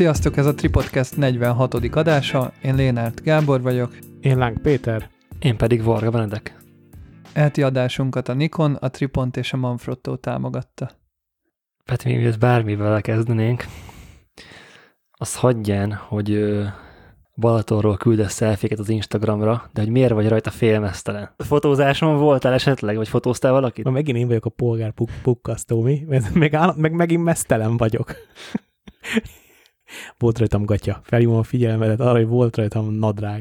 [0.00, 1.74] Sziasztok, ez a Tripodcast 46.
[1.74, 3.98] adása, én Lénárt Gábor vagyok.
[4.20, 5.08] Én Láng Péter.
[5.40, 6.56] Én pedig Varga Benedek.
[7.32, 10.90] Elti adásunkat a Nikon, a Tripont és a Manfrotto támogatta.
[11.84, 13.64] Peti, mi bármivel kezdenénk,
[15.10, 16.58] az hagyján, hogy
[17.34, 21.34] Balatonról küldesz szelféket az Instagramra, de hogy miért vagy rajta félmeztelen?
[21.36, 23.84] Fotózáson voltál esetleg, vagy fotóztál valakit?
[23.84, 26.06] Na, megint én vagyok a polgár puk- pukkasztó, mi?
[26.34, 28.14] Meg, áll, meg megint mesztelen vagyok.
[30.18, 31.00] Volt rajtam gatya.
[31.04, 33.40] Felhívom a figyelmedet arra, hogy volt rajtam nadrág.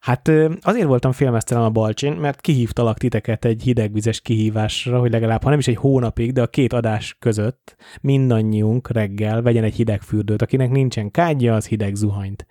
[0.00, 5.50] Hát azért voltam félmeztelen a Balcsin, mert kihívtalak titeket egy hidegvizes kihívásra, hogy legalább, ha
[5.50, 10.42] nem is egy hónapig, de a két adás között mindannyiunk reggel vegyen egy hideg fürdőt.
[10.42, 12.46] Akinek nincsen kádja, az hideg zuhanyt.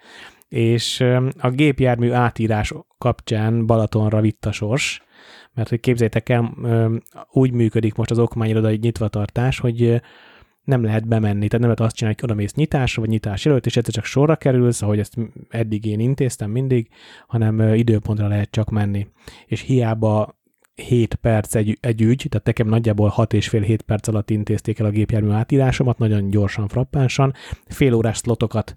[0.48, 1.00] És
[1.38, 5.02] a gépjármű átírás kapcsán Balatonra vitt a sors,
[5.54, 6.54] mert hogy képzeljétek el,
[7.32, 10.02] úgy működik most az okmányirodai nyitvatartás, hogy
[10.68, 13.78] nem lehet bemenni, tehát nem lehet azt csinálni, hogy odamész nyitásra, vagy nyitás előtt, és
[13.78, 15.16] egyszer csak sorra kerülsz, ahogy ezt
[15.50, 16.90] eddig én intéztem mindig,
[17.28, 19.08] hanem időpontra lehet csak menni.
[19.46, 20.38] És hiába
[20.76, 24.80] 7 perc egy, egy ügy, tehát nekem nagyjából 6 és fél 7 perc alatt intézték
[24.80, 27.34] el a gépjármű átírásomat, nagyon gyorsan, frappánsan,
[27.66, 28.76] fél órás szlotokat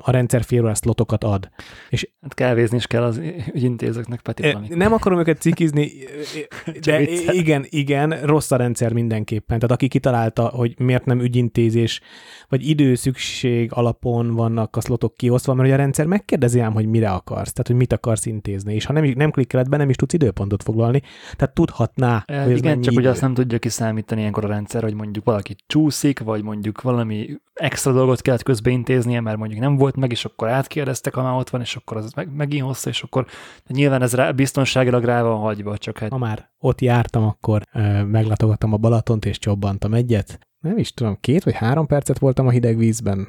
[0.00, 1.50] a rendszer fél lotokat ad.
[1.88, 3.20] És hát kávézni is kell az
[3.52, 4.56] ügyintézőknek, Peti.
[4.68, 5.90] Nem akarom őket cikizni,
[6.84, 7.00] de
[7.32, 9.58] igen, igen, rossz a rendszer mindenképpen.
[9.58, 12.00] Tehát aki kitalálta, hogy miért nem ügyintézés,
[12.48, 17.52] vagy időszükség alapon vannak a szlotok kiosztva, mert a rendszer megkérdezi ám, hogy mire akarsz,
[17.52, 20.62] tehát hogy mit akarsz intézni, és ha nem, nem klikkeled be, nem is tudsz időpontot
[20.62, 21.02] foglalni,
[21.36, 23.00] tehát tudhatná, e, hogy Igen, csak idő.
[23.00, 27.38] ugye azt nem tudja kiszámítani ilyenkor a rendszer, hogy mondjuk valaki csúszik, vagy mondjuk valami
[27.54, 31.50] extra dolgot kellett közbeintéznie, mert mondjuk nem volt meg, és akkor átkérdeztek, ha már ott
[31.50, 33.26] van, és akkor az meg, megint hossza, és akkor
[33.66, 36.10] nyilván ez rá, biztonságilag rá van hagyva, csak hát...
[36.10, 40.38] Ha már ott jártam, akkor ö, meglátogattam a Balatont, és csobbantam egyet.
[40.58, 43.28] Nem is tudom, két vagy három percet voltam a hideg vízben.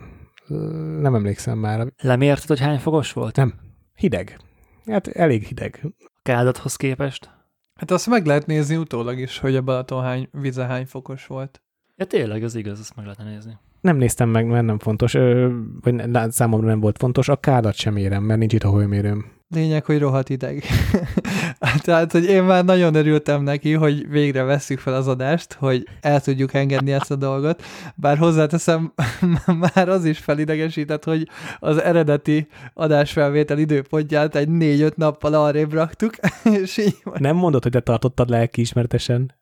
[0.99, 1.93] Nem emlékszem már.
[2.01, 3.35] Lemérted, hogy hány fogos volt?
[3.35, 3.53] Nem.
[3.95, 4.39] Hideg.
[4.85, 5.93] Hát elég hideg.
[5.99, 7.29] A kádathoz képest?
[7.75, 11.61] Hát azt meg lehet nézni utólag is, hogy a Balaton hány, vize hány fokos volt.
[11.95, 13.57] Ja tényleg, az igaz, azt meg lehetne nézni.
[13.81, 15.17] Nem néztem meg, mert nem fontos,
[15.81, 17.29] vagy számomra nem volt fontos.
[17.29, 19.25] A kádat sem érem, mert nincs itt a hőmérőm.
[19.51, 20.63] Lényeg, hogy rohadt ideg.
[21.83, 26.21] Tehát, hogy én már nagyon örültem neki, hogy végre vesszük fel az adást, hogy el
[26.21, 27.63] tudjuk engedni ezt a dolgot,
[27.95, 28.93] bár hozzáteszem,
[29.75, 31.27] már az is felidegesített, hogy
[31.59, 36.13] az eredeti adásfelvétel időpontját egy négy-öt nappal arrébb raktuk,
[36.61, 36.97] és így...
[37.17, 39.35] Nem mondod, hogy te tartottad lelkiismertesen?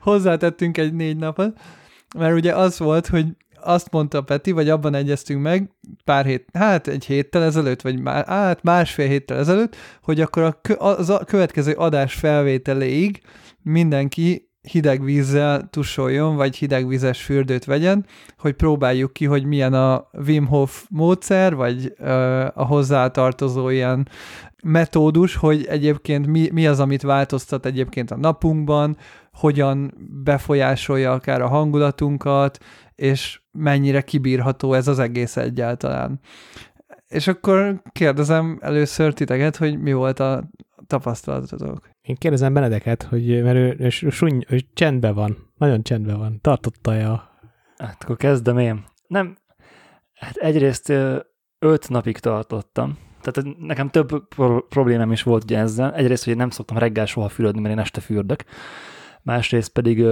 [0.00, 1.58] Hozzátettünk egy négy napot,
[2.18, 3.26] mert ugye az volt, hogy
[3.62, 5.70] azt mondta Peti, vagy abban egyeztünk meg
[6.04, 10.84] pár hét, hát egy héttel ezelőtt, vagy már, hát másfél héttel ezelőtt, hogy akkor a,
[10.84, 13.20] az a következő adás felvételéig
[13.62, 18.06] mindenki hideg vízzel tusoljon, vagy hidegvizes fürdőt vegyen,
[18.38, 24.08] hogy próbáljuk ki, hogy milyen a Wim Hof módszer, vagy ö, a hozzátartozó ilyen
[24.64, 28.96] metódus, hogy egyébként mi, mi az, amit változtat egyébként a napunkban,
[29.32, 32.58] hogyan befolyásolja akár a hangulatunkat,
[33.02, 36.20] és mennyire kibírható ez az egész egyáltalán.
[37.08, 40.50] És akkor kérdezem először titeket, hogy mi volt a
[40.86, 41.90] tapasztalatotok.
[42.02, 46.38] Én kérdezem Benedeket, hogy mert ő, ő, ő, ő csendben van, nagyon csendben van.
[46.40, 47.30] Tartotta-e a...
[47.76, 48.84] Hát akkor kezdem én.
[49.06, 49.36] Nem,
[50.14, 50.88] hát egyrészt
[51.58, 54.28] öt napig tartottam, tehát nekem több
[54.68, 55.94] problémám is volt ugye ezzel.
[55.94, 58.44] Egyrészt, hogy én nem szoktam reggel soha fürödni, mert én este fürdök.
[59.22, 60.04] Másrészt pedig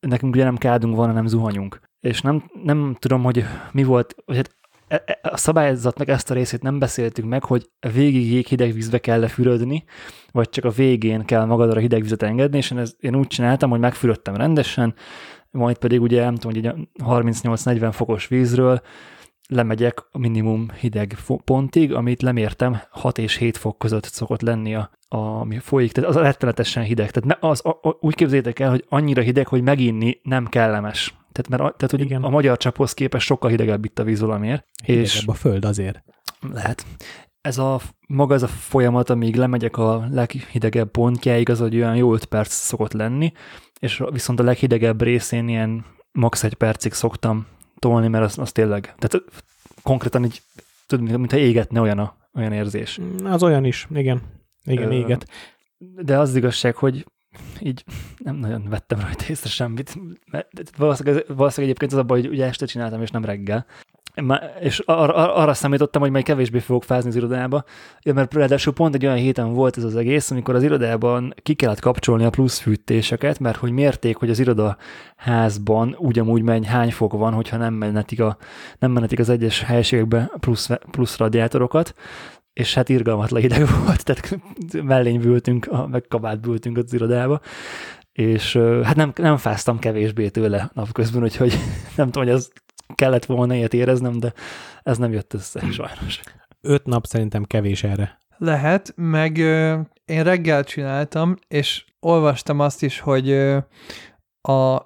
[0.00, 4.36] nekünk ugye nem kádunk van, hanem zuhanyunk és nem, nem tudom, hogy mi volt, hogy
[4.36, 4.56] hát
[4.88, 9.20] e, e, a szabályzatnak ezt a részét nem beszéltük meg, hogy végig jéghideg vízbe kell
[9.20, 9.84] lefürödni,
[10.32, 13.70] vagy csak a végén kell magadra hideg vizet engedni, és én, ez, én úgy csináltam,
[13.70, 14.94] hogy megfürödtem rendesen,
[15.50, 18.80] majd pedig ugye nem tudom, hogy 38-40 fokos vízről
[19.48, 24.90] lemegyek a minimum hideg pontig, amit lemértem 6 és 7 fok között szokott lenni a,
[25.08, 27.10] a ami folyik, tehát az rettenetesen hideg.
[27.10, 31.14] Tehát az, a, a, úgy képzeljétek el, hogy annyira hideg, hogy meginni nem kellemes.
[31.36, 32.22] Tehát, mert, tehát hogy Igen.
[32.22, 34.66] a magyar csaphoz képest sokkal hidegebb itt a víz valamiért.
[34.84, 36.02] Hidegebb és a föld azért.
[36.52, 36.86] Lehet.
[37.40, 42.14] Ez a maga ez a folyamat, amíg lemegyek a leghidegebb pontjáig, az egy olyan jó
[42.14, 43.32] 5 perc szokott lenni,
[43.80, 46.44] és viszont a leghidegebb részén ilyen max.
[46.44, 47.46] egy percig szoktam
[47.78, 49.24] tolni, mert az, az tényleg, tehát
[49.82, 50.42] konkrétan így,
[50.86, 53.00] tudod, mintha égetne olyan, a, olyan érzés.
[53.24, 54.22] Az olyan is, igen.
[54.64, 55.28] Igen, Ö, éget.
[55.78, 57.06] De az igazság, hogy
[57.60, 57.84] így
[58.18, 59.98] nem nagyon vettem rajta észre semmit.
[60.30, 63.66] Mert valószínűleg, valószínűleg egyébként az a baj, hogy ugye este csináltam, és nem reggel.
[64.60, 67.64] És ar- ar- arra számítottam, hogy majd kevésbé fogok fázni az irodába,
[68.02, 71.54] ja, mert ráadásul pont egy olyan héten volt ez az egész, amikor az irodában ki
[71.54, 77.12] kellett kapcsolni a plusz fűtéseket, mert hogy mérték, hogy az irodaházban ugyanúgy megy, hány fok
[77.12, 78.36] van, hogyha nem mennetik, a,
[78.78, 81.94] nem mennetik az egyes helységekbe plusz, plusz radiátorokat,
[82.56, 84.38] és hát irgalmatlan hideg volt, tehát
[84.82, 87.40] mellény bültünk, meg kabát bültünk az irodába,
[88.12, 91.58] és hát nem, nem fáztam kevésbé tőle napközben, úgyhogy
[91.96, 92.48] nem tudom, hogy ez
[92.94, 94.32] kellett volna ilyet éreznem, de
[94.82, 96.20] ez nem jött össze sajnos.
[96.60, 98.24] Öt nap szerintem kevés erre.
[98.36, 103.58] Lehet, meg ö, én reggel csináltam, és olvastam azt is, hogy ö,
[104.40, 104.84] a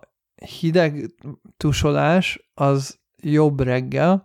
[0.60, 1.14] hideg
[1.56, 4.24] tusolás az jobb reggel,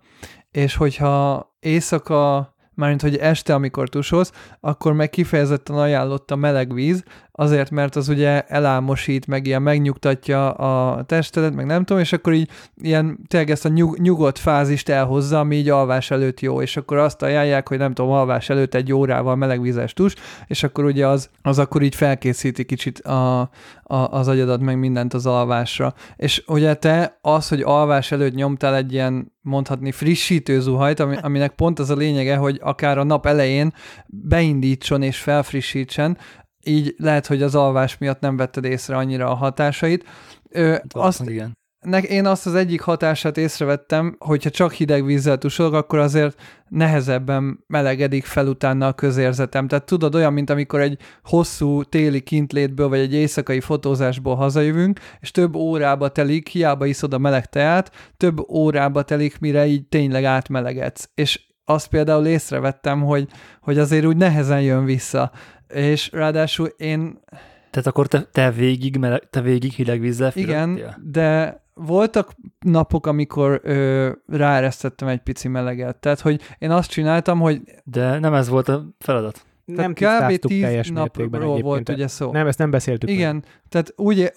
[0.51, 7.03] és hogyha éjszaka mármint hogy este, amikor tusolsz, akkor meg kifejezetten ajánlott a meleg víz,
[7.37, 12.33] azért, mert az ugye elámosít, meg ilyen megnyugtatja a testedet, meg nem tudom, és akkor
[12.33, 12.49] így
[12.81, 16.97] ilyen tényleg ezt a nyug, nyugodt fázist elhozza, ami így alvás előtt jó, és akkor
[16.97, 20.15] azt ajánlják, hogy nem tudom, alvás előtt egy órával melegvizes tus,
[20.47, 23.39] és akkor ugye az, az akkor így felkészíti kicsit a,
[23.83, 25.93] a, az agyadat, meg mindent az alvásra.
[26.15, 31.51] És ugye te az, hogy alvás előtt nyomtál egy ilyen mondhatni frissítő zuhajt, ami, aminek
[31.51, 33.73] pont az a lényege, hogy akár a nap elején
[34.07, 36.17] beindítson és felfrissítsen,
[36.67, 40.05] így lehet, hogy az alvás miatt nem vetted észre annyira a hatásait.
[40.49, 41.53] Ö, hát azt, igen.
[41.85, 47.63] Ne, én azt az egyik hatását észrevettem, hogyha csak hideg vízzel tusolok, akkor azért nehezebben
[47.67, 49.67] melegedik fel utána a közérzetem.
[49.67, 55.31] Tehát tudod, olyan, mint amikor egy hosszú téli kintlétből, vagy egy éjszakai fotózásból hazajövünk, és
[55.31, 61.09] több órába telik, hiába iszod a meleg teát, több órába telik, mire így tényleg átmelegedsz.
[61.15, 63.27] És azt például észrevettem, hogy,
[63.61, 65.31] hogy azért úgy nehezen jön vissza
[65.73, 67.19] és ráadásul én...
[67.69, 74.11] Tehát akkor te, te végig, te végig hideg vízzel Igen, de voltak napok, amikor ö,
[74.27, 75.97] ráeresztettem egy pici meleget.
[75.97, 77.61] Tehát, hogy én azt csináltam, hogy...
[77.83, 79.45] De nem ez volt a feladat.
[79.65, 80.35] Nem kb.
[80.39, 82.31] tíz teljes napról volt ugye szó.
[82.31, 83.09] Nem, ezt nem beszéltük.
[83.09, 83.45] Igen, meg.
[83.69, 84.31] tehát úgy,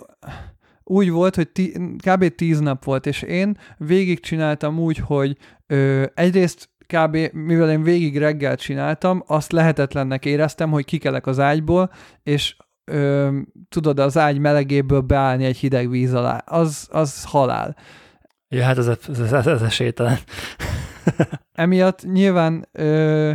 [0.84, 1.72] úgy volt, hogy tí,
[2.06, 2.34] kb.
[2.34, 5.36] tíz nap volt, és én végig csináltam úgy, hogy
[5.66, 7.16] ö, egyrészt kb.
[7.32, 11.90] mivel én végig reggel csináltam, azt lehetetlennek éreztem, hogy kikelek az ágyból,
[12.22, 13.38] és ö,
[13.68, 16.42] tudod, az ágy melegéből beállni egy hideg víz alá.
[16.46, 17.76] Az, az halál.
[18.48, 20.18] Ja, hát ez, ez, ez, ez esélytelen.
[21.52, 23.32] Emiatt nyilván ö,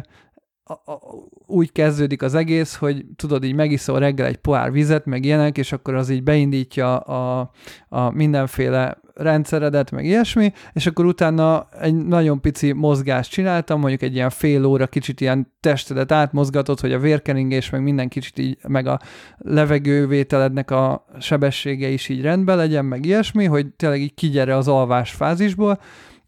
[0.64, 1.00] a, a,
[1.46, 5.72] úgy kezdődik az egész, hogy tudod, így megiszol reggel egy pohár vizet, meg ilyenek, és
[5.72, 7.52] akkor az így beindítja a,
[7.90, 14.16] a mindenféle rendszeredet, meg ilyesmi, és akkor utána egy nagyon pici mozgást csináltam, mondjuk egy
[14.16, 18.88] ilyen fél óra kicsit ilyen testedet átmozgatott, hogy a vérkeringés, meg minden kicsit így, meg
[18.88, 19.00] a
[19.38, 25.12] levegővételednek a sebessége is így rendben legyen, meg ilyesmi, hogy tényleg így kigyere az alvás
[25.12, 25.80] fázisból,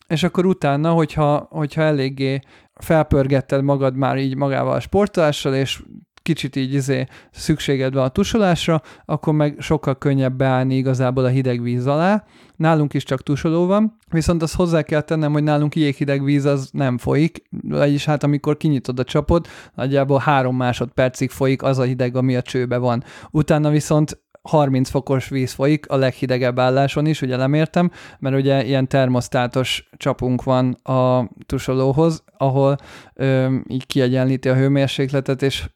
[0.08, 2.40] és akkor utána, hogyha, hogyha eléggé
[2.74, 5.84] felpörgetted magad már így magával a sportolással, és
[6.25, 11.62] kicsit így izé szükséged van a tusolásra, akkor meg sokkal könnyebb beállni igazából a hideg
[11.62, 12.24] víz alá.
[12.56, 16.69] Nálunk is csak tusoló van, viszont azt hozzá kell tennem, hogy nálunk jéghideg víz az
[16.72, 22.16] nem folyik, vagyis hát amikor kinyitod a csapot, nagyjából három másodpercig folyik az a hideg,
[22.16, 23.04] ami a csőbe van.
[23.31, 28.88] Utána viszont 30 fokos víz folyik a leghidegebb álláson is, ugye lemértem, mert ugye ilyen
[28.88, 32.77] termosztátos csapunk van a tusolóhoz, ahol
[33.13, 35.69] ö, így kiegyenlíti a hőmérsékletet, és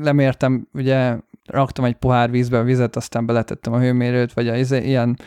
[0.00, 4.86] lemértem, ugye raktam egy pohár vízbe a vizet, aztán beletettem a hőmérőt, vagy a, izé,
[4.86, 5.18] ilyen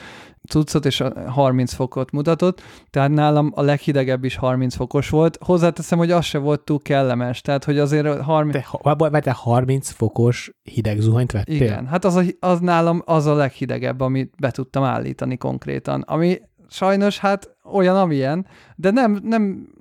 [0.47, 5.37] cuccot, és 30 fokot mutatott, tehát nálam a leghidegebb is 30 fokos volt.
[5.41, 8.53] Hozzáteszem, hogy az se volt túl kellemes, tehát hogy azért 30...
[8.81, 11.55] Te, te 30 fokos hideg zuhanyt vettél?
[11.55, 16.41] Igen, hát az, a, az nálam az a leghidegebb, amit be tudtam állítani konkrétan, ami
[16.69, 19.72] sajnos hát olyan, amilyen, de nem, nem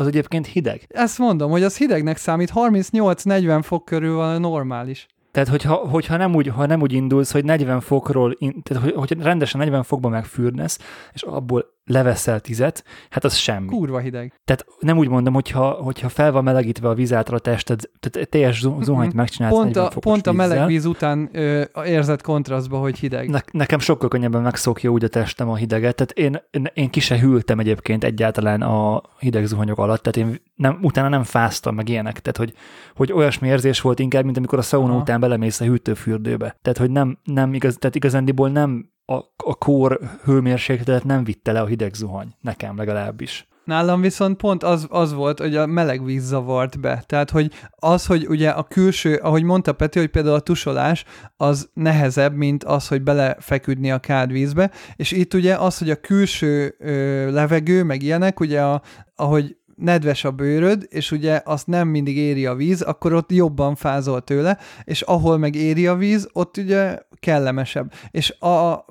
[0.00, 0.86] az egyébként hideg.
[0.88, 5.06] Ezt mondom, hogy az hidegnek számít, 38-40 fok körül van normális.
[5.30, 9.22] Tehát, hogyha, hogyha nem, úgy, ha nem úgy indulsz, hogy 40 fokról, tehát, hogy, hogy
[9.22, 10.78] rendesen 40 fokban megfürdesz,
[11.12, 13.66] és abból leveszel tizet, hát az semmi.
[13.66, 14.40] Kurva hideg.
[14.44, 18.60] Tehát nem úgy mondom, hogyha, hogyha fel van melegítve a vízátra a tested, tehát teljes
[18.80, 23.28] zuhanyt megcsinálsz pont a, Pont a meleg víz után ö, érzett kontrasztba, hogy hideg.
[23.30, 27.00] Ne, nekem sokkal könnyebben megszokja úgy a testem a hideget, tehát én, én, én ki
[27.00, 31.88] se hűltem egyébként egyáltalán a hideg zuhanyok alatt, tehát én nem, utána nem fáztam meg
[31.88, 32.54] ilyenek, tehát hogy,
[32.94, 35.00] hogy olyasmi érzés volt inkább, mint amikor a szauna Aha.
[35.00, 36.56] után belemész a hűtőfürdőbe.
[36.62, 41.60] Tehát, hogy nem, nem igaz, tehát igazándiból nem a, a kór hőmérsékletet nem vitte le
[41.60, 43.48] a hideg zuhany, nekem legalábbis.
[43.64, 47.02] Nálam viszont pont az, az volt, hogy a meleg víz zavart be.
[47.06, 51.04] Tehát, hogy az, hogy ugye a külső, ahogy mondta Peti, hogy például a tusolás
[51.36, 56.74] az nehezebb, mint az, hogy belefeküdni a kádvízbe, és itt ugye az, hogy a külső
[56.78, 58.82] ö, levegő, meg ilyenek, ugye a,
[59.14, 63.74] ahogy nedves a bőröd, és ugye azt nem mindig éri a víz, akkor ott jobban
[63.74, 67.92] fázol tőle, és ahol meg éri a víz, ott ugye kellemesebb.
[68.10, 68.84] És a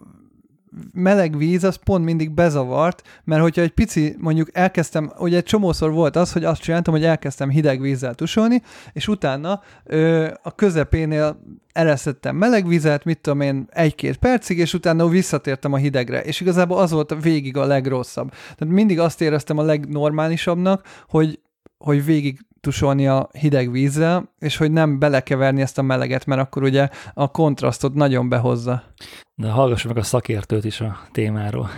[0.94, 5.92] meleg víz az pont mindig bezavart, mert hogyha egy pici, mondjuk elkezdtem, ugye egy csomószor
[5.92, 8.62] volt az, hogy azt csináltam, hogy elkezdtem hideg vízzel tusolni,
[8.94, 11.40] és utána ö, a közepénél
[11.72, 16.78] eresztettem meleg vizet, mit tudom én, egy-két percig, és utána visszatértem a hidegre, és igazából
[16.78, 18.30] az volt végig a legrosszabb.
[18.30, 21.40] Tehát mindig azt éreztem a legnormálisabbnak, hogy
[21.80, 26.64] hogy végig tusolni a hideg vízzel, és hogy nem belekeverni ezt a meleget, mert akkor
[26.64, 28.84] ugye a kontrasztot nagyon behozza.
[29.36, 31.70] De hallgassuk meg a szakértőt is a témáról.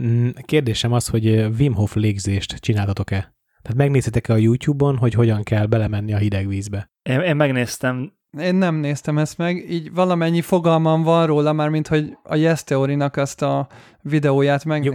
[0.00, 1.26] Mm, kérdésem az, hogy
[1.58, 3.34] Wim Hof légzést csináltatok-e?
[3.62, 6.90] Tehát megnézitek-e a YouTube-on, hogy hogyan kell belemenni a hideg vízbe?
[7.02, 11.88] Én, én megnéztem, Én nem néztem ezt meg, így valamennyi fogalmam van róla, már mint
[11.88, 13.68] hogy a Yes Theory-nak azt a
[14.02, 14.84] videóját meg...
[14.84, 14.92] Jó,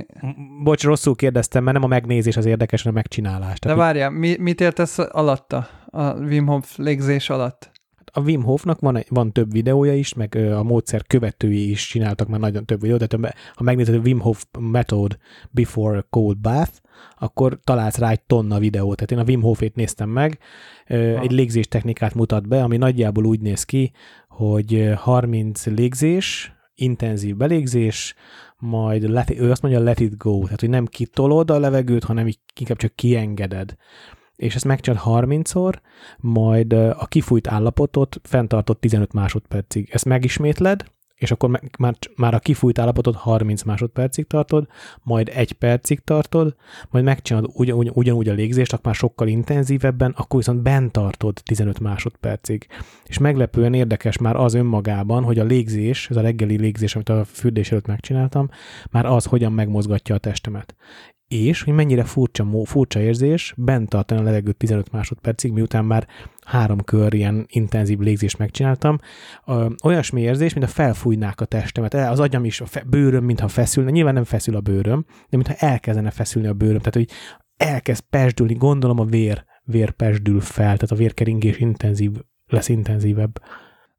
[0.63, 3.59] bocs, rosszul kérdeztem, mert nem a megnézés az érdekes, hanem a megcsinálás.
[3.59, 7.71] De várjál, mi, mit értesz alatta, a Wim Hof légzés alatt?
[8.17, 12.39] A Wim Hofnak van, van több videója is, meg a módszer követői is csináltak már
[12.39, 15.17] nagyon több videót, tehát ha megnézed a Wim Hof Method
[15.51, 16.71] Before a Cold Bath,
[17.19, 18.95] akkor találsz rá egy tonna videót.
[18.95, 20.37] Tehát én a Wim Hofét néztem meg,
[20.87, 20.95] Ha.
[20.95, 23.91] egy légzés technikát mutat be, ami nagyjából úgy néz ki,
[24.27, 28.15] hogy ö, 30 légzés, intenzív belégzés,
[28.57, 32.29] majd let, ő azt mondja let it go, tehát hogy nem kitolod a levegőt, hanem
[32.59, 33.75] inkább csak kiengeded.
[34.35, 35.73] És ezt megcsinálod 30-szor,
[36.17, 39.89] majd a kifújt állapotot fenntartott 15 másodpercig.
[39.91, 44.67] Ezt megismétled, és akkor már, már a kifújt állapotot 30 másodpercig tartod,
[45.03, 46.55] majd egy percig tartod,
[46.89, 51.79] majd megcsinálod ugyanúgy, ugyanúgy a légzést, akkor már sokkal intenzívebben, akkor viszont bent tartod 15
[51.79, 52.67] másodpercig.
[53.05, 57.25] És meglepően érdekes már az önmagában, hogy a légzés, ez a reggeli légzés, amit a
[57.25, 58.49] fürdés előtt megcsináltam,
[58.91, 60.75] már az, hogyan megmozgatja a testemet.
[61.27, 66.07] És hogy mennyire furcsa, furcsa érzés bent tartani a levegőt 15 másodpercig, miután már
[66.45, 68.97] három kör ilyen intenzív légzést megcsináltam,
[69.83, 71.93] olyasmi érzés, mint a felfújnák a testemet.
[71.93, 73.89] El- Az agyam is, a fe, bőröm, mintha feszülne.
[73.89, 76.77] Nyilván nem feszül a bőröm, de mintha elkezdene feszülni a bőröm.
[76.77, 77.09] Tehát, hogy
[77.57, 82.11] elkezd pesdülni, gondolom a vér, vér pesdül fel, tehát a vérkeringés intenzív,
[82.47, 83.41] lesz intenzívebb.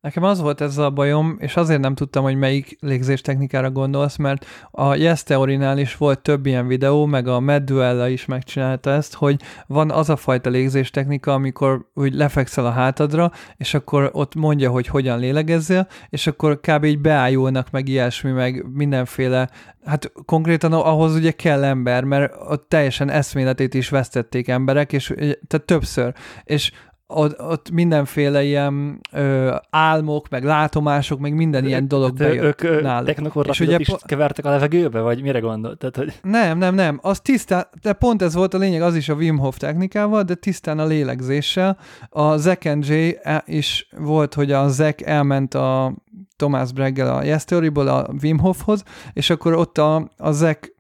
[0.07, 4.47] Nekem az volt ez a bajom, és azért nem tudtam, hogy melyik légzéstechnikára gondolsz, mert
[4.71, 9.15] a Yes Theory-nál is volt több ilyen videó, meg a Matt Duella is megcsinálta ezt,
[9.15, 14.71] hogy van az a fajta légzéstechnika, amikor úgy lefekszel a hátadra, és akkor ott mondja,
[14.71, 16.85] hogy hogyan lélegezzél, és akkor kb.
[16.85, 19.49] így beájulnak meg ilyesmi, meg mindenféle,
[19.85, 25.15] hát konkrétan ahhoz ugye kell ember, mert ott teljesen eszméletét is vesztették emberek, és
[25.47, 26.73] tehát többször, és
[27.09, 32.83] ott, ott mindenféle ilyen ö, álmok, meg látomások, meg minden ilyen dolog de bejött ők
[32.83, 33.07] náluk.
[33.07, 35.79] technokorlapidot És ugye po- kevertek a levegőbe, vagy mire gondolt?
[35.79, 36.99] Tehát, hogy Nem, nem, nem.
[37.03, 40.35] Az tisztán, de pont ez volt a lényeg, az is a Wim Hof technikával, de
[40.35, 41.79] tisztán a lélegzéssel.
[42.09, 45.95] A Zack and Jay e- is volt, hogy a Zack elment a
[46.37, 48.83] Thomas Breggel a Yes Theory-ból a Wim Hofhoz,
[49.13, 50.76] és akkor ott a, a Zack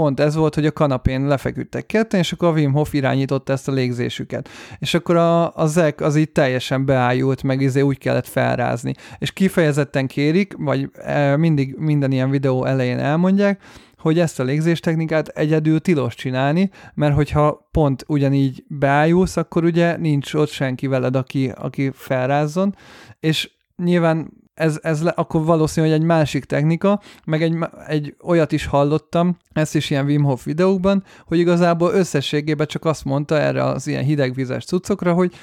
[0.00, 3.68] pont ez volt, hogy a kanapén lefeküdtek ketten, és akkor a Wim Hof irányította ezt
[3.68, 4.48] a légzésüket.
[4.78, 8.94] És akkor a, a Zack az így teljesen beájult, meg izé úgy kellett felrázni.
[9.18, 13.62] És kifejezetten kérik, vagy e, mindig minden ilyen videó elején elmondják,
[13.98, 20.34] hogy ezt a légzéstechnikát egyedül tilos csinálni, mert hogyha pont ugyanígy beájulsz, akkor ugye nincs
[20.34, 22.74] ott senki veled, aki, aki felrázzon,
[23.20, 28.52] és nyilván ez, ez le, akkor valószínű, hogy egy másik technika, meg egy, egy olyat
[28.52, 33.64] is hallottam, ezt is ilyen Wim Hof videókban, hogy igazából összességében csak azt mondta erre
[33.64, 35.34] az ilyen hidegvizes cuccokra, hogy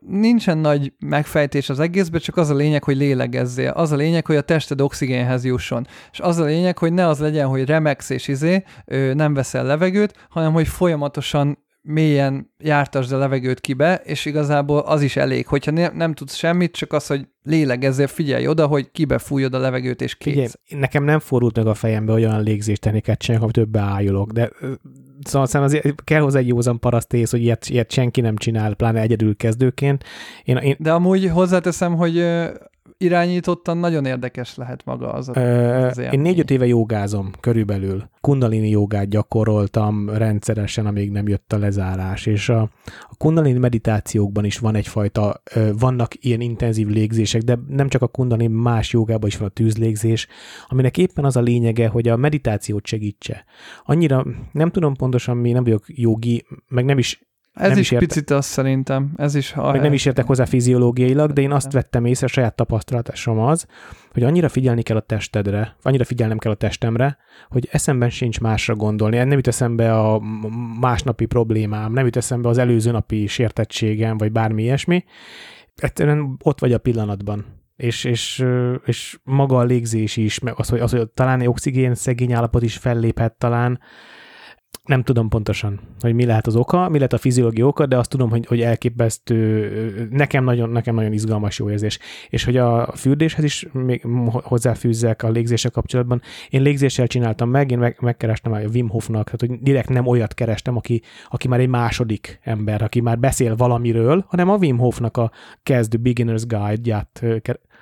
[0.00, 3.70] nincsen nagy megfejtés az egészben, csak az a lényeg, hogy lélegezzél.
[3.70, 5.86] Az a lényeg, hogy a tested oxigénhez jusson.
[6.12, 8.64] És az a lényeg, hogy ne az legyen, hogy remegsz és izé,
[9.12, 15.16] nem veszel levegőt, hanem hogy folyamatosan mélyen jártasd a levegőt kibe, és igazából az is
[15.16, 19.54] elég, hogyha ne, nem tudsz semmit, csak az, hogy lélegezzél, figyelj oda, hogy kibe fújod
[19.54, 20.32] a levegőt, és kész.
[20.32, 24.50] Figyelj, nekem nem fordult meg a fejembe, hogy olyan légzéstechnikát csinálok, amit többe ájulok, de
[25.22, 29.00] szóval szerintem azért kell hozzá egy józan parasztész, hogy ilyet, ilyet senki nem csinál, pláne
[29.00, 30.04] egyedül kezdőként.
[30.44, 32.24] Én, én De amúgy hozzáteszem, hogy
[32.98, 35.30] irányítottan nagyon érdekes lehet maga az.
[35.34, 38.08] Ö, az én négy-öt éve jogázom körülbelül.
[38.20, 44.58] Kundalini jogát gyakoroltam rendszeresen, amíg nem jött a lezárás, és a, a kundalini meditációkban is
[44.58, 45.42] van egyfajta,
[45.78, 50.26] vannak ilyen intenzív légzések, de nem csak a kundalini, más jogában is van a tűzlégzés,
[50.66, 53.44] aminek éppen az a lényege, hogy a meditációt segítse.
[53.84, 57.26] Annyira nem tudom pontosan mi, nem vagyok jogi, meg nem is
[57.56, 59.12] ez nem is, is érte- picit az szerintem.
[59.16, 59.52] Ez is...
[59.52, 63.66] Ha meg nem is értek hozzá fiziológiailag, de én azt vettem észre, saját tapasztalatásom az,
[64.12, 67.16] hogy annyira figyelni kell a testedre, annyira figyelnem kell a testemre,
[67.48, 69.16] hogy eszemben sincs másra gondolni.
[69.16, 70.20] Nem jut eszembe a
[70.80, 75.04] másnapi problémám, nem jut eszembe az előző napi sértettségem, vagy bármi ilyesmi.
[75.76, 77.44] Egyszerűen ott vagy a pillanatban.
[77.76, 78.44] És, és,
[78.84, 82.76] és maga a légzés is, meg az, hogy, az, hogy talán oxigén szegény állapot is
[82.76, 83.80] felléphet talán,
[84.84, 88.10] nem tudom pontosan, hogy mi lehet az oka, mi lehet a fiziológiai oka, de azt
[88.10, 91.98] tudom, hogy, hogy elképesztő, nekem nagyon, nekem nagyon izgalmas jó érzés.
[92.28, 96.22] És hogy a fürdéshez is még hozzáfűzzek a légzéssel kapcsolatban.
[96.48, 100.34] Én légzéssel csináltam meg, én meg, megkerestem a Wim Hofnak, tehát hogy direkt nem olyat
[100.34, 105.16] kerestem, aki, aki már egy második ember, aki már beszél valamiről, hanem a Wim Hofnak
[105.16, 105.30] a
[105.62, 107.24] kezdő Beginner's Guide-ját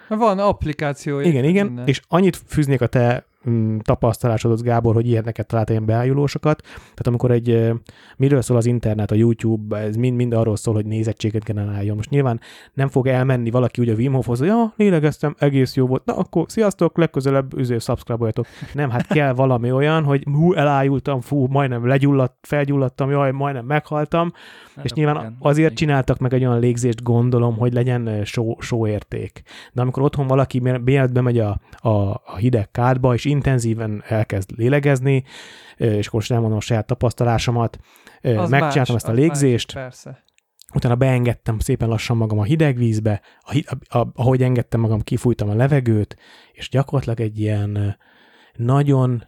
[0.09, 1.21] van applikáció.
[1.21, 1.87] Igen, igen, minden.
[1.87, 6.63] és annyit fűznék a te mm, tapasztalásodhoz, Gábor, hogy ilyeneket talált ilyen beájulósokat.
[6.63, 7.73] Tehát amikor egy,
[8.17, 11.97] miről szól az internet, a YouTube, ez mind, mind arról szól, hogy nézettséget generáljon.
[11.97, 12.41] Most nyilván
[12.73, 16.17] nem fog elmenni valaki úgy a Wim Hofhoz, hogy ja, lélegeztem, egész jó volt, na
[16.17, 18.33] akkor sziasztok, legközelebb üző, subscribe
[18.75, 24.33] Nem, hát kell valami olyan, hogy hú, elájultam, fú, majdnem legyulladt, felgyulladtam, jaj, majdnem meghaltam,
[24.83, 25.75] és nyilván igen, azért igen.
[25.75, 29.43] csináltak meg egy olyan légzést, gondolom, hogy legyen só, sóérték.
[29.73, 35.25] De amikor otthon valaki mielőtt bemegy a, a, a hideg kádba, és intenzíven elkezd lélegezni,
[35.77, 37.79] és akkor most elmondom a saját tapasztalásomat,
[38.23, 40.25] az megcsináltam más, ezt a légzést, más, persze.
[40.75, 45.49] utána beengedtem szépen lassan magam a hideg vízbe, a, a, a, ahogy engedtem magam, kifújtam
[45.49, 46.17] a levegőt,
[46.53, 47.99] és gyakorlatilag egy ilyen
[48.55, 49.25] nagyon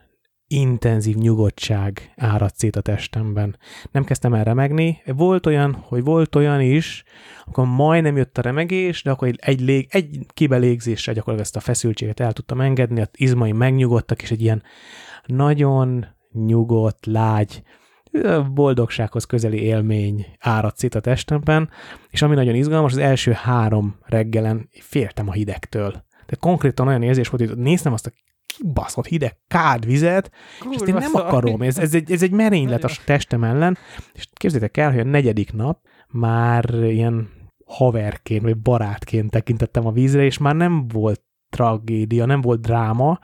[0.48, 3.56] intenzív nyugodtság áradt szét a testemben.
[3.90, 5.02] Nem kezdtem el remegni.
[5.06, 7.04] Volt olyan, hogy volt olyan is,
[7.44, 12.20] akkor majdnem jött a remegés, de akkor egy, lég, egy kibelégzéssel gyakorlatilag ezt a feszültséget
[12.20, 14.62] el tudtam engedni, az izmaim megnyugodtak, és egy ilyen
[15.26, 17.62] nagyon nyugodt, lágy,
[18.52, 21.70] boldogsághoz közeli élmény áradt szét a testemben,
[22.10, 26.04] és ami nagyon izgalmas, az első három reggelen féltem a hidegtől.
[26.26, 28.12] De konkrétan olyan érzés volt, hogy néztem azt a
[28.56, 31.26] kibaszott hideg kádvizet, Kurva és ezt én nem szar.
[31.26, 33.78] akarom, ez, ez, egy, ez egy merénylet a testem ellen,
[34.12, 37.28] és képzétek el, hogy a negyedik nap már ilyen
[37.64, 41.20] haverként, vagy barátként tekintettem a vízre, és már nem volt
[41.50, 43.18] tragédia, nem volt dráma,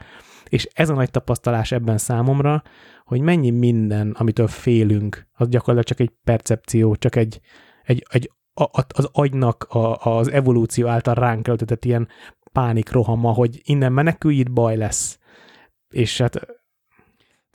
[0.48, 2.62] és ez a nagy tapasztalás ebben számomra,
[3.04, 7.40] hogy mennyi minden, amitől félünk, az gyakorlatilag csak egy percepció, csak egy,
[7.82, 8.30] egy, egy
[8.88, 12.08] az agynak a, az evolúció által ránk öltetett ilyen
[12.52, 15.18] pánikrohama, hogy innen menekülj, itt baj lesz.
[15.92, 16.46] És hát...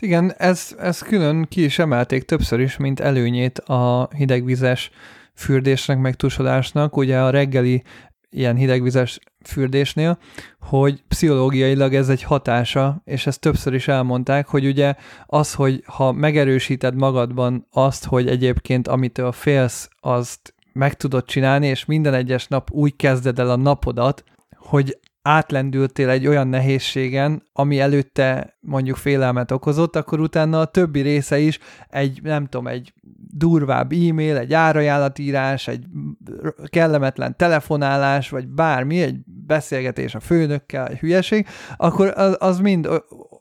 [0.01, 4.89] Igen, ez, ez külön ki is emelték többször is, mint előnyét a hidegvizes
[5.33, 7.83] fürdésnek, meg tusodásnak, ugye a reggeli
[8.29, 10.17] ilyen hidegvizes fürdésnél,
[10.59, 14.95] hogy pszichológiailag ez egy hatása, és ezt többször is elmondták, hogy ugye
[15.25, 21.85] az, hogy ha megerősíted magadban azt, hogy egyébként amitől félsz, azt meg tudod csinálni, és
[21.85, 24.23] minden egyes nap úgy kezded el a napodat,
[24.57, 31.39] hogy átlendültél egy olyan nehézségen, ami előtte mondjuk félelmet okozott, akkor utána a többi része
[31.39, 31.59] is
[31.89, 32.93] egy, nem tudom, egy
[33.31, 35.85] durvább e-mail, egy árajánlatírás, egy
[36.65, 42.89] kellemetlen telefonálás, vagy bármi, egy beszélgetés a főnökkel, egy hülyeség, akkor az, az mind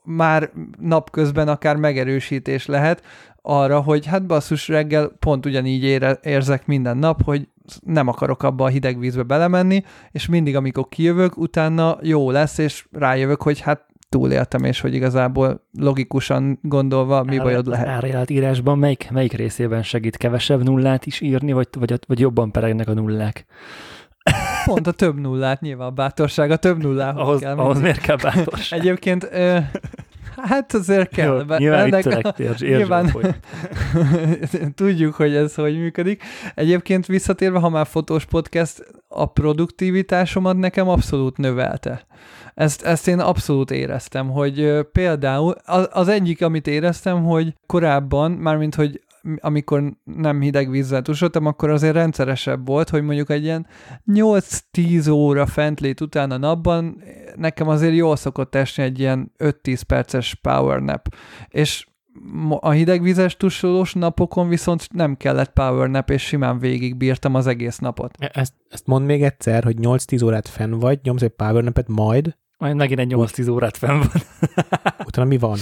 [0.03, 3.03] már napközben akár megerősítés lehet
[3.41, 7.47] arra, hogy hát basszus reggel pont ugyanígy ére, érzek minden nap, hogy
[7.85, 12.87] nem akarok abba a hideg vízbe belemenni, és mindig, amikor kijövök, utána jó lesz, és
[12.91, 17.87] rájövök, hogy hát túléltem, és hogy igazából logikusan gondolva mi bajod lehet.
[17.87, 22.87] Árajánlat írásban melyik, melyik részében segít kevesebb nullát is írni, vagy, vagy, vagy jobban peregnek
[22.87, 23.45] a nullák?
[24.65, 27.57] Pont a több nullát, nyilván a bátorság a több nullához ahhoz, kell.
[27.57, 28.79] Ahhoz miért kell bátorság?
[28.79, 29.29] Egyébként
[30.41, 31.45] Hát azért kell.
[31.47, 33.13] Jó, nyilván ennek érzs, nyilván
[34.75, 36.23] tudjuk, hogy ez hogy működik.
[36.55, 42.05] Egyébként visszatérve, ha már fotós podcast, a produktivitásomat nekem abszolút növelte.
[42.53, 45.55] Ezt, ezt én abszolút éreztem, hogy például
[45.91, 49.01] az egyik, amit éreztem, hogy korábban, mármint, hogy
[49.35, 53.67] amikor nem hideg vízzel tusodtam, akkor azért rendszeresebb volt, hogy mondjuk egy ilyen
[54.13, 57.03] 8-10 óra fentlét után a napban
[57.35, 61.07] nekem azért jól szokott esni egy ilyen 5-10 perces power nap.
[61.47, 61.87] És
[62.59, 68.15] a hidegvizes tusolós napokon viszont nem kellett power nap, és simán végigbírtam az egész napot.
[68.19, 72.37] E- Ezt, ezt mondd még egyszer, hogy 8-10 órát fenn vagy, nyomsz egy powernapet, majd
[72.57, 74.09] Majd megint egy 8-10 órát fenn van.
[75.07, 75.57] utána mi van?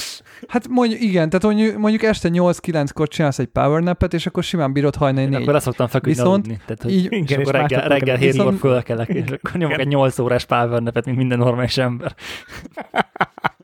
[0.47, 4.73] Hát mondjuk, igen, tehát mondjuk, mondjuk este 8-9-kor csinálsz egy power napet, és akkor simán
[4.73, 5.41] bírod hajnani Én négy.
[5.41, 6.60] akkor leszoktam feküdni Viszont aludni.
[6.65, 9.29] Tehát, hogy Így, és Igen, akkor és reggel, reggel kell- 7 óra viszont- fölkelek, és
[9.29, 12.15] akkor nyomok egy 8 órás power napet, mint minden normális ember.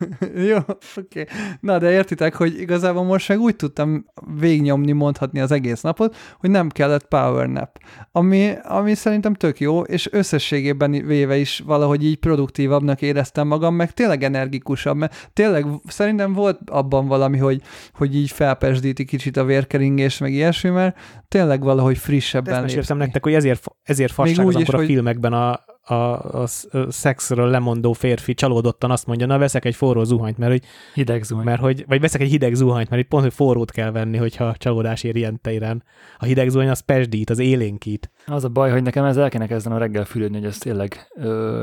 [0.50, 1.22] Jó, oké.
[1.22, 1.26] Okay.
[1.60, 4.06] Na, de értitek, hogy igazából most meg úgy tudtam
[4.40, 7.80] végnyomni, mondhatni az egész napot, hogy nem kellett power nap.
[8.12, 13.92] Ami, ami szerintem tök jó, és összességében véve is valahogy így produktívabbnak éreztem magam, meg
[13.92, 17.62] tényleg energikusabb, mert tényleg szerintem volt abban valami, hogy,
[17.94, 22.98] hogy így felpesdíti kicsit a vérkeringés, meg ilyesmi, mert tényleg valahogy Ezt frissebben lépsz meséltem
[22.98, 26.91] nektek, hogy ezért, ezért fasság az, amikor a hogy- filmekben a, a, a, sz- a
[26.91, 30.63] szexről lemondó férfi csalódottan azt mondja, na veszek egy forró zuhanyt, mert hogy,
[30.94, 31.46] Hideg zuhany.
[31.46, 34.56] mert hogy vagy veszek egy hideg zuhanyt, mert itt pont, hogy forrót kell venni, hogyha
[34.58, 35.84] csalódás ér ilyen téren.
[36.17, 38.12] A hideg zuhany az pesdít, az élénkít.
[38.25, 41.07] Az a baj, hogy nekem ez el kéne kezdenem reggel fürödni, hogy ez tényleg,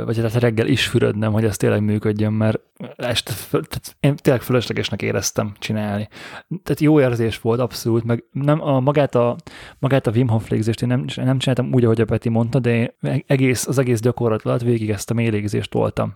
[0.04, 2.60] vagy hát reggel is fürödnem, hogy ez tényleg működjön, mert
[2.96, 6.08] este, tehát én tényleg fölöslegesnek éreztem csinálni.
[6.48, 9.36] Tehát jó érzés volt, abszolút, meg nem, a, magát, a,
[9.78, 12.70] magát a Wim Hof légzést én nem, nem csináltam úgy, ahogy a Peti mondta, de
[12.70, 16.14] én egész, az egész gyakorlat alatt végig ezt a mélégzést voltam.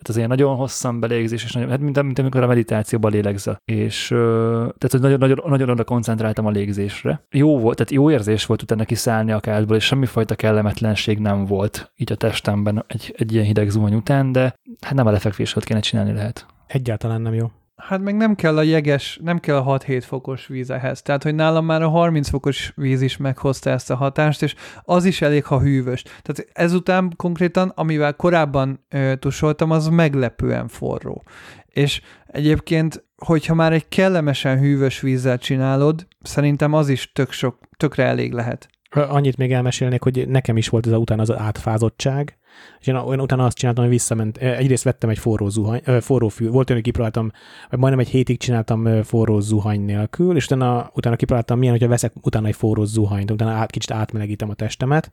[0.00, 3.56] Tehát az ilyen nagyon hosszan belégzés, és nagyon, hát mint, mint amikor a meditációban lélegzel.
[3.64, 7.22] És tehát, hogy nagyon, nagyon, nagyon oda koncentráltam a légzésre.
[7.30, 11.92] Jó volt, tehát jó érzés volt utána kiszállni a kádból, és semmifajta kellemetlenség nem volt
[11.96, 15.66] így a testemben egy, egy ilyen hideg zuhany után, de hát nem a lefekvés alatt
[15.66, 16.46] kéne csinálni lehet.
[16.66, 17.50] Egyáltalán nem jó.
[17.80, 21.02] Hát meg nem kell a jeges, nem kell a 6-7 fokos víz ehhez.
[21.02, 25.04] Tehát, hogy nálam már a 30 fokos víz is meghozta ezt a hatást, és az
[25.04, 26.02] is elég, ha hűvös.
[26.02, 31.22] Tehát ezután konkrétan, amivel korábban ö, tusoltam, az meglepően forró.
[31.66, 38.04] És egyébként, hogyha már egy kellemesen hűvös vízzel csinálod, szerintem az is tök sok, tökre
[38.04, 38.68] elég lehet.
[38.90, 42.38] Annyit még elmesélnék, hogy nekem is volt ez utána az átfázottság,
[42.80, 44.36] és én olyan utána azt csináltam, hogy visszament.
[44.36, 47.30] Egyrészt vettem egy forró zuhany, forró fű, volt olyan, kipróbáltam,
[47.70, 52.12] vagy majdnem egy hétig csináltam forró zuhany nélkül, és utána, utána kipróbáltam milyen, hogyha veszek
[52.22, 55.10] utána egy forró zuhanyt, utána át, kicsit átmelegítem a testemet.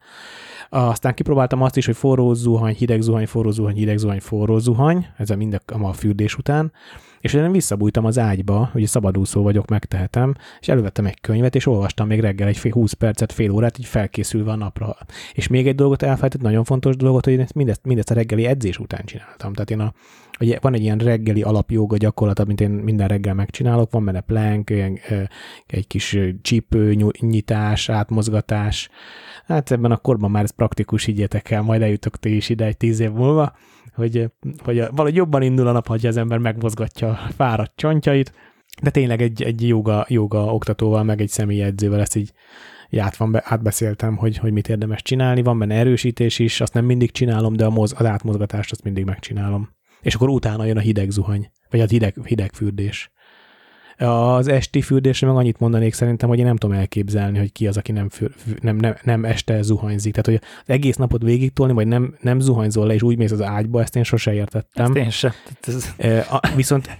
[0.70, 5.08] Aztán kipróbáltam azt is, hogy forró zuhany, hideg zuhany, forró zuhany, hideg zuhany, forró zuhany,
[5.18, 6.72] ez a mind a, a fürdés után,
[7.28, 12.08] és én visszabújtam az ágyba, ugye szabadúszó vagyok, megtehetem, és elővettem egy könyvet, és olvastam
[12.08, 14.96] még reggel egy fél, 20 percet, fél órát, így felkészülve a napra.
[15.34, 18.46] És még egy dolgot elfelejtett, nagyon fontos dolgot, hogy én ezt, mindezt, mindezt a reggeli
[18.46, 19.54] edzés után csináltam.
[19.54, 19.94] Tehát én a,
[20.40, 24.70] ugye van egy ilyen reggeli alapjoga gyakorlat, amit én minden reggel megcsinálok, van benne plank,
[24.70, 25.00] ilyen,
[25.68, 28.90] egy kis csípő nyitás, átmozgatás.
[29.46, 32.78] Hát ebben a korban már ez praktikus, higgyetek el, majd eljutok ti is ide egy
[32.78, 33.56] tíz év múlva,
[33.94, 34.32] hogy,
[34.64, 38.34] hogy valahogy jobban indul a nap, ha az ember megmozgatja a fáradt csontjait,
[38.82, 42.32] de tényleg egy, egy joga, joga oktatóval, meg egy személyi edzővel ezt így
[42.98, 45.42] át van be, átbeszéltem, hogy, hogy mit érdemes csinálni.
[45.42, 49.06] Van benne erősítés is, azt nem mindig csinálom, de a moz, az átmozgatást azt mindig
[49.06, 49.77] megcsinálom.
[50.02, 53.12] És akkor utána jön a hideg zuhany, vagy a hideg, hideg fürdés.
[53.98, 57.78] Az esti fürdésre meg annyit mondanék szerintem, hogy én nem tudom elképzelni, hogy ki az,
[57.78, 58.30] aki nem, für,
[58.62, 60.14] nem, nem, nem este zuhanyzik.
[60.14, 63.32] Tehát, hogy az egész napot végig tolni, vagy nem, nem zuhanyzol le, és úgy mész
[63.32, 64.86] az ágyba, ezt én sose értettem.
[64.86, 65.32] Ezt én sem.
[65.62, 65.94] Ez,
[66.56, 66.98] viszont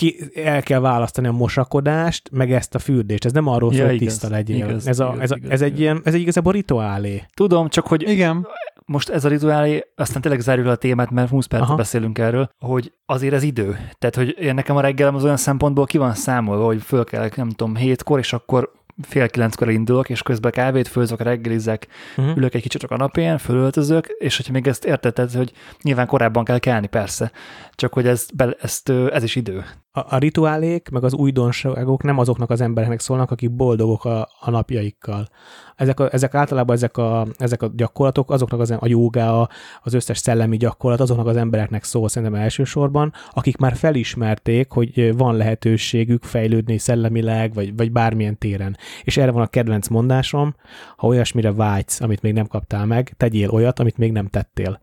[0.00, 3.24] ki, el kell választani a mosakodást, meg ezt a fürdést.
[3.24, 4.56] Ez nem arról Ja, szól, hogy igaz, tiszta legyél.
[4.56, 7.24] igaz, ez, a, igaz, ez, a, igaz, ez, egy ilyen, ez egy igazából rituálé.
[7.34, 8.46] tudom, csak hogy Igen,
[8.84, 12.50] most ez a rituálé, aztán tényleg zárjuk le a témát, mert 20 percet beszélünk erről,
[12.58, 13.78] hogy azért ez idő.
[13.98, 17.48] Tehát, hogy én nekem a reggelem az olyan szempontból ki van számolva, hogy fölkelek, nem
[17.48, 21.86] tudom, hétkor, és akkor fél kilenckor indulok, és közben kávét főzök, reggelizek,
[22.16, 22.36] Uh-huh.
[22.36, 26.58] ülök egy kicsit a kanapén, fölöltözök, és hogyha még ezt érteted, hogy nyilván korábban kell
[26.58, 27.32] kelni, persze,
[27.74, 29.64] csak hogy ez, be, ezt, ez is idő.
[29.92, 34.50] A, a rituálék, meg az újdonságok nem azoknak az embereknek szólnak, akik boldogok a, a
[34.50, 35.28] napjaikkal.
[35.76, 39.48] Ezek, a, ezek általában ezek a, ezek a gyakorlatok, azoknak az, a jogá,
[39.82, 45.36] az összes szellemi gyakorlat, azoknak az embereknek szól szerintem elsősorban, akik már felismerték, hogy van
[45.36, 48.76] lehetőségük fejlődni szellemileg, vagy, vagy bármilyen téren.
[49.02, 50.54] És erre van a kedvenc mondásom,
[50.96, 54.80] ha olyasmire vágysz, amit még nem kaptál meg, tegyél olyat, amit még nem tettél.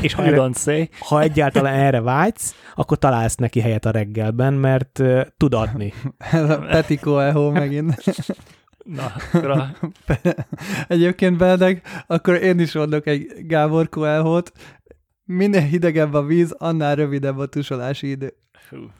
[0.00, 5.20] És ha, erre, ha egyáltalán erre vágysz, akkor találsz neki helyet a reggelben, mert uh,
[5.36, 5.92] tud adni.
[6.32, 7.94] ez a Peti Coelho megint.
[8.84, 9.76] Na, a,
[10.88, 14.52] Egyébként Benedek, akkor én is mondok egy Gábor Coelho-t.
[15.24, 18.34] Minél hidegebb a víz, annál rövidebb a tusolási idő.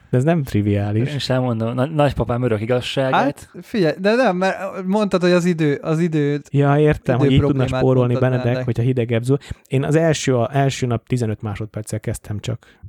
[0.09, 1.11] De ez nem triviális.
[1.11, 3.13] én sem mondom, na, nagypapám örök igazságát.
[3.13, 6.47] Hát figyelj, de nem, mert mondtad, hogy az idő, az időt.
[6.51, 8.65] Ja, értem, Idő hogy így tudna spórolni Benedek, Benedek.
[8.65, 9.35] hogyha hidegebb zó.
[9.67, 12.79] Én az első, a, első nap 15 másodperccel kezdtem csak.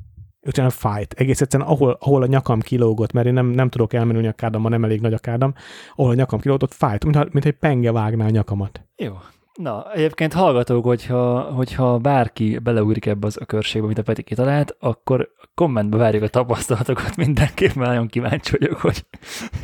[0.47, 1.13] Utána fájt.
[1.13, 4.69] Egész egyszerűen, ahol, ahol a nyakam kilógott, mert én nem, nem tudok elmenni a nyakádam,
[4.69, 5.55] nem elég nagy a kádam,
[5.97, 8.85] ahol a nyakam kilógott, ott fájt, mintha, mint egy penge vágná a nyakamat.
[8.97, 9.13] Jó.
[9.59, 15.29] Na, egyébként hallgatók, hogyha, hogyha bárki beleugrik ebbe az ökörségbe, amit a Peti kitalált, akkor
[15.55, 19.05] kommentbe várjuk a tapasztalatokat, mindenképpen nagyon kíváncsi vagyok, hogy...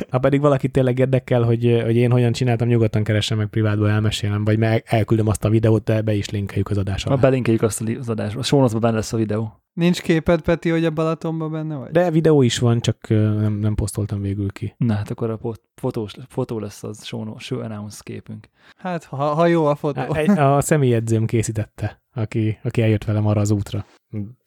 [0.09, 4.43] Ha pedig valaki tényleg érdekel, hogy, hogy én hogyan csináltam, nyugodtan keresem meg privátból, elmesélem,
[4.43, 7.21] vagy meg elküldöm azt a videót, de be is linkeljük az adás Ma alá.
[7.21, 8.65] belinkeljük azt az adásba.
[8.65, 9.61] A benne lesz a videó.
[9.79, 11.91] Nincs képed, Peti, hogy a Balatonban benne vagy?
[11.91, 14.73] De videó is van, csak nem, nem posztoltam végül ki.
[14.77, 15.39] Na hát akkor a
[15.75, 18.47] fotós, fotó lesz az show, show announce képünk.
[18.77, 19.99] Hát, ha, ha jó a fotó.
[20.01, 23.85] Há, egy- A személyedzőm készítette, aki, aki eljött velem arra az útra.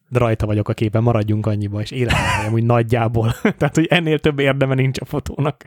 [0.09, 3.33] De rajta vagyok a képen, maradjunk annyiba, és életem úgy nagyjából.
[3.59, 5.64] Tehát, hogy ennél több érdeme nincs a fotónak.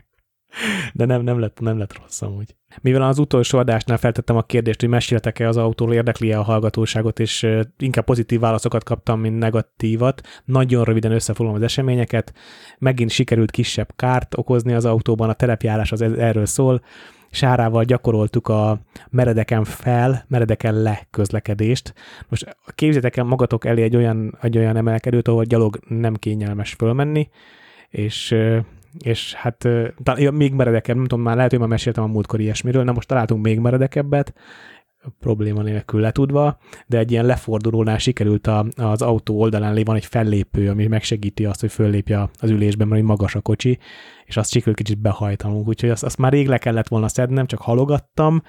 [0.92, 2.56] De nem, nem, lett, nem lett rossz amúgy.
[2.80, 7.46] Mivel az utolsó adásnál feltettem a kérdést, hogy meséltek-e az autóról, érdekli-e a hallgatóságot, és
[7.78, 10.20] inkább pozitív válaszokat kaptam, mint negatívat.
[10.44, 12.32] Nagyon röviden összefoglalom az eseményeket.
[12.78, 16.82] Megint sikerült kisebb kárt okozni az autóban, a terepjárás az ez- erről szól.
[17.30, 18.80] Sárával gyakoroltuk a
[19.10, 21.94] meredeken fel, meredeken le közlekedést.
[22.28, 27.28] Most képzeljétek el magatok elé egy olyan, egy olyan emelkedőt, ahol gyalog nem kényelmes fölmenni,
[27.88, 28.34] és
[28.98, 29.68] és hát
[30.02, 33.08] talán, még meredekebb, nem tudom, már lehet, hogy már meséltem a múltkor ilyesmiről, na most
[33.08, 34.34] találtunk még meredekebbet,
[35.20, 40.06] probléma nélkül letudva, de egy ilyen lefordulónál sikerült a, az autó oldalán lé van egy
[40.06, 43.78] fellépő, ami megsegíti azt, hogy föllépje az ülésben, mert magas a kocsi,
[44.24, 47.60] és azt sikerült kicsit behajtanunk, úgyhogy azt, azt már rég le kellett volna szednem, csak
[47.60, 48.42] halogattam,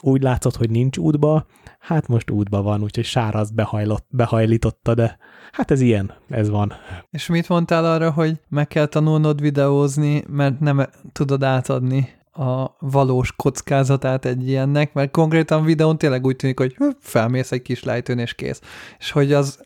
[0.00, 1.46] úgy látszott, hogy nincs útba,
[1.78, 5.18] hát most útba van, úgyhogy sára azt behajlott, behajlította, de
[5.52, 6.72] hát ez ilyen, ez van.
[7.10, 13.32] És mit mondtál arra, hogy meg kell tanulnod videózni, mert nem tudod átadni a valós
[13.32, 18.34] kockázatát egy ilyennek, mert konkrétan videón tényleg úgy tűnik, hogy felmész egy kis lejtőn és
[18.34, 18.60] kész.
[18.98, 19.64] És hogy az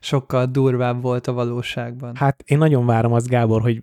[0.00, 2.16] sokkal durvább volt a valóságban.
[2.16, 3.82] Hát én nagyon várom azt, Gábor, hogy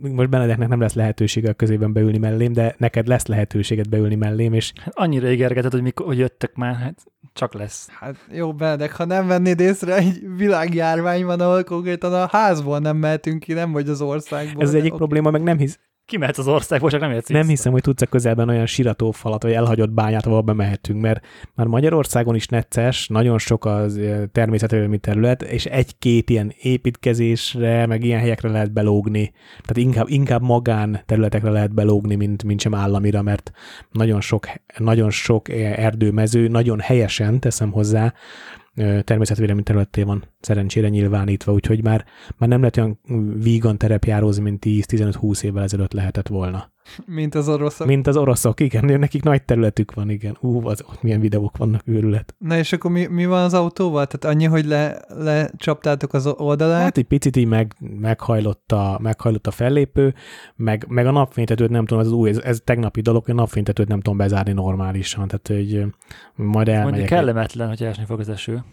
[0.00, 4.52] most Benedeknek nem lesz lehetősége a közében beülni mellém, de neked lesz lehetőséged beülni mellém,
[4.52, 7.88] és Hát annyira ígérgetett, hogy mikor hogy jöttek már, hát csak lesz.
[7.90, 12.96] Hát jó, Benedek, ha nem vennéd észre, egy világjárvány van, ahol konkrétan a házból nem
[12.96, 14.62] mehetünk ki, nem vagy az országból.
[14.62, 14.96] ez egyik oké.
[14.96, 18.06] probléma, meg nem, hisz, Kimehetsz az országból, csak nem érsz nem hiszem, hogy tudsz a
[18.06, 23.64] közelben olyan siratófalat, vagy elhagyott bányát, ahol bemehetünk, mert már Magyarországon is necces, nagyon sok
[23.64, 24.00] az
[24.32, 29.32] természetvédelmi terület, és egy-két ilyen építkezésre, meg ilyen helyekre lehet belógni.
[29.60, 33.50] Tehát inkább, inkább magán területekre lehet belógni, mint, mint sem államira, mert
[33.90, 34.46] nagyon sok,
[34.78, 38.12] nagyon sok eh, erdőmező, nagyon helyesen teszem hozzá,
[39.04, 42.04] természetvédelmi területté van szerencsére nyilvánítva, úgyhogy már,
[42.36, 42.98] már nem lehet olyan
[43.38, 46.72] vígan terepjárózni, mint 10-15-20 évvel ezelőtt lehetett volna.
[47.06, 47.86] Mint az oroszok.
[47.86, 50.36] Mint az oroszok, igen, nekik nagy területük van, igen.
[50.40, 52.34] Ú, az, ott milyen videók vannak, őrület.
[52.38, 54.06] Na és akkor mi, mi van az autóval?
[54.06, 56.82] Tehát annyi, hogy le, lecsaptátok az oldalát?
[56.82, 60.14] Hát egy picit így meg, meghajlott, a, meghajlott a fellépő,
[60.56, 63.36] meg, meg a napfénytetőt nem tudom, ez az új, ez, ez tegnapi dolog, hogy a
[63.36, 65.72] napfénytetőt nem tudom bezárni normálisan, tehát hogy
[66.34, 67.08] majd Mondjuk elmegyek.
[67.08, 68.64] kellemetlen, hogy esni fog az eső.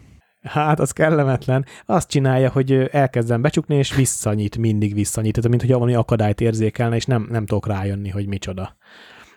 [0.42, 1.66] Hát, az kellemetlen.
[1.86, 5.34] Azt csinálja, hogy elkezdem becsukni, és visszanyit, mindig visszanyit.
[5.34, 8.76] Tehát, mint hogy valami akadályt érzékelne, és nem, nem tudok rájönni, hogy micsoda.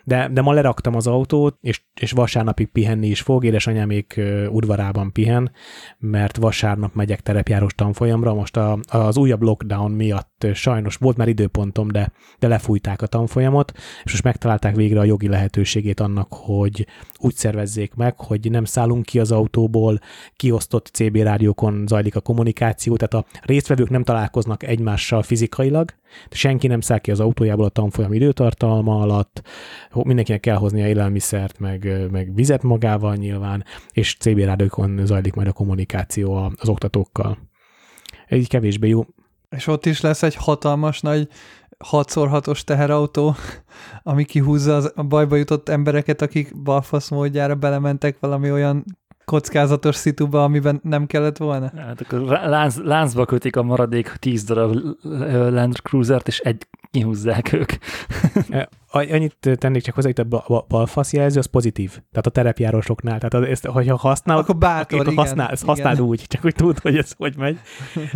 [0.06, 5.52] De, de ma leraktam az autót, és, és vasárnapig pihenni is fog, édesanyámék udvarában pihen,
[5.98, 8.34] mert vasárnap megyek terepjárós tanfolyamra.
[8.34, 13.72] Most a, az újabb lockdown miatt sajnos volt már időpontom, de, de lefújták a tanfolyamot,
[14.04, 16.86] és most megtalálták végre a jogi lehetőségét annak, hogy
[17.18, 19.98] úgy szervezzék meg, hogy nem szállunk ki az autóból,
[20.36, 25.94] kiosztott CB rádiókon zajlik a kommunikáció, tehát a résztvevők nem találkoznak egymással fizikailag,
[26.30, 29.42] senki nem száll ki az autójából a tanfolyam időtartalma alatt,
[30.04, 35.52] mindenkinek kell hoznia élelmiszert, meg, meg vizet magával nyilván, és CB rádiókon zajlik majd a
[35.52, 37.38] kommunikáció a- az oktatókkal.
[38.26, 39.04] Ez így kevésbé jó.
[39.50, 41.28] És ott is lesz egy hatalmas nagy
[41.90, 43.34] 6x6-os teherautó,
[44.02, 48.84] ami kihúzza az, a bajba jutott embereket, akik balfasz módjára belementek valami olyan
[49.24, 51.72] kockázatos szituba, amiben nem kellett volna.
[51.76, 54.76] Hát akkor lánc, láncba kötik a maradék 10 darab
[55.30, 57.72] Land Cruiser-t, és egy kihúzzák ők.
[58.96, 61.90] Annyit tennék csak hozzá, itt a ba- ba- balfasz jelző, az pozitív.
[61.90, 63.18] Tehát a terepjárosoknál.
[63.18, 65.24] Tehát az, ezt, hogyha használod, Akkor bátor, akkor igen.
[65.24, 65.66] használ, igen.
[65.66, 67.58] használd úgy, csak hogy tudd, hogy ez hogy megy.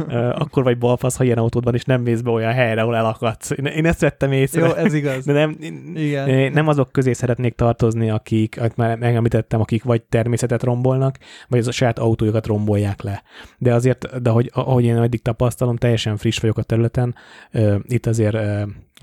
[0.42, 3.50] Akkor vagy balfasz, ha ilyen autód van, és nem mész be olyan helyre, ahol elakadsz.
[3.50, 4.66] Én, ezt vettem észre.
[4.66, 5.24] Jó, ez igaz.
[5.24, 5.56] De nem,
[5.94, 6.52] Igen.
[6.52, 11.66] nem azok közé szeretnék tartozni, akik, akik már megemlítettem, akik vagy természetet rombolnak, vagy az
[11.66, 13.22] a saját autójukat rombolják le.
[13.58, 17.14] De azért, de ahogy, ahogy én eddig tapasztalom, teljesen friss vagyok a területen,
[17.82, 18.36] itt azért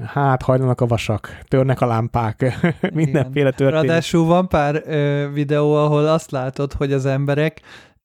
[0.06, 2.58] hát hajlanak a vasak, törnek a lámpák,
[2.94, 3.74] mindenféle történik.
[3.74, 7.62] Ráadásul van pár ö, videó, ahol azt látod, hogy az emberek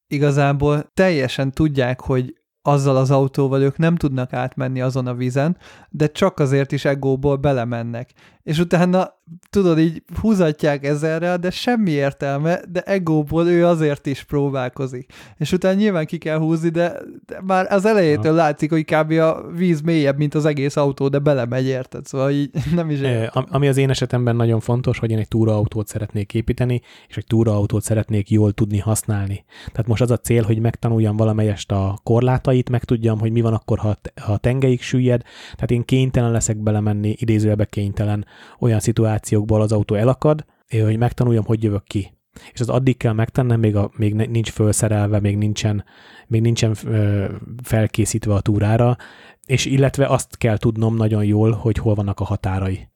[0.07, 5.57] igazából teljesen tudják, hogy azzal az autóval ők nem tudnak átmenni azon a vízen,
[5.89, 8.09] de csak azért is egóból belemennek.
[8.43, 9.13] És utána,
[9.49, 15.13] tudod, így húzatják ezerrel, de semmi értelme, de egóból ő azért is próbálkozik.
[15.37, 16.93] És utána nyilván ki kell húzni, de,
[17.25, 18.37] de már az elejétől ha.
[18.37, 19.11] látszik, hogy kb.
[19.11, 22.05] a víz mélyebb, mint az egész autó, de belemegy, érted?
[22.05, 23.45] Szóval így nem is értem.
[23.49, 27.83] Ami az én esetemben nagyon fontos, hogy én egy túraautót szeretnék építeni, és egy túraautót
[27.83, 29.45] szeretnék jól tudni használni.
[29.65, 33.77] Tehát most az a cél, hogy megtanuljam valamelyest a korlátait, megtudjam, hogy mi van akkor,
[33.79, 35.21] ha, ha tengeig süllyed.
[35.53, 38.25] Tehát én kénytelen leszek belemenni, idézőjelbe kénytelen
[38.59, 42.13] olyan szituációkból az autó elakad, hogy megtanuljam, hogy jövök ki.
[42.53, 45.83] És az addig kell megtennem, még, a, még nincs felszerelve, még nincsen,
[46.27, 47.25] még nincsen ö,
[47.63, 48.97] felkészítve a túrára,
[49.45, 52.87] és illetve azt kell tudnom nagyon jól, hogy hol vannak a határai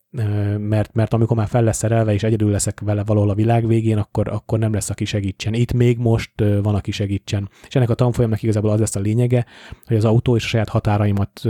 [0.58, 3.98] mert, mert amikor már fel lesz szerelve, és egyedül leszek vele valahol a világ végén,
[3.98, 5.54] akkor, akkor nem lesz, aki segítsen.
[5.54, 7.50] Itt még most van, aki segítsen.
[7.68, 9.46] És ennek a tanfolyamnak igazából az lesz a lényege,
[9.86, 11.42] hogy az autó és a saját határaimat,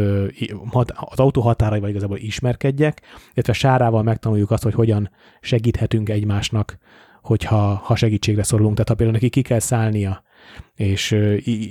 [0.96, 3.02] az autó határaival igazából ismerkedjek,
[3.34, 5.10] illetve sárával megtanuljuk azt, hogy hogyan
[5.42, 6.78] segíthetünk egymásnak,
[7.22, 8.74] hogyha ha segítségre szorulunk.
[8.74, 10.24] Tehát ha például neki ki kell szállnia,
[10.76, 11.12] és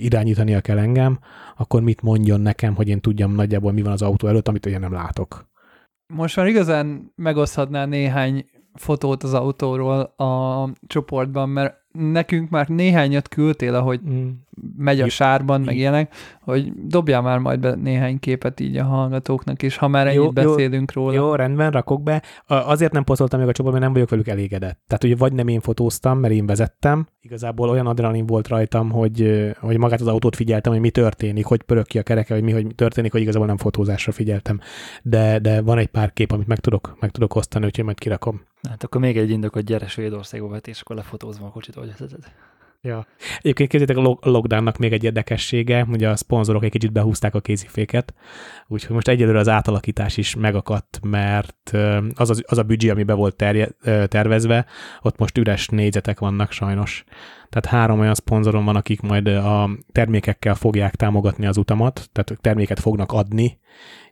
[0.00, 1.18] irányítania kell engem,
[1.56, 4.80] akkor mit mondjon nekem, hogy én tudjam nagyjából mi van az autó előtt, amit én
[4.80, 5.54] nem látok.
[6.14, 13.74] Most már igazán megoszthatnál néhány fotót az autóról a csoportban, mert nekünk már néhányat küldtél,
[13.74, 14.28] ahogy mm.
[14.76, 19.62] Megy a sárban, meg ilyenek, hogy dobjál már majd be néhány képet így a hallgatóknak
[19.62, 21.12] is, ha már ennyit jó, beszélünk róla.
[21.12, 22.22] Jó, rendben, rakok be.
[22.46, 24.80] Azért nem posztoltam meg a csoportban, mert nem vagyok velük elégedett.
[24.86, 29.50] Tehát ugye vagy nem én fotóztam, mert én vezettem, igazából olyan adrenalin volt rajtam, hogy,
[29.60, 32.52] hogy magát az autót figyeltem, hogy mi történik, hogy pörög ki a kereke, hogy mi
[32.52, 34.60] hogy történik, hogy igazából nem fotózásra figyeltem.
[35.02, 38.42] De, de van egy pár kép, amit meg tudok, meg tudok osztani, úgyhogy majd kirakom.
[38.68, 41.92] Hát akkor még egy indok, hogy gyere Svédországba vet, és akkor lefotózva a kocsit, hogy.
[42.86, 43.06] Ja.
[43.38, 48.14] Egyébként képzeljétek a lockdownnak még egy érdekessége, hogy a szponzorok egy kicsit behúzták a kéziféket,
[48.66, 51.70] úgyhogy most egyelőre az átalakítás is megakadt, mert
[52.14, 53.68] az, az, az a büdzsé, ami be volt terje,
[54.08, 54.66] tervezve,
[55.02, 57.04] ott most üres négyzetek vannak sajnos.
[57.48, 62.80] Tehát három olyan szponzorom van, akik majd a termékekkel fogják támogatni az utamat, tehát terméket
[62.80, 63.58] fognak adni,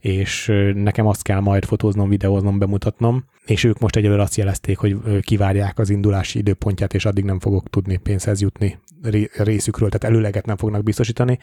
[0.01, 4.97] és nekem azt kell majd fotóznom, videóznom, bemutatnom, és ők most egyelőre azt jelezték, hogy
[5.21, 8.79] kivárják az indulási időpontját, és addig nem fogok tudni pénzhez jutni
[9.37, 11.39] részükről, tehát előleget nem fognak biztosítani.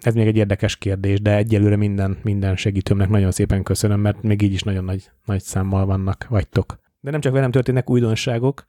[0.00, 4.42] Ez még egy érdekes kérdés, de egyelőre minden, minden segítőmnek nagyon szépen köszönöm, mert még
[4.42, 6.80] így is nagyon nagy, nagy számmal vannak, vagytok.
[7.00, 8.66] De nem csak velem történnek újdonságok,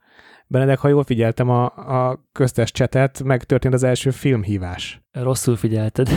[0.47, 1.65] Benedek, ha jól figyeltem a,
[2.09, 5.01] a köztes csetet, megtörtént az első filmhívás.
[5.11, 6.09] Rosszul figyelted.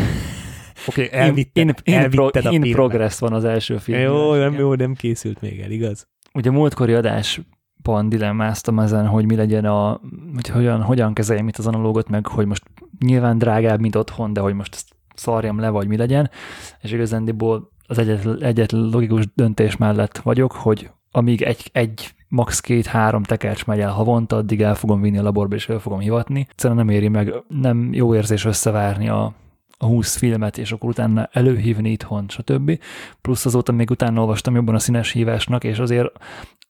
[0.89, 4.01] Oké, okay, elvitted, in, in, elvitted in, in progress van az első film.
[4.01, 6.09] Jó, nem, jó, nem készült még el, igaz?
[6.35, 10.01] Ugye múltkori adásban dilemmáztam ezen, hogy mi legyen a,
[10.35, 12.63] hogy hogyan, hogyan kezeljem itt az analógot, meg hogy most
[12.99, 16.31] nyilván drágább, mint otthon, de hogy most ezt szarjam le, vagy mi legyen,
[16.81, 22.61] és igazándiból az egyetlen egyet logikus döntés mellett vagyok, hogy amíg egy, egy max.
[22.61, 26.47] két-három tekercs megy el havonta, addig el fogom vinni a laborba, és el fogom hivatni.
[26.51, 29.35] Egyszerűen nem éri meg, nem jó érzés összevárni a,
[29.79, 32.79] a 20 filmet, és akkor utána előhívni itthon, stb.
[33.21, 36.13] Plusz azóta még utána olvastam jobban a színes hívásnak, és azért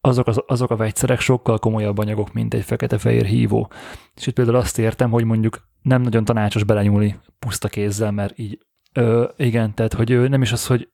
[0.00, 3.70] azok, az, azok a vegyszerek sokkal komolyabb anyagok, mint egy fekete-fehér hívó.
[4.14, 8.58] És itt például azt értem, hogy mondjuk nem nagyon tanácsos belenyúlni puszta kézzel, mert így,
[8.92, 10.88] ö, igen, tehát hogy ő nem is az, hogy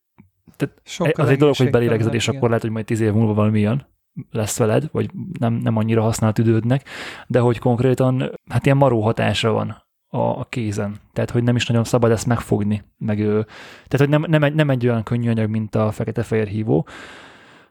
[0.57, 3.61] tehát az egy dolog, hogy belélegzed, és akkor lehet, hogy majd tíz év múlva valami
[3.61, 3.87] jön
[4.31, 6.89] lesz veled, vagy nem, nem annyira használt idődnek,
[7.27, 9.83] de hogy konkrétan, hát ilyen maró hatása van
[10.15, 10.97] a, kézen.
[11.13, 12.83] Tehát, hogy nem is nagyon szabad ezt megfogni.
[12.99, 16.87] Meg, tehát, hogy nem, nem, egy, nem egy olyan könnyű anyag, mint a fekete-fehér hívó.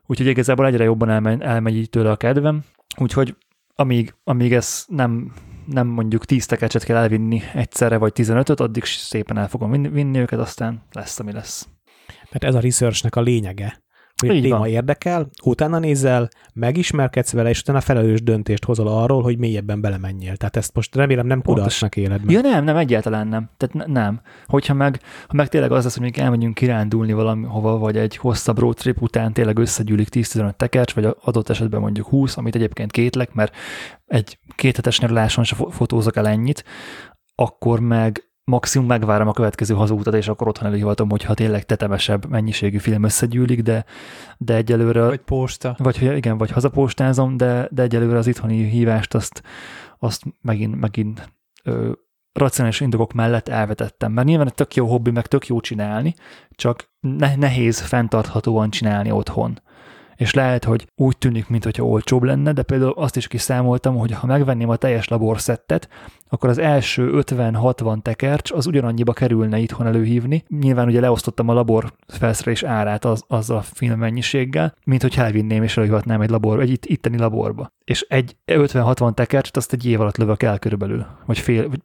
[0.05, 2.63] Úgyhogy igazából egyre jobban elmegy, elmegy így tőle a kedvem.
[2.97, 3.35] Úgyhogy
[3.75, 5.33] amíg, amíg ez nem,
[5.65, 10.19] nem mondjuk 10 tekecset kell elvinni egyszerre, vagy 15-öt, addig szépen el fogom vinni, vinni
[10.19, 11.67] őket, aztán lesz, ami lesz.
[12.29, 13.81] Tehát ez a researchnek a lényege,
[14.29, 14.67] a téma van.
[14.67, 20.35] érdekel, utána nézel, megismerkedsz vele, és utána felelős döntést hozol arról, hogy mélyebben belemenjél.
[20.35, 22.35] Tehát ezt most remélem nem kudarcnak éled meg.
[22.35, 23.49] Ja nem, nem, egyáltalán nem.
[23.57, 24.21] Tehát nem.
[24.45, 28.59] Hogyha meg, ha meg tényleg az lesz, hogy mondjuk elmegyünk kirándulni valahova, vagy egy hosszabb
[28.59, 33.55] roadtrip után tényleg összegyűlik 10-15 tekercs, vagy adott esetben mondjuk 20, amit egyébként kétlek, mert
[34.05, 36.63] egy kéthetes nyaraláson se fotózok el ennyit,
[37.35, 42.77] akkor meg maximum megvárom a következő hazautat, és akkor otthon előhivatom, hogyha tényleg tetemesebb mennyiségű
[42.77, 43.85] film összegyűlik, de,
[44.37, 45.05] de egyelőre...
[45.05, 45.75] Vagy posta.
[45.77, 49.43] Vagy igen, vagy hazapostázom, de, de egyelőre az itthoni hívást azt,
[49.99, 51.33] azt megint, megint
[51.63, 51.91] ö,
[52.33, 56.13] racionális indokok mellett elvetettem, mert nyilván egy tök jó hobbi, meg tök jó csinálni,
[56.49, 59.59] csak ne, nehéz fenntarthatóan csinálni otthon.
[60.21, 64.27] És lehet, hogy úgy tűnik, mintha olcsóbb lenne, de például azt is kiszámoltam, hogy ha
[64.27, 65.89] megvenném a teljes laborszettet,
[66.29, 70.43] akkor az első 50-60 tekercs az ugyanannyiba kerülne itthon előhívni.
[70.47, 75.63] Nyilván ugye leosztottam a labor felszerelés árát az, az a film mennyiséggel, mint hogy elvinném
[75.63, 77.71] és előhatnám egy labor, egy itt, itteni laborba.
[77.83, 81.79] És egy 50-60 tekercset azt egy év alatt lövök el körülbelül, vagy fél, vagy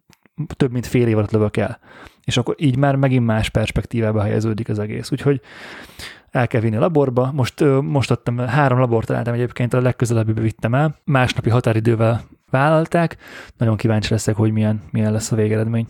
[0.57, 1.79] több mint fél év alatt lövök el.
[2.25, 5.11] És akkor így már megint más perspektívába helyeződik az egész.
[5.13, 5.41] Úgyhogy
[6.31, 7.33] el kell vinni a laborba.
[7.33, 10.97] Most, most adtam, három labort találtam egyébként, a legközelebbibe vittem el.
[11.05, 12.21] Másnapi határidővel
[12.51, 13.17] vállalták.
[13.57, 15.87] Nagyon kíváncsi leszek, hogy milyen, milyen lesz a végeredmény.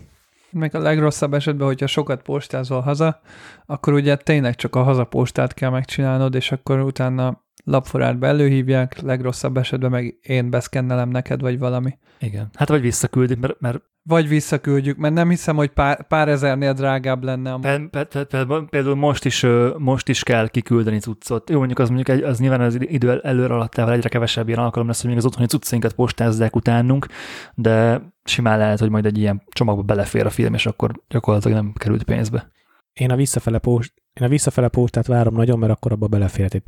[0.51, 3.21] Meg a legrosszabb esetben, hogyha sokat postázol haza,
[3.67, 9.91] akkor ugye tényleg csak a hazapostát kell megcsinálnod, és akkor utána lapforátba előhívják, legrosszabb esetben
[9.91, 11.99] meg én beszkennelem neked, vagy valami.
[12.19, 12.49] Igen.
[12.55, 17.25] Hát vagy visszaküldik, mert, mert vagy visszaküldjük, mert nem hiszem, hogy pár, pár ezernél drágább
[17.25, 17.53] lenne.
[17.53, 17.59] A...
[17.59, 19.47] Például, például most is,
[19.77, 21.51] most is kell kiküldeni cuccot.
[21.51, 24.87] Jó, mondjuk az mondjuk egy, az nyilván az idő előre alattával egyre kevesebb ilyen alkalom
[24.87, 27.07] lesz, hogy még az otthoni cuccainkat postázzák utánunk,
[27.55, 31.73] de simán lehet, hogy majd egy ilyen csomagba belefér a film, és akkor gyakorlatilag nem
[31.77, 32.51] került pénzbe.
[32.93, 36.63] Én a visszafele post, én a visszafele postát várom nagyon, mert akkor abba beleférhet egy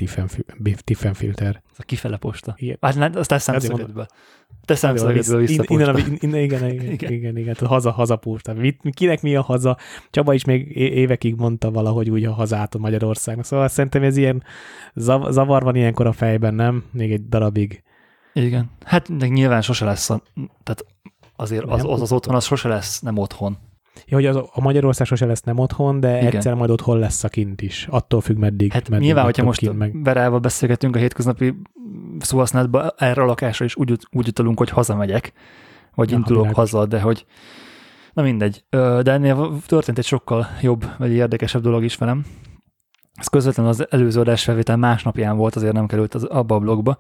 [0.85, 1.63] tiffen filter.
[1.71, 2.55] Ez a kifele posta.
[2.59, 2.77] Igen.
[2.81, 4.07] Hát azt teszem szemszögedből.
[4.65, 5.99] Te szemszögedből visszaposta.
[5.99, 8.55] Innen, innen, igen, igen, igen, igen, igen, haza, haza posta.
[8.93, 9.77] Kinek mi a haza?
[10.11, 13.45] Csaba is még évekig mondta valahogy úgy a hazát a Magyarországnak.
[13.45, 14.43] Szóval szerintem ez ilyen
[15.29, 16.85] zavar van ilyenkor a fejben, nem?
[16.91, 17.83] Még egy darabig.
[18.33, 18.71] Igen.
[18.85, 20.23] Hát nyilván sose lesz, a,
[20.63, 20.85] tehát
[21.37, 23.59] azért az, az, az otthon az sose lesz nem otthon.
[24.07, 26.35] Ja, hogy az, a Magyarország sose lesz nem otthon, de Igen.
[26.35, 27.87] egyszer majd otthon lesz a kint is.
[27.91, 28.73] Attól függ, meddig.
[28.73, 30.03] Hát meddig nyilván, hogyha most meg...
[30.03, 31.55] Berával beszélgetünk a hétköznapi
[32.19, 35.33] szóhasználatban, erre a lakásra is úgy, úgy utalunk, hogy hazamegyek,
[35.95, 37.27] vagy ja, indulok haza, de hogy
[38.13, 38.65] na mindegy.
[38.71, 42.25] De ennél történt egy sokkal jobb, vagy érdekesebb dolog is velem.
[43.15, 46.97] Ez közvetlenül az előző adás felvétel másnapján volt, azért nem került az, abba a blogba,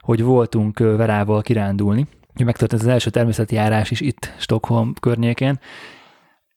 [0.00, 2.06] hogy voltunk Verával kirándulni.
[2.44, 5.58] Megtörtént az első természeti járás is itt Stockholm környékén,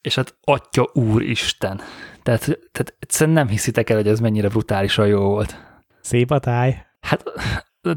[0.04, 1.82] és hát atya úristen.
[2.24, 5.56] Tehát, tehát egyszerűen nem hiszitek el, hogy ez mennyire brutálisan jó volt.
[6.01, 6.86] Szép a táj.
[6.99, 7.24] Hát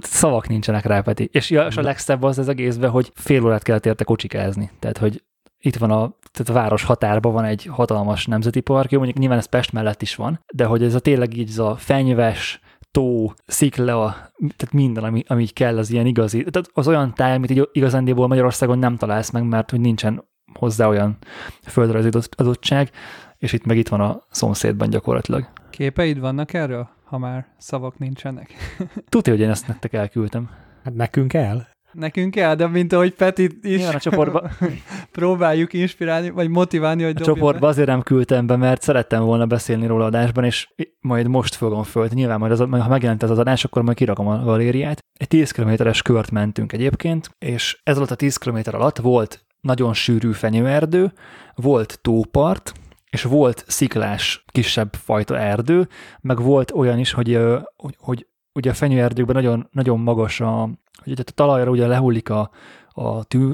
[0.00, 1.28] szavak nincsenek rá, Peti.
[1.32, 4.70] És, ja, és a legszebb az az egészben, hogy fél órát kellett érte kocsikázni.
[4.78, 5.22] Tehát, hogy
[5.58, 9.38] itt van a, tehát a város határban van egy hatalmas nemzeti park, jó, mondjuk nyilván
[9.38, 13.32] ez Pest mellett is van, de hogy ez a tényleg így ez a fenyves, tó,
[13.46, 16.38] szikla, tehát minden, ami, ami kell, az ilyen igazi.
[16.38, 20.24] Tehát az olyan táj, amit így igazándiból Magyarországon nem találsz meg, mert hogy nincsen
[20.56, 21.16] hozzá olyan
[21.62, 22.90] földrajzi adottság,
[23.38, 25.48] és itt meg itt van a szomszédban gyakorlatilag.
[25.70, 28.54] Képeid vannak erről, ha már szavak nincsenek?
[29.08, 30.50] Tudja, hogy én ezt nektek elküldtem.
[30.84, 31.68] Hát nekünk el?
[31.92, 34.50] Nekünk el, de mint ahogy Peti is Igen, a csoportba...
[35.12, 37.66] próbáljuk inspirálni, vagy motiválni, hogy A csoportba be.
[37.66, 40.68] azért nem küldtem be, mert szerettem volna beszélni róla adásban, és
[41.00, 42.08] majd most fogom föl.
[42.12, 44.98] Nyilván majd, az, ha megjelent ez az adás, akkor majd kirakom a galériát.
[45.18, 49.94] Egy 10 kilométeres kört mentünk egyébként, és ez alatt a 10 km alatt volt nagyon
[49.94, 51.12] sűrű fenyőerdő,
[51.54, 52.72] volt tópart,
[53.10, 55.88] és volt sziklás kisebb fajta erdő,
[56.20, 57.38] meg volt olyan is, hogy,
[57.76, 60.70] hogy, hogy ugye a fenyőerdőkben nagyon, nagyon magas a,
[61.04, 62.50] hogy a talajra ugye lehullik a,
[62.88, 63.50] a, tű,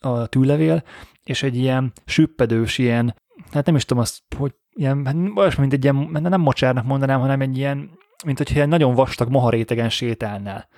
[0.00, 0.82] a tűlevél,
[1.24, 3.14] és egy ilyen süppedős, ilyen,
[3.52, 7.20] hát nem is tudom azt, hogy ilyen, hát olyasmi, mint egy ilyen, nem mocsárnak mondanám,
[7.20, 7.90] hanem egy ilyen,
[8.24, 10.68] mint hogyha egy nagyon vastag moharétegen sétálnál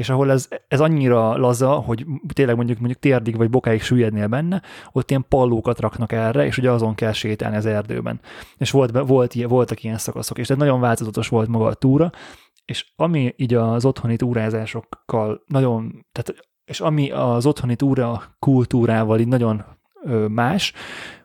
[0.00, 4.62] és ahol ez, ez annyira laza, hogy tényleg mondjuk mondjuk térdig vagy bokáig süllyednél benne,
[4.92, 8.20] ott ilyen pallókat raknak erre, és ugye azon kell sétálni az erdőben.
[8.56, 12.10] És volt, volt, voltak ilyen szakaszok, és ez nagyon változatos volt maga a túra,
[12.64, 19.28] és ami így az otthoni túrázásokkal nagyon, tehát és ami az otthoni túra kultúrával így
[19.28, 19.64] nagyon
[20.28, 20.72] más,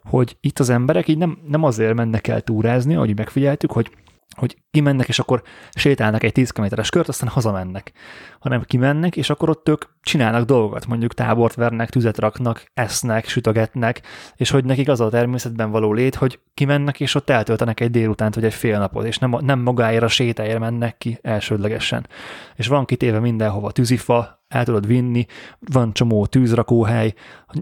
[0.04, 3.92] hogy itt az emberek így nem, nem azért mennek el túrázni, ahogy megfigyeltük, hogy
[4.36, 7.92] hogy kimennek, és akkor sétálnak egy 10 kilométeres kört, aztán hazamennek,
[8.40, 14.02] hanem kimennek, és akkor ott ők csinálnak dolgokat, mondjuk tábort vernek, tüzet raknak, esznek, sütögetnek,
[14.36, 18.36] és hogy nekik az a természetben való lét, hogy kimennek, és ott eltöltenek egy délutánt,
[18.36, 22.08] vagy egy fél napot, és nem, nem magáért a sétáért mennek ki elsődlegesen.
[22.56, 25.26] És van kitéve mindenhova tűzifa, el tudod vinni,
[25.60, 27.14] van csomó tűzrakóhely,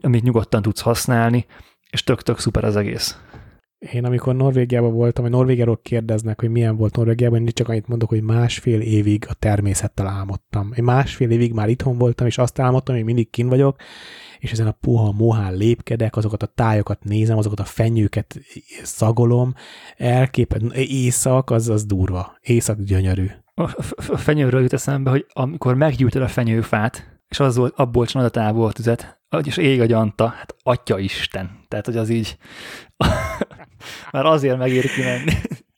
[0.02, 1.46] amit nyugodtan tudsz használni,
[1.90, 3.18] és tök-tök szuper az egész.
[3.92, 8.10] Én amikor Norvégiában voltam, vagy Norvégiáról kérdeznek, hogy milyen volt Norvégiában, én csak annyit mondok,
[8.10, 10.72] hogy másfél évig a természettel álmodtam.
[10.76, 13.76] Én másfél évig már itthon voltam, és azt álmodtam, hogy mindig kin vagyok,
[14.40, 18.40] és ezen a puha mohán lépkedek, azokat a tájokat nézem, azokat a fenyőket
[18.84, 19.54] szagolom,
[19.98, 22.38] elképed, éjszak, az, az durva.
[22.42, 23.28] Éjszak gyönyörű.
[23.56, 28.40] A fenyőről jut eszembe, hogy amikor meggyújtod a fenyőfát, és az volt, abból csinálod a
[28.40, 31.60] távoltüzet, és ég a gyanta, hát atya Isten.
[31.68, 32.38] Tehát, hogy az így,
[34.12, 35.32] már azért megéri kimenni.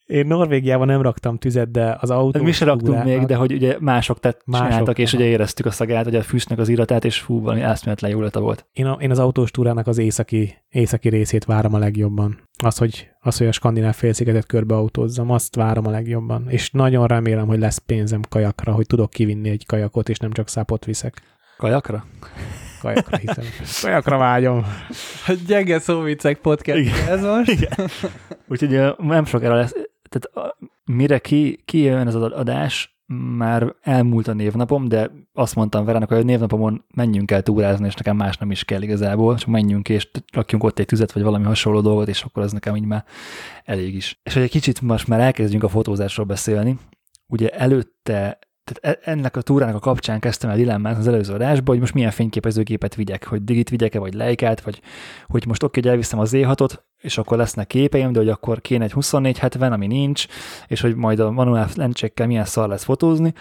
[0.05, 2.43] Én Norvégiában nem raktam tüzet, de az autó...
[2.43, 5.21] Mi se raktunk még, de hogy ugye mások tett, Mások, csináltak, és aha.
[5.21, 8.65] ugye éreztük a szagát, hogy a fűsznek az iratát, és fú, valami eszméletlen jó volt.
[8.73, 12.39] Én, a, én az autós túrának az északi, északi részét várom a legjobban.
[12.63, 16.49] Az hogy, az, hogy a skandináv félszigetet körbeautózzam, azt várom a legjobban.
[16.49, 20.47] És nagyon remélem, hogy lesz pénzem kajakra, hogy tudok kivinni egy kajakot, és nem csak
[20.47, 21.21] szápot viszek.
[21.57, 22.05] Kajakra?
[22.81, 23.45] Kajakra hiszem.
[23.81, 24.65] Kajakra vágyom.
[25.27, 27.07] A gyenge szóvicek podcast Igen.
[27.07, 27.49] ez most.
[27.51, 27.89] Igen.
[28.47, 29.73] Úgyhogy nem sokára lesz.
[30.09, 32.95] Tehát a- mire ki, kijön ez az adás,
[33.37, 37.93] már elmúlt a névnapom, de azt mondtam Verának, hogy a névnapomon menjünk el túrázni, és
[37.95, 41.43] nekem más nem is kell igazából, csak menjünk és rakjunk ott egy tüzet, vagy valami
[41.45, 43.05] hasonló dolgot, és akkor ez nekem így már
[43.65, 44.19] elég is.
[44.23, 46.77] És hogy egy kicsit most már elkezdjünk a fotózásról beszélni,
[47.27, 51.65] ugye előtte tehát e- ennek a túrának a kapcsán kezdtem el dilemmát az előző adásban,
[51.65, 54.81] hogy most milyen fényképezőgépet vigyek, hogy digit vigyek-e, vagy leikát, vagy
[55.27, 58.83] hogy most oké, hogy elviszem az Z6-ot, és akkor lesznek képeim, de hogy akkor kéne
[58.83, 60.25] egy 2470, ami nincs,
[60.67, 63.33] és hogy majd a manuál lencsékkel milyen szar lesz fotózni,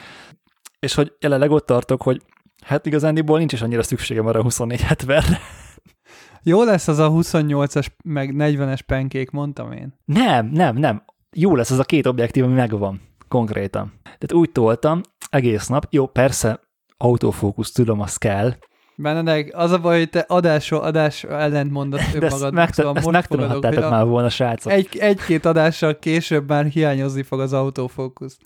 [0.79, 2.23] és hogy jelenleg ott tartok, hogy
[2.65, 5.39] hát igazándiból nincs is annyira szükségem arra a 2470-re.
[6.43, 9.99] Jó lesz az a 28-as, meg 40-es penkék, mondtam én.
[10.05, 11.05] Nem, nem, nem.
[11.33, 13.01] Jó lesz az a két objektív, ami megvan
[13.35, 13.93] konkrétan.
[14.03, 15.87] Tehát úgy toltam egész nap.
[15.91, 16.61] Jó, persze,
[16.97, 18.55] autofókusz, tudom, az kell,
[18.97, 22.97] Benedek, az a baj, hogy te adásról adásra ellent mondasz de ezt, önmagadnak, megta- szóval
[22.97, 24.73] ezt most fogadok, már volna, srácok.
[24.73, 28.39] egy, egy-két adással később már hiányozni fog az autofókusz.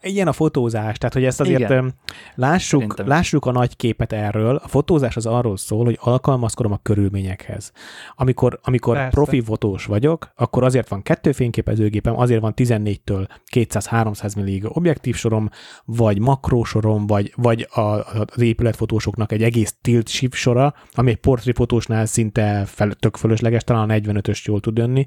[0.00, 1.94] Ilyen a fotózás, tehát hogy ezt azért Igen.
[2.34, 4.56] Lássuk, Szerintem lássuk a nagy képet erről.
[4.56, 7.72] A fotózás az arról szól, hogy alkalmazkodom a körülményekhez.
[8.14, 9.10] Amikor, amikor Persze.
[9.10, 15.48] profi fotós vagyok, akkor azért van kettő fényképezőgépem, azért van 14-től 200-300 millig objektív sorom,
[15.84, 22.06] vagy makrósorom, vagy, vagy a, az épületfotósoknak egy egész tilt shift sora, ami egy portréfotósnál
[22.06, 25.06] szinte fel, tök fölösleges, talán a 45-ös jól tud jönni,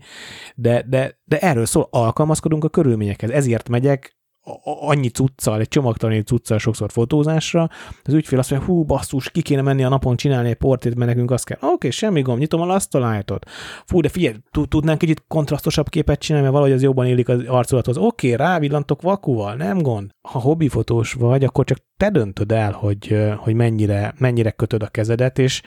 [0.56, 3.30] de, de, de erről szól, alkalmazkodunk a körülményekhez.
[3.30, 4.18] Ezért megyek
[4.64, 7.70] annyi cuccal, egy csomagtarani cuccal sokszor fotózásra,
[8.04, 11.10] az ügyfél azt mondja, hú, basszus, ki kéne menni a napon csinálni egy portrét, mert
[11.10, 11.58] nekünk azt kell.
[11.62, 13.50] Oké, okay, semmi gond, nyitom a lasztalájtot.
[13.86, 17.44] Fú, de figyelj, tud- tudnánk kicsit kontrasztosabb képet csinálni, mert valahogy az jobban illik az
[17.48, 17.98] arculathoz.
[17.98, 20.10] Oké, okay, rávillantok vakuval, nem gond.
[20.22, 25.40] Ha hobbifotós vagy, akkor csak te döntöd el, hogy, hogy mennyire, mennyire kötöd a kezedet,
[25.40, 25.62] és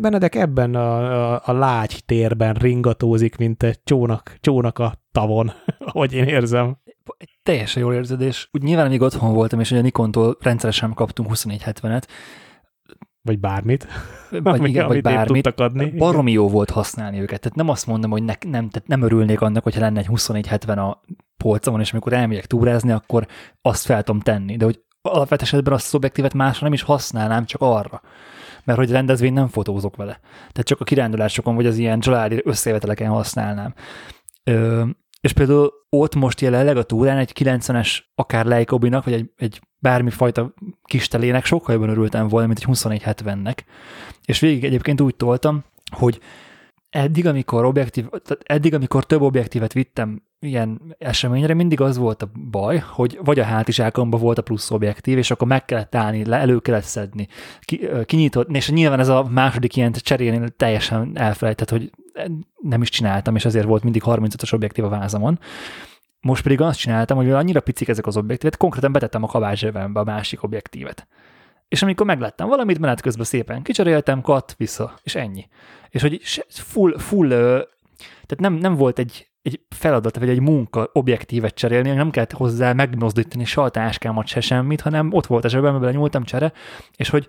[0.00, 6.12] Benedek ebben a, a, a lágy térben ringatózik, mint egy csónak, csónak a tavon, ahogy
[6.12, 6.76] én érzem.
[7.44, 12.02] Teljesen jól érzed, és úgy nyilván még otthon voltam, és ugye Nikontól rendszeresen kaptunk 2470-et,
[13.22, 13.86] Vagy bármit.
[14.30, 15.46] vagy, Ami- igen, vagy bármit.
[15.60, 15.90] adni.
[15.90, 17.40] Baromi jó volt használni őket.
[17.40, 20.78] Tehát nem azt mondom, hogy ne, nem, tehát nem örülnék annak, hogyha lenne egy 2470
[20.78, 21.00] a
[21.36, 23.26] polcomon, és amikor elmegyek túrázni, akkor
[23.62, 24.56] azt fel tudom tenni.
[24.56, 28.00] De hogy alapvető esetben azt az objektívet másra nem is használnám, csak arra.
[28.64, 30.18] Mert hogy rendezvény nem fotózok vele.
[30.22, 33.74] Tehát csak a kirándulásokon, vagy az ilyen családi összejöveteleken használnám.
[34.44, 34.84] Ö,
[35.24, 40.54] és például ott most jelenleg a túrán egy 90-es akár Leica-binak, vagy egy, egy bármifajta
[40.82, 43.56] kis telének sokkal jobban örültem volna, mint egy 2470-nek.
[44.24, 45.64] És végig egyébként úgy toltam,
[45.96, 46.20] hogy
[46.94, 52.30] eddig, amikor objektív, tehát eddig, amikor több objektívet vittem ilyen eseményre, mindig az volt a
[52.50, 56.36] baj, hogy vagy a hátizsákomban volt a plusz objektív, és akkor meg kellett állni, le,
[56.36, 57.28] elő kellett szedni,
[57.60, 61.90] ki, kinyitott, és nyilván ez a második ilyen cserélnél teljesen elfelejtett, hogy
[62.60, 65.38] nem is csináltam, és ezért volt mindig 35-ös objektív a vázamon.
[66.20, 70.04] Most pedig azt csináltam, hogy annyira picik ezek az objektívet, konkrétan betettem a kabátzsebembe a
[70.04, 71.06] másik objektívet.
[71.68, 75.48] És amikor megláttam valamit, menet közben szépen kicseréltem, kat, vissza, és ennyi.
[75.88, 77.28] És hogy full, full
[78.26, 82.72] tehát nem, nem volt egy, egy feladat, vagy egy munka objektívet cserélni, nem kellett hozzá
[82.72, 86.52] megmozdítani se a táskámat, se semmit, hanem ott volt a zsebembe, bele nyúltam csere,
[86.96, 87.28] és hogy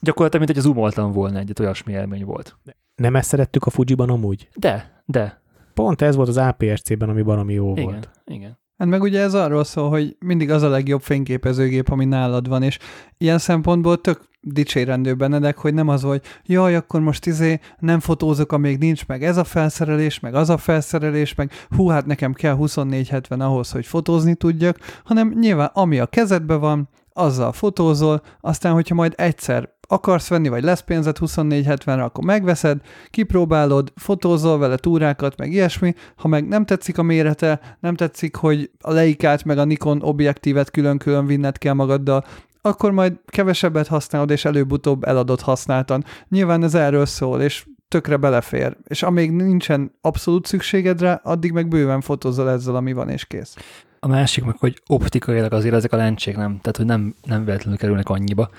[0.00, 2.56] gyakorlatilag, mint hogy zoomoltam volna egyet, olyasmi élmény volt.
[2.94, 4.48] Nem ezt szerettük a Fujiban amúgy?
[4.54, 5.40] De, de,
[5.74, 8.10] Pont ez volt az APS-C-ben, ami baromi jó igen, volt.
[8.24, 8.58] igen.
[8.80, 12.62] Hát meg ugye ez arról szól, hogy mindig az a legjobb fényképezőgép, ami nálad van,
[12.62, 12.78] és
[13.18, 18.52] ilyen szempontból tök dicsérendő Benedek, hogy nem az, hogy jaj, akkor most izé nem fotózok,
[18.52, 22.56] amíg nincs meg ez a felszerelés, meg az a felszerelés, meg hú, hát nekem kell
[22.56, 28.94] 2470 ahhoz, hogy fotózni tudjak, hanem nyilván ami a kezedben van, azzal fotózol, aztán, hogyha
[28.94, 32.80] majd egyszer akarsz venni, vagy lesz pénzed 2470-re, akkor megveszed,
[33.10, 38.70] kipróbálod, fotózol vele túrákat, meg ilyesmi, ha meg nem tetszik a mérete, nem tetszik, hogy
[38.80, 42.24] a Leikát meg a Nikon objektívet külön-külön vinned kell magaddal,
[42.62, 46.04] akkor majd kevesebbet használod, és előbb-utóbb eladod használtan.
[46.28, 48.76] Nyilván ez erről szól, és tökre belefér.
[48.86, 53.56] És amíg nincsen abszolút szükséged rá, addig meg bőven fotózol ezzel, ami van, és kész.
[54.00, 57.78] A másik meg, hogy optikailag azért ezek a lencsék nem, tehát hogy nem, nem véletlenül
[57.78, 58.50] kerülnek annyiba.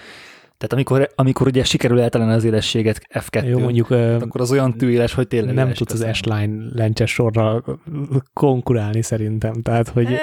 [0.61, 5.13] Tehát amikor, amikor ugye sikerül eltalálni az élességet F2, Jó, mondjuk akkor az olyan tűéles,
[5.13, 6.07] hogy tényleg nem tudsz az.
[6.13, 7.63] S-Line lencses sorra
[8.33, 9.61] konkurálni szerintem.
[9.61, 10.19] Tehát, hogy Eh,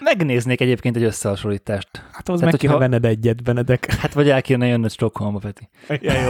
[0.00, 1.88] Megnéznék egyébként egy összehasonlítást.
[2.12, 3.92] hát az tehát, meg hogyha- venned egyet, Benedek.
[3.94, 5.68] Hát vagy el kéne jönnöd Stockholmba, Peti.
[5.88, 6.28] Ja, jó.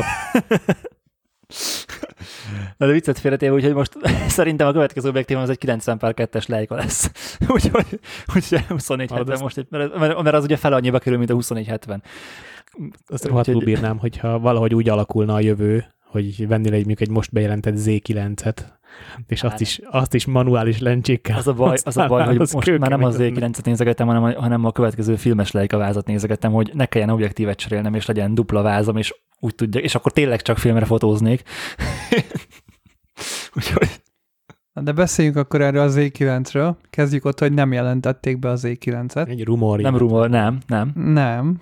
[2.77, 3.97] Na de viccet félretéve, úgyhogy most
[4.29, 7.11] szerintem a következő objektívom az egy 90 per 2-es Leica lesz.
[7.55, 8.01] úgyhogy,
[8.35, 11.35] úgyhogy 2470 azt- most, egy, mert, mert, mert az ugye fel annyiba kerül, mint a
[11.35, 12.03] 2470.
[13.07, 17.11] Azt rohadtul Úgyhogy- bírnám, hogyha valahogy úgy alakulna a jövő, hogy vennél egy, mondjuk egy
[17.11, 18.57] most bejelentett Z9-et,
[19.27, 19.61] és azt Hát.
[19.61, 21.37] is, azt is manuális lencsékkel.
[21.39, 23.51] Az a baj, az a baj hogy az most már nem az kőkemény.
[23.53, 27.59] Z9-et nézegetem, hanem a, hanem a következő filmes Leica vázat nézegetem, hogy ne kelljen objektívet
[27.59, 31.43] cserélnem, és legyen dupla vázam, és úgy tudja, és akkor tényleg csak filmre fotóznék.
[33.57, 33.89] Úgyhogy
[34.75, 36.75] De beszéljünk akkor erről az Z9-ről.
[36.91, 39.29] Kezdjük ott, hogy nem jelentették be az Z9-et.
[39.29, 39.81] Egy rumor.
[39.81, 40.93] nem rumor, nem, nem.
[40.95, 41.61] Nem.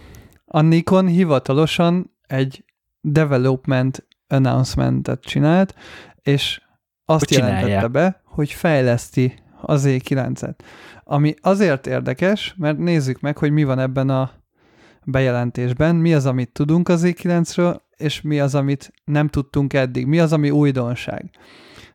[0.52, 2.64] A Nikon hivatalosan egy
[3.00, 5.74] development announcementet csinált,
[6.22, 6.60] és
[7.04, 10.54] azt Hogy jelentette be, hogy fejleszti az Z9-et.
[11.04, 14.30] Ami azért érdekes, mert nézzük meg, hogy mi van ebben a
[15.04, 20.20] bejelentésben, mi az, amit tudunk az Z9-ről, és mi az, amit nem tudtunk eddig, mi
[20.20, 21.30] az, ami újdonság.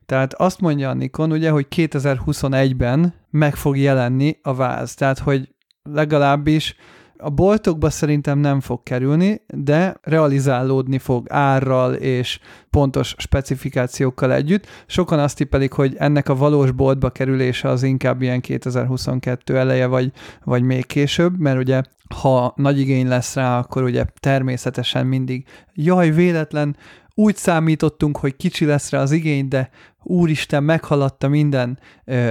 [0.06, 5.56] Tehát azt mondja a Nikon, ugye, hogy 2021-ben meg fog jelenni a váz, tehát hogy
[5.84, 6.76] legalábbis
[7.18, 12.40] a boltokba szerintem nem fog kerülni, de realizálódni fog árral és
[12.70, 14.68] pontos specifikációkkal együtt.
[14.86, 20.12] Sokan azt tippelik, hogy ennek a valós boltba kerülése az inkább ilyen 2022 eleje, vagy,
[20.44, 21.82] vagy még később, mert ugye
[22.16, 26.76] ha nagy igény lesz rá, akkor ugye természetesen mindig jaj, véletlen,
[27.14, 29.70] úgy számítottunk, hogy kicsi lesz rá az igény, de
[30.04, 31.80] úristen, meghaladta minden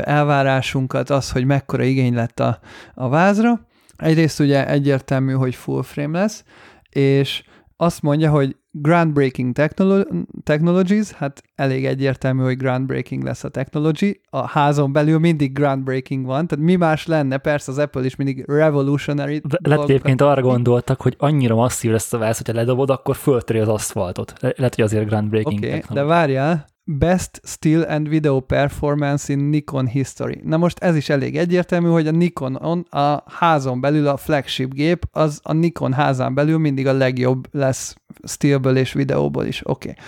[0.02, 2.58] elvárásunkat az, hogy mekkora igény lett a,
[2.94, 3.60] a vázra.
[3.96, 6.44] Egyrészt ugye egyértelmű, hogy full frame lesz,
[6.90, 7.44] és
[7.76, 10.08] azt mondja, hogy groundbreaking technolo-
[10.42, 14.20] technologies, hát elég egyértelmű, hogy groundbreaking lesz a technology.
[14.30, 18.44] A házon belül mindig groundbreaking van, tehát mi más lenne, persze az Apple is mindig
[18.46, 23.16] revolutionary De hogy egyébként arra gondoltak, hogy annyira masszív lesz a váz, hogyha ledobod, akkor
[23.16, 24.32] föltöri az aszfaltot.
[24.40, 26.08] Le- Lehet, hogy azért groundbreaking okay, de technology.
[26.08, 30.40] várjál, Best Still and Video Performance in Nikon History.
[30.44, 35.08] Na most ez is elég egyértelmű, hogy a Nikonon a házon belül a flagship gép,
[35.12, 39.60] az a Nikon házán belül mindig a legjobb lesz stillből és videóból is.
[39.64, 39.88] Oké.
[39.88, 40.02] Okay.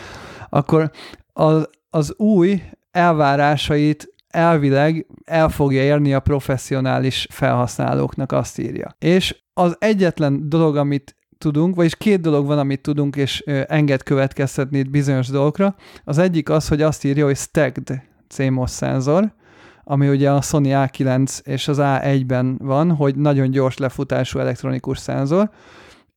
[0.48, 0.90] Akkor
[1.32, 8.96] az, az új elvárásait elvileg el fogja érni a professzionális felhasználóknak, azt írja.
[8.98, 14.78] És az egyetlen dolog, amit tudunk, vagyis két dolog van, amit tudunk, és enged következtetni
[14.78, 15.74] itt bizonyos dolgokra.
[16.04, 19.32] Az egyik az, hogy azt írja, hogy stacked CMOS szenzor,
[19.84, 25.50] ami ugye a Sony A9 és az A1-ben van, hogy nagyon gyors lefutású elektronikus szenzor,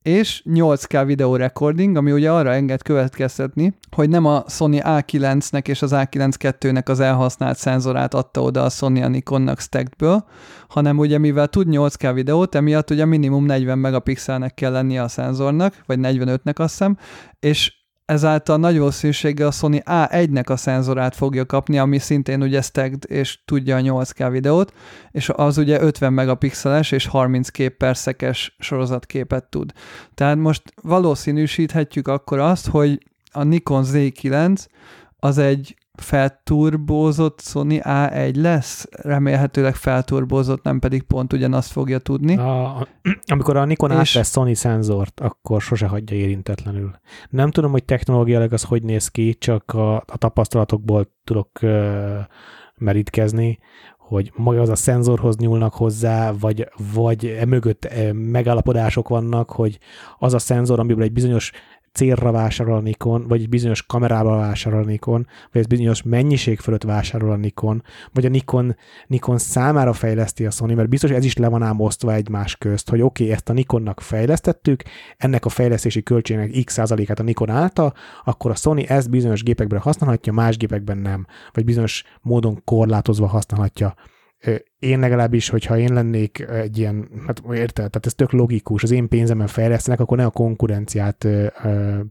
[0.02, 5.82] és 8K videó recording, ami ugye arra enged következtetni, hogy nem a Sony A9-nek és
[5.82, 10.24] az A9-2-nek az elhasznált szenzorát adta oda a Sony a Nikonnak stackedből,
[10.68, 15.82] hanem ugye mivel tud 8K videót, emiatt ugye minimum 40 megapixelnek kell lennie a szenzornak,
[15.86, 16.96] vagy 45-nek azt hiszem,
[17.40, 17.79] és
[18.10, 23.38] ezáltal nagy valószínűséggel a Sony A1-nek a szenzorát fogja kapni, ami szintén ugye stacked és
[23.44, 24.72] tudja a 8K videót,
[25.10, 29.72] és az ugye 50 megapixeles és 30 kép per szekes sorozatképet tud.
[30.14, 32.98] Tehát most valószínűsíthetjük akkor azt, hogy
[33.32, 34.64] a Nikon Z9
[35.18, 42.36] az egy felturbózott Sony A1 lesz, remélhetőleg felturbózott, nem pedig pont ugyanazt fogja tudni.
[42.36, 42.86] A,
[43.32, 46.90] amikor a Nikon És- átvesz Sony szenzort, akkor sose hagyja érintetlenül.
[47.30, 51.70] Nem tudom, hogy technológiailag az hogy néz ki, csak a, a tapasztalatokból tudok uh,
[52.76, 53.58] merítkezni,
[54.10, 59.78] hogy maga az a szenzorhoz nyúlnak hozzá, vagy, vagy emögött eh, megállapodások vannak, hogy
[60.18, 61.52] az a szenzor, amiből egy bizonyos
[61.92, 66.58] célra vásárol a Nikon, vagy egy bizonyos kamerába vásárol a Nikon, vagy egy bizonyos mennyiség
[66.58, 67.82] fölött vásárol a Nikon,
[68.12, 68.76] vagy a Nikon,
[69.06, 72.90] Nikon számára fejleszti a Sony, mert biztos ez is le van ám osztva egymás közt,
[72.90, 74.82] hogy oké, okay, ezt a Nikonnak fejlesztettük,
[75.16, 79.80] ennek a fejlesztési költségnek x százalékát a Nikon állta, akkor a Sony ezt bizonyos gépekben
[79.80, 83.94] használhatja, más gépekben nem, vagy bizonyos módon korlátozva használhatja.
[84.78, 89.08] Én legalábbis, hogyha én lennék egy ilyen, hát érted, tehát ez tök logikus, az én
[89.08, 91.26] pénzemen fejlesztenek, akkor ne a konkurenciát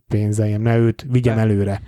[0.08, 1.42] pénzeljem, ne őt vigyem De.
[1.42, 1.82] előre.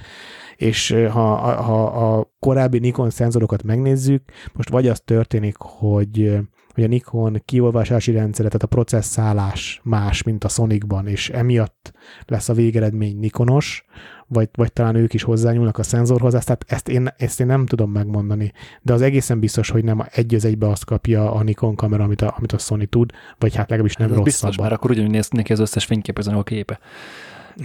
[0.56, 4.24] És ha, ha a korábbi Nikon szenzorokat megnézzük,
[4.54, 6.42] most vagy az történik, hogy
[6.74, 11.94] hogy a Nikon kiolvasási rendszere, tehát a processzálás más, mint a Sonicban, és emiatt
[12.26, 13.86] lesz a végeredmény Nikonos,
[14.34, 17.66] vagy, vagy talán ők is hozzányúlnak a szenzorhoz, ezt, tehát ezt én, ezt én nem
[17.66, 18.52] tudom megmondani,
[18.82, 22.22] de az egészen biztos, hogy nem egy az egybe azt kapja a Nikon kamera, amit
[22.22, 24.26] a, amit a Sony tud, vagy hát legalábbis nem Ez rosszabb.
[24.26, 26.80] biztos, mert akkor ugyanúgy néz neki az összes fényképezőnek a képe.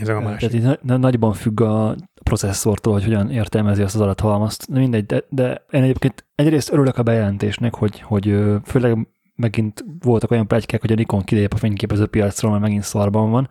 [0.00, 0.50] Ez a másik.
[0.60, 4.72] Tehát na- nagyban függ a processzortól, hogy hogyan értelmezi azt az adathalmazt.
[4.72, 10.30] De mindegy, de, de én egyébként egyrészt örülök a bejelentésnek, hogy, hogy főleg megint voltak
[10.30, 13.48] olyan plegykák, hogy a Nikon kilép a fényképező piacról, mert megint szarban van.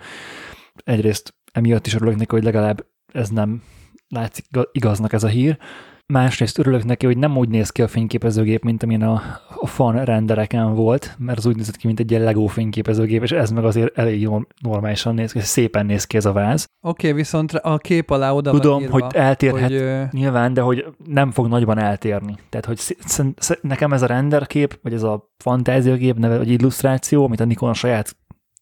[0.84, 2.86] Egyrészt emiatt is örülök neki, hogy legalább
[3.16, 3.61] ez nem
[4.09, 5.57] látszik igaznak ez a hír.
[6.07, 9.22] Másrészt örülök neki, hogy nem úgy néz ki a fényképezőgép, mint amilyen a,
[9.59, 13.32] a fan rendereken volt, mert az úgy nézett ki, mint egy ilyen Lego fényképezőgép, és
[13.32, 16.66] ez meg azért elég jól normálisan néz ki, szépen néz ki ez a váz.
[16.82, 20.61] Oké, okay, viszont a kép alá oda van Tudom, írva, hogy eltérhet hogy, nyilván, de
[20.61, 22.36] hogy nem fog nagyban eltérni.
[22.49, 22.97] Tehát, hogy
[23.61, 27.74] nekem ez a renderkép, vagy ez a fantáziagép, neve, vagy illusztráció, amit a Nikon a
[27.74, 28.16] saját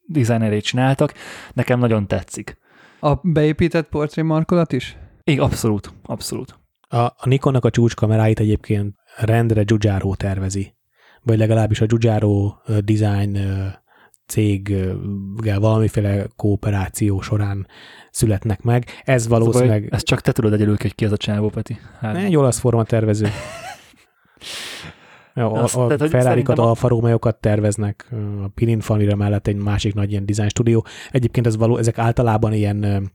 [0.05, 1.13] designerét csináltak,
[1.53, 2.61] nekem nagyon tetszik.
[3.03, 4.97] A beépített portrémarkolat is?
[5.23, 6.59] Igen, abszolút, abszolút.
[6.87, 10.75] A, a Nikonnak a csúcskameráit egyébként rendre Giugiaro tervezi,
[11.21, 13.37] vagy legalábbis a Giugiaro design
[14.27, 17.67] céggel valamiféle kooperáció során
[18.11, 18.85] születnek meg.
[19.03, 21.77] Ez valószínűleg Szóval, ezt csak te tudod egyelőre, hogy ki az a csávó, Peti.
[21.99, 23.27] Hát, egy olasz forma tervező.
[25.35, 28.09] Ja, a, Azt- a tehát, hogy Ferrari-kat, szerintem a- Alfa Romeo-kat terveznek,
[28.43, 30.85] a Pininfarina mellett egy másik nagy ilyen design stúdió.
[31.11, 33.11] Egyébként ez való, ezek általában ilyen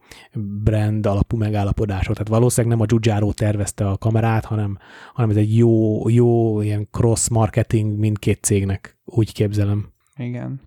[0.64, 4.78] brand alapú megállapodások, tehát valószínűleg nem a Giugiaro tervezte a kamerát, hanem,
[5.12, 9.88] hanem ez egy jó, jó ilyen cross marketing mindkét cégnek, úgy képzelem.
[10.16, 10.60] Igen.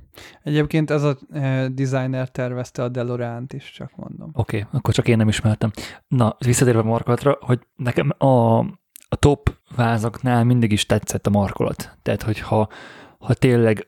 [0.43, 4.29] Egyébként ez a e, designer tervezte a DeLorean-t is, csak mondom.
[4.33, 5.71] Oké, okay, akkor csak én nem ismertem.
[6.07, 8.59] Na, visszatérve a markolatra, hogy nekem a,
[9.11, 11.97] a top vázaknál mindig is tetszett a markolat.
[12.01, 12.69] Tehát, hogyha
[13.19, 13.87] ha tényleg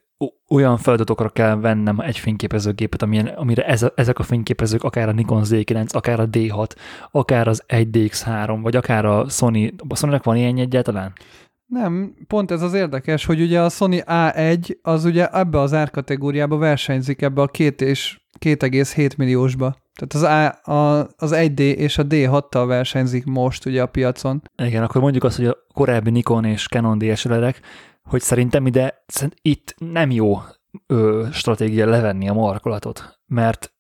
[0.50, 5.44] olyan feladatokra kell vennem egy fényképezőgépet, amilyen, amire ez ezek a fényképezők, akár a Nikon
[5.46, 6.70] Z9, akár a D6,
[7.12, 11.14] akár az 1DX3, vagy akár a Sony, a Sony-nak van ilyen egyáltalán?
[11.66, 16.58] Nem, pont ez az érdekes, hogy ugye a Sony A1 az ugye ebbe az árkategóriába
[16.58, 19.76] versenyzik ebbe a két és 2,7 milliósba.
[19.94, 24.42] Tehát az, A, a, az 1D és a D6-tal versenyzik most ugye a piacon.
[24.64, 27.60] Igen, akkor mondjuk azt, hogy a korábbi Nikon és Canon DSLR-ek,
[28.04, 30.42] hogy szerintem ide, szerint itt nem jó
[30.88, 33.74] ö, stratégia levenni a markolatot, mert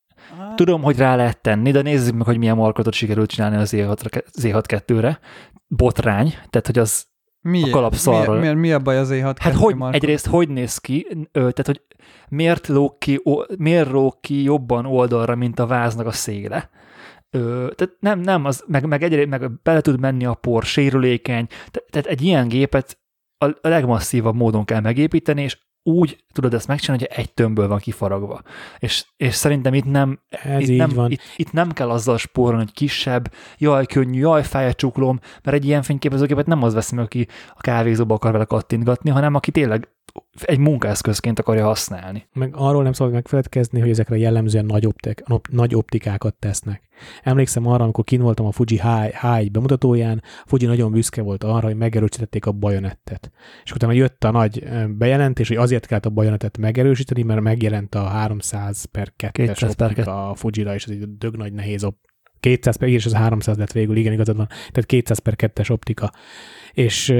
[0.56, 4.24] tudom, hogy rá lehet tenni, de nézzük meg, hogy milyen markolatot sikerült csinálni az Z6,
[4.42, 5.20] Z6-2-re.
[5.68, 7.06] Botrány, tehát hogy az
[7.44, 7.68] Miért?
[7.68, 8.40] a kalapszarról.
[8.40, 11.66] Mi, mi, mi a baj az E6 Hát hogy, egyrészt hogy néz ki, ö, tehát
[11.66, 11.82] hogy
[12.30, 13.22] miért lóg ki,
[13.58, 16.70] miért lóg ki jobban oldalra, mint a váznak a széle.
[17.30, 21.48] Ö, tehát nem, nem, az, meg, meg egyrészt meg bele tud menni a por, sérülékeny,
[21.72, 22.98] te, tehát egy ilyen gépet
[23.38, 28.42] a legmasszívabb módon kell megépíteni, és úgy tudod ezt megcsinálni, hogy egy tömbből van kifaragva.
[28.78, 31.12] És, és szerintem itt nem, Ez itt így nem, van.
[31.12, 35.58] Itt, itt nem kell azzal spórolni, hogy kisebb, jaj, könnyű, jaj, fáj a csuklóm, mert
[35.58, 39.52] egy ilyen fényképezőgépet nem az veszi meg, aki a kávézóba akar vele kattintgatni, hanem aki
[39.52, 39.88] tényleg
[40.42, 42.28] egy munkaeszközként akarja használni.
[42.34, 46.82] Meg arról nem szabad megfeledkezni, hogy ezekre jellemzően nagy, optik, op- nagy optikákat tesznek.
[47.24, 51.66] Emlékszem arra, amikor kin voltam a Fuji H- H1 bemutatóján, Fuji nagyon büszke volt arra,
[51.66, 53.32] hogy megerősítették a bajonettet.
[53.64, 58.04] És utána jött a nagy bejelentés, hogy azért kellett a bajonettet megerősíteni, mert megjelent a
[58.04, 61.96] 300 per 2-es 200 per optika a Fujira, és ez egy dög nagy nehéz op
[62.44, 66.12] 200 per, és az 300 lett végül, igen, igazad van, tehát 200 per 2-es optika.
[66.72, 67.14] És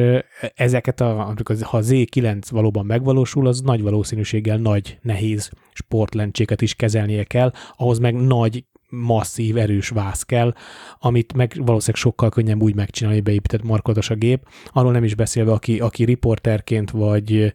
[0.56, 7.24] ezeket, a, ha a Z9 valóban megvalósul, az nagy valószínűséggel nagy, nehéz sportlencséket is kezelnie
[7.24, 10.54] kell, ahhoz meg nagy, masszív, erős váz kell,
[11.00, 14.48] amit meg valószínűleg sokkal könnyebb úgy megcsinálni, hogy beépített markolatos a gép.
[14.68, 17.54] Arról nem is beszélve, aki, aki riporterként, vagy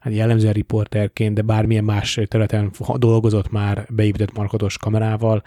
[0.00, 5.42] hát jellemzően riporterként, de bármilyen más területen dolgozott már beépített markolatos kamerával,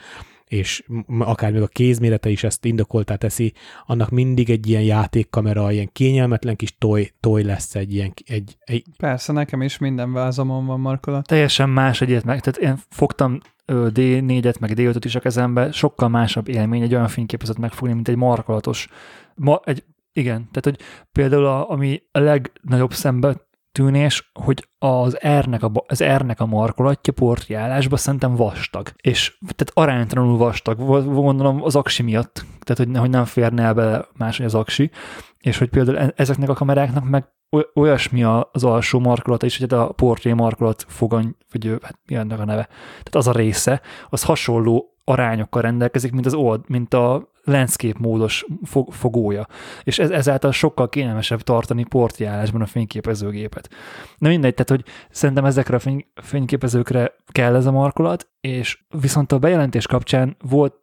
[0.54, 0.84] és
[1.20, 3.54] akár még a kézmérete is ezt indokoltá teszi,
[3.86, 8.86] annak mindig egy ilyen játékkamera, ilyen kényelmetlen kis toy, toy lesz egy ilyen, egy, egy
[8.98, 11.28] Persze, nekem is minden vázamon van markolat.
[11.28, 16.10] Teljesen más egyet meg, tehát én fogtam ö, D4-et, meg D5-öt is a kezembe, sokkal
[16.10, 18.88] másabb élmény egy olyan fényképezőt megfogni, mint egy markolatos.
[19.36, 20.80] Ma, egy, igen, tehát hogy
[21.12, 23.36] például a, ami a legnagyobb szembe
[23.74, 28.92] tűnés, hogy az R-nek a, az R-nek a markolatja portjálásban szerintem vastag.
[29.02, 30.78] És tehát aránytalanul vastag,
[31.14, 34.92] gondolom az aksi miatt, tehát hogy, hogy nem férne el bele máshogy az aksi,
[35.40, 39.72] és hogy például e- ezeknek a kameráknak meg oly- olyasmi az alsó markolata is, hogy
[39.72, 43.82] hát a portré markolat fogany, vagy hát mi ennek a neve, tehát az a része,
[44.10, 49.48] az hasonló arányokkal rendelkezik, mint az old, mint a landscape módos fog, fogója.
[49.84, 53.70] És ez, ezáltal sokkal kényelmesebb tartani portjárásban a fényképezőgépet.
[54.18, 59.32] Na mindegy, tehát hogy szerintem ezekre a fény, fényképezőkre kell ez a markolat, és viszont
[59.32, 60.76] a bejelentés kapcsán volt,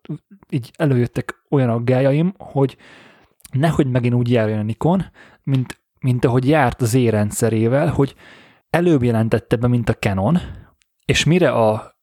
[0.51, 2.77] így előjöttek olyan aggájaim, hogy
[3.53, 5.05] nehogy megint úgy járjon a Nikon,
[5.43, 8.15] mint, mint ahogy járt az E-rendszerével, hogy
[8.71, 10.39] előbb jelentette be, mint a Canon,
[11.05, 11.99] és mire a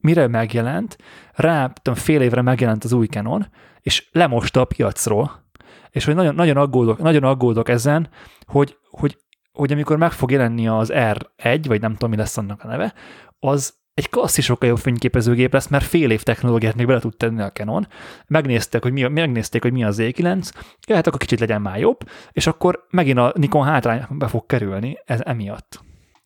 [0.00, 0.96] mire megjelent,
[1.32, 3.46] rá tudom, fél évre megjelent az új Canon,
[3.82, 5.48] és lemosta a piacról.
[5.90, 8.08] És hogy nagyon, nagyon, aggódok, nagyon aggódok ezen,
[8.46, 9.18] hogy, hogy,
[9.52, 12.94] hogy amikor meg fog jelenni az R1, vagy nem tudom, mi lesz annak a neve,
[13.38, 17.42] az egy klasszis sokkal jobb fényképezőgép lesz, mert fél év technológiát még bele tud tenni
[17.42, 17.86] a Canon.
[18.26, 20.50] Megnézték, hogy mi, megnézték, hogy mi az Z9,
[20.88, 21.98] hát akkor kicsit legyen már jobb,
[22.32, 25.80] és akkor megint a Nikon hátrányba fog kerülni ez emiatt.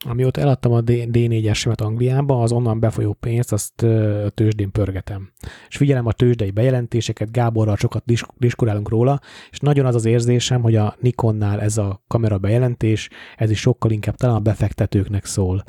[0.07, 5.31] Amióta eladtam a D4-esemet Angliába, az onnan befolyó pénzt azt a tőzsdén pörgetem.
[5.69, 8.05] És figyelem a tőzsdei bejelentéseket, Gáborral sokat
[8.39, 13.51] diskurálunk róla, és nagyon az az érzésem, hogy a Nikonnál ez a kamera bejelentés, ez
[13.51, 15.65] is sokkal inkább talán a befektetőknek szól.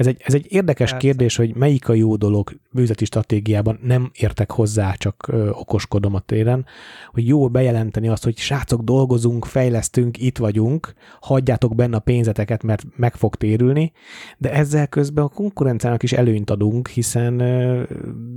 [0.00, 1.06] Ez egy, ez egy érdekes Persze.
[1.06, 6.20] kérdés, hogy melyik a jó dolog műzeti stratégiában, nem értek hozzá, csak ö, okoskodom a
[6.20, 6.66] téren,
[7.12, 12.82] hogy jó bejelenteni azt, hogy srácok, dolgozunk, fejlesztünk, itt vagyunk, hagyjátok benne a pénzeteket, mert
[12.96, 13.92] meg fog térülni,
[14.38, 17.82] de ezzel közben a konkurenciának is előnyt adunk, hiszen ö,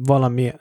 [0.02, 0.52] valami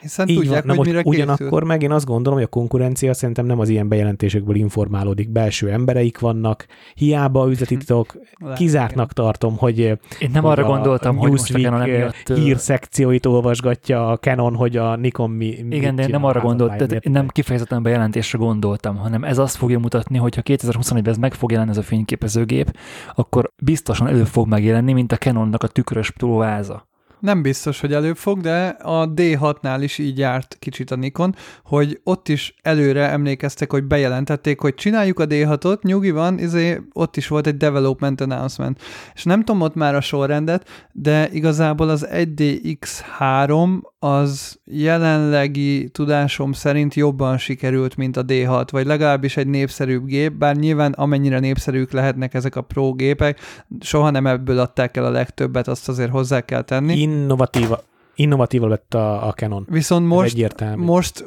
[0.00, 0.76] hiszen Így tudják, van.
[0.76, 1.66] hogy mire Ugyanakkor készül.
[1.66, 5.30] meg én azt gondolom, hogy a konkurencia szerintem nem az ilyen bejelentésekből informálódik.
[5.30, 8.16] Belső embereik vannak, hiába üzletitok,
[8.56, 9.98] kizártnak tartom, hogy én
[10.32, 12.32] nem arra gondoltam, hogy most a Canon emiatt...
[12.34, 15.46] hírszekcióit olvasgatja a Canon, hogy a Nikon mi...
[15.46, 19.78] Igen, de én nem arra gondoltam, én nem kifejezetten bejelentésre gondoltam, hanem ez azt fogja
[19.78, 22.76] mutatni, hogy ha 2021-ben ez meg fog jelenni ez a fényképezőgép,
[23.14, 26.86] akkor biztosan elő fog megjelenni, mint a Canonnak a tükrös próváza
[27.20, 32.00] nem biztos, hogy előbb fog, de a D6-nál is így járt kicsit a Nikon, hogy
[32.04, 37.28] ott is előre emlékeztek, hogy bejelentették, hogy csináljuk a D6-ot, nyugi van, izé, ott is
[37.28, 38.82] volt egy development announcement.
[39.14, 46.94] És nem tudom ott már a sorrendet, de igazából az 1DX3 az jelenlegi tudásom szerint
[46.94, 52.34] jobban sikerült, mint a D6, vagy legalábbis egy népszerűbb gép, bár nyilván amennyire népszerűek lehetnek
[52.34, 53.40] ezek a pro gépek,
[53.80, 57.00] soha nem ebből adták el a legtöbbet, azt azért hozzá kell tenni.
[57.08, 57.80] Innovatíva,
[58.14, 59.66] innovatíva lett a, a Canon.
[59.70, 60.36] Viszont most,
[60.76, 61.24] most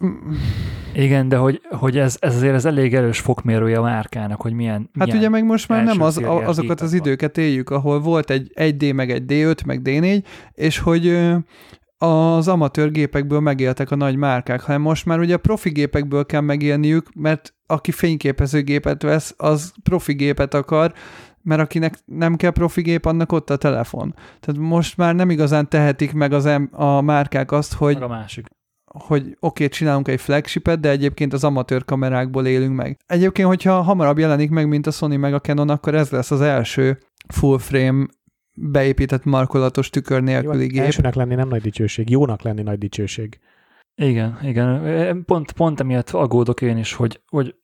[0.93, 4.89] igen, de hogy, hogy ez, ez azért az elég erős fokmérője a márkának, hogy milyen
[4.93, 8.51] Hát milyen ugye meg most már nem az, azokat az időket éljük, ahol volt egy
[8.55, 10.23] 1D, meg egy D5, meg D4,
[10.53, 11.17] és hogy
[11.97, 16.41] az amatőr gépekből megéltek a nagy márkák, hanem most már ugye a profi gépekből kell
[16.41, 20.93] megélniük, mert aki fényképezőgépet vesz, az profi gépet akar,
[21.43, 24.15] mert akinek nem kell profi gép, annak ott a telefon.
[24.39, 28.47] Tehát most már nem igazán tehetik meg az em- a márkák azt, hogy, a másik.
[28.85, 32.97] hogy oké, okay, csinálunk egy flagshipet, de egyébként az amatőr kamerákból élünk meg.
[33.05, 36.41] Egyébként, hogyha hamarabb jelenik meg, mint a Sony meg a Canon, akkor ez lesz az
[36.41, 38.05] első full frame
[38.53, 40.83] beépített markolatos tükör nélküli gép.
[40.83, 43.39] Elsőnek lenni nem nagy dicsőség, jónak lenni nagy dicsőség.
[43.95, 45.23] Igen, igen.
[45.25, 47.55] Pont, pont emiatt aggódok én is, hogy, hogy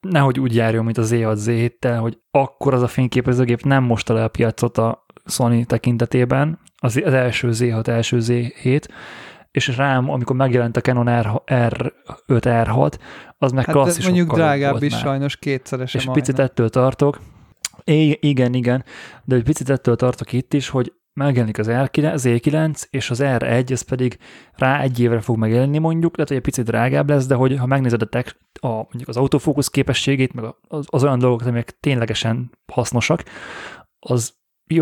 [0.00, 4.24] nehogy úgy járjon, mint az Z6 z hogy akkor az a fényképezőgép nem mosta le
[4.24, 8.84] a piacot a Sony tekintetében, az, az első Z6, első Z7,
[9.50, 11.92] és rám, amikor megjelent a Canon R, R5,
[12.28, 12.92] R6,
[13.38, 15.00] az meg hát klasszisokkal mondjuk drágább is már.
[15.00, 16.26] sajnos kétszeresen És majdnem.
[16.26, 17.20] picit ettől tartok,
[17.84, 18.84] I- igen, igen,
[19.24, 23.20] de egy picit ettől tartok itt is, hogy megjelenik az, R9, az E9, és az
[23.22, 24.18] R1, ez pedig
[24.52, 27.66] rá egy évre fog megjelenni mondjuk, lehet, hogy egy picit drágább lesz, de hogy ha
[27.66, 32.50] megnézed a, tech, a mondjuk az autofókusz képességét, meg az, az olyan dolgok, amik ténylegesen
[32.72, 33.24] hasznosak,
[33.98, 34.38] az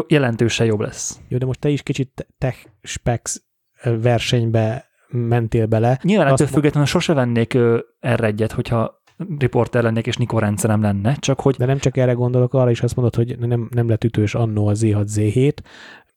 [0.06, 1.20] jelentősen jobb lesz.
[1.28, 3.34] Jó, de most te is kicsit tech specs
[3.82, 5.98] versenybe mentél bele.
[6.02, 7.54] Nyilván ettől függetlenül sose vennék
[8.00, 9.02] r 1 hogyha
[9.38, 11.56] riporter lennék, és Nikon rendszerem lenne, csak hogy...
[11.56, 14.66] De nem csak erre gondolok, arra is azt mondod, hogy nem, nem lett ütős annó
[14.66, 15.56] a Z6, Z7,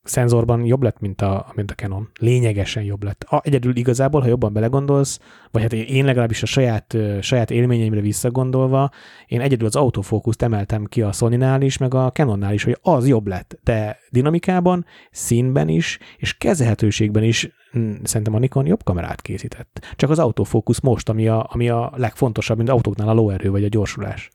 [0.03, 2.09] szenzorban jobb lett, mint a, mint a Canon.
[2.19, 3.23] Lényegesen jobb lett.
[3.23, 5.19] A, egyedül igazából, ha jobban belegondolsz,
[5.51, 8.91] vagy hát én legalábbis a saját, saját élményeimre visszagondolva,
[9.27, 13.07] én egyedül az autofókuszt emeltem ki a sony is, meg a Canonnál is, hogy az
[13.07, 13.59] jobb lett.
[13.63, 19.93] De dinamikában, színben is, és kezelhetőségben is hm, szerintem a Nikon jobb kamerát készített.
[19.95, 23.67] Csak az autofókusz most, ami a, ami a legfontosabb, mint autóknál a lóerő vagy a
[23.67, 24.29] gyorsulás.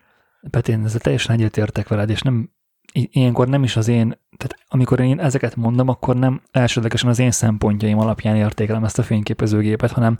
[0.50, 2.50] Peti, én ezzel teljesen egyetértek veled, és nem
[2.96, 7.30] ilyenkor nem is az én, tehát amikor én ezeket mondom, akkor nem elsődlegesen az én
[7.30, 10.16] szempontjaim alapján értékelem ezt a fényképezőgépet, hanem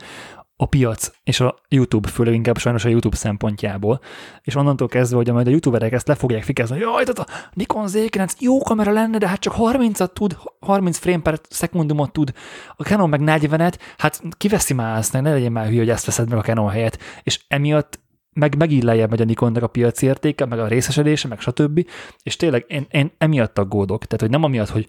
[0.59, 4.01] a piac és a YouTube, főleg inkább sajnos a YouTube szempontjából,
[4.43, 7.51] és onnantól kezdve, hogy majd a youtuberek ezt le fogják fikezni, hogy jaj, tehát a
[7.53, 12.33] Nikon Z9 jó kamera lenne, de hát csak 30-at tud, 30 frame per szekundumot tud,
[12.77, 16.29] a Canon meg 40-et, hát kiveszi már azt, ne legyen már hülye, hogy ezt veszed
[16.29, 18.01] meg a Canon helyett, és emiatt
[18.37, 21.89] meg megint lejjebb megy a Nikonnak a piaci értéke, meg a részesedése, meg stb.
[22.23, 24.05] És tényleg én, én emiatt aggódok.
[24.05, 24.87] Tehát, hogy nem amiatt, hogy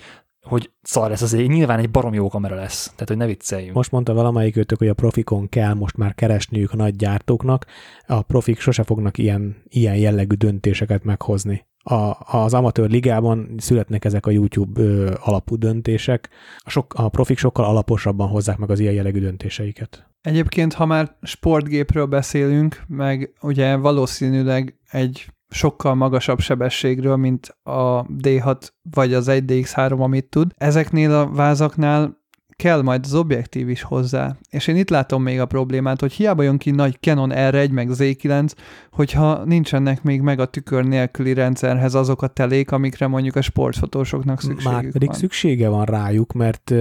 [0.48, 3.74] hogy szar lesz az ég, nyilván egy barom jó kamera lesz, tehát hogy ne vicceljünk.
[3.74, 7.66] Most mondta valamelyik őtök, hogy a profikon kell most már keresniük a nagy gyártóknak,
[8.08, 11.66] a profik sose fognak ilyen, ilyen jellegű döntéseket meghozni.
[11.78, 17.38] A, az amatőr ligában születnek ezek a YouTube ö, alapú döntések, a, sok, a profik
[17.38, 20.08] sokkal alaposabban hozzák meg az ilyen jellegű döntéseiket.
[20.22, 28.68] Egyébként, ha már sportgépről beszélünk, meg ugye valószínűleg egy sokkal magasabb sebességről, mint a D6
[28.91, 30.51] vagy az 1DX3, amit tud.
[30.57, 32.16] Ezeknél a vázaknál
[32.58, 34.36] kell majd az objektív is hozzá.
[34.49, 37.89] És én itt látom még a problémát, hogy hiába jön ki nagy Canon R1 meg
[37.91, 38.51] Z9,
[38.91, 44.41] hogyha nincsenek még meg a tükör nélküli rendszerhez azok a telék, amikre mondjuk a sportfotósoknak
[44.41, 45.18] szükségük Már pedig van.
[45.18, 46.74] szüksége van rájuk, mert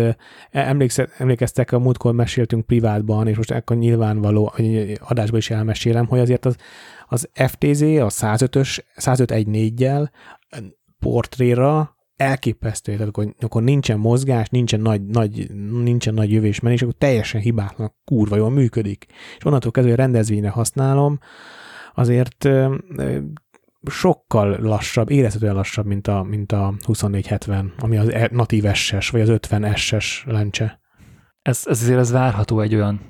[1.18, 4.52] emlékeztek, a múltkor meséltünk privátban, és most akkor nyilvánvaló
[4.98, 6.56] adásban is elmesélem, hogy azért az
[7.08, 10.10] az FTZ, a 105-ös, 105.1.4-jel
[10.98, 17.40] portréra elképesztő, tehát akkor, akkor nincsen mozgás, nincsen nagy, nagy, nincsen nagy jövésmenés, akkor teljesen
[17.40, 19.06] hibátlan, kurva jól működik.
[19.38, 21.18] És onnantól kezdve, hogy rendezvényre használom,
[21.94, 22.48] azért
[23.90, 29.20] sokkal lassabb, érezhetően lassabb, mint a, mint a 2470, ami az e, natív SS, vagy
[29.20, 30.80] az 50 SS lencse.
[31.42, 33.00] Ez, ez azért ez várható egy olyan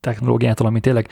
[0.00, 1.08] technológiától, ami tényleg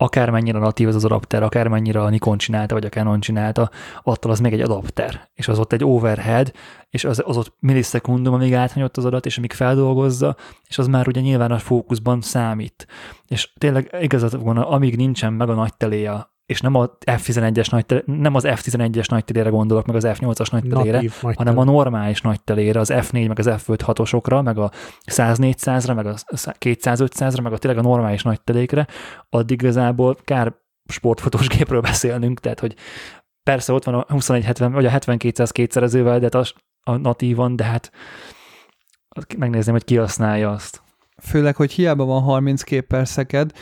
[0.00, 3.70] akármennyire natív ez az adapter, akármennyire a Nikon csinálta, vagy a Canon csinálta,
[4.02, 6.52] attól az még egy adapter, és az ott egy overhead,
[6.90, 10.36] és az, az ott millisekundum, amíg áthanyott az adat, és amíg feldolgozza,
[10.68, 12.86] és az már ugye nyilván a fókuszban számít.
[13.26, 18.02] És tényleg igazat van, amíg nincsen meg a nagy teléja és nem, a F11-es nagy,
[18.04, 21.64] nem az F11-es nagy telére gondolok, meg az F8-as nagy telére, Natív, nagy hanem a
[21.64, 24.70] normális nagy telére, az F4, meg az F5 hatosokra, meg a
[25.10, 26.14] 100-400-ra, meg a
[26.58, 28.86] 200-500-ra, meg a tényleg a normális nagy telékre,
[29.30, 30.54] addig igazából kár
[30.88, 32.74] sportfotós gépről beszélnünk, tehát hogy
[33.42, 36.44] persze ott van a 2170 vagy a 7200 kétszerezővel, de hát a,
[36.90, 37.90] a natívan, de hát
[39.38, 40.82] megnézném, hogy ki használja azt
[41.22, 43.52] főleg, hogy hiába van 30 kép per szeked,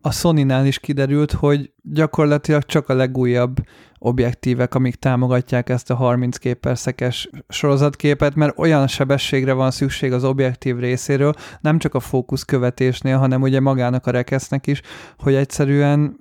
[0.00, 3.56] a Sony-nál is kiderült, hogy gyakorlatilag csak a legújabb
[3.98, 10.12] objektívek, amik támogatják ezt a 30 kép per szekes sorozatképet, mert olyan sebességre van szükség
[10.12, 14.80] az objektív részéről, nem csak a fókusz követésnél, hanem ugye magának a rekesznek is,
[15.18, 16.16] hogy egyszerűen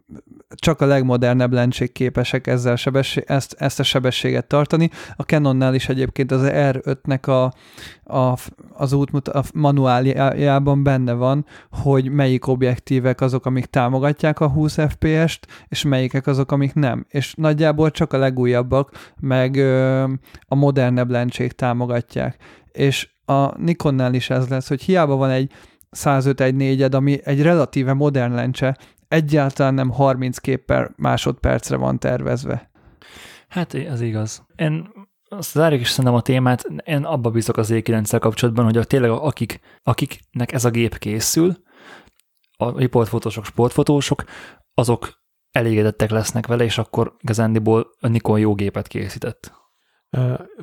[0.56, 4.90] csak a legmodernebb lencsék képesek ezzel sebesség, ezt, ezt a sebességet tartani.
[5.16, 7.54] A Canonnál is egyébként az R5-nek a,
[8.18, 8.38] a,
[8.74, 15.48] az útmut, a manuáljában benne van, hogy melyik objektívek azok, amik támogatják a 20 fps-t,
[15.68, 17.06] és melyikek azok, amik nem.
[17.10, 20.04] És nagyjából csak a legújabbak, meg ö,
[20.48, 22.38] a modernebb lencsék támogatják.
[22.72, 25.52] És a Nikonnál is ez lesz, hogy hiába van egy
[25.96, 28.78] 105 4 ami egy relatíve modern lencse,
[29.08, 32.72] egyáltalán nem 30 kép per másodpercre van tervezve.
[33.48, 34.46] Hát ez igaz.
[34.56, 34.90] Én
[35.30, 39.10] azt zárjuk is szerintem a témát, én abba bízok az E9-szel kapcsolatban, hogy a, tényleg
[39.10, 41.64] akik, akiknek ez a gép készül,
[42.58, 44.24] a riportfotósok, sportfotósok,
[44.74, 49.54] azok elégedettek lesznek vele, és akkor igazándiból a Nikon jó gépet készített.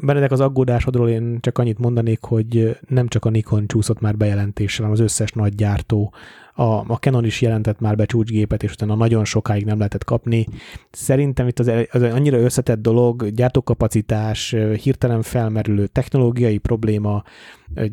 [0.00, 4.84] Benedek, az aggódásodról én csak annyit mondanék, hogy nem csak a Nikon csúszott már bejelentéssel,
[4.84, 6.14] hanem az összes nagy gyártó.
[6.54, 10.46] A, a Canon is jelentett már be csúcsgépet, és utána nagyon sokáig nem lehetett kapni.
[10.90, 17.22] Szerintem itt az, az annyira összetett dolog, gyártókapacitás, hirtelen felmerülő technológiai probléma,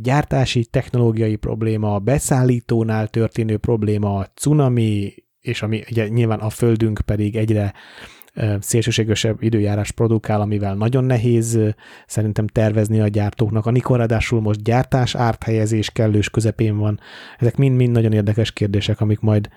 [0.02, 7.74] gyártási technológiai probléma, beszállítónál történő probléma, cunami, és ami ugye nyilván a földünk pedig egyre
[8.60, 11.60] szélsőségesebb időjárás produkál, amivel nagyon nehéz
[12.08, 13.66] szerintem tervezni a gyártóknak.
[13.66, 17.00] A Nikon ráadásul most gyártás árthelyezés kellős közepén van.
[17.38, 19.50] Ezek mind-mind nagyon érdekes kérdések, amik majd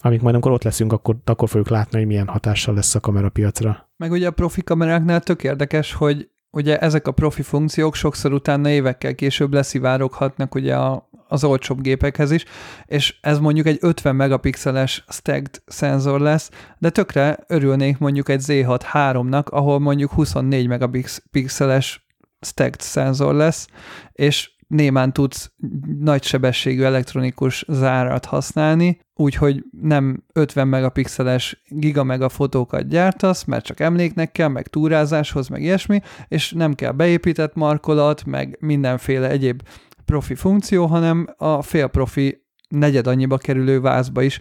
[0.00, 3.90] amik majd amikor ott leszünk, akkor, akkor fogjuk látni, hogy milyen hatással lesz a kamerapiacra.
[3.96, 8.70] Meg ugye a profi kameráknál tök érdekes, hogy ugye ezek a profi funkciók sokszor utána
[8.70, 12.44] évekkel később leszivároghatnak ugye a, az olcsóbb gépekhez is,
[12.86, 18.80] és ez mondjuk egy 50 megapixeles stacked szenzor lesz, de tökre örülnék mondjuk egy Z6
[18.92, 22.06] 3-nak, ahol mondjuk 24 megapixeles
[22.40, 23.66] stacked szenzor lesz,
[24.12, 25.50] és némán tudsz
[25.98, 34.32] nagy sebességű elektronikus zárat használni, úgyhogy nem 50 megapixeles gigamega fotókat gyártasz, mert csak emléknek
[34.32, 39.62] kell, meg túrázáshoz, meg ilyesmi, és nem kell beépített markolat, meg mindenféle egyéb
[40.04, 44.40] profi funkció, hanem a félprofi negyed annyiba kerülő vázba is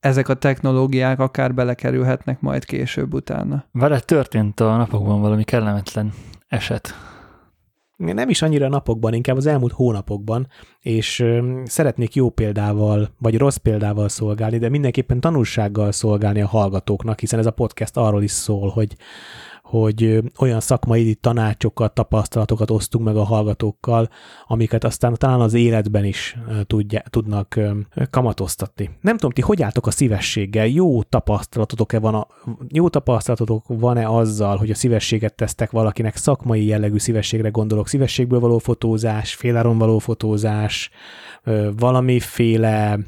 [0.00, 3.64] ezek a technológiák akár belekerülhetnek majd később utána.
[3.72, 6.12] Vele történt a napokban valami kellemetlen
[6.48, 7.15] eset.
[7.96, 10.48] Nem is annyira napokban, inkább az elmúlt hónapokban,
[10.80, 11.24] és
[11.64, 17.46] szeretnék jó példával, vagy rossz példával szolgálni, de mindenképpen tanulsággal szolgálni a hallgatóknak, hiszen ez
[17.46, 18.96] a podcast arról is szól, hogy
[19.66, 24.08] hogy olyan szakmai tanácsokat, tapasztalatokat osztunk meg a hallgatókkal,
[24.46, 26.36] amiket aztán talán az életben is
[26.66, 27.60] tudja, tudnak
[28.10, 28.90] kamatoztatni.
[29.00, 30.66] Nem tudom, ti hogy álltok a szívességgel?
[30.66, 32.26] Jó tapasztalatotok-e van a,
[32.68, 38.58] jó tapasztalatotok van-e azzal, hogy a szívességet tesztek valakinek szakmai jellegű szívességre gondolok, szívességből való
[38.58, 40.90] fotózás, féláron való fotózás,
[41.76, 42.98] valamiféle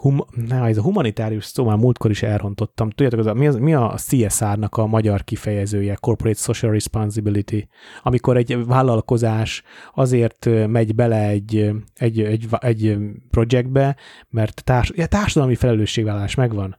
[0.00, 2.90] hum, na, ez a humanitárius szó már múltkor is elrontottam.
[2.90, 7.68] Tudjátok, az a, mi, az, mi a CSR-nak a magyar kifejezője, Corporate Social Responsibility,
[8.02, 9.62] amikor egy vállalkozás
[9.94, 12.96] azért megy bele egy, egy, egy, egy
[13.30, 13.96] projektbe,
[14.28, 16.76] mert társ, ja, társadalmi felelősségvállalás megvan.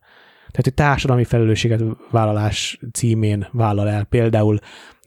[0.52, 4.04] Tehát egy társadalmi felelősséget vállalás címén vállal el.
[4.04, 4.60] Például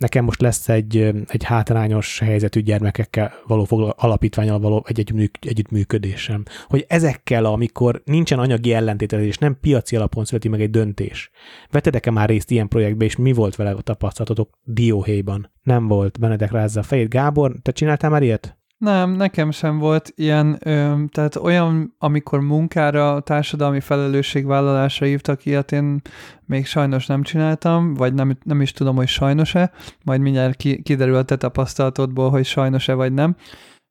[0.03, 0.97] nekem most lesz egy,
[1.27, 6.43] egy hátrányos helyzetű gyermekekkel való fogla, alapítványal való egy együttműködésem.
[6.67, 11.31] Hogy ezekkel, amikor nincsen anyagi ellentételezés, nem piaci alapon születi meg egy döntés.
[11.71, 15.51] Vetedek-e már részt ilyen projektbe, és mi volt vele a tapasztalatotok dióhéjban?
[15.63, 16.19] Nem volt.
[16.19, 17.09] Benedek rázza a fejét.
[17.09, 18.62] Gábor, te csináltál már ilyet?
[18.83, 26.01] Nem, nekem sem volt ilyen, ö, tehát olyan, amikor munkára, társadalmi felelősségvállalásra hívtak ilyet, én
[26.47, 29.73] még sajnos nem csináltam, vagy nem, nem is tudom, hogy sajnos-e,
[30.05, 33.37] majd mindjárt ki, kiderül a te tapasztalatodból, hogy sajnos-e vagy nem.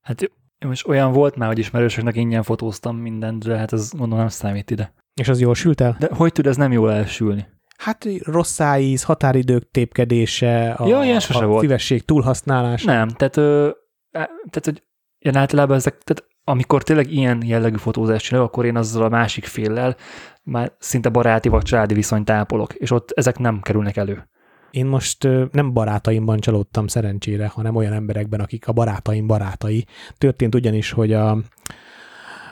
[0.02, 0.32] Hát
[0.66, 4.72] most olyan volt már, hogy ismerősöknek ingyen fotóztam mindent, de hát ez gondolom nem számít
[4.72, 4.94] ide.
[5.22, 5.96] És az jól sült el?
[6.00, 7.48] De hogy tud ez nem jól elsülni?
[7.78, 11.62] Hát rossz szájíz, határidők tépkedése, a, ja, ilyen sose a volt.
[11.62, 12.84] szívesség túlhasználás.
[12.84, 13.70] Nem, tehát ö,
[14.12, 14.84] tehát, hogy
[15.18, 19.46] én általában ezek, tehát amikor tényleg ilyen jellegű fotózást csinálok, akkor én azzal a másik
[19.46, 19.96] féllel
[20.44, 24.30] már szinte baráti vagy családi viszonyt ápolok, és ott ezek nem kerülnek elő.
[24.72, 29.86] Én most nem barátaimban csalódtam szerencsére, hanem olyan emberekben, akik a barátaim barátai.
[30.18, 31.38] Történt ugyanis, hogy a,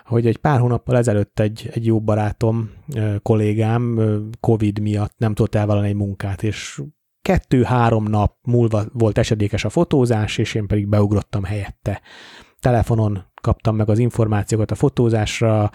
[0.06, 2.72] hogy egy pár hónappal ezelőtt egy, egy jó barátom,
[3.22, 4.00] kollégám
[4.40, 6.82] Covid miatt nem tudott elvállalni egy munkát, és
[7.22, 12.02] kettő-három nap múlva volt esedékes a fotózás, és én pedig beugrottam helyette.
[12.60, 15.72] Telefonon kaptam meg az információkat a fotózásra,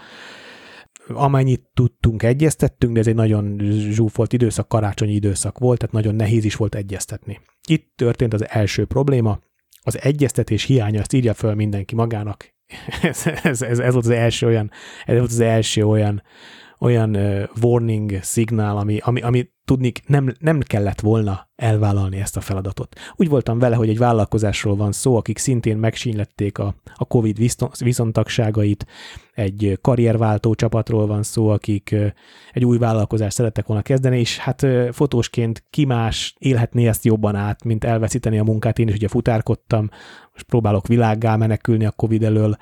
[1.08, 3.58] amennyit tudtunk, egyeztettünk, de ez egy nagyon
[3.90, 7.40] zsúfolt időszak, karácsonyi időszak volt, tehát nagyon nehéz is volt egyeztetni.
[7.68, 9.40] Itt történt az első probléma,
[9.82, 12.54] az egyeztetés hiánya, ezt írja föl mindenki magának.
[13.02, 14.70] ez, ez, ez, ez volt az első olyan,
[15.04, 16.22] ez volt az első olyan,
[16.78, 22.40] olyan uh, warning szignál, ami, ami, ami tudnik, nem, nem kellett volna elvállalni ezt a
[22.40, 22.98] feladatot.
[23.14, 27.38] Úgy voltam vele, hogy egy vállalkozásról van szó, akik szintén megsínlették a, a COVID
[27.78, 28.86] viszontagságait,
[29.32, 31.94] egy karrierváltó csapatról van szó, akik
[32.52, 37.64] egy új vállalkozást szerettek volna kezdeni, és hát fotósként ki más élhetné ezt jobban át,
[37.64, 38.78] mint elveszíteni a munkát.
[38.78, 39.90] Én is ugye futárkodtam,
[40.32, 42.56] most próbálok világgá menekülni a COVID elől,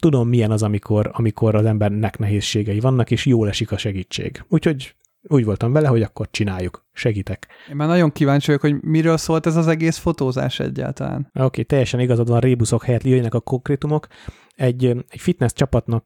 [0.00, 4.44] tudom, milyen az, amikor, amikor az embernek nehézségei vannak, és jól esik a segítség.
[4.48, 4.94] Úgyhogy
[5.28, 7.46] úgy voltam vele, hogy akkor csináljuk, segítek.
[7.70, 11.30] Én már nagyon kíváncsi vagyok, hogy miről szólt ez az egész fotózás egyáltalán.
[11.34, 14.06] Oké, okay, teljesen igazad van, rébuszok helyett jöjjenek a konkrétumok.
[14.54, 16.04] Egy, egy fitness csapatnak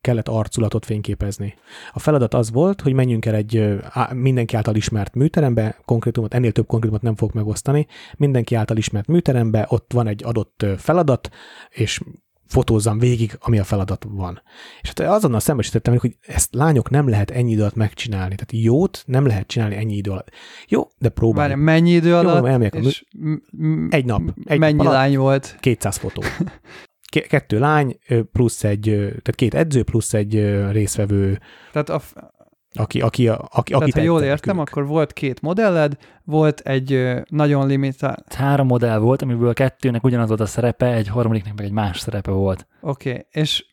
[0.00, 1.54] kellett arculatot fényképezni.
[1.92, 3.78] A feladat az volt, hogy menjünk el egy
[4.12, 9.66] mindenki által ismert műterembe, konkrétumot, ennél több konkrétumot nem fogok megosztani, mindenki által ismert műterembe,
[9.68, 11.28] ott van egy adott feladat,
[11.68, 12.00] és
[12.50, 14.42] fotózzam végig, ami a feladat van.
[14.80, 18.34] És hát azonnal szembesítettem, hogy ezt lányok nem lehet ennyi idő alatt megcsinálni.
[18.34, 20.30] Tehát jót nem lehet csinálni ennyi idő alatt.
[20.68, 21.48] Jó, de próbálj.
[21.48, 22.74] Várj, mennyi idő alatt?
[22.74, 23.04] Jó, és
[23.88, 24.22] egy nap.
[24.44, 25.56] Egy mennyi nap lány volt?
[25.60, 26.22] 200 fotó.
[27.28, 27.98] Kettő lány,
[28.32, 30.34] plusz egy, tehát két edző, plusz egy
[30.70, 31.40] részvevő.
[31.72, 32.02] Tehát a,
[32.74, 34.68] aki, aki, aki, Tehát, ha jól értem, ők.
[34.68, 38.34] akkor volt két modelled, volt egy nagyon limitált...
[38.34, 42.30] Három modell volt, amiből kettőnek ugyanaz volt a szerepe, egy harmadiknak meg egy más szerepe
[42.30, 42.66] volt.
[42.80, 43.26] Oké, okay.
[43.30, 43.64] és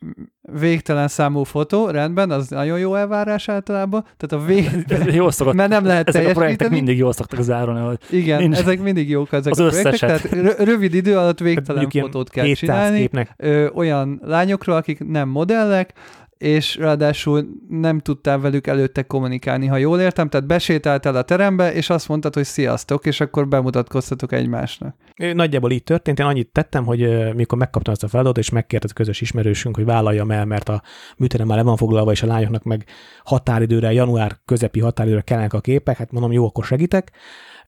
[0.41, 4.05] végtelen számú fotó, rendben, az nagyon jó elvárás általában.
[4.17, 4.85] Tehát a vég...
[5.15, 7.79] jó szokott, mert nem lehet ezek a projektek mindig jól szoktak zárulni.
[7.79, 8.57] Hogy Igen, nincs...
[8.57, 13.09] ezek mindig jók ezek az a projektek, tehát rövid idő alatt végtelen fotót kell csinálni.
[13.37, 15.93] Ö, olyan lányokról, akik nem modellek,
[16.37, 21.89] és ráadásul nem tudtál velük előtte kommunikálni, ha jól értem, tehát besétáltál a terembe, és
[21.89, 24.95] azt mondtad, hogy sziasztok, és akkor bemutatkoztatok egymásnak.
[25.33, 28.93] Nagyjából így történt, én annyit tettem, hogy mikor megkaptam ezt a feladatot, és megkért a
[28.93, 30.81] közös ismerősünk, hogy vállaljam el, mert a
[31.17, 32.85] műterem már le van foglalva, és a lányoknak meg
[33.23, 37.11] határidőre, január közepi határidőre kellenek a képek, hát mondom, jó, akkor segítek.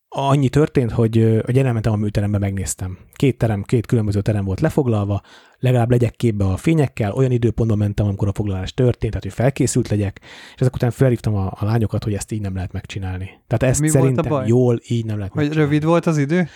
[0.10, 2.98] Annyi történt, hogy, hogy elmentem a műterembe, megnéztem.
[3.14, 5.22] Két terem, két különböző terem volt lefoglalva,
[5.60, 9.88] legalább legyek képbe a fényekkel, olyan időpontban mentem, amikor a foglalás történt, tehát hogy felkészült
[9.88, 10.20] legyek,
[10.56, 13.30] és ezek után felhívtam a, a lányokat, hogy ezt így nem lehet megcsinálni.
[13.48, 15.72] Tehát ezt Mi szerintem jól így nem lehet Hogy megcsinálni.
[15.72, 16.48] rövid volt az idő?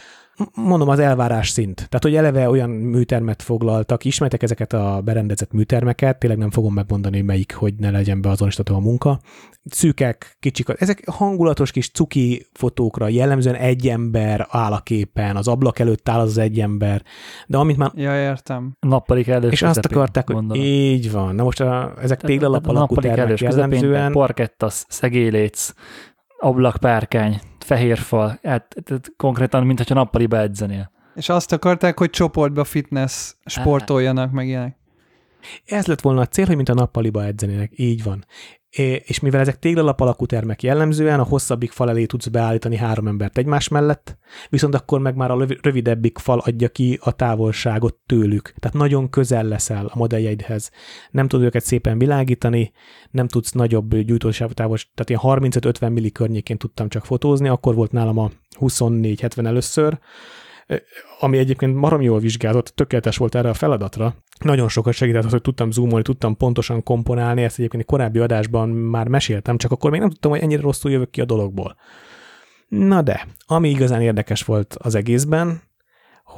[0.54, 1.76] Mondom, az elvárás szint.
[1.76, 7.22] Tehát, hogy eleve olyan műtermet foglaltak, ismertek ezeket a berendezett műtermeket, tényleg nem fogom megmondani,
[7.22, 9.20] melyik, hogy ne legyen beazonosítható a munka.
[9.66, 15.80] Szűkek, kicsik, ezek hangulatos kis cuki fotókra, jellemzően egy ember áll a képen, az ablak
[15.80, 17.04] előtt áll az, az egy ember,
[17.48, 18.78] de amit már Ja, értem.
[18.80, 20.64] Nappalik előtt és azt akarták, hogy gondolom.
[20.64, 21.36] így van.
[21.36, 25.74] Na most a, ezek téglalap a alakú termek jellemzően, parketta, szegélyléc,
[26.44, 30.92] ablakpárkány, fehér fal, hát, hát konkrétan, mint hogyha nappaliba edzenél.
[31.16, 34.78] És azt akarták, hogy csoportba fitness sportoljanak, meg ilyenek.
[35.66, 37.72] Ez lett volna a cél, hogy mint a nappaliba edzenének.
[37.76, 38.26] Így van.
[39.06, 43.38] És mivel ezek téglalap alakú termek jellemzően, a hosszabbik fal elé tudsz beállítani három embert
[43.38, 44.18] egymás mellett,
[44.50, 48.54] viszont akkor meg már a rövidebbik fal adja ki a távolságot tőlük.
[48.60, 50.72] Tehát nagyon közel leszel a modelljeidhez.
[51.12, 52.72] Nem tudod őket szépen világítani,
[53.12, 57.92] nem tudsz nagyobb gyújtósáv távos, tehát ilyen 35-50 milli környékén tudtam csak fotózni, akkor volt
[57.92, 60.00] nálam a 24-70 először,
[61.20, 64.16] ami egyébként marom jól vizsgázott, tökéletes volt erre a feladatra.
[64.40, 68.70] Nagyon sokat segített az, hogy tudtam zoomolni, tudtam pontosan komponálni, ezt egyébként egy korábbi adásban
[68.70, 71.76] már meséltem, csak akkor még nem tudtam, hogy ennyire rosszul jövök ki a dologból.
[72.68, 75.62] Na de, ami igazán érdekes volt az egészben,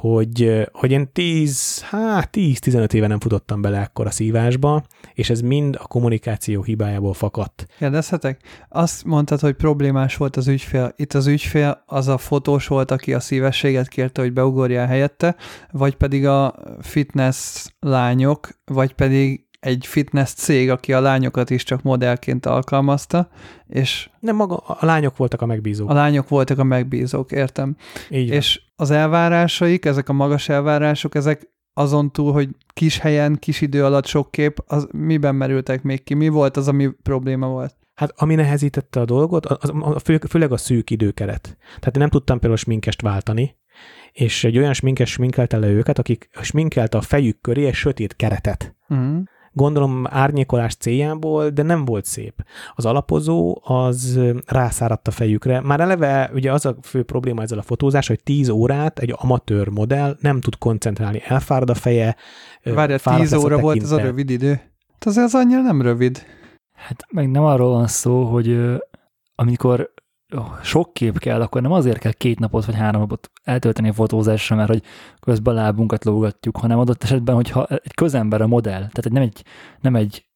[0.00, 5.76] hogy, hogy én 10, hát 10-15 éve nem futottam bele ekkora szívásba, és ez mind
[5.80, 7.66] a kommunikáció hibájából fakadt.
[7.78, 8.40] Kérdezhetek?
[8.68, 10.92] Azt mondtad, hogy problémás volt az ügyfél.
[10.96, 15.36] Itt az ügyfél az a fotós volt, aki a szívességet kérte, hogy beugorjál helyette,
[15.70, 21.82] vagy pedig a fitness lányok, vagy pedig egy fitness cég, aki a lányokat is csak
[21.82, 23.28] modellként alkalmazta,
[23.66, 25.90] és Nem maga, a lányok voltak a megbízók.
[25.90, 27.76] a lányok voltak a megbízók, értem.
[28.10, 28.36] Így van.
[28.36, 33.84] És az elvárásaik, ezek a magas elvárások, ezek azon túl, hogy kis helyen, kis idő
[33.84, 36.14] alatt sok kép, az miben merültek még ki?
[36.14, 37.74] Mi volt az, ami probléma volt?
[37.94, 41.56] Hát ami nehezítette a dolgot, az, az, fő, főleg a szűk időkeret.
[41.66, 43.56] Tehát én nem tudtam például sminkest váltani,
[44.12, 48.76] és egy olyan sminkes sminkelte le őket, akik sminkelte a fejük köré egy sötét keretet.
[48.88, 49.22] Uh-huh.
[49.56, 52.44] Gondolom árnyékolás céljából, de nem volt szép.
[52.74, 55.60] Az alapozó az rászáradt a fejükre.
[55.60, 59.68] Már eleve ugye az a fő probléma ezzel a fotózás, hogy 10 órát egy amatőr
[59.68, 62.16] modell nem tud koncentrálni, elfárad a feje.
[62.62, 64.50] Várjál, fáradt 10 lesz óra volt ez a rövid idő?
[64.92, 66.26] Hát azért az annyira nem rövid.
[66.74, 68.58] Hát meg nem arról van szó, hogy
[69.34, 69.92] amikor
[70.62, 74.56] sok kép kell, akkor nem azért kell két napot vagy három napot eltölteni a fotózásra,
[74.56, 74.82] mert hogy
[75.20, 79.44] közben a lábunkat lógatjuk, hanem adott esetben, hogyha egy közember a modell, tehát nem egy,
[79.80, 80.26] nem egy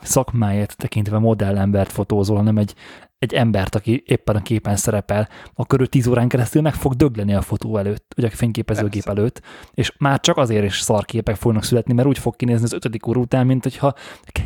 [0.00, 2.74] szakmáért tekintve modellembert fotózol, hanem egy,
[3.18, 7.34] egy embert, aki éppen a képen szerepel, akkor ő tíz órán keresztül meg fog dögleni
[7.34, 9.20] a fotó előtt, ugye a fényképezőgép Persze.
[9.20, 9.42] előtt,
[9.74, 13.20] és már csak azért is szarképek fognak születni, mert úgy fog kinézni az ötödik óra
[13.20, 13.94] után, mint hogyha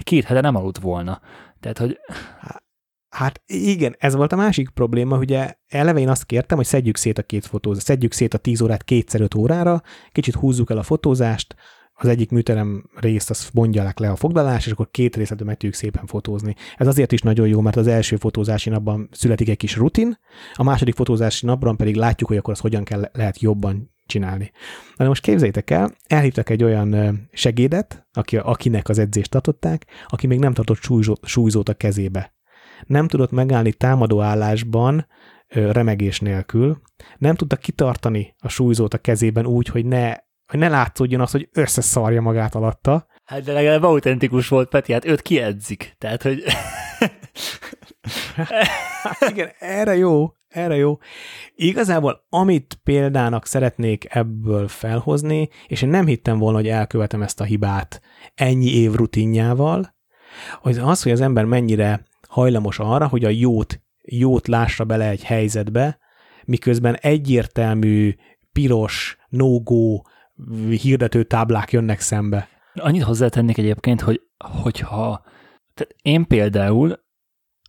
[0.02, 1.20] két hete nem aludt volna.
[1.60, 1.98] Tehát, hogy
[3.08, 7.18] Hát igen, ez volt a másik probléma, ugye eleve én azt kértem, hogy szedjük szét
[7.18, 9.82] a két fotózást, szedjük szét a 10 órát kétszer 5 órára,
[10.12, 11.54] kicsit húzzuk el a fotózást,
[12.00, 15.74] az egyik műterem részt azt mondják le a foglalás, és akkor két részletben meg tudjuk
[15.74, 16.54] szépen fotózni.
[16.76, 20.18] Ez azért is nagyon jó, mert az első fotózási napban születik egy kis rutin,
[20.54, 24.50] a második fotózási napban pedig látjuk, hogy akkor azt hogyan kell, lehet jobban csinálni.
[24.96, 30.26] Na de most képzeljétek el, elhívtak egy olyan segédet, aki, akinek az edzést tartották, aki
[30.26, 32.37] még nem tartott súlyzó, súlyzót a kezébe
[32.86, 35.06] nem tudott megállni támadó állásban
[35.48, 36.80] remegés nélkül,
[37.18, 40.14] nem tudta kitartani a súlyzót a kezében úgy, hogy ne,
[40.46, 43.06] hogy ne látszódjon az, hogy összeszarja magát alatta.
[43.24, 45.94] Hát de legalább autentikus volt Peti, hát őt kiedzik.
[45.98, 46.44] Tehát, hogy
[49.02, 50.98] Hát igen, erre jó, erre jó.
[51.54, 57.44] Igazából, amit példának szeretnék ebből felhozni, és én nem hittem volna, hogy elkövetem ezt a
[57.44, 58.00] hibát
[58.34, 59.94] ennyi év rutinjával,
[60.60, 65.24] hogy az, hogy az ember mennyire hajlamos arra, hogy a jót, jót lássa bele egy
[65.24, 65.98] helyzetbe,
[66.44, 68.14] miközben egyértelmű,
[68.52, 70.00] piros, no-go
[70.68, 72.48] hirdető táblák jönnek szembe.
[72.74, 74.20] annyit hozzátennék egyébként, hogy
[74.62, 75.22] hogyha
[75.74, 77.04] tehát én például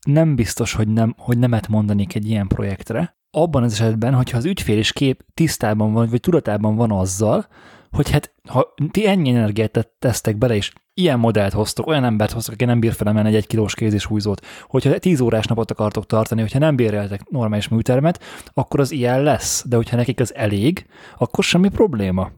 [0.08, 4.46] nem biztos, hogy, nem, hogy nemet mondanék egy ilyen projektre, abban az esetben, hogyha az
[4.46, 7.48] ügyfél is kép tisztában van, vagy tudatában van azzal,
[7.92, 12.54] hogy hát ha ti ennyi energiát tesztek bele, és ilyen modellt hoztok, olyan embert hoztok,
[12.54, 16.42] aki nem bír felemelni egy egy kilós kézis húzót, hogyha 10 órás napot akartok tartani,
[16.42, 20.86] hogyha nem béreltek normális műtermet, akkor az ilyen lesz, de hogyha nekik az elég,
[21.18, 22.32] akkor semmi probléma.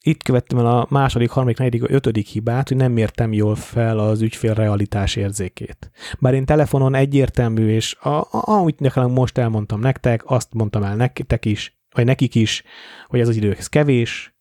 [0.00, 4.20] Itt követtem el a második, harmadik, negyedik, ötödik hibát, hogy nem mértem jól fel az
[4.20, 5.90] ügyfél realitás érzékét.
[6.18, 10.96] Bár én telefonon egyértelmű, és a, a, ahogy nekem most elmondtam nektek, azt mondtam el
[10.96, 12.62] nektek is, vagy nekik is,
[13.06, 14.39] hogy ez az idő kevés,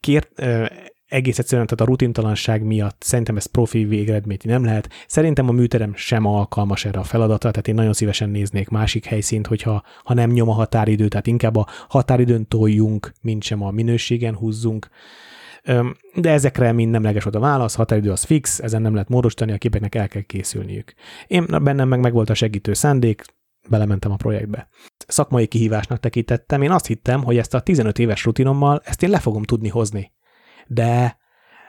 [0.00, 0.42] kért,
[1.06, 4.92] egész egyszerűen tehát a rutintalanság miatt szerintem ez profi végeredményt nem lehet.
[5.06, 9.46] Szerintem a műterem sem alkalmas erre a feladatra, tehát én nagyon szívesen néznék másik helyszínt,
[9.46, 14.36] hogyha ha nem nyom a határidő, tehát inkább a határidőn toljunk, mint sem a minőségen
[14.36, 14.88] húzzunk.
[16.14, 19.58] De ezekre mind nemleges volt a válasz, határidő az fix, ezen nem lehet módosítani, a
[19.58, 20.94] képeknek el kell készülniük.
[21.26, 23.24] Én bennem meg megvolt a segítő szándék,
[23.68, 24.68] belementem a projektbe.
[25.06, 29.18] Szakmai kihívásnak tekintettem, én azt hittem, hogy ezt a 15 éves rutinommal ezt én le
[29.18, 30.14] fogom tudni hozni
[30.66, 31.18] de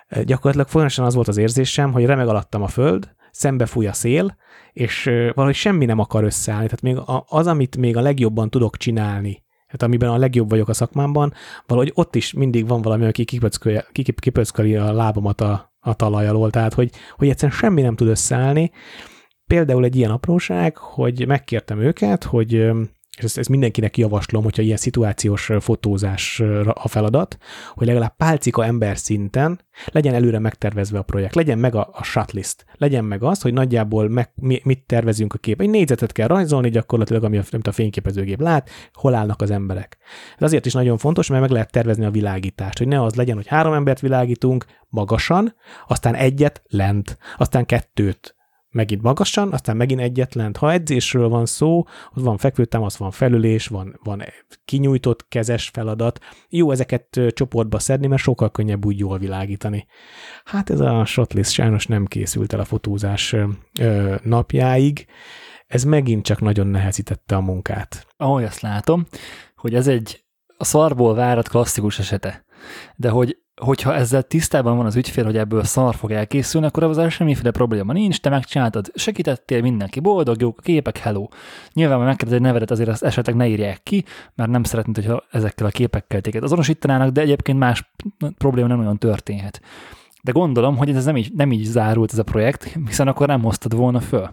[0.07, 3.93] eh, gyakorlatilag folyamatosan az volt az érzésem, hogy remeg alattam a föld, szembe fúj a
[3.93, 4.37] szél,
[4.73, 6.65] és eh, valahogy semmi nem akar összeállni.
[6.65, 6.97] Tehát még
[7.27, 11.33] az, amit még a legjobban tudok csinálni, tehát amiben a legjobb vagyok a szakmámban,
[11.65, 13.25] valahogy ott is mindig van valami, aki
[14.19, 18.71] kipöcköli a lábamat a, a talaj alól, tehát hogy, hogy egyszerűen semmi nem tud összeállni.
[19.47, 22.71] Például egy ilyen apróság, hogy megkértem őket, hogy
[23.17, 26.39] és ezt, ezt mindenkinek javaslom, hogyha ilyen szituációs fotózás
[26.73, 27.37] a feladat,
[27.73, 32.65] hogy legalább pálcika ember szinten legyen előre megtervezve a projekt, legyen meg a, a shotlist,
[32.73, 35.61] legyen meg az, hogy nagyjából meg, mi, mit tervezünk a kép.
[35.61, 39.97] Egy négyzetet kell rajzolni gyakorlatilag, ami a, amit a fényképezőgép lát, hol állnak az emberek.
[40.37, 43.35] Ez azért is nagyon fontos, mert meg lehet tervezni a világítást, hogy ne az legyen,
[43.35, 45.55] hogy három embert világítunk magasan,
[45.87, 48.36] aztán egyet lent, aztán kettőt
[48.69, 50.55] megint magasan, aztán megint egyetlen.
[50.59, 54.23] Ha edzésről van szó, az van fekvőtámasz, van felülés, van, van
[54.65, 56.19] kinyújtott kezes feladat.
[56.49, 59.87] Jó ezeket csoportba szedni, mert sokkal könnyebb úgy jól világítani.
[60.43, 63.35] Hát ez a shotlist sajnos nem készült el a fotózás
[64.23, 65.05] napjáig.
[65.67, 68.07] Ez megint csak nagyon nehezítette a munkát.
[68.17, 69.05] Ahogy azt látom,
[69.55, 70.25] hogy ez egy
[70.57, 72.45] a szarból várat klasszikus esete.
[72.95, 77.09] De hogy hogyha ezzel tisztában van az ügyfél, hogy ebből szar fog elkészülni, akkor azzal
[77.09, 81.27] semmiféle probléma nincs, te megcsináltad, segítettél, mindenki boldog, jók a képek, hello.
[81.73, 84.05] Nyilván, hogy megkérdez egy nevedet, azért azt esetleg ne írják ki,
[84.35, 87.91] mert nem szeretnéd, hogyha ezekkel a képekkel téged azonosítanának, de egyébként más
[88.37, 89.61] probléma nem olyan történhet.
[90.23, 93.41] De gondolom, hogy ez nem így, nem így zárult ez a projekt, hiszen akkor nem
[93.41, 94.29] hoztad volna föl.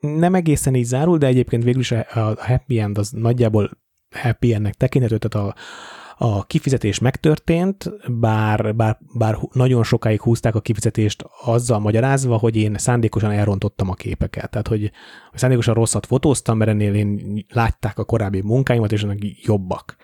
[0.00, 2.06] Nem egészen így zárul, de egyébként végül is a
[2.38, 3.70] happy end az nagyjából
[4.10, 5.54] happy endnek tekinthető, tehát a,
[6.18, 12.74] a kifizetés megtörtént, bár, bár, bár nagyon sokáig húzták a kifizetést azzal magyarázva, hogy én
[12.78, 14.50] szándékosan elrontottam a képeket.
[14.50, 14.90] Tehát, hogy
[15.34, 19.96] szándékosan rosszat fotóztam, mert ennél én látták a korábbi munkáimat, és annak jobbak.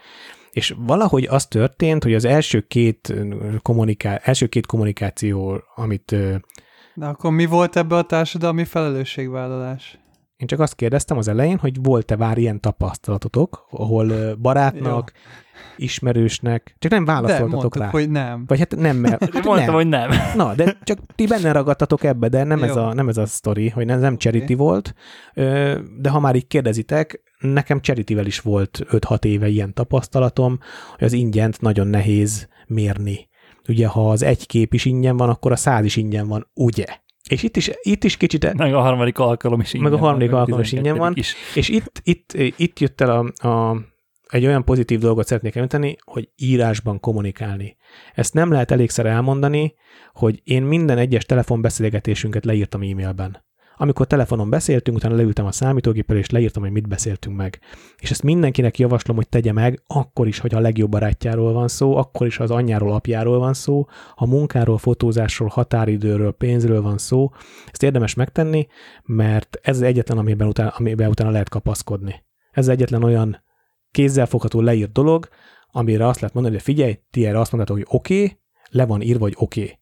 [0.50, 3.14] És valahogy az történt, hogy az első két,
[3.62, 6.16] kommuniká- első két kommunikáció, amit...
[6.94, 9.98] Na akkor mi volt ebbe a társadalmi felelősségvállalás?
[10.44, 15.12] Én csak azt kérdeztem az elején, hogy volt-e vár ilyen tapasztalatotok, ahol barátnak,
[15.76, 17.90] ismerősnek, csak nem válaszoltatok de rá.
[17.90, 18.44] hogy nem.
[18.46, 19.24] Vagy hát nem, mert...
[19.34, 19.74] Hát Mondtam, nem.
[19.74, 20.10] hogy nem.
[20.36, 23.68] Na, de csak ti benne ragadtatok ebbe, de nem, ez a, nem ez a sztori,
[23.68, 24.56] hogy nem, nem charity okay.
[24.56, 24.94] volt,
[25.98, 30.58] de ha már így kérdezitek, nekem charity is volt 5-6 éve ilyen tapasztalatom,
[30.96, 33.28] hogy az ingyent nagyon nehéz mérni.
[33.68, 36.84] Ugye, ha az egy kép is ingyen van, akkor a száz is ingyen van, ugye?
[37.28, 38.54] És itt is, itt is kicsit...
[38.54, 41.12] Meg a harmadik alkalom is ingyen Meg a harmadik van, alkalom is ingyen van.
[41.16, 41.34] Is.
[41.54, 43.76] És itt, itt, itt jött el a, a,
[44.28, 47.76] egy olyan pozitív dolgot szeretnék említeni, hogy írásban kommunikálni.
[48.14, 49.74] Ezt nem lehet elégszer elmondani,
[50.12, 53.44] hogy én minden egyes telefonbeszélgetésünket leírtam e-mailben.
[53.76, 57.58] Amikor telefonon beszéltünk, utána leültem a számítógéppel, és leírtam, hogy mit beszéltünk meg.
[57.98, 61.96] És ezt mindenkinek javaslom, hogy tegye meg, akkor is, hogy a legjobb barátjáról van szó,
[61.96, 63.86] akkor is, ha az anyjáról, apjáról van szó,
[64.16, 67.30] ha munkáról, fotózásról, határidőről, pénzről van szó.
[67.70, 68.66] Ezt érdemes megtenni,
[69.04, 72.24] mert ez az egyetlen, amiben utána, amiben utána lehet kapaszkodni.
[72.50, 73.42] Ez az egyetlen olyan
[73.90, 75.28] kézzelfogható leírt dolog,
[75.70, 78.38] amire azt lehet mondani, hogy figyelj, ti erre azt mondtátok, hogy oké, okay,
[78.70, 79.62] le van írva, hogy oké.
[79.62, 79.78] Okay.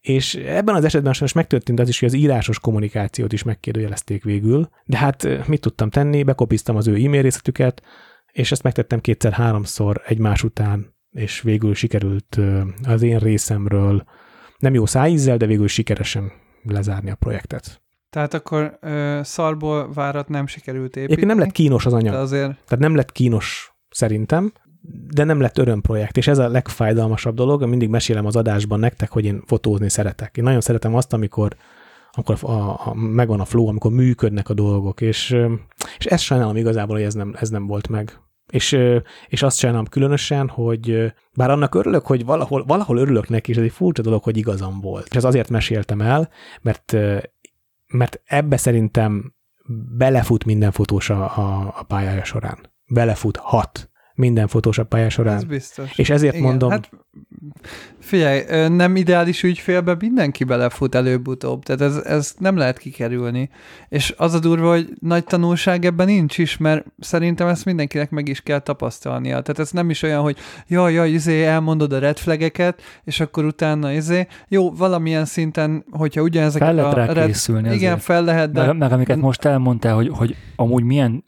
[0.00, 4.68] És ebben az esetben sajnos megtörtént az is, hogy az írásos kommunikációt is megkérdőjelezték végül,
[4.84, 7.82] de hát mit tudtam tenni, bekopiztam az ő e-mail részletüket,
[8.32, 12.38] és ezt megtettem kétszer-háromszor egymás után, és végül sikerült
[12.82, 14.04] az én részemről
[14.58, 16.32] nem jó szájízzel, de végül sikeresen
[16.62, 17.82] lezárni a projektet.
[18.10, 21.04] Tehát akkor ö, szarból várat nem sikerült építeni.
[21.04, 22.14] Egyébként nem lett kínos az anyag.
[22.14, 22.50] azért...
[22.50, 24.52] Tehát nem lett kínos szerintem,
[25.14, 29.24] de nem lett örömprojekt, és ez a legfájdalmasabb dolog, mindig mesélem az adásban nektek, hogy
[29.24, 30.36] én fotózni szeretek.
[30.36, 31.56] Én nagyon szeretem azt, amikor
[32.12, 35.36] amikor a, a, megvan a flow, amikor működnek a dolgok, és,
[35.98, 38.20] és ezt sajnálom igazából, hogy ez nem, ez nem volt meg.
[38.46, 38.78] És,
[39.28, 43.62] és azt sajnálom különösen, hogy bár annak örülök, hogy valahol, valahol örülök neki, és ez
[43.62, 45.06] egy furcsa dolog, hogy igazam volt.
[45.10, 46.28] És ez azért meséltem el,
[46.62, 46.96] mert,
[47.86, 49.34] mert ebbe szerintem
[49.96, 52.58] belefut minden fotós a, a, a pályája során.
[52.86, 53.89] Belefut hat
[54.20, 55.44] minden Photoshop pálya Ez során.
[55.48, 55.98] biztos.
[55.98, 56.90] És ezért Igen, mondom, Hát,
[57.98, 63.50] figyelj, nem ideális ügyfélbe mindenki belefut előbb-utóbb, tehát ez, ez nem lehet kikerülni.
[63.88, 68.28] És az a durva, hogy nagy tanulság ebben nincs is, mert szerintem ezt mindenkinek meg
[68.28, 69.40] is kell tapasztalnia.
[69.40, 70.36] Tehát ez nem is olyan, hogy
[70.66, 76.22] jaj, jaj, izé, elmondod a red flageket, és akkor utána izé, jó, valamilyen szinten, hogyha
[76.22, 78.02] ugyanezeket Fel lehet a rá red, készülni igen, azért.
[78.04, 81.24] fel lehet, de Meg, meg amiket most elmondtál, hogy, hogy amúgy milyen,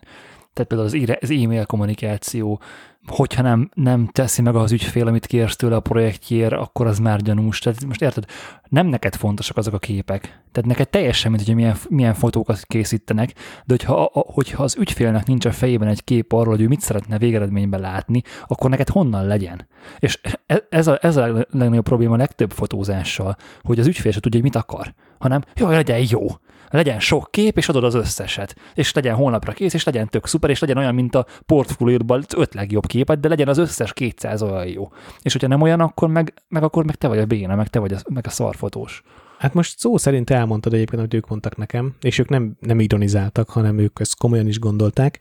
[0.52, 2.60] tehát például az, ire- az e-mail kommunikáció,
[3.06, 7.20] hogyha nem, nem teszi meg az ügyfél, amit kérsz tőle a projektjér, akkor az már
[7.20, 7.58] gyanús.
[7.58, 8.24] Tehát most érted,
[8.68, 10.20] nem neked fontosak azok a képek.
[10.52, 13.34] Tehát neked teljesen mint, hogy milyen, milyen fotókat készítenek,
[13.64, 16.80] de hogyha, a, hogyha az ügyfélnek nincs a fejében egy kép arról, hogy ő mit
[16.80, 19.66] szeretne végeredményben látni, akkor neked honnan legyen?
[19.98, 24.20] És e- ez a, ez a legnagyobb probléma a legtöbb fotózással, hogy az ügyfél se
[24.20, 26.26] tudja, hogy mit akar, hanem jaj, legyen jó,
[26.72, 28.56] legyen sok kép, és adod az összeset.
[28.74, 32.54] És legyen holnapra kész, és legyen tök szuper, és legyen olyan, mint a portfóliódban öt
[32.54, 34.92] legjobb képet, de legyen az összes 200 olyan jó.
[35.22, 37.78] És hogyha nem olyan, akkor meg, meg akkor meg te vagy a béna, meg te
[37.78, 39.02] vagy a, meg a szarfotós.
[39.38, 43.50] Hát most szó szerint elmondtad egyébként, amit ők mondtak nekem, és ők nem, nem ironizáltak,
[43.50, 45.18] hanem ők ezt komolyan is gondolták,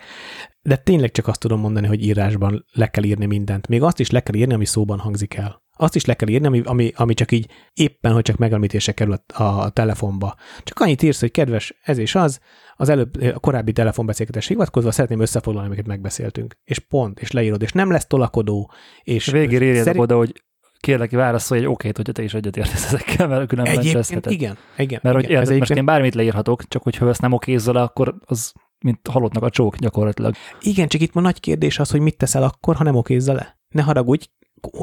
[0.61, 3.67] de tényleg csak azt tudom mondani, hogy írásban le kell írni mindent.
[3.67, 5.60] Még azt is le kell írni, ami szóban hangzik el.
[5.81, 9.13] Azt is le kell írni, ami, ami, ami csak így éppen, hogy csak megemlítése kerül
[9.33, 10.35] a, a telefonba.
[10.63, 12.39] Csak annyit írsz, hogy kedves, ez és az,
[12.75, 16.57] az előbb, a korábbi telefonbeszélgetés hivatkozva szeretném összefoglalni, amiket megbeszéltünk.
[16.63, 18.71] És pont, és leírod, és nem lesz tolakodó.
[19.03, 20.43] És végére írjátok szerint- oda, hogy
[20.79, 24.31] kérlek, válaszolj egy okét, hogyha te is egyetértesz ezekkel, mert különben Egyébként veszheted.
[24.31, 24.99] igen, igen.
[25.03, 25.41] Mert hogy igen.
[25.41, 29.49] Ez most én bármit leírhatok, csak hogyha ezt nem okézzel akkor az mint halottnak a
[29.49, 30.33] csók gyakorlatilag.
[30.59, 33.59] Igen, csak itt ma nagy kérdés az, hogy mit teszel akkor, ha nem okézza le.
[33.69, 34.25] Ne haragudj,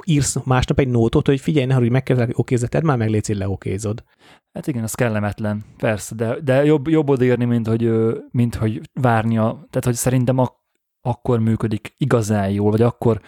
[0.05, 4.05] írsz másnap egy nótot, hogy figyelj, ne haragudj, okézza, tedd már meg, légy leokézod.
[4.53, 7.93] Hát igen, az kellemetlen, persze, de, de jobb, jobb odaírni, mint hogy,
[8.31, 9.43] mint hogy várnia.
[9.43, 10.57] Tehát, hogy szerintem ak-
[11.01, 13.21] akkor működik igazán jól, vagy akkor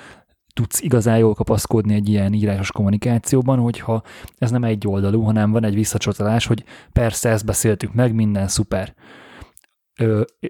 [0.55, 4.03] tudsz igazán jól kapaszkodni egy ilyen írásos kommunikációban, hogyha
[4.39, 8.95] ez nem egy oldalú, hanem van egy visszacsatolás, hogy persze ezt beszéltük meg, minden szuper.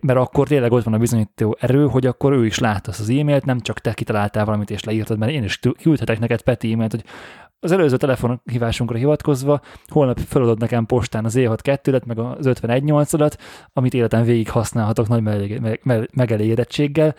[0.02, 3.09] Mert akkor tényleg ott van a bizonyító erő, hogy akkor ő is látta azt az
[3.09, 6.90] e-mailt, nem csak te kitaláltál valamit és leírtad, mert én is küldhetek neked Peti e-mailt,
[6.90, 7.05] hogy
[7.60, 13.32] az előző telefonhívásunkra hivatkozva, holnap feladod nekem postán az E62-et, meg az 51-8-adat,
[13.72, 17.14] amit életen végig használhatok nagy megelég- me- me- megelégedettséggel,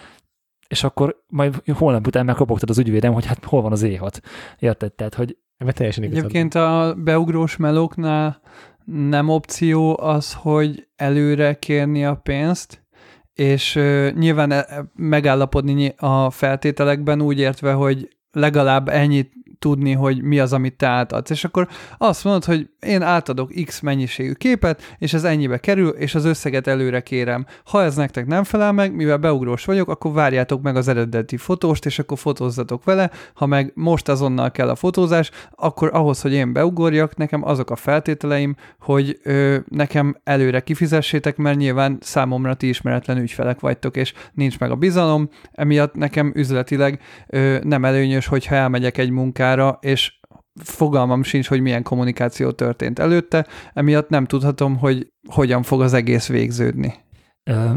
[0.67, 4.19] és akkor majd holnap után megkopogtad az ügyvédem, hogy hát hol van az E6.
[4.59, 4.93] Érted?
[4.93, 6.23] Tehát, hogy Ebben teljesen igazad.
[6.23, 8.41] Egyébként a beugrós melóknál
[8.85, 12.85] nem opció az, hogy előre kérni a pénzt,
[13.33, 20.21] és ö, nyilván e- megállapodni ny- a feltételekben úgy értve, hogy legalább ennyit tudni, hogy
[20.21, 21.29] mi az, amit te átadsz.
[21.29, 21.67] És akkor
[21.97, 26.67] azt mondod, hogy én átadok X mennyiségű képet, és ez ennyibe kerül, és az összeget
[26.67, 27.45] előre kérem.
[27.65, 31.85] Ha ez nektek nem felel meg, mivel beugrós vagyok, akkor várjátok meg az eredeti fotóst,
[31.85, 33.11] és akkor fotózzatok vele.
[33.33, 37.75] Ha meg most azonnal kell a fotózás, akkor ahhoz, hogy én beugorjak, nekem azok a
[37.75, 44.59] feltételeim, hogy ö, nekem előre kifizessétek, mert nyilván számomra ti ismeretlen ügyfelek vagytok, és nincs
[44.59, 50.19] meg a bizalom, emiatt nekem üzletileg ö, nem előnyös, hogyha elmegyek egy munkára, és
[50.63, 56.27] fogalmam sincs, hogy milyen kommunikáció történt előtte, emiatt nem tudhatom, hogy hogyan fog az egész
[56.27, 56.93] végződni.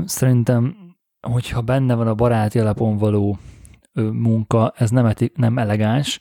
[0.05, 0.77] Szerintem,
[1.29, 3.39] hogyha benne van a baráti alapon való
[4.13, 6.21] munka, ez nem, eti, nem elegáns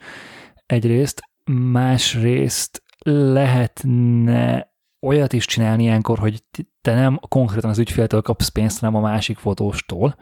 [0.66, 1.22] egyrészt,
[1.52, 4.72] másrészt lehetne
[5.06, 6.44] olyat is csinálni ilyenkor, hogy
[6.82, 10.16] te nem konkrétan az ügyféltől kapsz pénzt, hanem a másik fotóstól,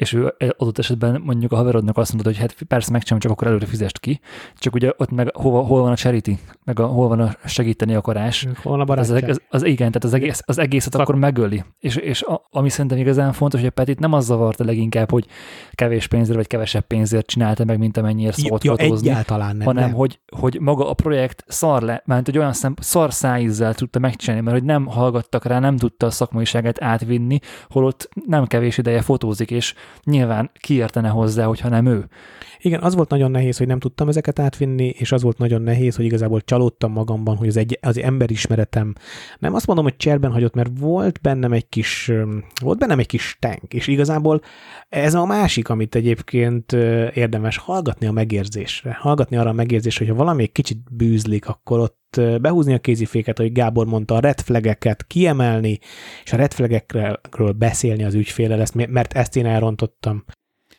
[0.00, 3.46] és ő adott esetben mondjuk a haverodnak azt mondod, hogy hát persze megcsinálom, csak akkor
[3.46, 4.20] előre fizest ki,
[4.58, 6.30] csak ugye ott meg hova, hol van a charity,
[6.64, 10.14] meg a, hol van a segíteni akarás, Hol a az, az, az, igen, tehát az,
[10.14, 11.64] egész, az egészet akkor megöli.
[11.78, 15.26] És, és a, ami szerintem igazán fontos, hogy a Petit nem az zavarta leginkább, hogy
[15.72, 19.66] kevés pénzért vagy kevesebb pénzért csinálta meg, mint amennyiért szólt ja, fotózni, egyáltalán nem.
[19.66, 19.94] hanem nem.
[19.94, 24.44] Hogy, hogy maga a projekt szar le, mert hogy olyan szem, szar szájízzel tudta megcsinálni,
[24.44, 29.50] mert hogy nem hallgattak rá, nem tudta a szakmaiságát átvinni, holott nem kevés ideje fotózik,
[29.50, 32.08] és nyilván kiértene hozzá, hogyha nem ő.
[32.62, 35.96] Igen, az volt nagyon nehéz, hogy nem tudtam ezeket átvinni, és az volt nagyon nehéz,
[35.96, 38.94] hogy igazából csalódtam magamban, hogy az, egy, az emberismeretem
[39.38, 42.12] nem azt mondom, hogy cserben hagyott, mert volt bennem egy kis,
[42.60, 44.40] volt bennem egy kis tank, és igazából
[44.88, 46.72] ez a másik, amit egyébként
[47.12, 48.96] érdemes hallgatni a megérzésre.
[49.00, 53.38] Hallgatni arra a megérzésre, hogyha valami egy kicsit bűzlik, akkor ott ö, behúzni a kéziféket,
[53.38, 55.78] ahogy Gábor mondta, a red flageket kiemelni,
[56.24, 60.24] és a red flagekről beszélni az ügyfélel, ezt, mert ezt én elrontottam.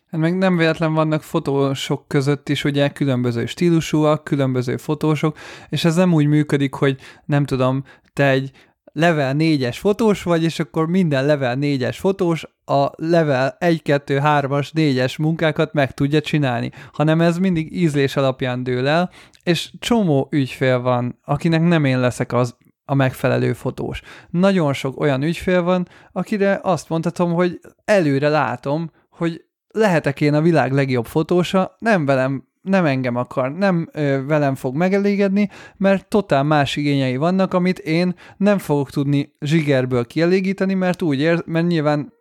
[0.07, 5.37] Hát meg nem véletlen vannak fotósok között is, ugye különböző stílusúak, különböző fotósok,
[5.69, 7.83] és ez nem úgy működik, hogy nem tudom,
[8.13, 8.51] te egy
[8.93, 14.69] level 4-es fotós vagy, és akkor minden level 4-es fotós a level 1, 2, 3-as,
[14.75, 19.09] 4-es munkákat meg tudja csinálni, hanem ez mindig ízlés alapján dől el,
[19.43, 22.55] és csomó ügyfél van, akinek nem én leszek az
[22.85, 24.01] a megfelelő fotós.
[24.29, 30.41] Nagyon sok olyan ügyfél van, akire azt mondhatom, hogy előre látom, hogy lehetek én a
[30.41, 36.43] világ legjobb fotósa, nem velem nem engem akar, nem ö, velem fog megelégedni, mert totál
[36.43, 42.13] más igényei vannak, amit én nem fogok tudni zsigerből kielégíteni, mert úgy ér, mert nyilván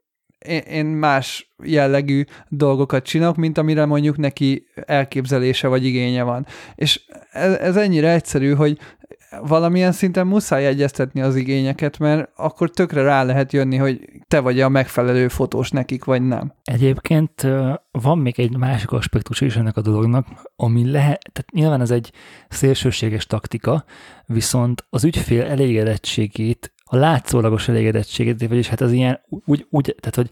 [0.68, 6.46] én, más jellegű dolgokat csinálok, mint amire mondjuk neki elképzelése vagy igénye van.
[6.74, 7.00] És
[7.30, 8.78] ez, ez ennyire egyszerű, hogy
[9.42, 14.60] valamilyen szinten muszáj egyeztetni az igényeket, mert akkor tökre rá lehet jönni, hogy te vagy
[14.60, 16.52] a megfelelő fotós nekik, vagy nem.
[16.64, 17.46] Egyébként
[17.90, 20.26] van még egy másik aspektus is ennek a dolognak,
[20.56, 22.12] ami lehet, tehát nyilván ez egy
[22.48, 23.84] szélsőséges taktika,
[24.26, 30.30] viszont az ügyfél elégedettségét, a látszólagos elégedettségét, vagyis hát az ilyen, úgy, úgy tehát hogy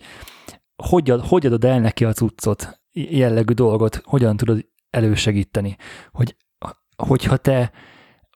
[0.82, 5.76] hogy, ad, hogy adod el neki a cuccot, jellegű dolgot, hogyan tudod elősegíteni,
[6.12, 6.36] hogy
[6.96, 7.72] hogyha te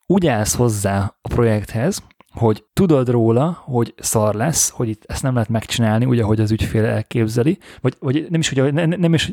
[0.06, 5.34] úgy állsz hozzá a projekthez, hogy tudod róla, hogy szar lesz, hogy itt ezt nem
[5.34, 9.30] lehet megcsinálni, úgy, ahogy az ügyfél elképzeli, vagy, vagy nem is, hogy nem, nem is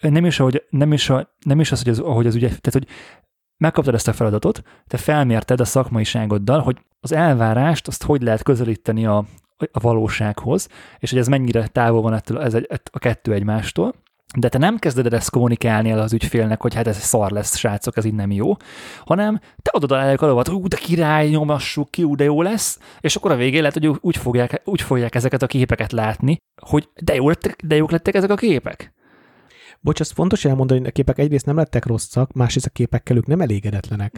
[0.00, 2.72] nem is, ahogy, nem is, a, nem is az, hogy az, ahogy az ügy, tehát
[2.72, 2.86] hogy
[3.56, 9.06] megkaptad ezt a feladatot, te felmérted a szakmaiságoddal, hogy az elvárást, azt hogy lehet közelíteni
[9.06, 9.24] a,
[9.72, 10.68] a valósághoz,
[10.98, 13.94] és hogy ez mennyire távol van ettől ez egy, a kettő egymástól,
[14.38, 17.96] de te nem kezded ezt kommunikálni el az ügyfélnek, hogy hát ez szar lesz, srácok,
[17.96, 18.56] ez így nem jó,
[19.04, 22.78] hanem te adod a a lovat, ú, de király, nyomassuk ki, ú, de jó lesz,
[23.00, 26.88] és akkor a végén lehet, hogy úgy fogják, úgy fogják ezeket a képeket látni, hogy
[26.94, 28.93] de, jó lettek, de jók lettek ezek a képek.
[29.84, 33.26] Bocs, azt fontos elmondani, hogy a képek egyrészt nem lettek rosszak, másrészt a képekkel ők
[33.26, 34.12] nem elégedetlenek.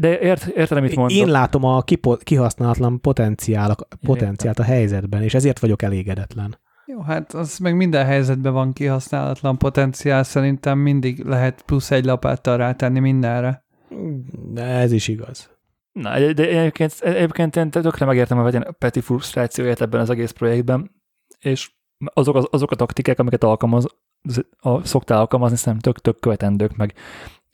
[0.00, 1.16] De ért, értem, mit mondok.
[1.16, 6.58] Én látom a kipo- kihasználatlan potenciál, potenciált a helyzetben, és ezért vagyok elégedetlen.
[6.86, 12.56] Jó, hát az meg minden helyzetben van kihasználatlan potenciál, szerintem mindig lehet plusz egy lapáttal
[12.56, 13.64] rátenni mindenre.
[14.52, 15.50] De ez is igaz.
[15.92, 20.90] Na, de egyébként, egyébként én tökre megértem a Peti frusztrációját ebben az egész projektben,
[21.38, 21.70] és
[22.14, 23.86] azok, az, azok a taktikák, amiket alkalmaz,
[24.82, 26.94] szoktál alkalmazni, szerintem tök-tök követendők, meg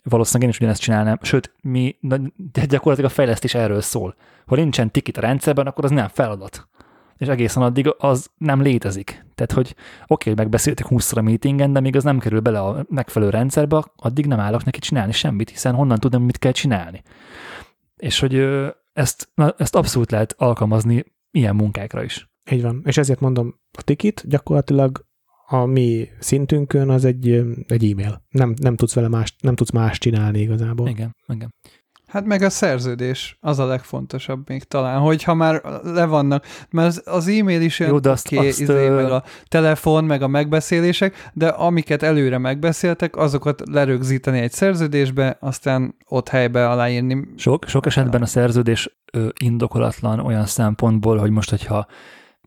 [0.04, 1.96] valószínűleg én is ugyanezt csinálnám, sőt, mi
[2.52, 4.14] de gyakorlatilag a fejlesztés erről szól.
[4.46, 6.68] Ha nincsen tikit a rendszerben, akkor az nem feladat
[7.22, 9.24] és egészen addig az nem létezik.
[9.34, 9.74] Tehát, hogy
[10.06, 13.84] oké, okay, megbeszéltek 20 a meetingen, de még az nem kerül bele a megfelelő rendszerbe,
[13.96, 17.02] addig nem állok neki csinálni semmit, hiszen honnan tudom, mit kell csinálni.
[17.96, 18.48] És hogy
[18.92, 22.30] ezt, na, ezt abszolút lehet alkalmazni ilyen munkákra is.
[22.50, 22.82] Így van.
[22.84, 25.06] És ezért mondom, a tikit gyakorlatilag
[25.52, 28.22] a mi szintünkön az egy, egy e-mail.
[28.30, 30.88] Nem, nem tudsz vele más, nem tudsz más csinálni igazából.
[30.88, 31.54] Igen, igen.
[32.06, 37.28] Hát meg a szerződés, az a legfontosabb még talán, hogyha már le vannak, mert az
[37.28, 41.48] e-mail is olyan Jó, azt, okay, azt, izé, meg a telefon, meg a megbeszélések, de
[41.48, 47.28] amiket előre megbeszéltek, azokat lerögzíteni egy szerződésbe, aztán ott helybe aláírni.
[47.36, 48.98] Sok, sok esetben a szerződés
[49.40, 51.86] indokolatlan olyan szempontból, hogy most, hogyha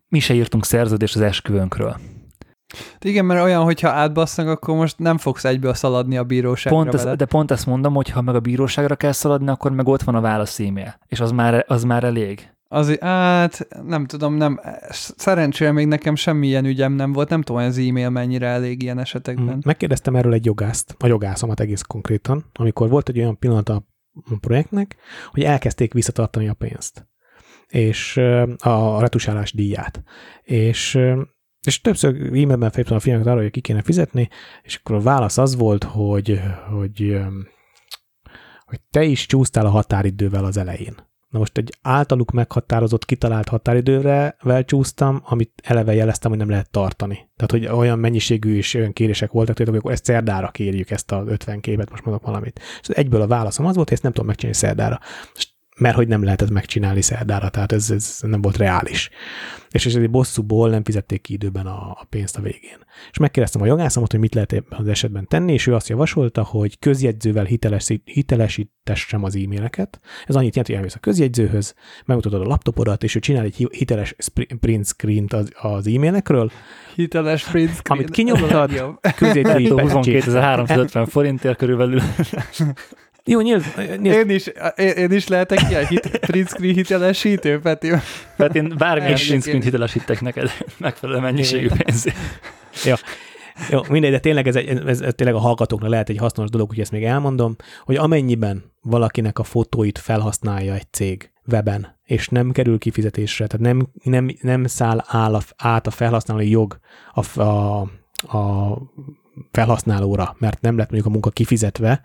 [0.08, 1.96] mi se írtunk szerződést az esküvőnkről,
[3.00, 7.16] igen, mert olyan, hogyha átbassznak, akkor most nem fogsz egyből szaladni a bíróságra pont ez,
[7.16, 10.14] De pont ezt mondom, hogy ha meg a bíróságra kell szaladni, akkor meg ott van
[10.14, 12.50] a válasz e-mail, és az már, az már elég.
[12.68, 14.60] Az, hát nem tudom, nem,
[15.16, 18.98] szerencsére még nekem semmilyen ügyem nem volt, nem tudom, hogy az e-mail mennyire elég ilyen
[18.98, 19.46] esetekben.
[19.46, 19.60] Hmm.
[19.64, 23.82] Megkérdeztem erről egy jogászt, a jogászomat egész konkrétan, amikor volt egy olyan pillanat a
[24.40, 24.96] projektnek,
[25.30, 27.06] hogy elkezdték visszatartani a pénzt
[27.68, 28.16] és
[28.58, 30.02] a retusálás díját.
[30.42, 30.98] És
[31.66, 34.28] és többször e-mailben felhívtam a fiamat arra, hogy ki kéne fizetni,
[34.62, 36.40] és akkor a válasz az volt, hogy,
[36.70, 37.20] hogy,
[38.64, 40.94] hogy te is csúsztál a határidővel az elején.
[41.28, 47.14] Na most egy általuk meghatározott, kitalált határidővel csúsztam, amit eleve jeleztem, hogy nem lehet tartani.
[47.36, 51.24] Tehát, hogy olyan mennyiségű és olyan kérések voltak, hogy akkor ezt szerdára kérjük, ezt a
[51.26, 52.60] 50 képet, most mondok valamit.
[52.80, 55.00] És egyből a válaszom az volt, hogy ezt nem tudom megcsinálni szerdára.
[55.34, 55.48] És
[55.78, 59.10] mert hogy nem lehetett megcsinálni szerdára, tehát ez, ez nem volt reális.
[59.70, 62.78] És, és egy bosszúból nem fizették ki időben a, a pénzt a végén.
[63.10, 66.42] És megkérdeztem a jogászomat, hogy mit lehet ebben az esetben tenni, és ő azt javasolta,
[66.42, 70.00] hogy közjegyzővel hiteles, hitelesítessem az e-maileket.
[70.26, 71.74] Ez annyit jelent, hogy elmész a közjegyzőhöz,
[72.04, 74.14] megmutatod a laptopodat, és ő csinál egy hiteles
[74.60, 76.50] print screen-t az, az e-mailekről.
[76.94, 77.98] Hiteles print screen.
[77.98, 82.00] Amit kinyomtad, közjegyzői 22.350 forintért körülbelül.
[83.28, 84.16] Jó, nyilv, nyilv.
[84.16, 84.46] Én, is,
[84.76, 87.90] én, én is lehetek ilyen hit, print screen hitelesítő, Peti.
[88.38, 92.16] Hát én bármilyen print screen hitelesítek neked megfelelő mennyiségű pénzért.
[92.84, 92.96] Ja.
[93.70, 96.68] Jó, mindegy, de tényleg ez, ez, ez, ez tényleg a hallgatóknak lehet egy hasznos dolog,
[96.68, 102.52] hogy ezt még elmondom, hogy amennyiben valakinek a fotóit felhasználja egy cég weben, és nem
[102.52, 106.78] kerül kifizetésre, tehát nem, nem, nem száll áll a, át a felhasználói jog
[107.12, 107.80] a, a,
[108.38, 108.76] a
[109.50, 112.02] felhasználóra, mert nem lett mondjuk a munka kifizetve,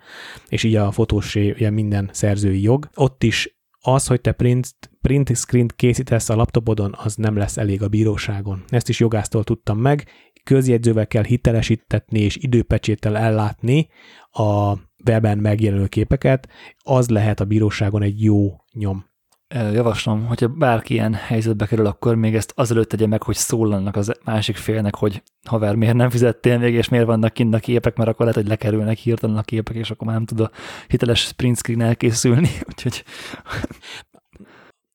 [0.48, 2.88] és így a fotós ugye minden szerzői jog.
[2.94, 4.68] Ott is az, hogy te print,
[5.00, 8.64] print screen készítesz a laptopodon, az nem lesz elég a bíróságon.
[8.68, 10.08] Ezt is jogásztól tudtam meg,
[10.44, 13.88] közjegyzővel kell hitelesítetni és időpecséttel ellátni
[14.30, 14.72] a
[15.06, 16.48] weben megjelenő képeket,
[16.78, 19.10] az lehet a bíróságon egy jó nyom
[19.54, 24.12] javaslom, hogyha bárki ilyen helyzetbe kerül, akkor még ezt azelőtt tegye meg, hogy szólalnak az
[24.24, 28.08] másik félnek, hogy haver, miért nem fizettél még, és miért vannak kint a képek, mert
[28.08, 30.50] akkor lehet, hogy lekerülnek hirtelen a képek, és akkor már nem tud a
[30.88, 33.04] hiteles sprint screen elkészülni, úgyhogy...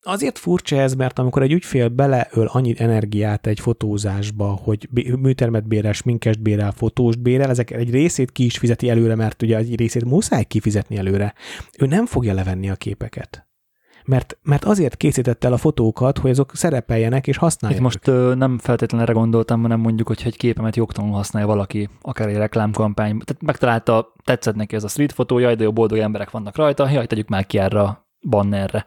[0.02, 4.90] Azért furcsa ez, mert amikor egy ügyfél beleöl annyi energiát egy fotózásba, hogy
[5.20, 9.58] műtermet bérel, sminkest bérel, fotóst bérel, ezek egy részét ki is fizeti előre, mert ugye
[9.58, 11.34] egy részét muszáj kifizetni előre.
[11.80, 13.48] Ő nem fogja levenni a képeket
[14.08, 17.80] mert, mert azért készítette el a fotókat, hogy azok szerepeljenek és használják.
[17.80, 21.90] Itt most ö, nem feltétlenül erre gondoltam, hanem mondjuk, hogy egy képemet jogtalanul használja valaki,
[22.02, 25.98] akár egy reklámkampány, tehát megtalálta, tetszett neki ez a street fotó, jaj, de jó boldog
[25.98, 28.86] emberek vannak rajta, jaj, tegyük már ki erre a bannerre.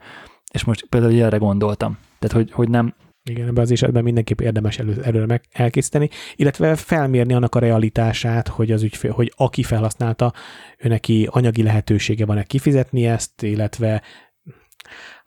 [0.52, 1.98] És most például erre gondoltam.
[2.18, 2.94] Tehát, hogy, hogy nem,
[3.30, 8.48] igen, ebben az esetben mindenképp érdemes elő, előre meg elkészíteni, illetve felmérni annak a realitását,
[8.48, 10.32] hogy az ügyfél, hogy aki felhasználta,
[10.78, 14.02] ő neki anyagi lehetősége van-e kifizetni ezt, illetve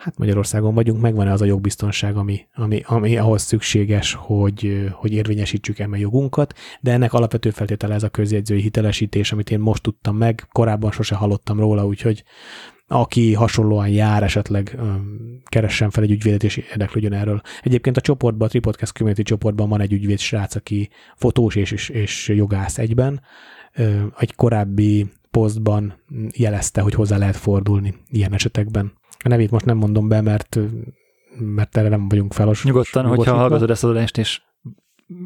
[0.03, 5.79] hát Magyarországon vagyunk, megvan-e az a jogbiztonság, ami, ami, ami ahhoz szükséges, hogy, hogy érvényesítsük
[5.79, 10.47] eme jogunkat, de ennek alapvető feltétele ez a közjegyzői hitelesítés, amit én most tudtam meg,
[10.51, 12.23] korábban sose hallottam róla, úgyhogy
[12.87, 14.79] aki hasonlóan jár, esetleg
[15.45, 17.41] keressen fel egy ügyvédet és érdeklődjön erről.
[17.61, 21.89] Egyébként a csoportban, a Tripodcast Community csoportban van egy ügyvéd srác, aki fotós és, és,
[21.89, 23.21] és jogász egyben.
[24.17, 25.93] Egy korábbi posztban
[26.35, 28.93] jelezte, hogy hozzá lehet fordulni ilyen esetekben.
[29.23, 30.59] A nevét most nem mondom be, mert,
[31.37, 32.63] mert erre nem vagyunk felos.
[32.63, 34.41] Nyugodtan, hogyha hallgatod ezt az adást, és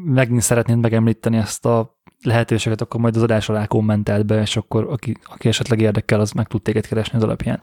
[0.04, 4.86] megint szeretnéd megemlíteni ezt a lehetőséget, akkor majd az adás alá kommentelt be, és akkor
[4.90, 7.60] aki, aki esetleg érdekel, az meg tud téged keresni az alapján.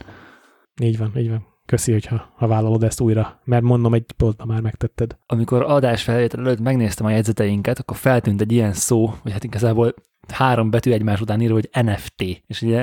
[0.81, 1.45] Így van, így van.
[1.65, 5.17] Köszi, hogyha ha vállalod ezt újra, mert mondom, egy posztban már megtetted.
[5.25, 9.93] Amikor adás felvétel előtt megnéztem a jegyzeteinket, akkor feltűnt egy ilyen szó, vagy hát igazából
[10.27, 12.43] három betű egymás után írva, hogy NFT.
[12.47, 12.79] És ugye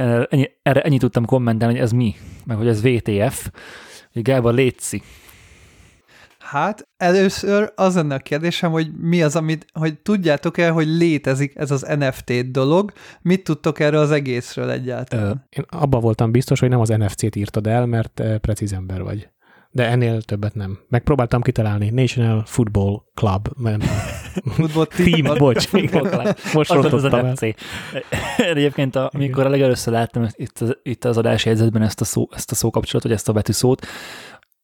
[0.63, 3.49] erre ennyit tudtam kommentálni, hogy ez mi, meg hogy ez VTF.
[4.13, 5.03] Hogy Gábor, létszi.
[6.39, 11.71] Hát először az lenne a kérdésem, hogy mi az, amit, hogy tudjátok-e, hogy létezik ez
[11.71, 15.27] az NFT dolog, mit tudtok erről az egészről egyáltalán?
[15.27, 19.29] Ö, én abban voltam biztos, hogy nem az NFC-t írtad el, mert precíz ember vagy
[19.73, 20.79] de ennél többet nem.
[20.89, 21.91] Megpróbáltam kitalálni.
[21.91, 23.49] National Football Club.
[24.57, 25.73] Football Team, bocs.
[26.53, 27.35] Most az el.
[28.55, 32.51] Egyébként, amikor a legelőször láttam itt az, itt az adás jegyzetben ezt a, szó, ezt
[32.51, 33.87] a szókapcsolatot, vagy ezt a betűszót,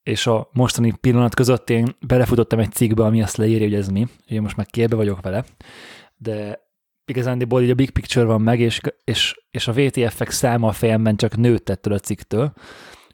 [0.02, 4.06] és a mostani pillanat között én belefutottam egy cikkbe, ami azt leírja, hogy ez mi.
[4.26, 5.44] Én most már képbe vagyok vele,
[6.16, 6.66] de
[7.04, 11.16] igazándiból így a big picture van meg, és, és, és a VTF-ek száma a fejemben
[11.16, 12.52] csak nőtt ettől a cikktől,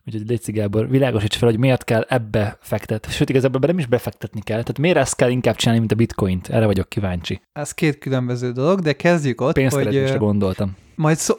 [0.06, 3.12] Úgyhogy Léci Gábor, világosíts fel, hogy miért kell ebbe fektetni.
[3.12, 4.60] Sőt, igazából nem is befektetni kell.
[4.60, 6.48] Tehát miért ezt kell inkább csinálni, mint a bitcoint?
[6.48, 7.40] Erre vagyok kíváncsi.
[7.52, 10.16] Ez két különböző dolog, de kezdjük ott, hogy...
[10.18, 10.76] gondoltam.
[10.94, 11.35] Majd szó,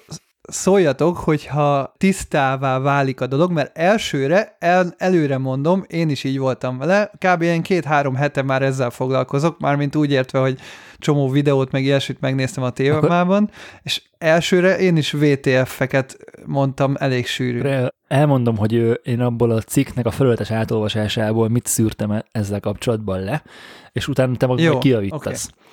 [0.47, 6.77] szóljatok, hogyha tisztává válik a dolog, mert elsőre, el, előre mondom, én is így voltam
[6.77, 7.41] vele, kb.
[7.41, 10.59] ilyen két-három hete már ezzel foglalkozok, mármint úgy értve, hogy
[10.97, 13.49] csomó videót, meg ilyesmit megnéztem a témában,
[13.84, 17.69] és elsőre én is VTF-eket mondtam elég sűrű.
[18.07, 23.43] Elmondom, hogy én abból a cikknek a felületes átolvasásából mit szűrtem e- ezzel kapcsolatban le,
[23.91, 25.22] és utána te magad kiavítasz.
[25.22, 25.64] Okay.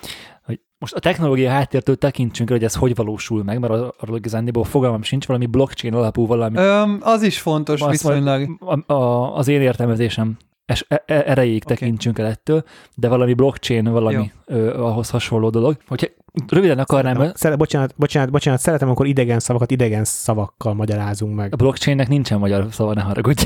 [0.44, 5.02] Hogy most a technológia háttértől tekintsünk hogy ez hogy valósul meg, mert arról igazándiból fogalmam
[5.02, 6.58] sincs, valami blockchain alapú valami.
[6.58, 8.48] Öm, az is fontos azt viszonylag.
[8.60, 11.76] A, a, az én értelmezésem es, e, e, erejéig okay.
[11.76, 12.64] tekintsünk el ettől,
[12.94, 15.76] de valami blockchain, valami ö, ahhoz hasonló dolog.
[15.86, 16.06] Hogyha
[16.48, 17.22] röviden akarnám...
[17.22, 21.52] Ja, szere, bocsánat, bocsánat, bocsánat, szeretem, akkor idegen szavakat idegen szavakkal magyarázunk meg.
[21.52, 23.44] A blockchainnek nincsen magyar szava, ne haragudj.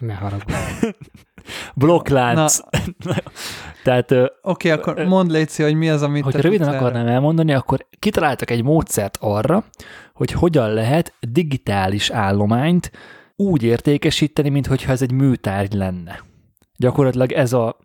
[0.00, 0.52] Ne haragudj.
[1.74, 2.58] Blokklánc.
[3.84, 4.12] Tehát...
[4.12, 8.50] Oké, okay, akkor mondd Léci, hogy mi az, amit Hogyha röviden akarnám elmondani, akkor kitaláltak
[8.50, 9.64] egy módszert arra,
[10.14, 12.90] hogy hogyan lehet digitális állományt
[13.36, 16.20] úgy értékesíteni, mintha ez egy műtárgy lenne.
[16.76, 17.76] Gyakorlatilag ez a,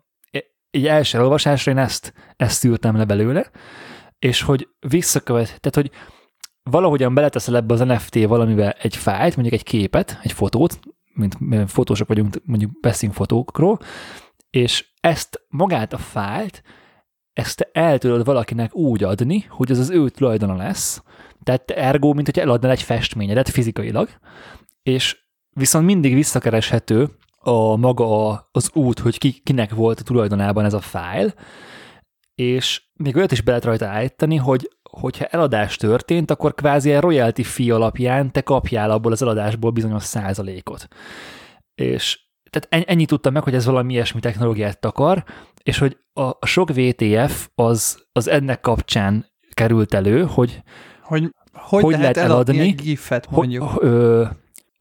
[0.70, 3.50] egy első olvasásra én ezt, ezt szűrtem le belőle,
[4.18, 5.90] és hogy visszakövet, tehát hogy
[6.62, 10.80] valahogyan beleteszel ebbe az NFT valamivel egy fájlt, mondjuk egy képet, egy fotót,
[11.14, 11.36] mint
[11.70, 13.78] fotósok vagyunk, mondjuk beszélünk fotókról,
[14.50, 16.62] és ezt magát a fájlt,
[17.32, 21.02] ezt el tudod valakinek úgy adni, hogy az az ő tulajdona lesz,
[21.42, 24.08] tehát ergo, mint hogy eladnál egy festményedet fizikailag,
[24.82, 25.16] és
[25.50, 27.08] viszont mindig visszakereshető
[27.38, 31.34] a maga az út, hogy ki, kinek volt a tulajdonában ez a fájl,
[32.34, 37.00] és még olyat is be lehet rajta állítani, hogy hogyha eladás történt, akkor kvázi a
[37.00, 40.88] royalty fee alapján te kapjál abból az eladásból bizonyos százalékot.
[41.74, 45.24] És tehát ennyit tudtam meg, hogy ez valami ilyesmi technológiát takar,
[45.62, 50.62] és hogy a, sok VTF az, az ennek kapcsán került elő, hogy
[51.02, 53.62] hogy, hogy, hogy lehet, lehet eladni eladni, egy gifet mondjuk.
[53.62, 54.24] Hogy, ö,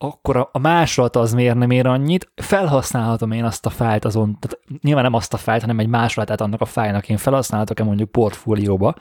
[0.04, 4.38] akkor a, a másolat az miért nem ér annyit, felhasználhatom én azt a fájlt azon,
[4.40, 8.12] tehát nyilván nem azt a fájlt, hanem egy másolatát annak a fájlnak én felhasználhatok-e mondjuk
[8.12, 8.96] portfólióba,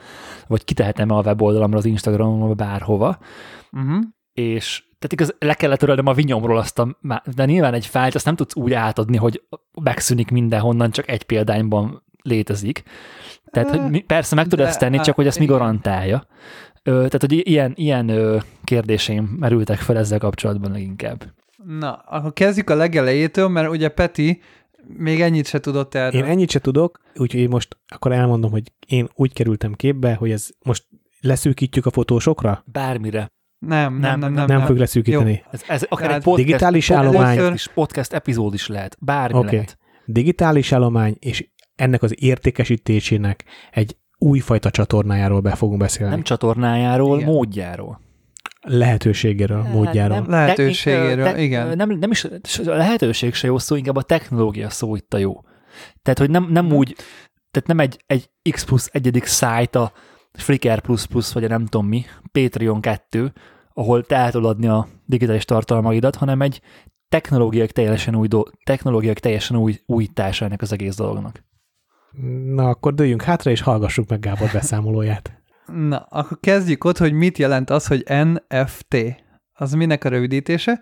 [0.47, 3.17] vagy kitehetem-e a weboldalamra, az Instagramon, bárhova,
[3.73, 4.03] Uh-huh.
[4.33, 6.97] és tehát igaz, le kellett törölnem a vinyomról azt a,
[7.35, 9.43] de nyilván egy fájlt azt nem tudsz úgy átadni, hogy
[9.81, 12.83] megszűnik mindenhonnan, csak egy példányban létezik.
[13.51, 16.25] Tehát, hogy mi, persze meg tudod ezt tenni, csak hogy ezt mi garantálja.
[16.83, 21.23] Ö, tehát, hogy ilyen, ilyen ö, kérdéseim merültek fel ezzel kapcsolatban leginkább.
[21.79, 24.41] Na, akkor kezdjük a legelejétől, mert ugye Peti
[24.87, 26.21] még ennyit se tudott erről.
[26.21, 30.31] Én ennyit se tudok, úgyhogy én most akkor elmondom, hogy én úgy kerültem képbe, hogy
[30.31, 30.85] ez most
[31.21, 32.63] leszűkítjük a fotósokra?
[32.65, 33.27] Bármire.
[33.59, 34.33] Nem, nem, nem, nem.
[34.33, 35.43] Nem, nem, nem fog leszűkíteni.
[35.51, 38.97] Ez, ez akár Tehát egy podcast, digitális podcast, állomány- is, podcast epizód is lehet.
[38.99, 39.55] Bármi Oké.
[39.55, 39.77] lehet.
[40.05, 46.13] Digitális állomány, és ennek az értékesítésének egy újfajta csatornájáról be fogunk beszélni.
[46.13, 47.29] Nem csatornájáról, Igen.
[47.29, 47.99] módjáról.
[48.61, 50.17] lehetőségéről, módjáról.
[50.19, 51.77] Nem, Lehetőségéről, technik- igen.
[51.77, 52.29] Nem, nem is, a
[52.63, 55.41] lehetőség se jó szó, inkább a technológia szó itt a jó.
[56.01, 56.95] Tehát, hogy nem, nem úgy,
[57.51, 59.91] tehát nem egy, egy X plusz egyedik szájt a
[60.33, 63.33] Flickr plus plus, vagy a nem tudom mi, Patreon 2,
[63.73, 66.61] ahol te el tudod adni a digitális tartalmaidat, hanem egy
[67.09, 71.43] technológiák teljesen új, do, technológiák teljesen új újítása ennek az egész dolognak.
[72.45, 75.41] Na, akkor dőljünk hátra, és hallgassuk meg Gábor beszámolóját.
[75.89, 78.95] Na, akkor kezdjük ott, hogy mit jelent az, hogy NFT.
[79.53, 80.81] Az minek a rövidítése?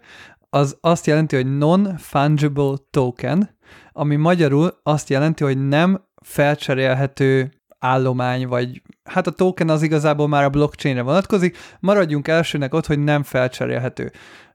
[0.50, 3.58] Az azt jelenti, hogy non-fungible token,
[3.92, 10.44] ami magyarul azt jelenti, hogy nem felcserélhető állomány, vagy hát a token az igazából már
[10.44, 14.12] a blockchainre vonatkozik, maradjunk elsőnek ott, hogy nem felcserélhető.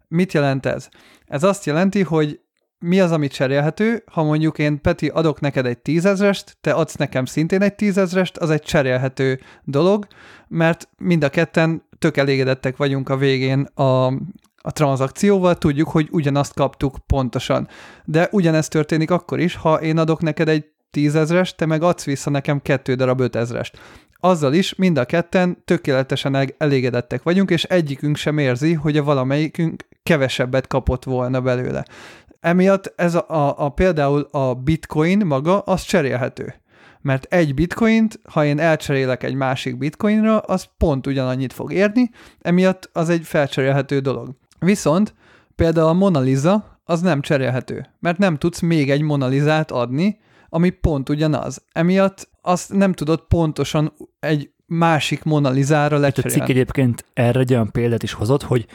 [0.08, 0.88] Mit jelent ez?
[1.26, 2.40] Ez azt jelenti, hogy
[2.86, 7.24] mi az, ami cserélhető, ha mondjuk én, Peti, adok neked egy tízezrest, te adsz nekem
[7.24, 10.06] szintén egy tízezrest, az egy cserélhető dolog,
[10.48, 14.06] mert mind a ketten tök elégedettek vagyunk a végén a,
[14.56, 17.68] a tranzakcióval, tudjuk, hogy ugyanazt kaptuk pontosan.
[18.04, 22.30] De ugyanezt történik akkor is, ha én adok neked egy tízezrest, te meg adsz vissza
[22.30, 23.78] nekem kettő darab ötezrest.
[24.20, 29.02] Azzal is mind a ketten tökéletesen el- elégedettek vagyunk, és egyikünk sem érzi, hogy a
[29.02, 31.84] valamelyikünk kevesebbet kapott volna belőle.
[32.44, 36.54] Emiatt ez a, a, a például a bitcoin maga, az cserélhető.
[37.00, 42.10] Mert egy bitcoint, ha én elcserélek egy másik bitcoinra, az pont ugyanannyit fog érni,
[42.40, 44.30] emiatt az egy felcserélhető dolog.
[44.58, 45.14] Viszont
[45.56, 50.18] például a Mona Lisa az nem cserélhető, mert nem tudsz még egy Mona Lisát adni,
[50.48, 51.62] ami pont ugyanaz.
[51.72, 56.52] Emiatt azt nem tudod pontosan egy másik Mona Lisára Itt a cikk lecserélni.
[56.52, 58.66] egyébként erre egy olyan példát is hozott, hogy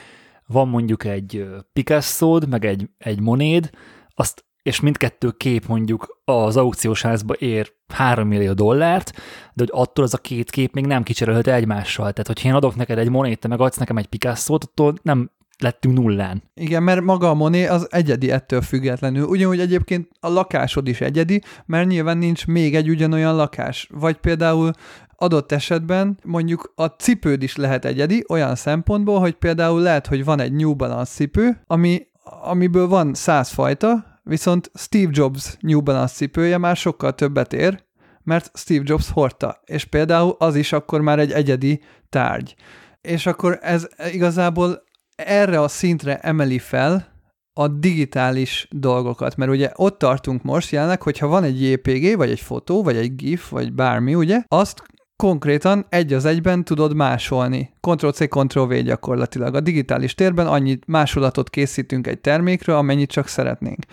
[0.52, 3.70] van mondjuk egy picasso meg egy, egy monéd,
[4.14, 9.12] azt, és mindkettő kép mondjuk az aukciós házba ér 3 millió dollárt,
[9.54, 12.12] de hogy attól az a két kép még nem kicserélhető egymással.
[12.12, 15.32] Tehát, hogyha én adok neked egy monét, te meg adsz nekem egy picasso attól nem
[15.62, 16.44] lettünk nullán.
[16.54, 19.28] Igen, mert maga a Moné az egyedi ettől függetlenül.
[19.28, 23.90] Ugyanúgy egyébként a lakásod is egyedi, mert nyilván nincs még egy ugyanolyan lakás.
[23.94, 24.72] Vagy például
[25.16, 30.40] adott esetben mondjuk a cipőd is lehet egyedi, olyan szempontból, hogy például lehet, hogy van
[30.40, 32.08] egy New Balance cipő, ami,
[32.42, 37.84] amiből van száz fajta, viszont Steve Jobs New Balance cipője már sokkal többet ér,
[38.24, 42.56] mert Steve Jobs hordta, és például az is akkor már egy egyedi tárgy.
[43.02, 44.84] És akkor ez igazából
[45.26, 47.08] erre a szintre emeli fel
[47.54, 52.40] a digitális dolgokat, mert ugye ott tartunk most jelenleg, hogyha van egy JPG, vagy egy
[52.40, 54.84] fotó, vagy egy GIF, vagy bármi, ugye, azt
[55.16, 57.74] konkrétan egy az egyben tudod másolni.
[57.82, 59.56] Ctrl-C, Ctrl-V gyakorlatilag.
[59.56, 63.84] A digitális térben annyi másolatot készítünk egy termékről, amennyit csak szeretnénk.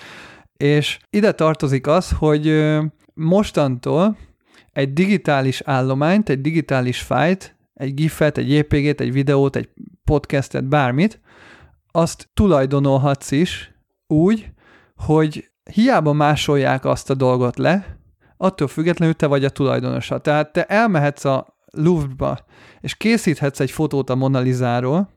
[0.57, 2.73] És ide tartozik az, hogy
[3.15, 4.17] mostantól
[4.73, 9.69] egy digitális állományt, egy digitális fájt, egy gifet, egy JPG-t, egy videót, egy
[10.07, 11.21] podcastet, bármit,
[11.91, 13.75] azt tulajdonolhatsz is
[14.07, 14.51] úgy,
[14.97, 17.99] hogy hiába másolják azt a dolgot le,
[18.37, 20.19] attól függetlenül te vagy a tulajdonosa.
[20.19, 22.39] Tehát te elmehetsz a Louvre-ba,
[22.81, 25.09] és készíthetsz egy fotót a Mona Lisáról,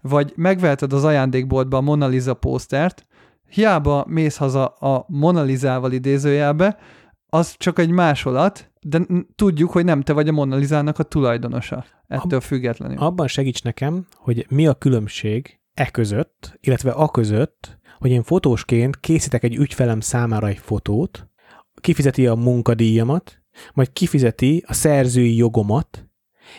[0.00, 3.06] vagy megveheted az ajándékboltba a Mona Lisa pósztert,
[3.48, 6.78] hiába mész haza a Mona Lisával idézőjelbe,
[7.26, 9.00] az csak egy másolat, de
[9.34, 11.84] tudjuk, hogy nem te vagy a Mona Lisának a tulajdonosa.
[12.06, 12.98] Ettől függetlenül.
[12.98, 19.00] Abban segíts nekem, hogy mi a különbség e között, illetve a között, hogy én fotósként
[19.00, 21.28] készítek egy ügyfelem számára egy fotót,
[21.80, 23.42] kifizeti a munkadíjamat,
[23.74, 26.08] majd kifizeti a szerzői jogomat,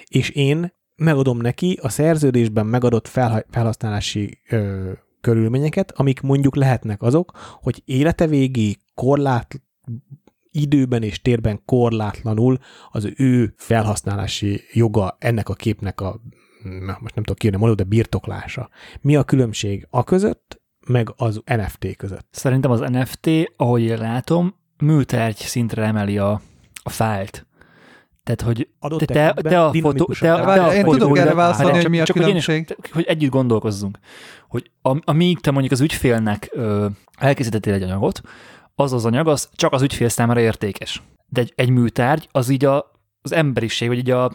[0.06, 3.08] és én megadom neki a szerződésben megadott
[3.50, 4.92] felhasználási ö,
[5.22, 7.32] körülményeket, amik mondjuk lehetnek azok,
[7.62, 9.62] hogy élete végig korlát,
[10.62, 12.58] időben és térben korlátlanul
[12.92, 16.22] az ő felhasználási joga ennek a képnek a
[17.00, 18.70] most nem tudok kérni de birtoklása.
[19.02, 22.28] Mi a különbség a között, meg az NFT között?
[22.32, 26.42] Szerintem az NFT, ahogy én látom, műtárgy szintre emeli a,
[26.84, 27.48] a fájlt.
[28.24, 30.06] Tehát, hogy Adott te, te, te a fotó...
[30.06, 32.68] Te, te, te a én fotó, tudok erre válaszolni, hogy mi a csak különbség.
[32.68, 34.00] Hogy, hogy együtt gondolkozzunk.
[34.48, 34.72] Hogy
[35.04, 38.22] amíg te mondjuk az ügyfélnek ö, elkészítettél egy anyagot,
[38.80, 41.02] az az anyag az csak az ügyfél számára értékes.
[41.26, 42.92] De egy, egy műtárgy az így a,
[43.22, 44.32] az emberiség, vagy így a,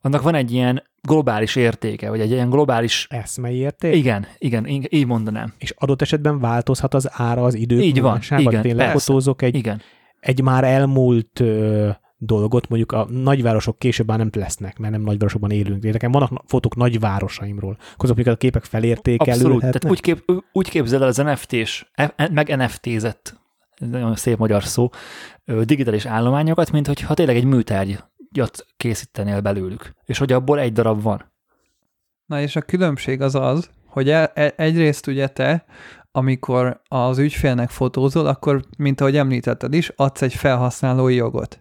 [0.00, 3.06] annak van egy ilyen globális értéke, vagy egy ilyen globális...
[3.10, 3.94] Eszmei érték?
[3.94, 5.52] Igen, igen, így mondanám.
[5.58, 9.82] És adott esetben változhat az ára az idők Így van, igen, Én lefotózok egy, igen.
[10.20, 11.90] egy már elmúlt ö,
[12.22, 15.82] dolgot, mondjuk a nagyvárosok később már nem lesznek, mert nem nagyvárosokban élünk.
[15.82, 19.44] De nekem vannak fotók nagyvárosaimról, akkor azok a képek felértékelődhetnek.
[19.44, 21.86] Abszolút, tehát úgy, kép, úgy képzel el az NFT-s,
[22.32, 23.40] meg NFT-zett,
[23.78, 24.88] nagyon szép magyar szó,
[25.44, 31.32] digitális állományokat, mint hogyha tényleg egy műtárgyat készítenél belőlük, és hogy abból egy darab van.
[32.26, 35.64] Na és a különbség az az, hogy e, egyrészt ugye te,
[36.12, 41.60] amikor az ügyfélnek fotózol, akkor, mint ahogy említetted is, adsz egy felhasználói jogot.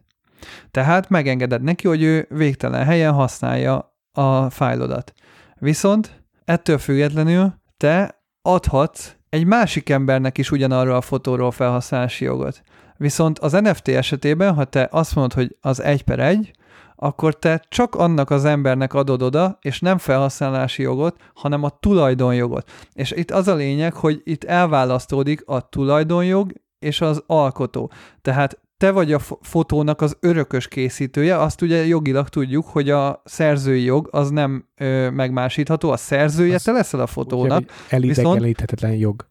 [0.72, 5.14] Tehát megengeded neki, hogy ő végtelen helyen használja a fájlodat.
[5.56, 12.62] Viszont ettől függetlenül te adhatsz egy másik embernek is ugyanarra a fotóról felhasználási jogot.
[12.98, 16.52] Viszont az NFT esetében, ha te azt mondod, hogy az egy per egy,
[16.96, 22.72] akkor te csak annak az embernek adod oda, és nem felhasználási jogot, hanem a tulajdonjogot.
[22.94, 27.92] És itt az a lényeg, hogy itt elválasztódik a tulajdonjog és az alkotó.
[28.22, 33.84] Tehát te vagy a fotónak az örökös készítője, azt ugye jogilag tudjuk, hogy a szerzői
[33.84, 37.64] jog az nem ö, megmásítható, a szerzője az te leszel a fotónak.
[37.90, 39.28] Elidegenlíthetetlen jog.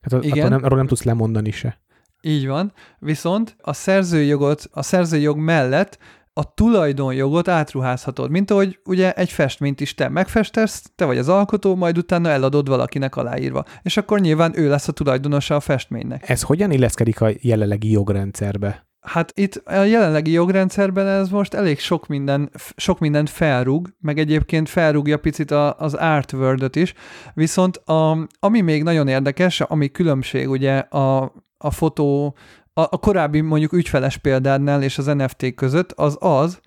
[0.00, 0.48] Hát igen.
[0.48, 1.80] Nem, arról nem tudsz lemondani se.
[2.20, 5.98] Így van, viszont a szerzői jogot, a szerzői jog mellett
[6.32, 11.76] a tulajdonjogot átruházhatod, mint ahogy ugye egy festményt is te megfestesz, te vagy az alkotó,
[11.76, 16.28] majd utána eladod valakinek aláírva, és akkor nyilván ő lesz a tulajdonosa a festménynek.
[16.28, 18.87] Ez hogyan illeszkedik a jelenlegi jogrendszerbe?
[19.00, 24.68] Hát itt a jelenlegi jogrendszerben ez most elég sok, minden, sok mindent felrúg, meg egyébként
[24.68, 26.94] felrúgja picit a, az art word is,
[27.34, 32.36] viszont a, ami még nagyon érdekes, ami különbség ugye a, a fotó,
[32.72, 36.60] a, a korábbi mondjuk ügyfeles példádnál és az NFT között, az az,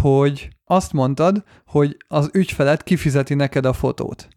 [0.00, 4.28] hogy azt mondtad, hogy az ügyfelet kifizeti neked a fotót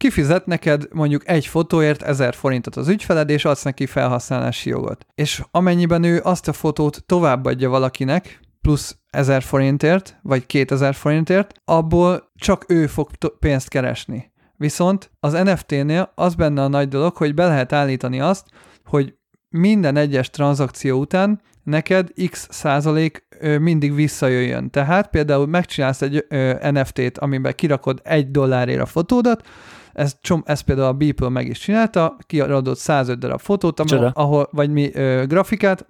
[0.00, 5.06] kifizet neked mondjuk egy fotóért 1000 forintot az ügyfeled, és adsz neki felhasználási jogot.
[5.14, 12.32] És amennyiben ő azt a fotót továbbadja valakinek, plusz 1000 forintért, vagy 2000 forintért, abból
[12.34, 14.32] csak ő fog pénzt keresni.
[14.56, 18.46] Viszont az NFT-nél az benne a nagy dolog, hogy be lehet állítani azt,
[18.84, 19.14] hogy
[19.48, 23.26] minden egyes tranzakció után neked x százalék
[23.58, 24.70] mindig visszajöjjön.
[24.70, 26.26] Tehát például megcsinálsz egy
[26.70, 29.46] NFT-t, amiben kirakod egy dollárért a fotódat,
[29.92, 34.48] ez, csom, ez például a Beeple meg is csinálta, kiadott 105 darab fotót, ahol, ahol,
[34.52, 35.86] vagy mi ö, grafikát.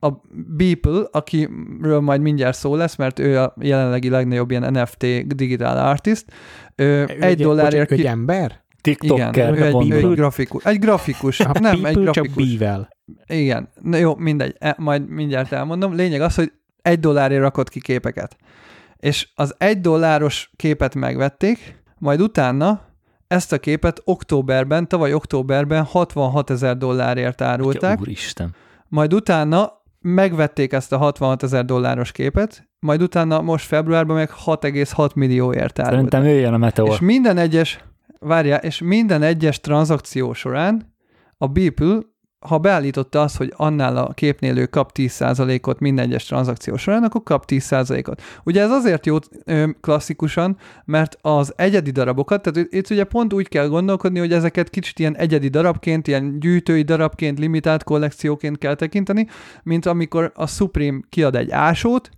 [0.00, 0.08] A
[0.56, 6.24] Beeple, akiről majd mindjárt szó lesz, mert ő a jelenlegi legnagyobb ilyen NFT digital artist,
[6.74, 7.88] ö, egy, egy dollárért...
[7.88, 7.94] Ki...
[7.94, 8.62] Egy ember?
[8.80, 9.28] TikToker.
[9.28, 10.64] Igen, ő egy, ő egy grafikus.
[10.64, 11.40] Egy grafikus.
[11.40, 12.44] A nem, egy grafikus.
[12.46, 12.88] Csak B-vel.
[13.26, 13.68] Igen.
[13.82, 14.56] Na jó, mindegy.
[14.58, 15.94] E, majd mindjárt elmondom.
[15.94, 16.52] Lényeg az, hogy
[16.82, 18.36] egy dollárért rakott ki képeket.
[18.96, 22.80] És az egy dolláros képet megvették, majd utána
[23.26, 28.00] ezt a képet októberben, tavaly októberben 66 ezer dollárért árulták.
[28.00, 28.54] Úristen.
[28.88, 35.14] Majd utána megvették ezt a 66 ezer dolláros képet, majd utána most februárban meg 6,6
[35.14, 35.88] millióért árulták.
[35.88, 36.88] Szerintem jöjjön a meteor.
[36.88, 37.84] És minden egyes,
[38.18, 40.94] várjál, és minden egyes tranzakció során
[41.38, 41.98] a Beeple
[42.48, 47.22] ha beállította azt, hogy annál a képnél ő kap 10%-ot minden egyes tranzakció során, akkor
[47.22, 48.22] kap 10%-ot.
[48.44, 49.16] Ugye ez azért jó
[49.80, 54.98] klasszikusan, mert az egyedi darabokat, tehát itt ugye pont úgy kell gondolkodni, hogy ezeket kicsit
[54.98, 59.26] ilyen egyedi darabként, ilyen gyűjtői darabként, limitált kollekcióként kell tekinteni,
[59.62, 62.10] mint amikor a Supreme kiad egy ásót,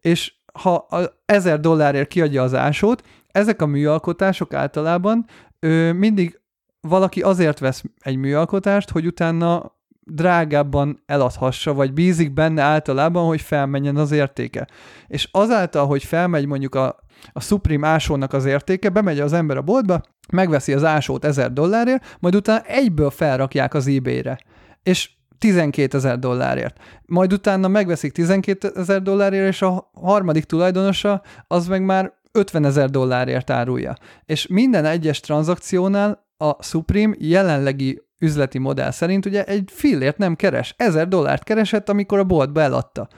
[0.00, 5.26] és ha a 1000 dollárért kiadja az ásót, ezek a műalkotások általában
[5.60, 6.40] ő mindig
[6.88, 9.72] valaki azért vesz egy műalkotást, hogy utána
[10.04, 14.66] drágábban eladhassa, vagy bízik benne általában, hogy felmenjen az értéke.
[15.06, 16.96] És azáltal, hogy felmegy mondjuk a,
[17.32, 20.00] a Supreme ásónak az értéke, bemegy az ember a boltba,
[20.32, 24.38] megveszi az ásót 1000 dollárért, majd utána egyből felrakják az eBay-re.
[24.82, 26.76] És 12 ezer dollárért.
[27.06, 32.90] Majd utána megveszik 12 ezer dollárért, és a harmadik tulajdonosa az meg már 50 ezer
[32.90, 33.94] dollárért árulja.
[34.24, 40.74] És minden egyes tranzakciónál a Supreme jelenlegi üzleti modell szerint ugye egy fillért nem keres.
[40.76, 43.08] Ezer dollárt keresett, amikor a boltba eladta.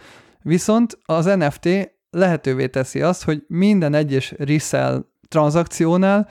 [0.43, 1.69] Viszont az NFT
[2.11, 6.29] lehetővé teszi azt, hogy minden egyes resell tranzakciónál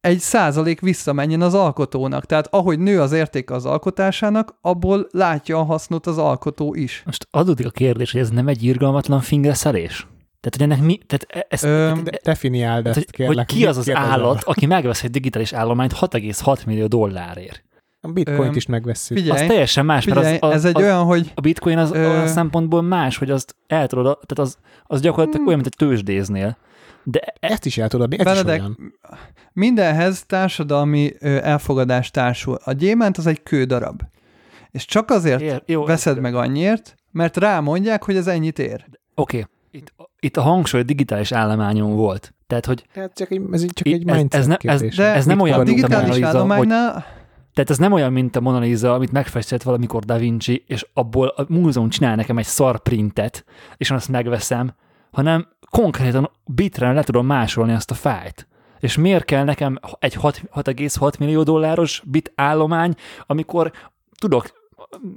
[0.00, 2.26] egy százalék visszamenjen az alkotónak.
[2.26, 7.02] Tehát ahogy nő az érték az alkotásának, abból látja a hasznot az alkotó is.
[7.04, 10.06] Most adódik a kérdés, hogy ez nem egy irgalmatlan fingerszelés?
[10.40, 13.36] Tehát, hogy ennek mi, tehát e- ezt, Ö, De, definiáld ezt, kérlek.
[13.36, 14.20] hogy ki az az Mit kérdezel?
[14.20, 17.64] állat, aki megvesz egy digitális állományt 6,6 millió dollárért.
[18.00, 19.16] A bitcoint Ö, is megvesszük.
[19.16, 21.78] figyelj, Az teljesen más, Figyelj, mert az, az, ez egy az, olyan, hogy a bitcoin
[21.78, 25.46] az Ö- olyan szempontból más, hogy azt el tudod, tehát az, az gyakorlatilag Hmm.
[25.46, 26.56] olyan, mint egy tőzsdéznél.
[27.02, 28.94] De e- Ezt is el tudod adni, ez Benedek, is olyan.
[29.52, 32.58] mindenhez társadalmi elfogadás társul.
[32.64, 34.00] A gyémánt az egy kődarab.
[34.70, 38.84] És csak azért ér, jó, veszed meg annyiért, mert rámondják, hogy ez ennyit ér.
[39.14, 42.34] Oké, itt, itt a hangsúly a digitális állományon volt.
[42.46, 44.96] Tehát, hogy Hát csak egy, ez csak egy ez- mindset ez ne- ez-.
[44.96, 47.04] De Ez nem olyan, mint a digitális hogy- állománynál,
[47.54, 51.26] Tehát ez nem olyan, mint a Mona Lisa, amit megfestett valamikor Da Vinci, és abból
[51.26, 53.44] a múzeum csinál nekem egy szar printet,
[53.76, 54.74] és én azt megveszem,
[55.10, 58.48] hanem konkrétan bitre le tudom másolni azt a fájt.
[58.80, 62.94] És miért kell nekem egy 6 6,6 millió dolláros bit állomány,
[63.26, 63.72] amikor
[64.18, 64.68] tudok,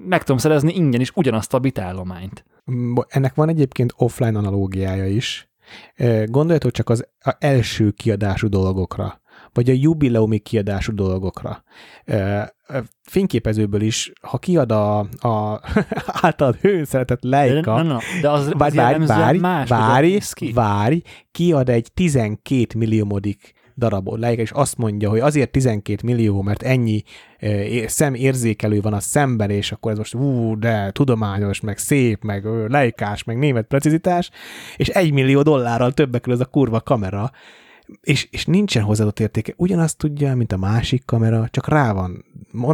[0.07, 2.43] meg tudom szerezni ingyen is ugyanazt a bit állományt.
[3.07, 5.51] Ennek van egyébként offline analógiája is.
[6.25, 7.07] Gondoljatok csak az
[7.39, 9.21] első kiadású dolgokra,
[9.53, 11.63] vagy a jubileumi kiadású dolgokra.
[13.01, 15.61] Fényképezőből is, ha kiad a, a
[16.21, 20.17] általad hőn szeretett De, Leica, na, na, de az, az várj, várj, várj, más, várj,
[20.53, 26.63] várj, kiad egy 12 milliómodik darabot Leica, és azt mondja, hogy azért 12 millió, mert
[26.63, 27.03] ennyi
[27.85, 32.67] szemérzékelő van a szemben, és akkor ez most ú, de tudományos, meg szép, meg ö,
[32.67, 34.29] leikás, meg német precizitás,
[34.77, 37.31] és egy millió dollárral többek kerül ez a kurva kamera,
[38.01, 39.53] és, és nincsen hozzáadott értéke.
[39.57, 42.25] Ugyanazt tudja, mint a másik kamera, csak rá van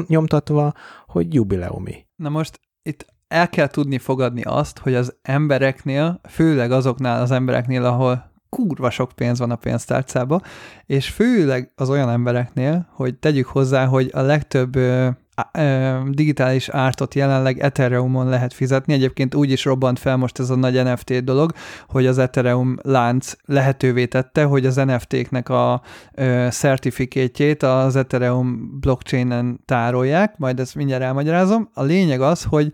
[0.07, 0.73] nyomtatva,
[1.07, 2.05] hogy jubileumi.
[2.15, 7.85] Na most itt el kell tudni fogadni azt, hogy az embereknél, főleg azoknál az embereknél,
[7.85, 10.41] ahol kurva sok pénz van a pénztárcába,
[10.85, 15.09] és főleg az olyan embereknél, hogy tegyük hozzá, hogy a legtöbb ö,
[15.53, 18.93] ö, digitális ártot jelenleg Ethereumon lehet fizetni.
[18.93, 21.51] Egyébként úgy is robbant fel most ez a nagy NFT dolog,
[21.87, 25.81] hogy az Ethereum lánc lehetővé tette, hogy az NFT-knek a
[26.13, 31.69] ö, certifikétjét az Ethereum blockchainen tárolják, majd ezt mindjárt elmagyarázom.
[31.73, 32.73] A lényeg az, hogy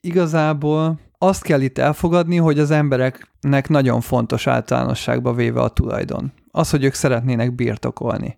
[0.00, 6.32] igazából azt kell itt elfogadni, hogy az embereknek nagyon fontos általánosságba véve a tulajdon.
[6.50, 8.36] Az, hogy ők szeretnének birtokolni.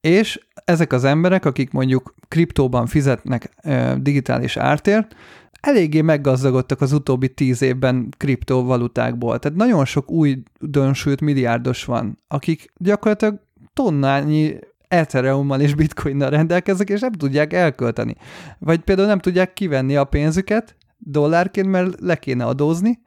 [0.00, 5.14] És ezek az emberek, akik mondjuk kriptóban fizetnek ö, digitális ártért,
[5.60, 9.38] eléggé meggazdagodtak az utóbbi tíz évben kriptovalutákból.
[9.38, 13.40] Tehát nagyon sok új dönsült milliárdos van, akik gyakorlatilag
[13.72, 14.58] tonnányi
[14.88, 18.14] Ethereummal és bitcoinnal rendelkeznek, és nem tudják elkölteni.
[18.58, 22.98] Vagy például nem tudják kivenni a pénzüket dollárként, mert le kéne adózni,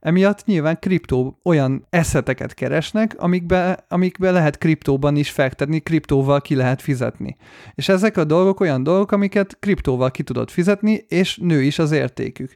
[0.00, 6.82] emiatt nyilván kriptó olyan eszeteket keresnek, amikbe, amikbe lehet kriptóban is fektetni, kriptóval ki lehet
[6.82, 7.36] fizetni.
[7.74, 11.92] És ezek a dolgok olyan dolgok, amiket kriptóval ki tudod fizetni, és nő is az
[11.92, 12.54] értékük.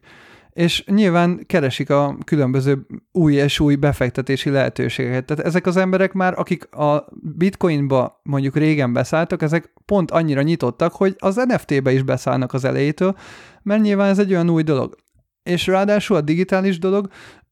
[0.56, 5.24] És nyilván keresik a különböző új és új befektetési lehetőségeket.
[5.24, 10.92] Tehát ezek az emberek már, akik a bitcoinba mondjuk régen beszálltak, ezek pont annyira nyitottak,
[10.92, 13.16] hogy az NFT-be is beszállnak az elejétől,
[13.62, 14.96] mert nyilván ez egy olyan új dolog.
[15.42, 17.08] És ráadásul a digitális dolog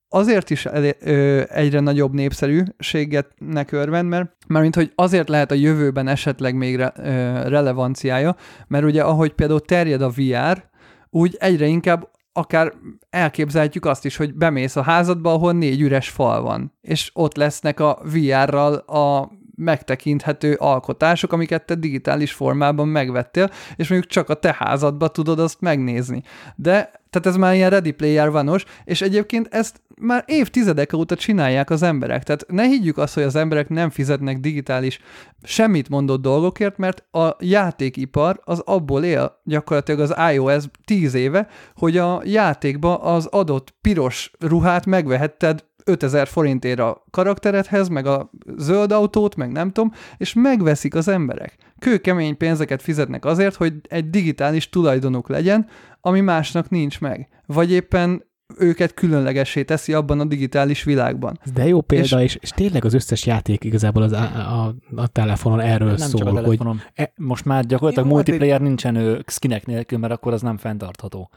[0.09, 3.35] azért is elé, ö, egyre nagyobb népszerűséget
[3.71, 7.03] örvend, mert mármint, hogy azért lehet a jövőben esetleg még re, ö,
[7.49, 8.37] relevanciája,
[8.67, 10.65] mert ugye ahogy például terjed a VR,
[11.11, 12.73] úgy egyre inkább akár
[13.11, 17.81] elképzelhetjük azt is, hogy bemész a házadba, ahol négy üres fal van, és ott lesznek
[17.81, 24.57] a VR-ral a megtekinthető alkotások, amiket te digitális formában megvettél, és mondjuk csak a te
[24.59, 26.23] házadba tudod azt megnézni.
[26.57, 31.71] De, tehát ez már ilyen Ready Player vanos, és egyébként ezt már évtizedek óta csinálják
[31.71, 32.23] az emberek.
[32.23, 35.01] Tehát ne higgyük azt, hogy az emberek nem fizetnek digitális
[35.43, 41.97] semmit mondott dolgokért, mert a játékipar az abból él gyakorlatilag az iOS 10 éve, hogy
[41.97, 49.37] a játékba az adott piros ruhát megvehetted 5000 forintért a karakteredhez, meg a zöld autót,
[49.37, 51.57] meg nem tudom, és megveszik az emberek.
[51.79, 55.67] Kőkemény pénzeket fizetnek azért, hogy egy digitális tulajdonuk legyen,
[56.01, 57.29] ami másnak nincs meg.
[57.47, 58.25] Vagy éppen
[58.59, 61.39] őket különlegessé teszi abban a digitális világban.
[61.55, 64.23] De jó példa, és, és, és tényleg az összes játék igazából az a,
[64.65, 66.77] a, a telefonon erről Nem szól, csak a telefonon.
[66.77, 70.43] hogy e- Most már gyakorlatilag Jó, hát multiplayer nincsen ő, skinek nélkül, mert akkor az
[70.43, 71.31] nem fenntartható.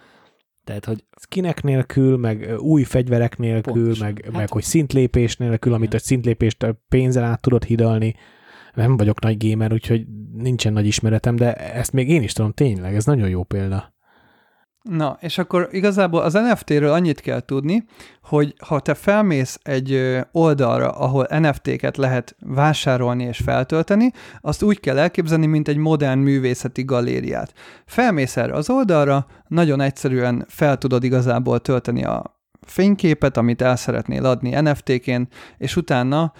[0.68, 4.06] Tehát, hogy skinek nélkül, meg új fegyverek nélkül, Pontosan.
[4.06, 8.16] meg, Hát- meg hogy szintlépés nélkül, amit a szintlépést pénzzel át tudod hidalni.
[8.74, 12.96] Nem vagyok nagy gamer, úgyhogy nincsen nagy ismeretem, de ezt még én is tudom, tényleg,
[12.96, 13.96] ez nagyon jó példa.
[14.90, 17.84] Na, és akkor igazából az NFT-ről annyit kell tudni,
[18.22, 24.12] hogy ha te felmész egy oldalra, ahol NFT-ket lehet vásárolni és feltölteni,
[24.42, 27.54] azt úgy kell elképzelni, mint egy modern művészeti galériát.
[27.86, 34.26] Felmész erre az oldalra, nagyon egyszerűen fel tudod igazából tölteni a fényképet, amit el szeretnél
[34.26, 36.34] adni NFT-ként, és utána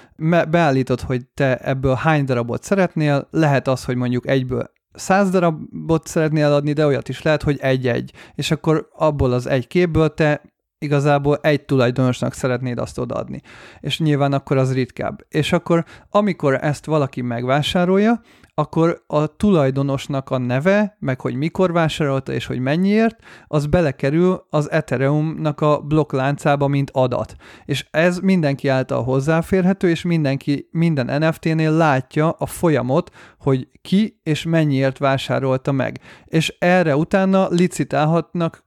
[0.50, 6.52] beállítod, hogy te ebből hány darabot szeretnél, lehet az, hogy mondjuk egyből 100 darabot szeretnél
[6.52, 8.12] adni, de olyat is lehet, hogy egy-egy.
[8.36, 10.42] És akkor abból az egy képből te
[10.80, 13.42] igazából egy tulajdonosnak szeretnéd azt odaadni.
[13.80, 15.26] És nyilván akkor az ritkább.
[15.30, 18.22] És akkor, amikor ezt valaki megvásárolja,
[18.60, 24.72] akkor a tulajdonosnak a neve, meg hogy mikor vásárolta és hogy mennyiért, az belekerül az
[24.72, 27.36] Ethereum-nak a blokkláncába, mint adat.
[27.66, 34.44] És ez mindenki által hozzáférhető, és mindenki minden NFT-nél látja a folyamot, hogy ki és
[34.44, 36.00] mennyiért vásárolta meg.
[36.26, 38.66] És erre utána licitálhatnak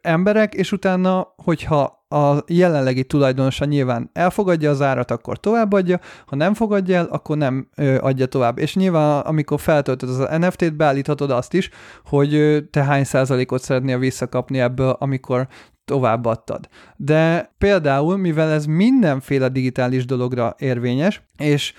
[0.00, 6.54] emberek, és utána, hogyha a jelenlegi tulajdonosa nyilván elfogadja az árat, akkor továbbadja, ha nem
[6.54, 7.68] fogadja el, akkor nem
[8.00, 8.58] adja tovább.
[8.58, 11.70] És nyilván, amikor feltöltöd az NFT-t, beállíthatod azt is,
[12.04, 15.48] hogy te hány százalékot szeretnél visszakapni ebből, amikor
[15.84, 16.68] továbbadtad.
[16.96, 21.74] De például, mivel ez mindenféle digitális dologra érvényes, és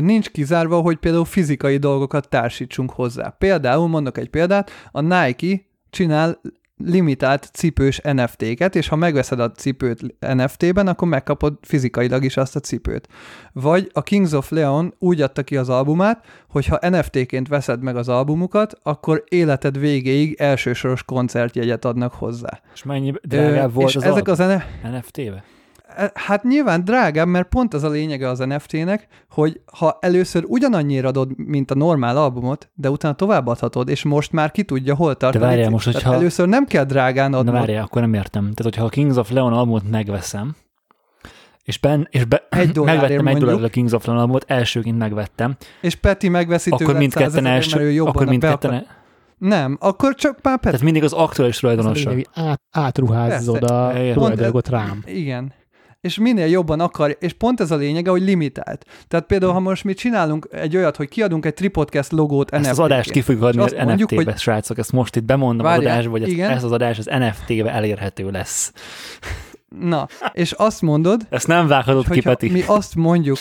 [0.00, 3.28] nincs kizárva, hogy például fizikai dolgokat társítsunk hozzá.
[3.38, 5.60] Például, mondok egy példát, a Nike
[5.90, 6.40] csinál
[6.84, 12.60] limitált cipős NFT-ket, és ha megveszed a cipőt NFT-ben, akkor megkapod fizikailag is azt a
[12.60, 13.08] cipőt.
[13.52, 17.96] Vagy a Kings of Leon úgy adta ki az albumát, hogy ha NFT-ként veszed meg
[17.96, 22.60] az albumukat, akkor életed végéig elsősoros koncertjegyet adnak hozzá.
[22.74, 25.44] és mennyi drágább volt és az ezek az NF- NFT-be?
[26.14, 31.30] Hát nyilván drágább, mert pont az a lényege az NFT-nek, hogy ha először ugyanannyira adod,
[31.36, 35.32] mint a normál albumot, de utána továbbadhatod, és most már ki tudja, hol tart.
[35.32, 37.54] De várjál, most, Tehát hogyha- először nem kell drágán Na adnod.
[37.54, 38.42] várjál, akkor nem értem.
[38.42, 40.54] Tehát, hogyha a Kings of Leon albumot megveszem,
[41.64, 45.56] és, ben, és be, Egy megvettem egy dollárra a Kings of Leon albumot, elsőként megvettem,
[45.80, 48.86] És Peti megveszi akkor mindketten 100 ezerért, első, mert ő jobban akkor mindketten, akar-
[49.38, 50.64] Nem, akkor csak már Peti.
[50.66, 52.10] tehát mindig az aktuális tulajdonosa.
[52.34, 53.74] át, átruházod Persze.
[53.74, 54.14] a Értem.
[54.14, 55.02] tulajdonjogot rám.
[55.06, 55.52] Igen.
[56.02, 58.86] És minél jobban akar, és pont ez a lényege, hogy limitált.
[59.08, 62.66] Tehát például, ha most mi csinálunk egy olyat, hogy kiadunk egy Tripodcast logót Ezt az
[62.68, 65.92] NFT-ként, adást ki fogjuk adni az NFT-be, hogy- srácok, ezt most itt bemondom az Várjál,
[65.92, 66.50] adásba, hogy igen.
[66.50, 68.72] ez az adás az NFT-be elérhető lesz.
[69.68, 72.50] Na, és azt mondod, Ezt nem vághatod ki, Peti.
[72.50, 73.38] mi azt mondjuk,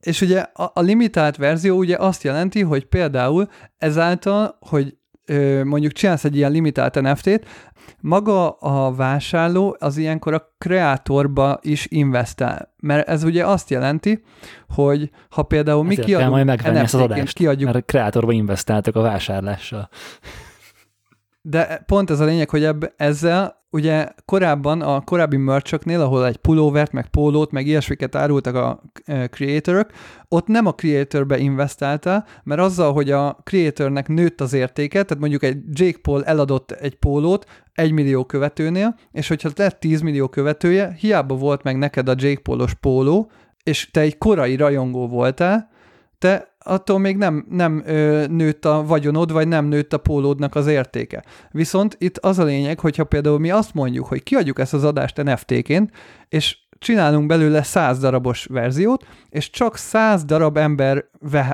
[0.00, 3.48] és ugye a, a limitált verzió ugye azt jelenti, hogy például
[3.78, 7.46] ezáltal, hogy ö, mondjuk csinálsz egy ilyen limitált NFT-t,
[8.04, 12.74] maga a vásárló az ilyenkor a kreátorba is investál.
[12.76, 14.24] Mert ez ugye azt jelenti,
[14.68, 18.32] hogy ha például mi Ezért kiadunk majd megvenni ezt az adást, kiadjuk Mert a kreátorba
[18.32, 19.88] investáltak a vásárlással.
[21.40, 26.36] De pont ez a lényeg, hogy ebb, ezzel ugye korábban a korábbi merchöknél, ahol egy
[26.36, 29.90] pulóvert, meg pólót, meg ilyesmiket árultak a eh, creatorok,
[30.28, 35.42] ott nem a creatorbe investáltál, mert azzal, hogy a creatornek nőtt az értéke, tehát mondjuk
[35.42, 40.96] egy Jake Paul eladott egy pólót egy millió követőnél, és hogyha lett 10 millió követője,
[40.98, 43.30] hiába volt meg neked a Jake Paulos póló,
[43.62, 45.70] és te egy korai rajongó voltál,
[46.18, 50.66] te attól még nem, nem ö, nőtt a vagyonod, vagy nem nőtt a pólódnak az
[50.66, 51.24] értéke.
[51.50, 55.22] Viszont itt az a lényeg, hogyha például mi azt mondjuk, hogy kiadjuk ezt az adást
[55.22, 55.90] NFT-ként,
[56.28, 61.04] és csinálunk belőle 100 darabos verziót, és csak 100 darab ember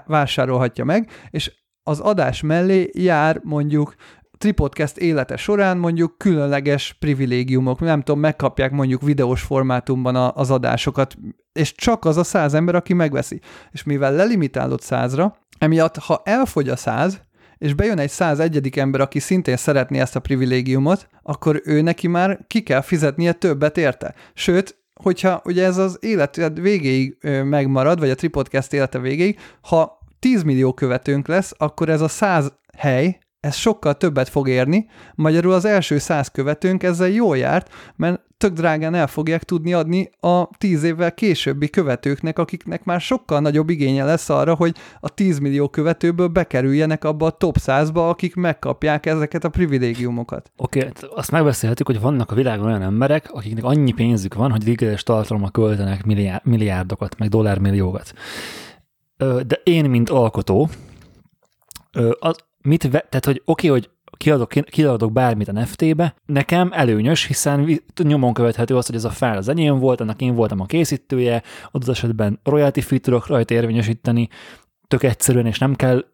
[0.07, 3.95] vásárolhatja meg, és az adás mellé jár mondjuk
[4.41, 11.17] Tripodcast élete során mondjuk különleges privilégiumok, nem tudom, megkapják mondjuk videós formátumban a, az adásokat,
[11.53, 13.41] és csak az a száz ember, aki megveszi.
[13.71, 17.21] És mivel lelimitálod százra, emiatt, ha elfogy a száz,
[17.59, 18.79] és bejön egy 101.
[18.79, 23.79] ember, aki szintén szeretné ezt a privilégiumot, akkor ő neki már ki kell fizetnie többet
[23.79, 24.15] érte.
[24.35, 30.43] Sőt, hogyha ugye ez az életed végéig megmarad, vagy a Tripodcast élete végéig, ha 10
[30.43, 35.65] millió követőnk lesz, akkor ez a 100 hely, ez sokkal többet fog érni, magyarul az
[35.65, 40.83] első száz követőnk ezzel jól járt, mert tök drágán el fogják tudni adni a tíz
[40.83, 46.29] évvel későbbi követőknek, akiknek már sokkal nagyobb igénye lesz arra, hogy a 10 millió követőből
[46.29, 50.53] bekerüljenek abba a top 100-ba, akik megkapják ezeket a privilégiumokat.
[50.57, 54.63] Oké, okay, azt megbeszélhetjük, hogy vannak a világon olyan emberek, akiknek annyi pénzük van, hogy
[54.65, 58.13] digitális tartalomra költenek milliárd, milliárdokat, meg dollármilliókat.
[59.47, 60.69] De én, mint alkotó,
[62.19, 67.27] az, mit ve, tehát, hogy oké, okay, hogy kiadok, kiadok bármit a NFT-be, nekem előnyös,
[67.27, 70.67] hiszen nyomon követhető az, hogy ez a fájl az enyém volt, annak én voltam a
[70.67, 74.29] készítője, adott esetben royalty fee tudok rajta érvényesíteni,
[74.89, 76.05] tök egyszerűen, és nem kell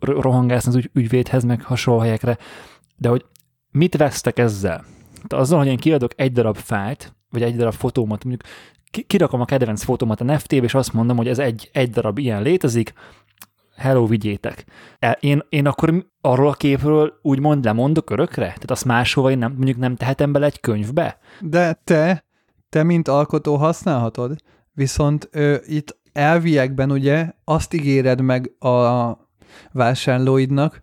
[0.00, 2.38] rohangászni az ügy, ügyvédhez, meg hasonló helyekre,
[2.96, 3.24] de hogy
[3.70, 4.84] mit vesztek ezzel?
[5.14, 8.52] Tehát azzal, hogy én kiadok egy darab fájlt, vagy egy darab fotómat, mondjuk
[9.06, 12.42] kirakom a kedvenc fotómat a NFT-be, és azt mondom, hogy ez egy, egy darab ilyen
[12.42, 12.92] létezik,
[13.76, 14.64] hello, vigyétek.
[14.98, 18.44] E, én, én akkor arról a képről úgymond lemondok örökre?
[18.44, 21.18] Tehát azt máshova én nem, mondjuk nem tehetem bele egy könyvbe?
[21.40, 22.24] De te,
[22.68, 24.36] te mint alkotó használhatod,
[24.72, 29.12] viszont ö, itt elviekben ugye azt ígéred meg a
[29.72, 30.80] vásárlóidnak,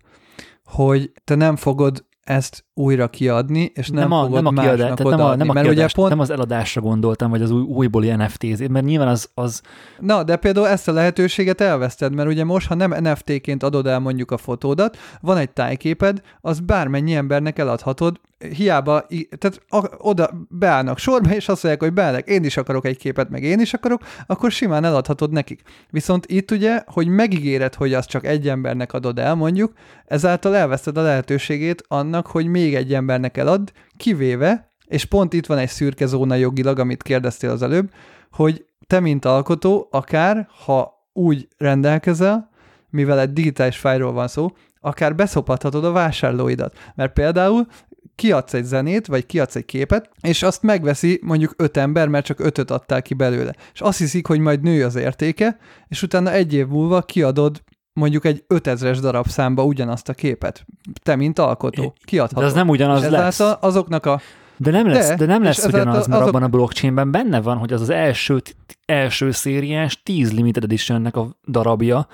[0.64, 4.78] hogy te nem fogod ezt újra kiadni, és nem, nem a, fogod nem a kiadás,
[4.78, 6.10] tehát nem, a, nem, a mert kiadás, pont...
[6.10, 9.62] nem az eladásra gondoltam, vagy az új, újbóli NFT-z, mert nyilván az, az...
[10.00, 14.00] Na, de például ezt a lehetőséget elveszted, mert ugye most, ha nem NFT-ként adod el
[14.00, 18.20] mondjuk a fotódat, van egy tájképed, az bármennyi embernek eladhatod,
[18.50, 19.08] hiába,
[19.38, 19.62] tehát
[19.98, 23.60] oda beállnak sorba, és azt mondják, hogy beállnak, én is akarok egy képet, meg én
[23.60, 25.62] is akarok, akkor simán eladhatod nekik.
[25.90, 29.74] Viszont itt ugye, hogy megígéred, hogy azt csak egy embernek adod el, mondjuk,
[30.06, 35.58] ezáltal elveszted a lehetőségét annak, hogy még egy embernek elad, kivéve, és pont itt van
[35.58, 37.92] egy szürke zóna jogilag, amit kérdeztél az előbb,
[38.32, 42.50] hogy te, mint alkotó, akár, ha úgy rendelkezel,
[42.90, 46.78] mivel egy digitális fájról van szó, akár beszopathatod a vásárlóidat.
[46.96, 47.66] Mert például
[48.16, 52.40] kiadsz egy zenét, vagy kiadsz egy képet, és azt megveszi mondjuk öt ember, mert csak
[52.40, 53.56] ötöt adtál ki belőle.
[53.74, 55.58] És azt hiszik, hogy majd nő az értéke,
[55.88, 57.62] és utána egy év múlva kiadod
[57.94, 60.66] mondjuk egy 5000-es darab számba ugyanazt a képet.
[61.04, 62.44] Te, mint alkotó, kiadhatod.
[62.44, 63.40] De az nem ugyanaz lesz.
[63.60, 64.22] azoknak a
[64.58, 66.34] de nem lesz, de, de nem lesz ugyanaz, mert azok...
[66.34, 68.42] abban a blockchainben benne van, hogy az az első,
[68.86, 72.08] első szériás 10 limited editionnek a darabja,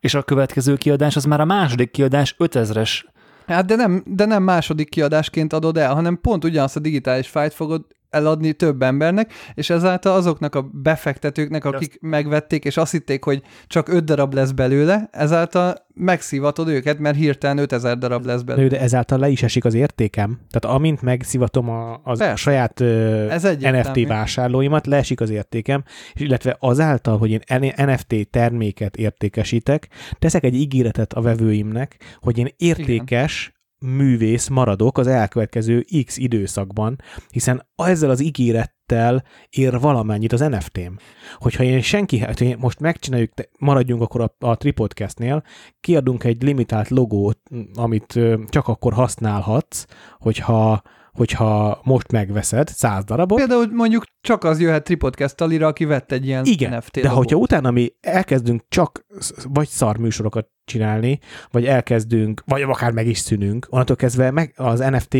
[0.00, 3.02] és a következő kiadás az már a második kiadás 5000-es
[3.46, 7.54] Hát de nem, de nem második kiadásként adod el, hanem pont ugyanazt a digitális fájt
[7.54, 11.98] fogod eladni több embernek, és ezáltal azoknak a befektetőknek, akik azt...
[12.00, 17.58] megvették, és azt hitték, hogy csak öt darab lesz belőle, ezáltal megszívatod őket, mert hirtelen
[17.58, 18.68] 5000 darab lesz belőle.
[18.68, 20.40] De ezáltal le is esik az értékem.
[20.50, 26.20] Tehát amint megszivatom a, az a saját ö, Ez NFT vásárlóimat, leesik az értékem, és
[26.20, 29.88] illetve azáltal, hogy én NFT terméket értékesítek,
[30.18, 33.52] teszek egy ígéretet a vevőimnek, hogy én értékes,
[33.84, 36.98] művész maradok az elkövetkező X időszakban,
[37.30, 40.92] hiszen ezzel az ígérettel ér valamennyit az NFT-m.
[41.36, 45.42] Hogyha én senki, hát most megcsináljuk, maradjunk akkor a, a Tripodcastnél,
[45.80, 47.38] kiadunk egy limitált logót,
[47.74, 49.86] amit csak akkor használhatsz,
[50.18, 50.82] hogyha
[51.14, 53.38] hogyha most megveszed száz darabot.
[53.38, 57.16] Például mondjuk csak az jöhet Tripodcast talira, aki vett egy ilyen Igen, NFT de logót.
[57.16, 59.04] hogyha utána mi elkezdünk csak
[59.44, 61.18] vagy szar műsorokat csinálni,
[61.50, 65.16] vagy elkezdünk, vagy akár meg is szűnünk, onnantól kezdve meg az NFT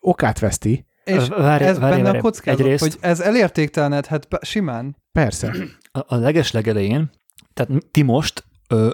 [0.00, 0.86] okát veszti.
[1.04, 2.82] És várj, ez várj, benne várj, a kockázat, egyrészt...
[2.82, 4.96] hogy ez elértéktelenedhet simán.
[5.12, 5.54] Persze.
[5.92, 7.10] A, a legeslegelején,
[7.54, 8.88] tehát ti most ö,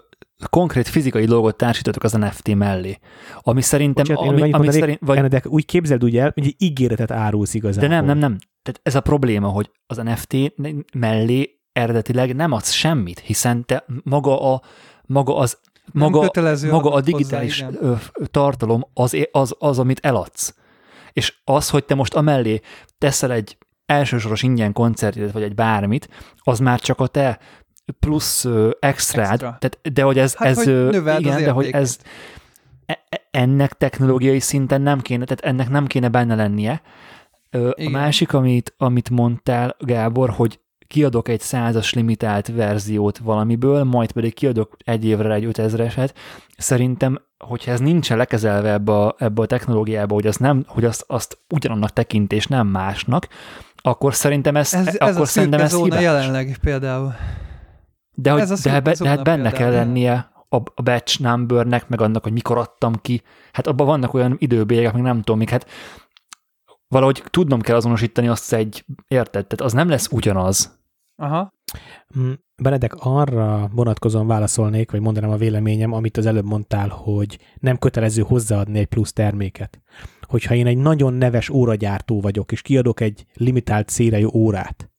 [0.50, 2.98] konkrét fizikai dolgot társítotok az NFT mellé.
[3.40, 4.04] Ami szerintem...
[4.08, 5.26] Bocsánat, ami, ami szerint, vagy...
[5.26, 7.88] de úgy képzeld úgy el, hogy egy ígéretet árulsz igazából.
[7.88, 8.38] De nem, nem, nem.
[8.62, 10.36] Tehát ez a probléma, hogy az NFT
[10.94, 14.62] mellé eredetileg nem adsz semmit, hiszen te maga a
[15.06, 15.58] maga az
[15.92, 16.30] maga,
[16.70, 17.98] maga a digitális hozzá,
[18.30, 20.54] tartalom az, az, az, amit eladsz.
[21.12, 22.60] És az, hogy te most amellé
[22.98, 27.38] teszel egy elsősoros ingyen koncertet, vagy egy bármit, az már csak a te
[28.00, 29.56] plusz uh, extrád, Extra.
[29.58, 31.98] tehát, de hogy ez, hát, ez hogy igen, de hogy ez
[32.86, 36.82] e, e, ennek technológiai szinten nem kéne, tehát ennek nem kéne benne lennie.
[37.50, 37.72] Igen.
[37.86, 44.34] A másik, amit, amit mondtál, Gábor, hogy kiadok egy százas limitált verziót valamiből, majd pedig
[44.34, 46.10] kiadok egy évre egy 5000-eset,
[46.56, 51.04] szerintem, hogyha ez nincsen lekezelve ebbe a, ebbe a technológiába, hogy, az nem, hogy azt,
[51.06, 53.28] azt ugyanannak tekint és nem másnak,
[53.76, 56.02] akkor szerintem ez, ez, akkor ez a szerintem ez hibás.
[56.02, 57.14] jelenleg például.
[58.14, 59.52] De, hogy, de, be, de hát benne például.
[59.52, 63.22] kell lennie a, a batch numbernek, meg annak, hogy mikor adtam ki.
[63.52, 65.66] Hát abban vannak olyan időbélyek, meg nem tudom, még hát
[66.88, 69.46] valahogy tudnom kell azonosítani azt egy, érted?
[69.46, 70.82] Tehát az nem lesz ugyanaz.
[71.16, 71.52] Aha.
[72.18, 72.32] Mm,
[72.62, 78.22] Benedek, arra vonatkozóan válaszolnék, vagy mondanám a véleményem, amit az előbb mondtál, hogy nem kötelező
[78.22, 79.82] hozzáadni egy plusz terméket.
[80.20, 84.93] Hogyha én egy nagyon neves óragyártó vagyok, és kiadok egy limitált szérejú órát,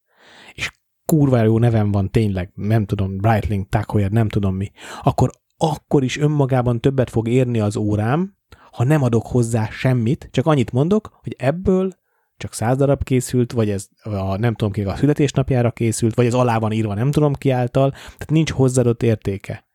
[1.06, 4.72] kurva jó nevem van tényleg, nem tudom, Breitling, Takoyer, nem tudom mi,
[5.03, 8.38] akkor akkor is önmagában többet fog érni az órám,
[8.72, 11.91] ha nem adok hozzá semmit, csak annyit mondok, hogy ebből
[12.38, 16.34] csak száz darab készült, vagy ez a, nem tudom ki a születésnapjára készült, vagy ez
[16.34, 19.65] alá van írva nem tudom ki által, tehát nincs hozzáadott értéke.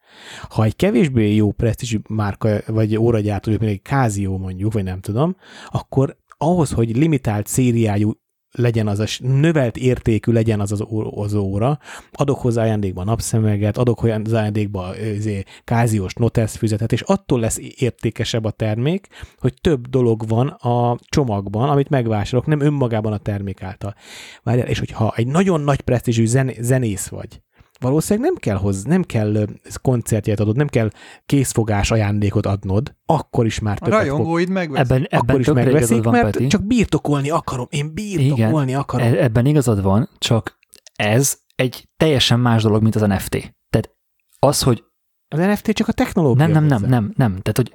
[0.48, 5.36] Ha egy kevésbé jó presztízs márka, vagy óragyártó, mint egy Casio mondjuk, vagy nem tudom,
[5.68, 8.12] akkor ahhoz, hogy limitált szériájú
[8.52, 11.78] legyen az a növelt értékű legyen az az, az óra,
[12.12, 18.44] adok hozzá ajándékba napszemeget, adok hozzá ajándékba izé, káziós notesz füzetet, és attól lesz értékesebb
[18.44, 19.08] a termék,
[19.38, 23.94] hogy több dolog van a csomagban, amit megvásárolok, nem önmagában a termék által.
[24.42, 27.40] Várjál, és hogyha egy nagyon nagy presztízsű zen, zenész vagy,
[27.80, 29.46] valószínűleg nem kell hoz, nem kell
[29.82, 30.90] koncertjét adod, nem kell
[31.26, 34.54] készfogás ajándékot adnod, akkor is már többet A rajongóid fog.
[34.54, 34.90] megveszik.
[34.90, 36.46] Ebben, ebben Akkor is megveszik, van, mert Peti.
[36.46, 37.66] csak birtokolni akarom.
[37.70, 39.06] Én birtokolni Igen, akarom.
[39.06, 40.58] E- Ebben igazad van, csak
[40.94, 43.30] ez egy teljesen más dolog, mint az NFT.
[43.70, 43.96] Tehát
[44.38, 44.84] az, hogy
[45.28, 46.46] Az NFT csak a technológia.
[46.46, 46.88] nem, nem, nem, hozzá.
[46.88, 47.30] nem, nem.
[47.30, 47.74] Tehát, hogy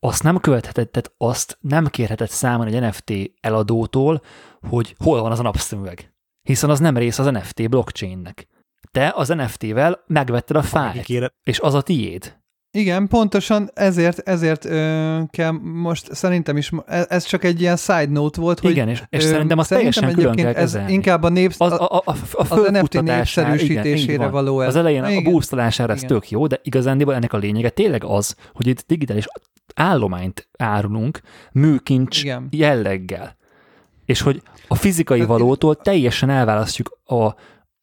[0.00, 4.22] azt nem követheted, tehát azt nem kérheted számon egy NFT eladótól,
[4.68, 6.14] hogy hol van az a napszemüveg.
[6.42, 8.48] Hiszen az nem rész az NFT blockchainnek.
[8.96, 12.36] Te az NFT-vel megvetted a fájlt, Kéred, és az a tiéd.
[12.70, 18.06] Igen, pontosan ezért, ezért ö, kell most szerintem is, e- ez csak egy ilyen side
[18.08, 20.92] note volt, hogy Igen, és, és ö, szerintem azt teljesen külön kell ez kezelni.
[20.92, 24.68] inkább a népsz, az, a, a, a, a, a az NFT népszerűsítésére igen, való ez.
[24.68, 25.22] Az elején a Igen.
[25.32, 26.08] boostolásra ez Igen.
[26.08, 29.26] tök jó, de igazándiból ennek a lényege tényleg az, hogy itt digitális
[29.74, 31.20] állományt árulunk
[31.52, 32.48] műkincs Igen.
[32.50, 33.36] jelleggel.
[34.04, 37.34] És hogy a fizikai Hát- valótól teljesen elválasztjuk a,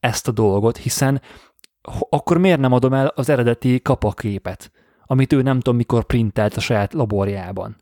[0.03, 1.21] ezt a dolgot, hiszen
[2.09, 4.71] akkor miért nem adom el az eredeti kapaképet,
[5.05, 7.75] amit ő nem tudom mikor printelt a saját laborjában.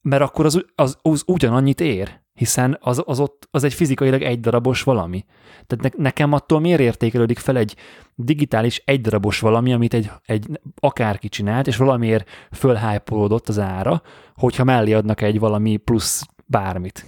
[0.00, 4.40] Mert akkor az, az, az ugyanannyit ér, hiszen az, az, ott, az egy fizikailag egy
[4.40, 5.24] darabos valami.
[5.66, 7.76] Tehát ne, nekem attól miért értékelődik fel egy
[8.14, 14.02] digitális egy darabos valami, amit egy, egy akárki csinált, és valamiért fölhájpolódott az ára,
[14.34, 17.06] hogyha mellé adnak egy valami plusz bármit.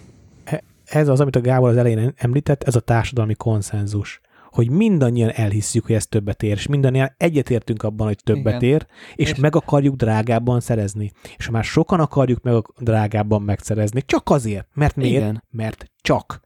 [0.84, 4.20] ez az, amit a Gábor az elején említett, ez a társadalmi konszenzus
[4.52, 8.74] hogy mindannyian elhisszük, hogy ez többet ér, és mindannyian egyetértünk abban, hogy többet Igen.
[8.74, 11.10] ér, és, És- meg akarjuk drágábban szerezni.
[11.36, 15.14] És ha már sokan akarjuk meg drágábban megszerezni, csak azért, mert miért?
[15.22, 15.44] Igen.
[15.50, 16.40] Mert csak.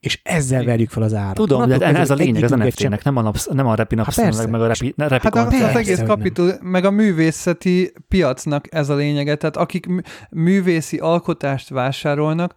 [0.00, 0.70] És ezzel Igen.
[0.70, 1.34] verjük fel az árat.
[1.34, 4.36] Tudom, de Onnantól ez a lényeg az NFT-nek, nem a, napsz, nem a repi napszemüveg,
[4.36, 4.50] persze.
[4.50, 5.64] meg a repi, ne, repi Hát az, koncert.
[5.64, 10.98] az Persze, egész kapitul, meg a művészeti piacnak ez a lényege, tehát akik mű- művészi
[10.98, 12.54] alkotást vásárolnak,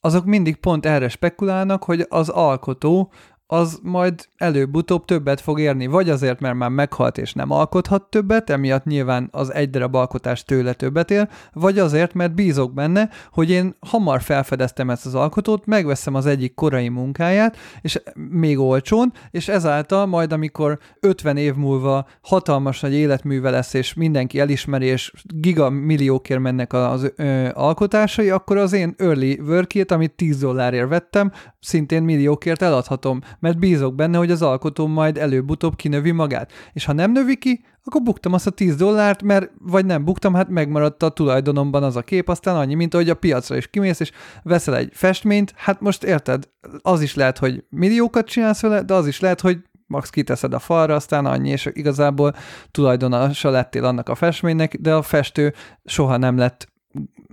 [0.00, 3.12] azok mindig pont erre spekulálnak, hogy az alkotó
[3.50, 8.50] az majd előbb-utóbb többet fog érni, vagy azért, mert már meghalt és nem alkothat többet,
[8.50, 13.50] emiatt nyilván az egy darab alkotás tőle többet ér, vagy azért, mert bízok benne, hogy
[13.50, 19.48] én hamar felfedeztem ezt az alkotót, megveszem az egyik korai munkáját, és még olcsón, és
[19.48, 26.40] ezáltal majd, amikor 50 év múlva hatalmas nagy életműve lesz, és mindenki elismeri, és gigamilliókért
[26.40, 32.62] mennek az ö, alkotásai, akkor az én early workét, amit 10 dollárért vettem, szintén milliókért
[32.62, 36.52] eladhatom, mert bízok benne, hogy az alkotó majd előbb-utóbb kinövi magát.
[36.72, 40.34] És ha nem növi ki, akkor buktam azt a 10 dollárt, mert vagy nem buktam,
[40.34, 44.00] hát megmaradt a tulajdonomban az a kép, aztán annyi, mint hogy a piacra is kimész,
[44.00, 44.10] és
[44.42, 46.48] veszel egy festményt, hát most érted,
[46.82, 50.58] az is lehet, hogy milliókat csinálsz vele, de az is lehet, hogy max kiteszed a
[50.58, 52.34] falra, aztán annyi, és igazából
[52.70, 55.54] tulajdonosa lettél annak a festménynek, de a festő
[55.84, 56.68] soha nem lett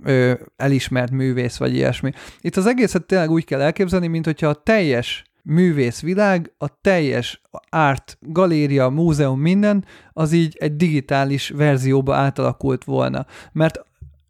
[0.02, 2.12] ö, elismert művész, vagy ilyesmi.
[2.40, 8.18] Itt az egészet tényleg úgy kell elképzelni, mint hogyha a teljes művészvilág, a teljes art,
[8.20, 13.26] galéria, múzeum, minden, az így egy digitális verzióba átalakult volna.
[13.52, 13.84] Mert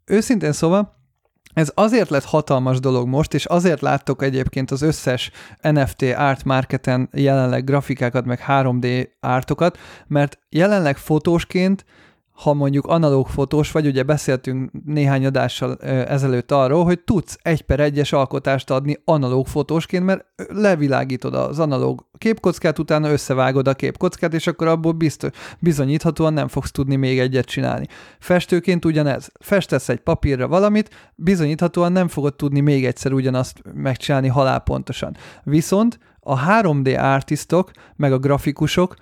[0.05, 0.95] őszintén szóval,
[1.53, 5.31] ez azért lett hatalmas dolog most, és azért láttok egyébként az összes
[5.61, 9.77] NFT art marketen jelenleg grafikákat, meg 3D artokat,
[10.07, 11.85] mert jelenleg fotósként
[12.37, 17.79] ha mondjuk analóg fotós vagy, ugye beszéltünk néhány adással ezelőtt arról, hogy tudsz egy per
[17.79, 24.47] egyes alkotást adni analóg fotósként, mert levilágítod az analóg képkockát, utána összevágod a képkockát, és
[24.47, 27.87] akkor abból biztos, bizonyíthatóan nem fogsz tudni még egyet csinálni.
[28.19, 29.31] Festőként ugyanez.
[29.39, 35.15] Festesz egy papírra valamit, bizonyíthatóan nem fogod tudni még egyszer ugyanazt megcsinálni halálpontosan.
[35.43, 38.95] Viszont a 3D artistok, meg a grafikusok,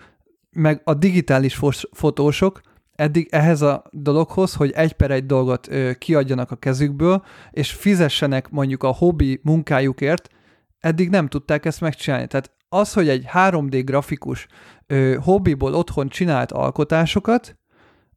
[0.51, 2.61] meg a digitális fos- fotósok
[2.95, 8.49] eddig ehhez a dologhoz, hogy egy per egy dolgot ö, kiadjanak a kezükből, és fizessenek
[8.49, 10.29] mondjuk a hobbi munkájukért,
[10.79, 12.27] eddig nem tudták ezt megcsinálni.
[12.27, 14.47] Tehát az, hogy egy 3D grafikus
[14.87, 17.57] ö, hobbiból otthon csinált alkotásokat,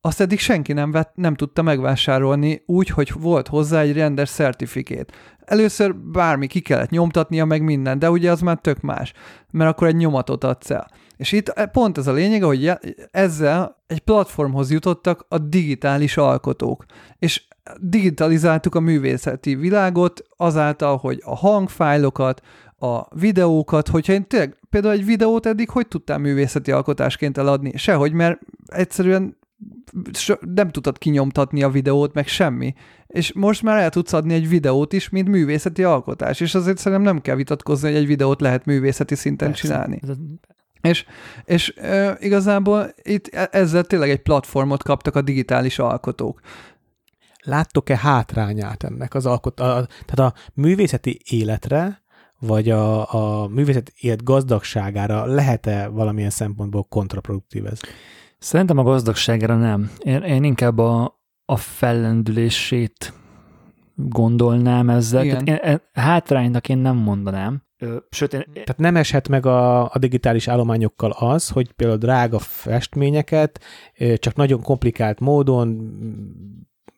[0.01, 5.13] azt eddig senki nem, vett, nem tudta megvásárolni úgy, hogy volt hozzá egy rendes certifikét.
[5.45, 9.13] Először bármi ki kellett nyomtatnia, meg minden, de ugye az már tök más,
[9.51, 10.91] mert akkor egy nyomatot adsz el.
[11.19, 12.73] És itt pont ez a lényeg, hogy
[13.11, 16.85] ezzel egy platformhoz jutottak a digitális alkotók.
[17.19, 17.47] És
[17.81, 22.43] digitalizáltuk a művészeti világot azáltal, hogy a hangfájlokat,
[22.79, 27.77] a videókat, hogyha én tényleg például egy videót eddig hogy tudtál művészeti alkotásként eladni?
[27.77, 29.37] Sehogy, mert egyszerűen
[30.55, 32.75] nem tudtad kinyomtatni a videót, meg semmi.
[33.07, 37.03] És most már el tudsz adni egy videót is, mint művészeti alkotás, és azért szerintem
[37.03, 39.67] nem kell vitatkozni, hogy egy videót lehet művészeti szinten Persze.
[39.67, 40.01] csinálni.
[40.81, 41.05] És,
[41.45, 46.41] és e, igazából itt e, ezzel tényleg egy platformot kaptak a digitális alkotók.
[47.43, 52.03] Láttok-e hátrányát ennek az alkot, a, tehát a művészeti életre,
[52.39, 57.81] vagy a, a művészeti élet gazdagságára lehet-e valamilyen szempontból kontraproduktív ez?
[58.39, 59.91] Szerintem a gazdagságra nem.
[59.99, 63.13] Én, én inkább a, a fellendülését
[63.95, 65.27] gondolnám ezzel.
[65.27, 67.63] Tehát én, hátránynak én nem mondanám.
[68.11, 68.45] Sőt, én...
[68.53, 73.61] Tehát nem eshet meg a, a digitális állományokkal az, hogy például drága festményeket
[74.15, 75.97] csak nagyon komplikált módon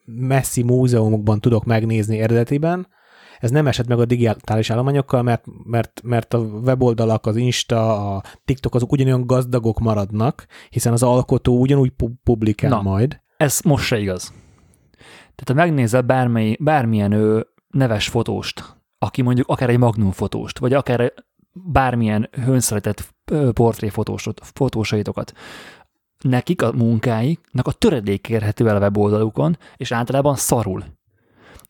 [0.05, 2.87] messzi múzeumokban tudok megnézni eredetiben,
[3.41, 8.23] ez nem esett meg a digitális állományokkal, mert, mert, mert a weboldalak, az Insta, a
[8.45, 11.93] TikTok azok ugyanolyan gazdagok maradnak, hiszen az alkotó ugyanúgy
[12.25, 13.21] publikál Na, majd.
[13.37, 14.33] Ez most se igaz.
[15.35, 20.73] Tehát ha megnézel bármely, bármilyen ő neves fotóst, aki mondjuk akár egy magnum fotóst, vagy
[20.73, 21.13] akár
[21.53, 23.15] bármilyen hőnszeretett
[23.53, 25.33] portréfotósaitokat,
[26.19, 30.85] nekik a munkáiknak a töredék érhető el a weboldalukon, és általában szarul.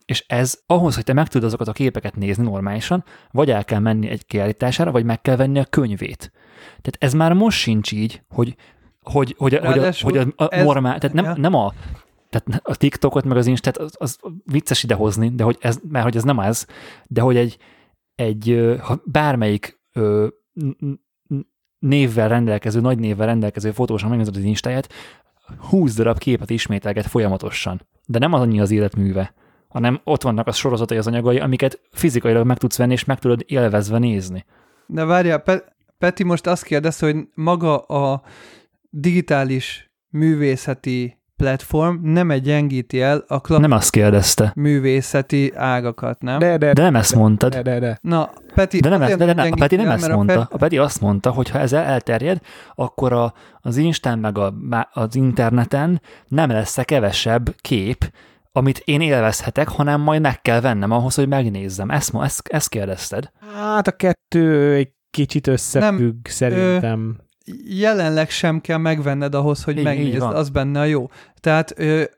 [0.05, 3.79] És ez ahhoz, hogy te meg tudod azokat a képeket nézni normálisan, vagy el kell
[3.79, 6.31] menni egy kiállítására, vagy meg kell venni a könyvét.
[6.67, 8.55] Tehát ez már most sincs így, hogy,
[9.01, 11.35] hogy, hogy, hogy, a, hogy a, a normál, tehát nem, ja.
[11.37, 11.73] nem a
[12.31, 16.15] tehát a TikTokot, meg az Instát, az, az vicces idehozni, de hogy ez, mert hogy
[16.15, 16.67] ez nem az,
[17.07, 17.57] de hogy egy,
[18.15, 20.27] egy ha bármelyik ö,
[21.79, 24.89] névvel rendelkező, nagy névvel rendelkező fotósan megnézed az Instáját,
[25.57, 27.87] 20 darab képet ismételget folyamatosan.
[28.05, 29.33] De nem az annyi az életműve,
[29.67, 33.43] hanem ott vannak a sorozatai, az anyagai, amiket fizikailag meg tudsz venni, és meg tudod
[33.47, 34.45] élvezve nézni.
[34.87, 38.21] De várjál, Pe- Peti most azt kérdezte, hogy maga a
[38.89, 44.51] digitális művészeti platform nem egy gyengíti el a klasszikus nem azt kérdezte.
[44.55, 46.39] művészeti ágakat, nem?
[46.39, 47.53] De, de, de nem ezt mondtad.
[47.53, 47.99] De, de, de.
[48.01, 50.33] Na, Peti, de nem, ezt, de, de, de, a Peti nem el, ezt mondta.
[50.33, 50.53] A, Peti...
[50.53, 52.39] a Peti azt mondta, hogy ha ez elterjed,
[52.75, 54.53] akkor a, az Instán meg a,
[54.91, 58.11] az interneten nem lesz -e kevesebb kép,
[58.51, 61.89] amit én élvezhetek, hanem majd meg kell vennem ahhoz, hogy megnézzem.
[61.89, 63.31] Ezt, ezt, ezt kérdezted?
[63.55, 67.15] Hát a kettő egy kicsit összefügg nem, szerintem.
[67.17, 67.29] Ö,
[67.65, 71.09] jelenleg sem kell megvenned ahhoz, hogy így, megnézd, így az benne a jó.
[71.39, 71.75] Tehát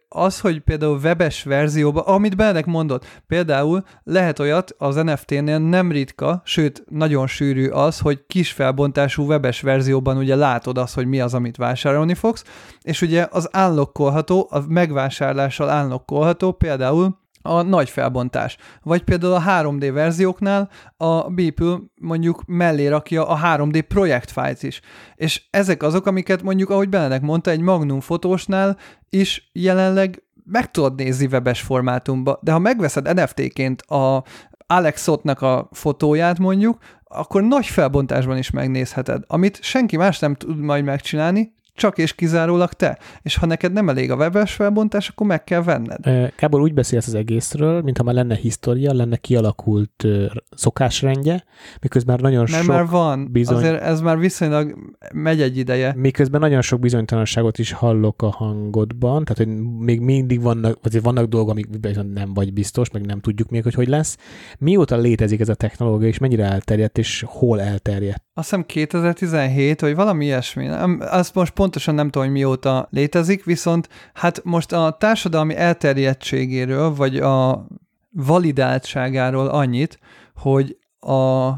[0.10, 6.41] az, hogy például webes verzióban, amit Benedek mondott, például lehet olyat az NFT-nél nem ritka,
[6.45, 11.34] sőt, nagyon sűrű az, hogy kis felbontású webes verzióban ugye látod azt, hogy mi az,
[11.34, 12.43] amit vásárolni fogsz,
[12.81, 18.57] és ugye az unlockolható, a megvásárlással unlockolható például a nagy felbontás.
[18.83, 24.81] Vagy például a 3D verzióknál a Beeple mondjuk mellé rakja a 3D projektfájt is.
[25.15, 28.77] És ezek azok, amiket mondjuk, ahogy Benedek mondta, egy Magnum fotósnál
[29.09, 34.23] is jelenleg meg tudod nézni webes formátumba, de ha megveszed NFT-ként a
[34.67, 40.57] Alex Sotnak a fotóját mondjuk, akkor nagy felbontásban is megnézheted, amit senki más nem tud
[40.57, 42.97] majd megcsinálni, csak és kizárólag te.
[43.21, 46.31] És ha neked nem elég a webes felbontás, akkor meg kell venned.
[46.35, 50.07] Kábor úgy beszélsz az egészről, mintha már lenne história, lenne kialakult
[50.55, 51.43] szokásrendje,
[51.81, 53.55] miközben nagyon Mert sok már van, bizony...
[53.55, 54.75] azért ez már viszonylag
[55.13, 55.93] megy egy ideje.
[55.95, 61.25] Miközben nagyon sok bizonytalanságot is hallok a hangodban, tehát hogy még mindig vannak, vagy vannak
[61.25, 61.67] dolgok, amik
[62.13, 64.17] nem vagy biztos, meg nem tudjuk még, hogy hogy lesz.
[64.59, 68.23] Mióta létezik ez a technológia, és mennyire elterjedt, és hol elterjedt?
[68.33, 70.67] Azt hiszem 2017, vagy valami ilyesmi.
[70.99, 77.18] Azt most pontosan nem tudom, hogy mióta létezik, viszont hát most a társadalmi elterjedtségéről, vagy
[77.18, 77.68] a
[78.10, 79.99] validáltságáról annyit,
[80.35, 81.52] hogy a,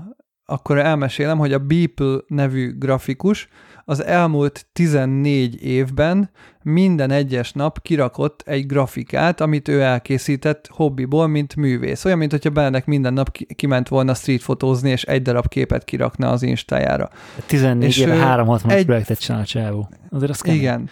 [0.46, 3.48] akkor elmesélem, hogy a Beeple nevű grafikus
[3.88, 6.30] az elmúlt 14 évben
[6.62, 12.06] minden egyes nap kirakott egy grafikát, amit ő elkészített hobbiból, mint művész.
[12.06, 16.42] Olyan, mint hogyha Benedek minden nap kiment volna streetfotózni, és egy darab képet kirakna az
[16.42, 17.10] Instájára.
[17.46, 18.86] 14 és éve 360 egy...
[18.86, 19.90] projektet csinál a csávó.
[20.10, 20.60] Azért az kemény.
[20.60, 20.90] Igen.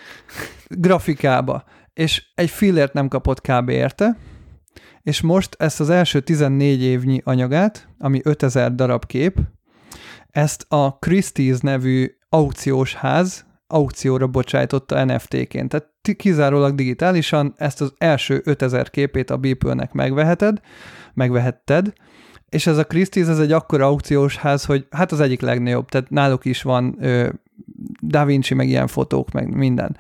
[0.68, 1.64] Grafikába.
[1.94, 3.70] És egy fillért nem kapott kb.
[3.70, 4.18] érte,
[5.02, 9.40] és most ezt az első 14 évnyi anyagát, ami 5000 darab kép,
[10.30, 15.70] ezt a Christie's nevű aukciós ház aukcióra bocsájtotta NFT-ként.
[15.70, 20.60] Tehát kizárólag digitálisan ezt az első 5000 képét a Beeple-nek megveheted,
[21.14, 21.94] megvehetted,
[22.50, 26.10] és ez a Christie's, ez egy akkora aukciós ház, hogy hát az egyik legnagyobb, tehát
[26.10, 27.30] náluk is van ö,
[28.02, 29.98] Da Vinci, meg ilyen fotók, meg minden,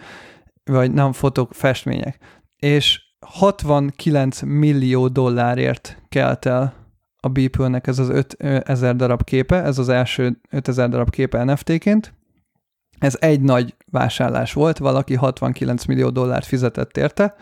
[0.63, 2.17] vagy nem fotók, festmények.
[2.57, 6.73] És 69 millió dollárért kelt el
[7.17, 12.13] a Beeple-nek ez az 5000 darab képe, ez az első 5000 darab képe NFT-ként.
[13.03, 17.35] Ez egy nagy vásárlás volt, valaki 69 millió dollárt fizetett érte.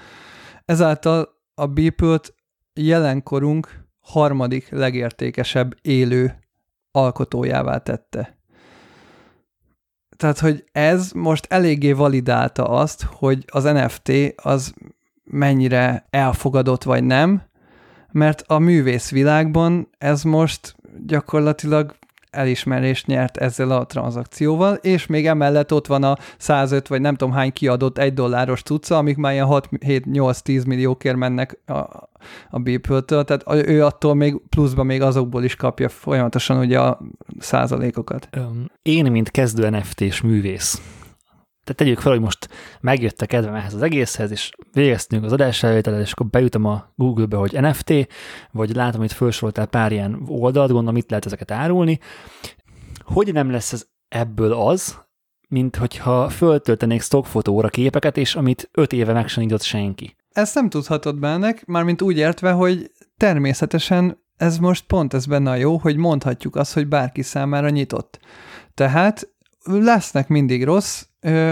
[0.66, 2.34] Ezáltal a Beeple-t
[2.74, 6.40] jelenkorunk harmadik legértékesebb élő
[6.92, 8.38] alkotójává tette.
[10.18, 14.74] Tehát, hogy ez most eléggé validálta azt, hogy az NFT az
[15.24, 17.44] mennyire elfogadott vagy nem,
[18.12, 20.76] mert a művészvilágban ez most
[21.06, 21.96] gyakorlatilag
[22.32, 27.34] elismerést nyert ezzel a tranzakcióval, és még emellett ott van a 105 vagy nem tudom
[27.34, 31.74] hány kiadott egy dolláros cucca, amik már ilyen 6-7-8-10 milliókért mennek a,
[32.50, 37.00] a Beeple-től, tehát ő attól még pluszban még azokból is kapja folyamatosan ugye a
[37.40, 38.30] százalékokat.
[38.82, 40.82] Én, mint kezdő NFT-s művész,
[41.64, 46.02] tehát tegyük fel, hogy most megjött a kedvem ehhez az egészhez, és végeztünk az adásfelvételet,
[46.02, 47.94] és akkor bejutom a Google-be, hogy NFT,
[48.52, 52.00] vagy látom, hogy felsoroltál pár ilyen oldalt, gondolom, mit lehet ezeket árulni.
[53.04, 55.00] Hogy nem lesz ez ebből az,
[55.48, 60.16] mint hogyha föltöltenék stockfotóra képeket, és amit öt éve meg sem senki.
[60.32, 65.56] Ezt nem tudhatod bennek, mármint úgy értve, hogy természetesen ez most pont ez benne a
[65.56, 68.20] jó, hogy mondhatjuk azt, hogy bárki számára nyitott.
[68.74, 69.30] Tehát
[69.64, 71.06] lesznek mindig rossz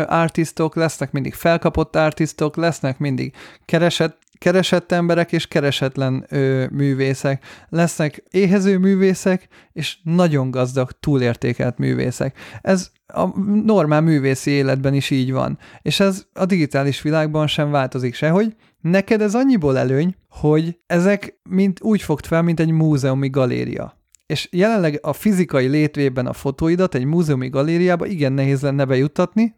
[0.07, 3.33] artistok, lesznek mindig felkapott artistok, lesznek mindig
[3.65, 12.37] keresett, keresett emberek és keresetlen ö, művészek, lesznek éhező művészek és nagyon gazdag, túlértékelt művészek.
[12.61, 18.15] Ez a normál művészi életben is így van, és ez a digitális világban sem változik
[18.15, 18.55] sehogy.
[18.81, 23.98] Neked ez annyiból előny, hogy ezek mint úgy fogd fel, mint egy múzeumi galéria
[24.29, 29.55] és jelenleg a fizikai létvében a fotóidat egy múzeumi galériába igen nehéz lenne bejuttatni,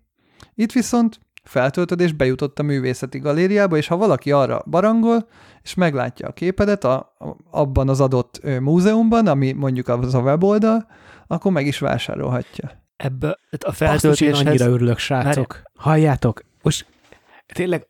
[0.55, 5.27] itt viszont feltöltöd és bejutott a művészeti galériába, és ha valaki arra barangol,
[5.63, 10.87] és meglátja a képedet a, a, abban az adott múzeumban, ami mondjuk az a weboldal,
[11.27, 12.71] akkor meg is vásárolhatja.
[12.95, 14.37] Ebbe a feltöltéshez...
[14.37, 15.53] Azt annyira örülök, srácok.
[15.53, 15.63] Már...
[15.73, 16.85] Halljátok, most
[17.53, 17.87] tényleg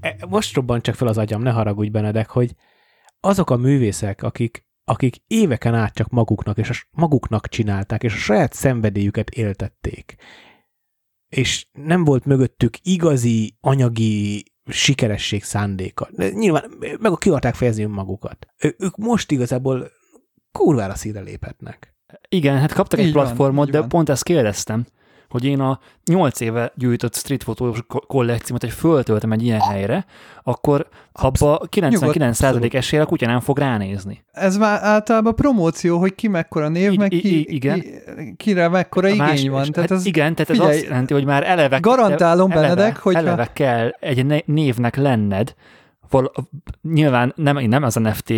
[0.00, 2.54] e, most robban csak fel az agyam, ne haragudj Benedek, hogy
[3.20, 8.16] azok a művészek, akik akik éveken át csak maguknak és a, maguknak csinálták, és a
[8.16, 10.16] saját szenvedélyüket éltették.
[11.28, 16.08] És nem volt mögöttük igazi anyagi sikeresség szándéka.
[16.10, 18.46] De nyilván meg a kivarták fejezni önmagukat.
[18.58, 19.90] Ő, ők most igazából
[20.52, 21.94] kurvára szíre léphetnek.
[22.28, 23.88] Igen, hát kaptak így egy platformot, van, de van.
[23.88, 24.86] pont ezt kérdeztem,
[25.28, 30.04] hogy én a 8 éve gyűjtött streetfotós kollekciómat, hogy föltöltem egy ilyen helyre,
[30.42, 34.24] akkor abba 99% esélye a kutya nem fog ránézni.
[34.32, 37.80] Ez már általában promóció, hogy ki mekkora név, I, meg ki, igen.
[37.80, 37.90] Ki,
[38.36, 39.72] kire mekkora igény más, van.
[39.72, 41.78] Tehát hát ez, igen, tehát figyelj, ez azt jelenti, hogy már eleve...
[41.78, 43.14] Garantálom, eleve, Benedek, hogy...
[43.14, 45.54] Eleve kell egy névnek lenned,
[46.10, 46.32] val,
[46.82, 48.32] nyilván nem, nem az NFT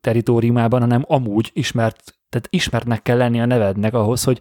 [0.00, 4.40] teritoriumában, hanem amúgy ismert, tehát ismertnek kell lenni a nevednek ahhoz, hogy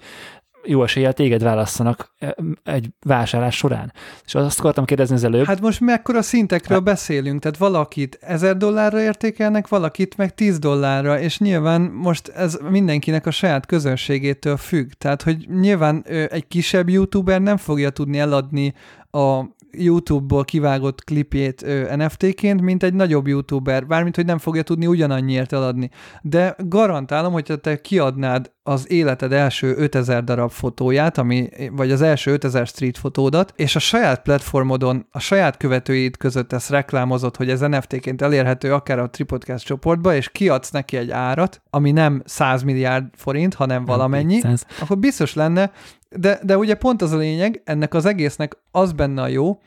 [0.66, 3.94] jó eséllyel téged válasszanak e, egy vásárlás során.
[4.26, 5.46] És azt akartam kérdezni az előbb.
[5.46, 6.86] Hát most mekkora szintekről hát.
[6.86, 13.26] beszélünk, tehát valakit ezer dollárra értékelnek, valakit meg 10 dollárra, és nyilván most ez mindenkinek
[13.26, 14.90] a saját közönségétől függ.
[14.98, 18.74] Tehát, hogy nyilván egy kisebb youtuber nem fogja tudni eladni
[19.12, 21.66] a YouTube-ból kivágott klipjét
[21.96, 25.90] NFT-ként, mint egy nagyobb YouTuber, bármint, hogy nem fogja tudni ugyanannyiért eladni.
[26.22, 32.32] De garantálom, hogyha te kiadnád az életed első 5000 darab fotóját, ami, vagy az első
[32.32, 37.60] 5000 street fotódat, és a saját platformodon, a saját követőid között ezt reklámozott, hogy ez
[37.60, 43.06] NFT-ként elérhető akár a Tripodcast csoportba, és kiadsz neki egy árat, ami nem 100 milliárd
[43.16, 44.42] forint, hanem valamennyi,
[44.80, 45.72] akkor biztos lenne,
[46.10, 49.60] de, de ugye pont az a lényeg, ennek az egésznek az benne a jó,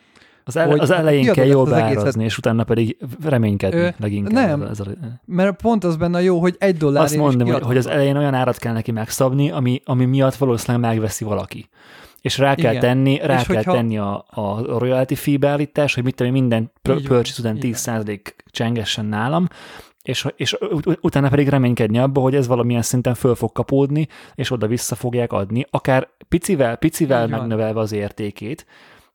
[0.48, 4.32] az, ele, az elején kell jól beárazni, és utána pedig reménykedni ö, leginkább.
[4.32, 4.84] Nem, ez a...
[5.24, 8.16] mert pont az benne a jó, hogy egy dollár Azt mondom, hogy, hogy az elején
[8.16, 11.68] olyan árat kell neki megszabni, ami, ami miatt valószínűleg megveszi valaki.
[12.20, 12.82] És rá kell Igen.
[12.82, 13.72] tenni, rá és kell hogyha...
[13.72, 18.20] tenni a, a royalty fee beállítás, hogy mit tudom, minden purchase után 10%
[18.50, 19.48] csengessen nálam,
[20.08, 20.56] és, és
[21.00, 25.66] utána pedig reménykedni abba, hogy ez valamilyen szinten föl fog kapódni, és oda-vissza fogják adni,
[25.70, 28.66] akár picivel, picivel megnövelve az értékét,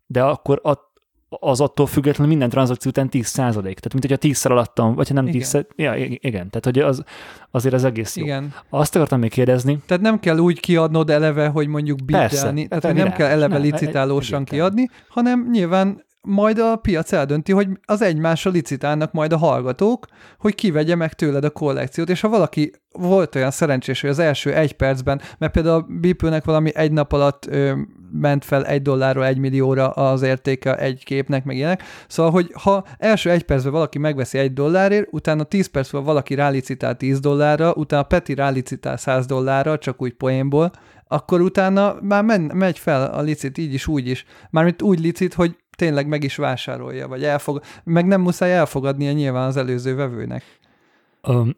[0.07, 0.91] de akkor a,
[1.29, 3.79] az attól függetlenül minden tranzakció után 10 százalék.
[3.79, 6.49] Tehát, mint hogyha 10 alattam, vagy ha nem 10 ja, igen.
[6.49, 7.03] Tehát, hogy az,
[7.51, 8.23] azért az egész jó.
[8.23, 8.53] Igen.
[8.69, 9.79] Azt akartam még kérdezni.
[9.85, 12.67] Tehát nem kell úgy kiadnod eleve, hogy mondjuk biddelni.
[12.67, 17.67] Tehát, hogy nem kell eleve nem, licitálósan kiadni, hanem nyilván majd a piac eldönti, hogy
[17.85, 20.07] az egymásra licitálnak majd a hallgatók,
[20.39, 24.53] hogy kivegye meg tőled a kollekciót, és ha valaki volt olyan szerencsés, hogy az első
[24.53, 27.73] egy percben, mert például a Beeple-nek valami egy nap alatt ö,
[28.11, 31.83] ment fel egy dollárról egy millióra az értéke egy képnek, meg ilyenek.
[32.07, 36.97] Szóval, hogy ha első egy percben valaki megveszi egy dollárért, utána 10 percben valaki rálicitál
[36.97, 40.71] 10 dollárra, utána Peti rálicitál 100 dollárra, csak úgy poénból,
[41.07, 44.25] akkor utána már men, megy fel a licit így is, úgy is.
[44.49, 49.47] Mármint úgy licit, hogy tényleg meg is vásárolja, vagy elfog, meg nem muszáj elfogadnia nyilván
[49.47, 50.43] az előző vevőnek.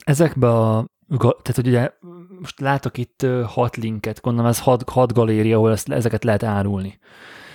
[0.04, 0.88] Ezekbe a
[1.18, 1.90] tehát, hogy ugye
[2.40, 7.00] most látok itt hat linket, gondolom ez hat, hat galéria, ahol ezt, ezeket lehet árulni.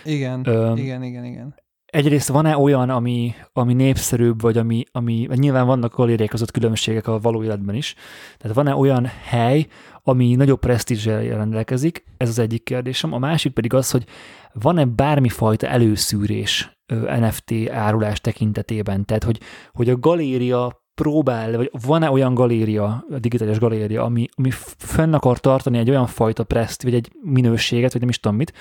[0.04, 1.54] Igen, Ö, igen, igen, igen.
[1.90, 7.18] Egyrészt van-e olyan, ami, ami népszerűbb, vagy ami, ami nyilván vannak galériák között különbségek a
[7.18, 7.94] való életben is,
[8.38, 9.66] tehát van-e olyan hely,
[10.02, 13.12] ami nagyobb presztízsel rendelkezik, ez az egyik kérdésem.
[13.12, 14.04] A másik pedig az, hogy
[14.52, 16.78] van-e bármifajta előszűrés
[17.20, 19.40] NFT árulás tekintetében, tehát hogy,
[19.72, 25.78] hogy a galéria próbál, vagy van-e olyan galéria, digitális galéria, ami, ami fenn akar tartani
[25.78, 28.52] egy olyan fajta preszt, vagy egy minőséget, vagy nem is tudom mit,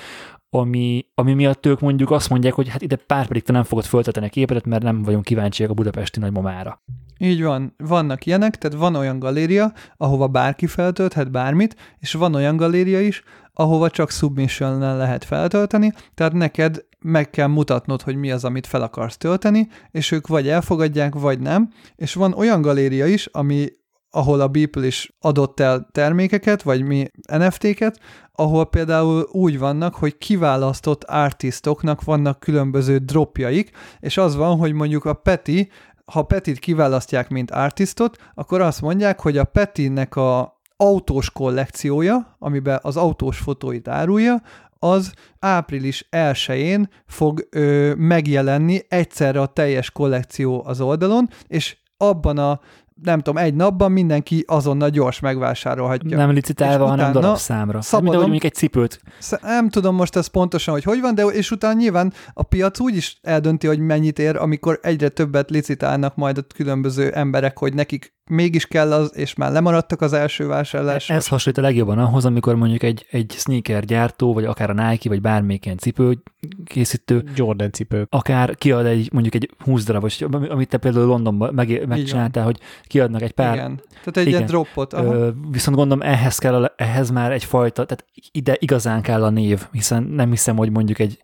[0.50, 3.86] ami, ami miatt ők mondjuk azt mondják, hogy hát ide pár pedig te nem fogod
[3.86, 6.82] föltetni a képedet, mert nem vagyunk kíváncsiak a budapesti nagymamára.
[7.22, 12.58] Így van, vannak ilyenek, tehát van olyan galéria, ahova bárki feltölthet bármit, és van olyan
[12.58, 13.24] galéria is,
[13.54, 18.82] ahova csak submission lehet feltölteni, tehát neked meg kell mutatnod, hogy mi az, amit fel
[18.82, 23.68] akarsz tölteni, és ők vagy elfogadják, vagy nem, és van olyan galéria is, ami
[24.12, 28.00] ahol a Beeple is adott el termékeket, vagy mi NFT-ket,
[28.32, 35.06] ahol például úgy vannak, hogy kiválasztott artistoknak vannak különböző dropjaik, és az van, hogy mondjuk
[35.06, 35.70] a Peti,
[36.12, 42.80] ha Petit kiválasztják, mint artistot, akkor azt mondják, hogy a Petinek a autós kollekciója, amiben
[42.82, 44.42] az autós fotóit árulja,
[44.80, 52.60] az április 1-én fog ö, megjelenni egyszerre a teljes kollekció az oldalon, és abban a
[53.02, 56.18] nem tudom, egy napban mindenki azonnal gyors megvásárolhatja.
[56.18, 57.82] Nem licitálva, hanem darabszámra.
[57.82, 59.02] Szabadon, mint mondjuk egy cipőt.
[59.42, 62.96] Nem tudom most ez pontosan, hogy hogy van, de és utána nyilván a piac úgy
[62.96, 68.18] is eldönti, hogy mennyit ér, amikor egyre többet licitálnak majd a különböző emberek, hogy nekik
[68.30, 71.10] mégis kell az, és már lemaradtak az első vásárlás.
[71.10, 75.10] Ez hasonlít a legjobban ahhoz, amikor mondjuk egy, egy sneaker gyártó, vagy akár a Nike,
[75.10, 76.18] vagy bármelyik ilyen cipő
[76.66, 77.24] készítő.
[77.36, 78.08] Jordan cipő.
[78.10, 83.22] Akár kiad egy, mondjuk egy 20 darabos, amit te például Londonban meg, megcsináltál, hogy kiadnak
[83.22, 83.54] egy pár.
[83.54, 83.82] Igen.
[83.90, 84.46] Tehát egy igen.
[84.46, 84.94] dropot.
[84.94, 85.14] Aha.
[85.14, 90.04] Ö, viszont gondolom ehhez kell, ehhez már egyfajta, tehát ide igazán kell a név, hiszen
[90.04, 91.22] nem hiszem, hogy mondjuk egy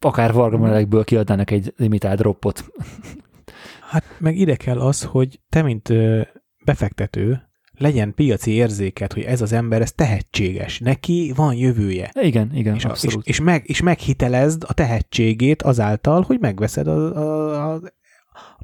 [0.00, 2.64] akár Varga kiadnának egy limitált droppot.
[3.94, 5.92] Hát meg ide kell az, hogy te, mint
[6.64, 7.42] befektető,
[7.78, 12.10] legyen piaci érzéket, hogy ez az ember, ez tehetséges, neki van jövője.
[12.20, 13.26] Igen, igen, és, abszolút.
[13.26, 17.80] És, és, meg, és meghitelezd a tehetségét azáltal, hogy megveszed a, a, a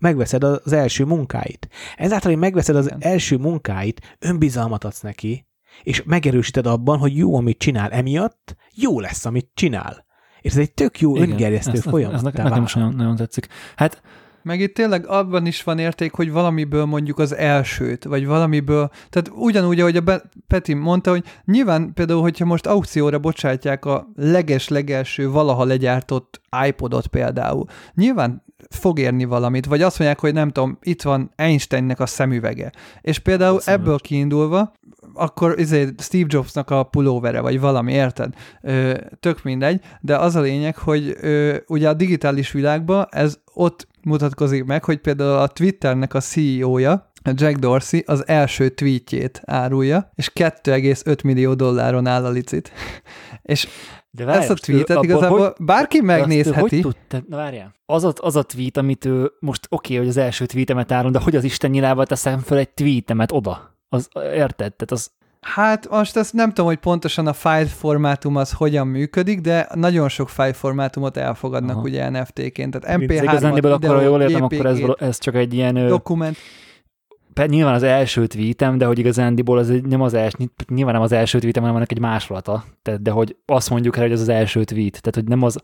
[0.01, 1.69] megveszed az első munkáit.
[1.97, 5.47] Ezáltal, hogy megveszed az első munkáit, önbizalmat adsz neki,
[5.83, 10.09] és megerősíted abban, hogy jó, amit csinál emiatt, jó lesz, amit csinál.
[10.41, 12.15] És ez egy tök jó Igen, öngerjesztő folyamat.
[12.15, 13.47] Ez nekem is nagyon, nagyon tetszik.
[13.77, 14.03] Hát
[14.43, 19.31] meg itt tényleg abban is van érték, hogy valamiből mondjuk az elsőt, vagy valamiből, tehát
[19.35, 25.65] ugyanúgy, ahogy a Peti mondta, hogy nyilván például, hogyha most aukcióra bocsátják a leges-legelső valaha
[25.65, 27.65] legyártott iPodot például,
[27.95, 32.73] nyilván fog érni valamit, vagy azt mondják, hogy nem tudom, itt van Einsteinnek a szemüvege.
[33.01, 33.87] És például Szemüveg.
[33.87, 34.73] ebből kiindulva,
[35.15, 38.35] akkor izé Steve Jobsnak a pulóvere, vagy valami, érted?
[38.63, 43.89] Ö, tök mindegy, de az a lényeg, hogy ö, ugye a digitális világban ez ott
[44.03, 50.31] mutatkozik meg, hogy például a Twitternek a CEO-ja, Jack Dorsey az első tweetjét árulja, és
[50.35, 52.73] 2,5 millió dolláron áll a licit.
[53.43, 53.69] és
[54.11, 56.61] de várjál, ezt a tweetet ő, igazából hogy, bárki megnézheti.
[56.61, 57.23] Hogy tudta?
[57.29, 57.75] Na várjál.
[57.87, 61.11] Az a, az a tweet, amit ő, most oké, okay, hogy az első tweetemet árul,
[61.11, 63.79] de hogy az Isten nyilával teszem fel egy tweetemet oda?
[63.89, 64.75] Az, érted?
[64.75, 65.11] Tehát az,
[65.41, 70.09] Hát most ezt nem tudom, hogy pontosan a file formátum az hogyan működik, de nagyon
[70.09, 71.85] sok file formátumot elfogadnak Aha.
[71.85, 72.81] ugye NFT-ként.
[72.81, 75.87] Tehát MP3-at, Igazándiból akkor, ha jól értem, akkor ez, ez csak egy ilyen...
[75.87, 76.37] Dokument.
[77.47, 80.37] Nyilván az első tweetem, de hogy igazándiból az nem az első,
[80.69, 82.65] nyilván nem az első tweetem, hanem annak egy másolata.
[82.83, 84.91] Tehát, de hogy azt mondjuk el, hogy ez az első tweet.
[85.01, 85.59] Tehát, hogy nem az,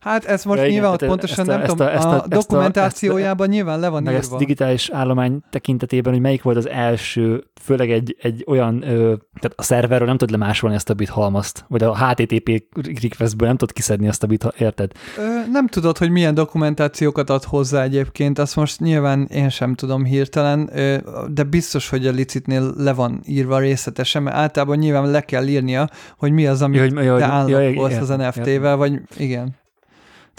[0.00, 2.04] Hát ez most Ja, igen, nyilván ott tehát pontosan a- nem ezt tudom, a- ezt
[2.04, 4.36] a- a, ezt a- dokumentációjában nyilván le van Meg írva.
[4.36, 8.96] digitális állomány tekintetében, hogy melyik volt az első, főleg egy, egy olyan, ö,
[9.40, 12.64] tehát a szerverről nem tud lemásolni ezt a bit halmazt, vagy a HTTP
[13.02, 14.92] requestből nem tud kiszedni ezt a bit, érted?
[15.18, 15.22] Ö,
[15.52, 20.70] nem tudod, hogy milyen dokumentációkat ad hozzá egyébként, azt most nyilván én sem tudom hirtelen,
[20.72, 20.96] ö,
[21.32, 25.88] de biztos, hogy a licitnél le van írva részletesen, mert általában nyilván le kell írnia,
[26.18, 29.58] hogy mi az, amit Ja, hogy- ja, te hogy- ja, állapolsz az NFT-vel, vagy igen.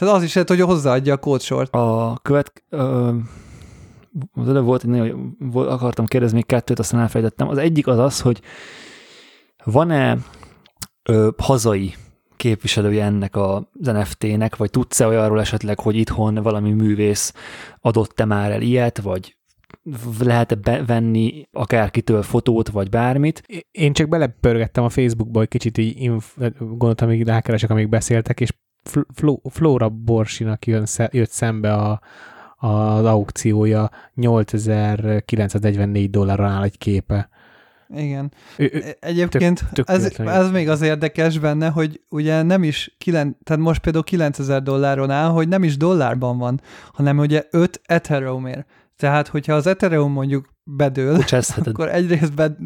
[0.01, 1.75] Tehát az is lehet, hogy hozzáadja a kódsort.
[1.75, 2.63] A követ...
[2.69, 3.13] Ö,
[4.33, 7.47] az előbb volt, egy nagyon- volt, akartam kérdezni még kettőt, aztán elfelejtettem.
[7.47, 8.41] Az egyik az az, hogy
[9.63, 10.17] van-e
[11.03, 11.93] ö, hazai
[12.37, 17.33] képviselője ennek az NFT-nek, vagy tudsz-e olyanról esetleg, hogy itthon valami művész
[17.79, 19.37] adott-e már el ilyet, vagy
[20.19, 23.65] lehet-e bevenni akárkitől fotót, vagy bármit.
[23.71, 28.51] Én csak belepörgettem a Facebookba, hogy kicsit így inf- gondoltam, hogy rákeresek, amíg beszéltek, és
[28.83, 32.01] Fl- Flora Borsinak jön, jött szembe a,
[32.57, 37.29] az aukciója 8944 dollárra áll egy képe.
[37.95, 38.31] Igen.
[38.57, 42.63] Ő, ő, E- Egyébként tök- tök ez, ez még az érdekes benne, hogy ugye nem
[42.63, 46.61] is, kilen, tehát most például 9000 dolláron áll, hogy nem is dollárban van,
[46.93, 48.65] hanem ugye 5 Ethereumért.
[48.97, 51.19] Tehát, hogyha az Ethereum mondjuk bedől,
[51.65, 52.57] akkor egyrészt, bed,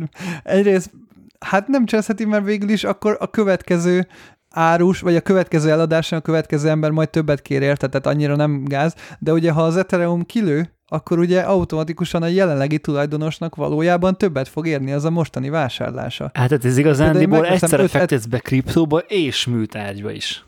[0.44, 0.92] egyrészt
[1.40, 4.08] hát nem cseszheti, mert végül is akkor a következő
[4.56, 8.64] árus, vagy a következő eladáson a következő ember majd többet kér érte, tehát annyira nem
[8.66, 14.48] gáz, de ugye ha az Ethereum kilő, akkor ugye automatikusan a jelenlegi tulajdonosnak valójában többet
[14.48, 16.32] fog érni az a mostani vásárlása.
[16.34, 20.46] Hát ez én igazándiból megveszem egyszerre öt- fektetsz be kriptóba és műtárgyba is.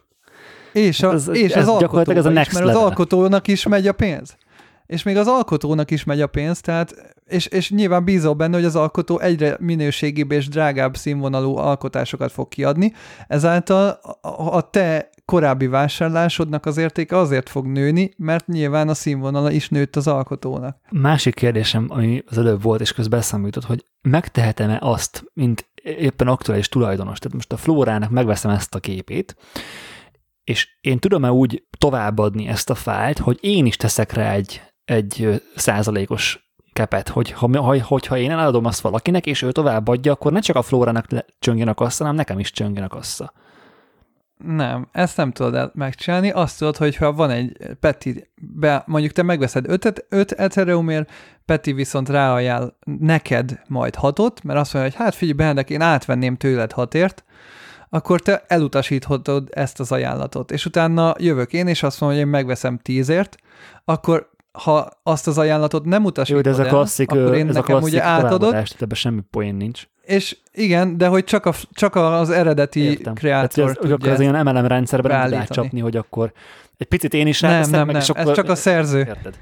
[0.74, 2.88] És, a, Ez- és ez az gyakorlatilag ez a next is, mert az level.
[2.90, 4.36] alkotónak is megy a pénz.
[4.88, 8.66] És még az alkotónak is megy a pénz, tehát, és, és nyilván bízol benne, hogy
[8.66, 12.93] az alkotó egyre minőségibb és drágább színvonalú alkotásokat fog kiadni,
[13.27, 19.69] ezáltal a, te korábbi vásárlásodnak az értéke azért fog nőni, mert nyilván a színvonala is
[19.69, 20.77] nőtt az alkotónak.
[20.91, 26.27] Másik kérdésem, ami az előbb volt, és közben eszembe jutott, hogy megtehetem-e azt, mint éppen
[26.27, 27.19] aktuális tulajdonos.
[27.19, 29.35] Tehát most a Flórának megveszem ezt a képét,
[30.43, 35.43] és én tudom-e úgy továbbadni ezt a fájlt, hogy én is teszek rá egy, egy
[35.56, 40.40] százalékos kepet, hogy ha, ha, hogyha én eladom azt valakinek, és ő továbbadja, akkor ne
[40.40, 41.06] csak a Flórának
[41.40, 43.33] csöngjen a kassa, hanem nekem is csöngjen a kassa.
[44.38, 46.30] Nem, ezt nem tudod megcsinálni.
[46.30, 51.11] Azt tudod, hogy ha van egy Peti, be, mondjuk te megveszed 5 öt Ethereumért,
[51.45, 56.35] Peti viszont ráajánl neked majd hatot, mert azt mondja, hogy hát figyelj, Benedek, én átvenném
[56.35, 57.24] tőled hatért,
[57.90, 60.51] akkor te elutasíthatod ezt az ajánlatot.
[60.51, 63.38] És utána jövök én, és azt mondom, hogy én megveszem tízért,
[63.85, 64.30] akkor
[64.64, 67.48] ha azt az ajánlatot nem Jó, utasítod de ez a el, klasszik, akkor ö, én
[67.48, 69.88] ez a nekem klasszik ugye átadod, ebben semmi poén nincs.
[70.02, 73.14] és igen, de hogy csak, a, csak az eredeti Értem.
[73.14, 75.48] kreátor ez, tudja az ilyen MLM rendszerben nem beállítani.
[75.50, 76.32] átcsapni, hogy akkor
[76.77, 78.36] egy picit én is Nem, nem, meg, nem, és ez akkor...
[78.36, 78.98] csak a szerző.
[78.98, 79.38] Érted?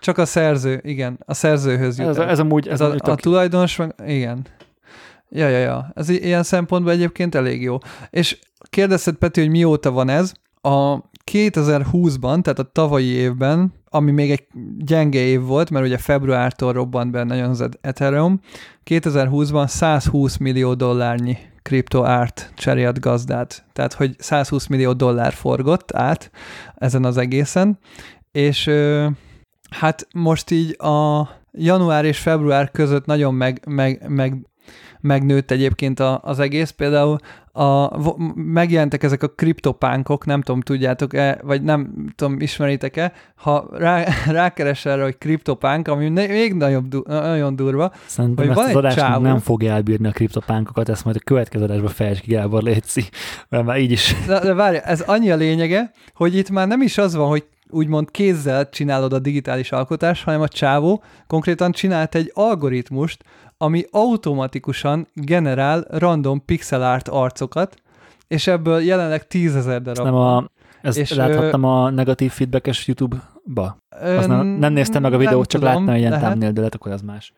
[0.00, 2.28] Csak a szerző, igen, a szerzőhöz jut Ez, el.
[2.28, 4.46] ez amúgy, ez, Ez a, amúgy a tök, tulajdonos, meg, igen.
[5.30, 5.92] Ja, ja, ja.
[5.94, 7.78] Ez ilyen szempontból egyébként elég jó.
[8.10, 8.38] És
[8.70, 10.32] kérdezted, Peti, hogy mióta van ez?
[10.60, 10.96] A
[11.32, 14.46] 2020-ban, tehát a tavalyi évben, ami még egy
[14.78, 18.40] gyenge év volt, mert ugye februártól robbant be nagyon az Ethereum,
[18.84, 23.64] 2020-ban 120 millió dollárnyi kriptoárt cserélt gazdát.
[23.72, 26.30] Tehát, hogy 120 millió dollár forgott át
[26.74, 27.78] ezen az egészen,
[28.32, 28.70] és
[29.70, 34.46] hát most így a január és február között nagyon meg, meg, meg,
[35.00, 36.70] megnőtt egyébként a, az egész.
[36.70, 37.18] Például
[37.52, 37.90] a,
[38.34, 45.02] megjelentek ezek a kriptopánkok, nem tudom, tudjátok-e, vagy nem tudom, ismeritek-e, ha rá, rákeres erre,
[45.02, 49.22] hogy kriptopánk, ami még nagyobb, du- nagyon durva, Szerintem hogy ezt van az adást csávó-
[49.22, 53.02] nem fogja elbírni a kriptopánkokat, ezt majd a következő adásban fejtsd ki, Gábor, létszi,
[53.48, 54.14] mert már így is.
[54.26, 57.44] De, de várj, ez annyi a lényege, hogy itt már nem is az van, hogy
[57.70, 63.24] úgymond kézzel csinálod a digitális alkotást, hanem a csávó konkrétan csinált egy algoritmust,
[63.58, 67.76] ami automatikusan generál random pixel art arcokat,
[68.28, 70.04] és ebből jelenleg tízezer darab.
[70.04, 70.50] Nem a,
[70.82, 73.76] ezt És, láthattam a negatív feedbackes YouTube-ba.
[74.00, 76.74] Ö, Azt nem, nem néztem meg a videót, csak láttam egy ilyen thumbnail, de lehet,
[76.74, 77.32] akkor az más.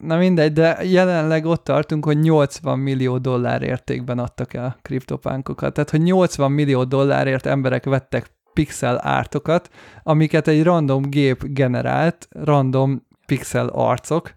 [0.00, 5.72] Na mindegy, de jelenleg ott tartunk, hogy 80 millió dollár értékben adtak el kriptopánkokat.
[5.72, 9.70] Tehát, hogy 80 millió dollárért emberek vettek pixel ártokat,
[10.02, 14.34] amiket egy random gép generált, random pixel arcok,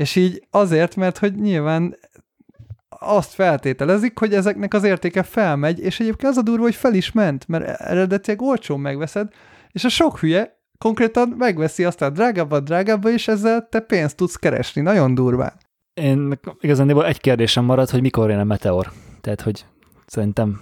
[0.00, 1.96] és így azért, mert hogy nyilván
[2.88, 7.12] azt feltételezik, hogy ezeknek az értéke felmegy, és egyébként az a durva, hogy fel is
[7.12, 9.28] ment, mert eredetileg olcsón megveszed,
[9.72, 14.80] és a sok hülye konkrétan megveszi aztán drágábbat, drágábba, és ezzel te pénzt tudsz keresni.
[14.80, 15.52] Nagyon durván.
[15.94, 18.92] Én igazán egy kérdésem maradt, hogy mikor jön a meteor.
[19.20, 19.64] Tehát, hogy
[20.10, 20.60] Szerintem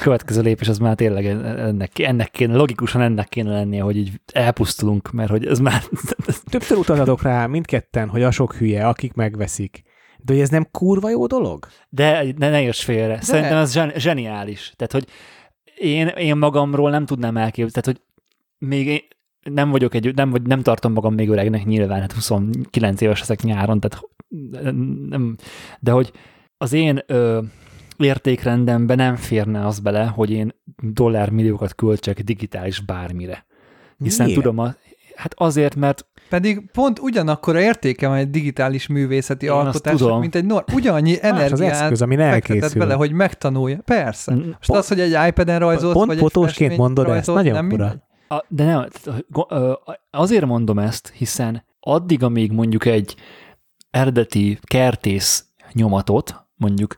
[0.00, 5.10] következő lépés az már tényleg ennek, ennek kéne, logikusan ennek kéne lennie, hogy így elpusztulunk,
[5.12, 5.82] mert hogy ez már...
[6.50, 9.82] Többször utaltatok rá mindketten, hogy a sok hülye, akik megveszik.
[10.18, 11.66] De hogy ez nem kurva jó dolog?
[11.88, 13.20] De ne, ne érts félre.
[13.20, 14.72] Szerintem ez zsen, zseniális.
[14.76, 15.06] Tehát, hogy
[15.76, 18.00] én, én magamról nem tudnám elképzelni, tehát, hogy
[18.68, 19.02] még én,
[19.52, 23.42] nem vagyok egy, nem, vagy nem tartom magam még öregnek nyilván, hát 29 éves ezek
[23.42, 24.00] nyáron, tehát
[25.08, 25.36] nem,
[25.80, 26.12] de hogy
[26.56, 27.40] az én ö,
[27.96, 33.46] értékrendemben nem férne az bele, hogy én dollármilliókat költsek digitális bármire.
[33.98, 34.40] Hiszen Miért?
[34.40, 34.74] tudom, a,
[35.14, 40.72] hát azért, mert Pedig pont ugyanakkor értéke van egy digitális művészeti alkotásnak, mint egy nor-
[40.72, 42.80] ugyannyi Más az energiát eszköz, amin fektetett elkészül.
[42.80, 43.78] bele, hogy megtanulja.
[43.84, 44.34] Persze.
[44.34, 47.38] Mm, Most az, hogy egy iPad-en rajzolsz, Pont vagy egy fotósként festményt mondod ezt, rajzolsz,
[47.38, 47.94] nagyon nem fura.
[48.28, 48.86] A, de nem,
[50.10, 53.14] azért mondom ezt, hiszen addig, amíg mondjuk egy
[53.90, 56.96] eredeti kertész nyomatot, mondjuk,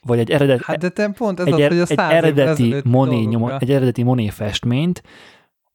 [0.00, 2.74] vagy egy eredeti, Hát de te pont ez egy, az, er, hogy a egy eredeti
[2.84, 5.02] moné, nyoma, egy eredeti moné festményt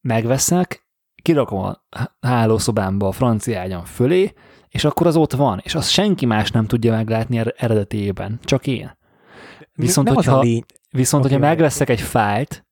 [0.00, 0.86] megveszek,
[1.22, 1.84] kirakom a
[2.20, 4.32] hálószobámba a francia ágyam fölé,
[4.68, 8.66] és akkor az ott van, és azt senki más nem tudja meglátni er- eredetiében, csak
[8.66, 8.96] én.
[9.72, 12.66] Viszont, nem hogyha, lény, viszont Oké, hogyha megveszek egy fájlt,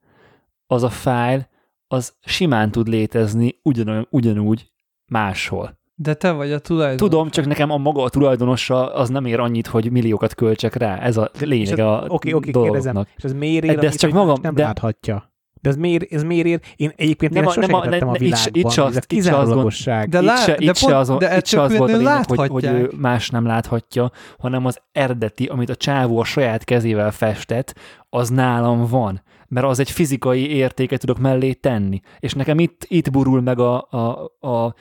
[0.66, 1.48] az a fájl,
[1.86, 4.72] az simán tud létezni ugyanolyan, ugyanúgy
[5.06, 5.80] máshol.
[6.02, 7.00] De te vagy a tulajdonos.
[7.10, 10.96] Tudom, csak nekem a maga a tulajdonosa az nem ér annyit, hogy milliókat költsek rá.
[10.98, 12.92] Ez a lényeg a Oké, oké, kérdezem.
[12.92, 13.08] dolognak.
[13.16, 15.30] És ez miért ér, De ez csak magam- nem de- láthatja?
[15.60, 16.60] De ez miért, ez miért ér?
[16.76, 18.52] Én egyébként Nem nem, a- nem a- itt világban.
[18.52, 20.10] itt se ez azt- a itt se azt gond-.
[20.10, 21.96] De itt lá- se, de itt se pont- az, de itt se az volt a
[21.96, 26.64] lényeg, hogy, hogy ő más nem láthatja, hanem az eredeti, amit a csávó a saját
[26.64, 27.74] kezével festett,
[28.10, 29.22] az nálam van.
[29.48, 32.00] Mert az egy fizikai értéket tudok mellé tenni.
[32.20, 34.74] És nekem itt, itt burul meg a, a, a,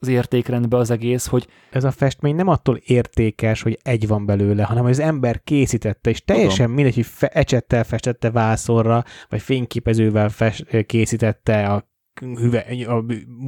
[0.00, 4.62] az értékrendbe az egész, hogy ez a festmény nem attól értékes, hogy egy van belőle,
[4.62, 10.28] hanem hogy az ember készítette, és teljesen mindegy, hogy fe, ecsettel festette vászorra, vagy fényképezővel
[10.28, 11.88] fest, készítette a,
[12.20, 13.04] hüve, a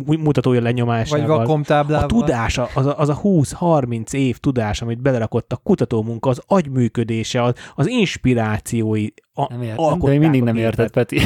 [0.07, 1.39] mutatója Vagy lenyomásával.
[1.39, 2.05] vakomtáblával.
[2.05, 7.43] a tudás, az a, az a 20-30 év tudás, amit belerakott a kutatómunka, az agyműködése,
[7.43, 11.19] az, az inspirációi, a, nem ért, de még mindig nem érted, Peti.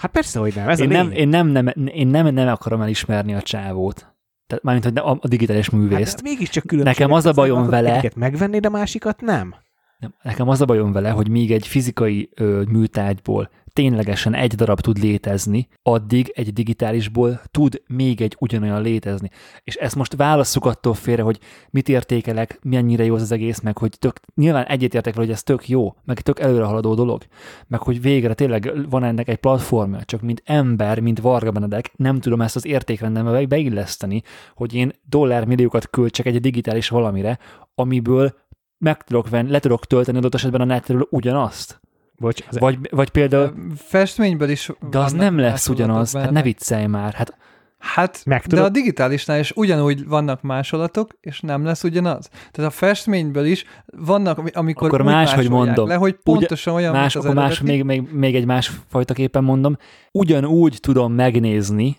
[0.00, 0.68] Hát persze, hogy nem.
[0.68, 4.11] Ez én, a nem, én, nem, nem, én nem, nem akarom elismerni a csávót.
[4.52, 6.10] Tehát mármint, hogy a, a digitális művészt.
[6.10, 6.98] Hát, mégiscsak különbség.
[6.98, 9.54] Nekem az a bajom vele- Egyiket megvennéd, a másikat nem.
[9.98, 14.80] Nem, nekem az a bajom vele, hogy míg egy fizikai ö, műtárgyból ténylegesen egy darab
[14.80, 19.30] tud létezni, addig egy digitálisból tud még egy ugyanolyan létezni.
[19.64, 21.38] És ezt most válasszuk attól félre, hogy
[21.70, 25.68] mit értékelek, mennyire jó az, egész, meg hogy tök, nyilván egyetértek vele, hogy ez tök
[25.68, 27.22] jó, meg tök előrehaladó dolog,
[27.66, 32.20] meg hogy végre tényleg van ennek egy platformja, csak mint ember, mint Varga Benedek, nem
[32.20, 34.22] tudom ezt az értékrendembe beilleszteni,
[34.54, 37.38] hogy én dollármilliókat költsek egy digitális valamire,
[37.74, 38.34] amiből
[38.78, 41.80] meg tudok venni, le tudok tölteni adott esetben a netről ugyanazt.
[42.22, 46.12] Bocs, az Vagy, vagy például, Festményből is de az nem lesz ugyanaz.
[46.12, 46.32] Hát benne.
[46.38, 47.12] ne viccelj már.
[47.12, 47.36] Hát
[47.82, 52.28] Hát, Meg de a digitálisnál is ugyanúgy vannak másolatok, és nem lesz ugyanaz.
[52.50, 53.64] Tehát a festményből is
[53.96, 55.88] vannak, ami- amikor Akkor máshogy másolják mondom.
[55.88, 59.14] le, hogy pontosan olyan, más, mint az akkor más, még, még, még egy más fajta
[59.14, 59.76] képen mondom,
[60.12, 61.96] ugyanúgy tudom megnézni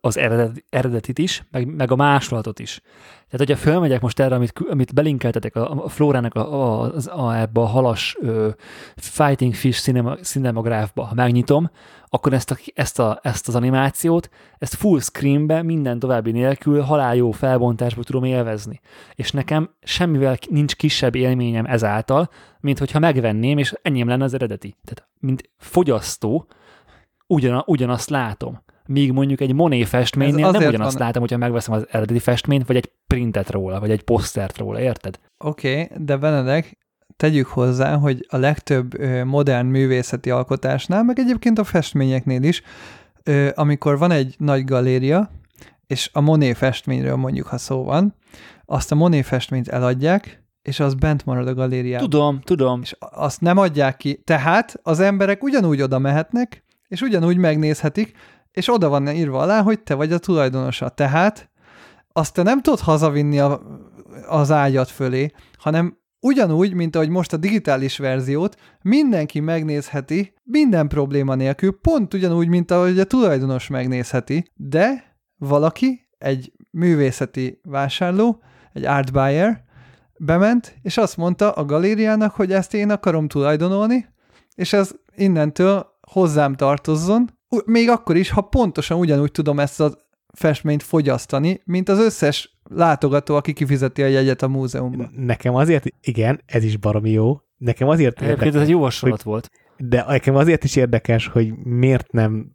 [0.00, 2.80] az, eredeti, eredetit is, meg, meg a másolatot is.
[3.30, 7.60] Tehát, hogyha fölmegyek most erre, amit, amit belinkeltetek a, a Flórának a, a, a, ebbe
[7.60, 8.48] a halas ö,
[8.96, 11.70] Fighting Fish cinema, cinemagráfba, ha megnyitom,
[12.08, 17.16] akkor ezt, a, ezt, a, ezt az animációt, ezt full screenbe, minden további nélkül, halál
[17.16, 18.80] jó felbontásba tudom élvezni.
[19.14, 22.30] És nekem semmivel nincs kisebb élményem ezáltal,
[22.60, 24.76] mint hogyha megvenném, és enyém lenne az eredeti.
[24.84, 26.46] Tehát, mint fogyasztó,
[27.26, 28.64] ugyan, ugyanazt látom.
[28.86, 32.76] Míg mondjuk egy Monet festménynél nem ugyanazt van- látom, hogyha megveszem az eredeti festményt, vagy
[32.76, 35.18] egy printet róla, vagy egy posztert róla, érted?
[35.38, 36.78] Oké, okay, de Benedek,
[37.16, 42.62] tegyük hozzá, hogy a legtöbb modern művészeti alkotásnál, meg egyébként a festményeknél is,
[43.54, 45.30] amikor van egy nagy galéria,
[45.86, 48.14] és a Monet festményről mondjuk, ha szó van,
[48.64, 52.10] azt a Monet festményt eladják, és az bent marad a galériában.
[52.10, 52.80] Tudom, tudom.
[52.82, 54.22] És azt nem adják ki.
[54.24, 58.12] Tehát az emberek ugyanúgy oda mehetnek, és ugyanúgy megnézhetik,
[58.56, 60.88] és oda van írva alá, hogy te vagy a tulajdonosa.
[60.88, 61.50] Tehát
[62.12, 63.60] azt te nem tudod hazavinni a,
[64.28, 71.34] az ágyat fölé, hanem ugyanúgy, mint ahogy most a digitális verziót, mindenki megnézheti, minden probléma
[71.34, 79.12] nélkül, pont ugyanúgy, mint ahogy a tulajdonos megnézheti, de valaki, egy művészeti vásárló, egy art
[79.12, 79.64] buyer,
[80.18, 84.06] bement, és azt mondta a galériának, hogy ezt én akarom tulajdonolni,
[84.54, 89.92] és ez innentől hozzám tartozzon, még akkor is, ha pontosan ugyanúgy tudom ezt a
[90.32, 95.12] festményt fogyasztani, mint az összes látogató, aki kifizeti a jegyet a múzeumban.
[95.16, 97.40] Nekem azért, igen, ez is baromi jó.
[97.56, 99.50] Nekem azért Egyébként ez egy jó hasonlat volt.
[99.76, 102.54] de nekem azért is érdekes, hogy miért nem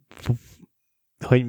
[1.24, 1.46] hogy,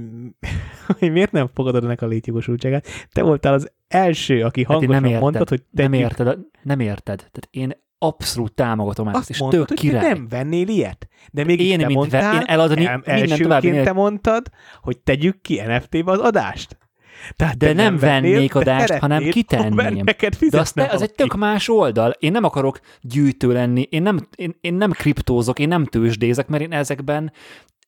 [0.99, 2.87] hogy miért nem fogadod ennek a létjogosultságát.
[3.11, 6.79] Te voltál az első, aki Hát hangosan nem érted, mondtad, hogy nem tegyük érted, nem
[6.79, 7.17] érted.
[7.17, 10.01] Tehát én abszolút támogatom ezt, Azt és mondtad, tök hogy király.
[10.03, 11.07] te nem vennél ilyet.
[11.31, 14.49] De mégis Én, te mint ve- mondtál, én eladni el, minden további te mondtad,
[14.81, 16.77] hogy tegyük ki NFT-be az adást.
[17.35, 20.05] Tehát De nem vennél, vennék te adást, hanem szeretnéd, kitenném.
[20.05, 22.15] De az, fizetne te, az egy tök más oldal.
[22.19, 26.63] Én nem akarok gyűjtő lenni, én nem, én, én nem kriptózok, én nem tőzsdézek, mert
[26.63, 27.31] én ezekben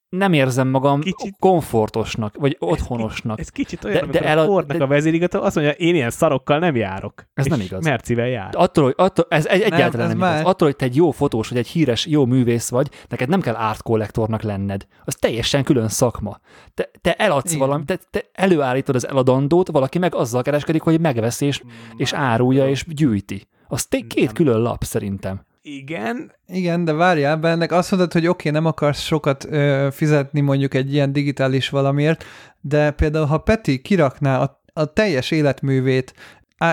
[0.10, 3.40] nem érzem magam Kicsit- komfortosnak, vagy otthonosnak.
[3.40, 5.74] Ez kicsit olyan, De- de, de amikor elad- a Fordnak de- a vezérigazgató azt mondja,
[5.74, 7.14] én ilyen szarokkal nem járok.
[7.34, 7.84] Ez És nem igaz.
[7.84, 8.50] Mercivel jár.
[8.54, 10.46] Attól, hogy, attól, ez egy, egyáltalán ez nem, igaz.
[10.46, 13.56] Attól, hogy te egy jó fotós, vagy egy híres, jó művész vagy, neked nem kell
[13.56, 14.86] art kollektornak lenned.
[15.06, 16.40] Az teljesen külön szakma.
[16.74, 17.68] Te, te eladsz Igen.
[17.68, 21.62] valamit, te, te előállítod az eladandót, valaki meg azzal kereskedik, hogy megveszi és,
[21.98, 23.48] és árulja és gyűjti.
[23.68, 24.34] Az két Nem.
[24.34, 25.45] külön lap szerintem.
[25.68, 29.88] Igen, Igen, de várjál, be ennek azt mondod, hogy oké, okay, nem akarsz sokat ö,
[29.92, 32.24] fizetni mondjuk egy ilyen digitális valamiért,
[32.62, 36.14] de például ha Peti kirakná a, a teljes életművét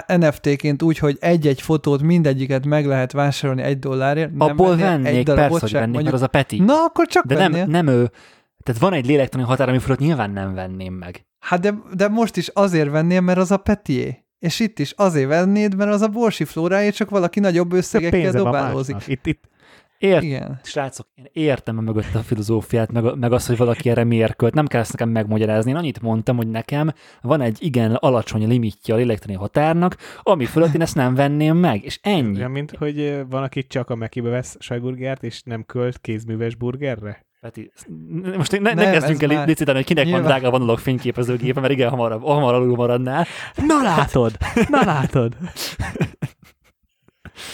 [0.06, 4.30] NFT-ként úgy, hogy egy-egy fotót mindegyiket meg lehet vásárolni egy dollárért.
[4.30, 6.58] nem Abból vennél vennék, egy persze, hogy vennék, Mondjuk, mert az a Peti.
[6.58, 7.66] Na, akkor csak De vennél.
[7.66, 8.10] nem, nem ő.
[8.62, 11.26] Tehát van egy lélektani határ, ami fölött nyilván nem venném meg.
[11.38, 14.24] Hát de, de most is azért vennél, mert az a Petié.
[14.42, 18.96] És itt is azért vennéd, mert az a Borsi Flóráé, csak valaki nagyobb összegekkel dobálózik.
[19.06, 19.50] Itt, itt
[19.98, 20.60] Ért, Igen.
[20.62, 24.54] Srácok, én értem a mögött a filozófiát, meg, meg azt, hogy valaki erre miért költ.
[24.54, 25.70] Nem kell ezt nekem megmagyarázni.
[25.70, 30.74] Én annyit mondtam, hogy nekem van egy igen alacsony limitje a lélektani határnak, ami fölött
[30.74, 32.36] én ezt nem venném meg, és ennyi.
[32.36, 37.24] olyan, mint hogy van, aki csak a Mekibe vesz sajburgert, és nem költ kézműves burgerre.
[37.42, 37.72] Peti,
[38.36, 40.22] most ne, ne Nem, kezdjünk ez el már- licitálni, hogy kinek Nyilván.
[40.22, 43.26] van drága vonalok fényképezőgépe, mert igen, hamar, hamar alul maradnál.
[43.66, 44.32] Na látod,
[44.68, 45.36] na látod.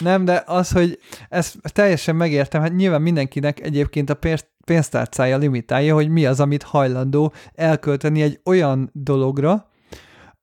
[0.01, 5.95] Nem, de az, hogy ezt teljesen megértem, hát nyilván mindenkinek egyébként a pénz, pénztárcája limitálja,
[5.95, 9.69] hogy mi az, amit hajlandó elkölteni egy olyan dologra,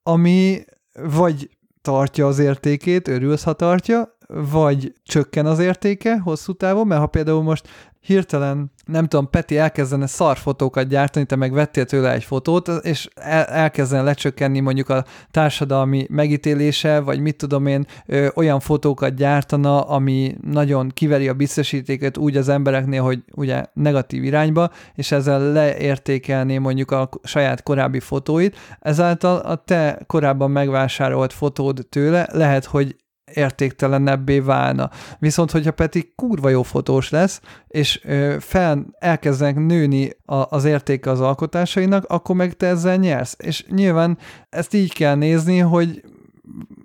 [0.03, 0.63] ami
[1.03, 1.49] vagy
[1.81, 7.43] tartja az értékét, örülsz, ha tartja, vagy csökken az értéke hosszú távon, mert ha például
[7.43, 7.67] most
[8.05, 13.71] hirtelen, nem tudom, Peti elkezdene szarfotókat gyártani, te meg vettél tőle egy fotót, és el,
[13.89, 20.89] lecsökkenni mondjuk a társadalmi megítélése, vagy mit tudom én, ö, olyan fotókat gyártana, ami nagyon
[20.89, 27.09] kiveri a biztosítéket úgy az embereknél, hogy ugye negatív irányba, és ezzel leértékelné mondjuk a
[27.23, 32.95] saját korábbi fotóit, ezáltal a te korábban megvásárolt fotód tőle lehet, hogy
[33.35, 34.89] értéktelenebbé válna.
[35.19, 41.09] Viszont, hogyha Peti kurva jó fotós lesz, és ö, fel elkezdenek nőni a, az értéke
[41.09, 43.35] az alkotásainak, akkor meg te ezzel nyersz.
[43.39, 44.17] És nyilván
[44.49, 46.03] ezt így kell nézni, hogy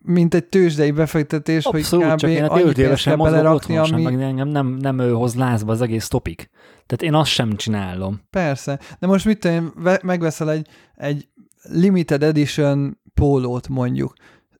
[0.02, 2.36] mint egy tőzsdei befektetés, Abszolút, hogy csak kb.
[2.36, 4.02] én hát annyi pénzt kell belerakni, ami...
[4.02, 6.50] meg engem nem, nem ő hoz lázba az egész topik.
[6.86, 8.20] Tehát én azt sem csinálom.
[8.30, 8.78] Persze.
[8.98, 11.28] De most mit tudom én, ve- megveszel egy, egy
[11.62, 14.12] limited edition pólót mondjuk,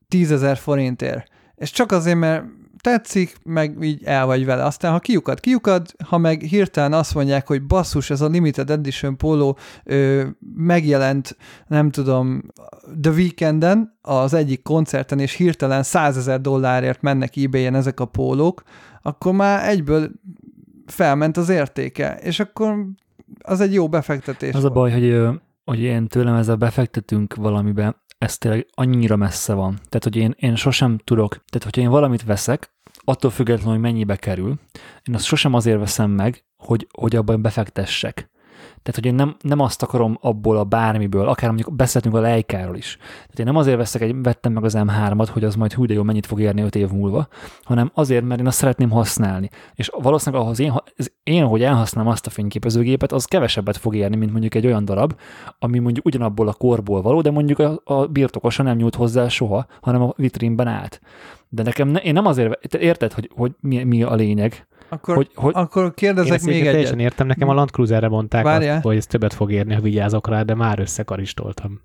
[0.08, 1.29] 10 ezer forintért,
[1.60, 2.44] és csak azért, mert
[2.80, 4.64] tetszik, meg így el vagy vele.
[4.64, 9.16] Aztán, ha kiukad, kiukad, ha meg hirtelen azt mondják, hogy basszus, ez a limited edition
[9.16, 12.42] póló ö, megjelent, nem tudom,
[13.00, 18.62] The Weekenden, az egyik koncerten, és hirtelen 100 ezer dollárért mennek ebay-en ezek a pólók,
[19.02, 20.10] akkor már egyből
[20.86, 22.86] felment az értéke, és akkor
[23.40, 24.72] az egy jó befektetés Az a volt.
[24.72, 29.74] baj, hogy, hogy én tőlem ezzel befektetünk valamibe, ez tényleg annyira messze van.
[29.74, 32.72] Tehát, hogy én, én sosem tudok, tehát, hogyha én valamit veszek,
[33.04, 34.54] attól függetlenül, hogy mennyibe kerül,
[35.08, 38.30] én azt sosem azért veszem meg, hogy, hogy abban befektessek.
[38.82, 42.76] Tehát, hogy én nem, nem azt akarom abból a bármiből, akár mondjuk beszéltünk a lejkáról
[42.76, 42.96] is.
[42.98, 45.94] Tehát én nem azért veszek egy, vettem meg az M3-at, hogy az majd hú de
[45.94, 47.28] jó, mennyit fog érni 5 év múlva,
[47.62, 49.50] hanem azért, mert én azt szeretném használni.
[49.74, 50.72] És valószínűleg ahhoz én,
[51.22, 55.14] én, hogy elhasználom azt a fényképezőgépet, az kevesebbet fog érni, mint mondjuk egy olyan darab,
[55.58, 59.66] ami mondjuk ugyanabból a korból való, de mondjuk a, a birtokosa nem nyújt hozzá soha,
[59.80, 61.00] hanem a vitrínben állt.
[61.48, 65.14] De nekem, ne, én nem azért, te érted, hogy, hogy mi, mi a lényeg, Akkor,
[65.14, 67.10] hogy, hogy akkor Én kérdezek még még teljesen egyet.
[67.10, 68.74] értem, nekem a Land Cruiserre mondták Várjál.
[68.76, 71.80] azt, hogy ez többet fog érni, ha vigyázok rá, de már összekaristoltam.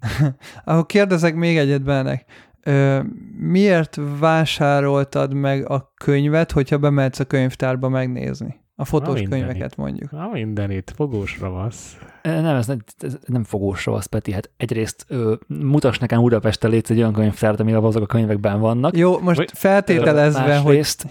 [0.64, 2.24] Akkor kérdezek még egyet bennek.
[2.62, 3.00] Ö,
[3.38, 8.60] miért vásároltad meg a könyvet, hogyha bemehetsz a könyvtárba megnézni?
[8.78, 9.44] A fotós mindenit.
[9.44, 10.10] könyveket mondjuk.
[10.10, 11.96] Na mindenit, fogós ravasz.
[12.22, 14.32] Nem, ez nem, ez nem fogós ravasz, Peti.
[14.32, 18.96] Hát egyrészt ö, mutass nekem Budapesten létsz egy olyan könyvtárat, amire azok a könyvekben vannak.
[18.96, 21.06] Jó, most Vagy- feltételezve, hogy Másrészt,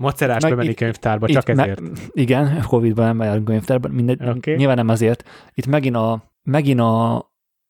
[0.00, 1.80] Macerás Meg bemenni itt- könyvtárba, itt csak me- ezért.
[2.12, 4.54] igen, Covid-ban nem járunk könyvtárban, mindegy, Oké.
[4.54, 5.28] nyilván nem azért.
[5.54, 7.16] Itt megint, a, megint a,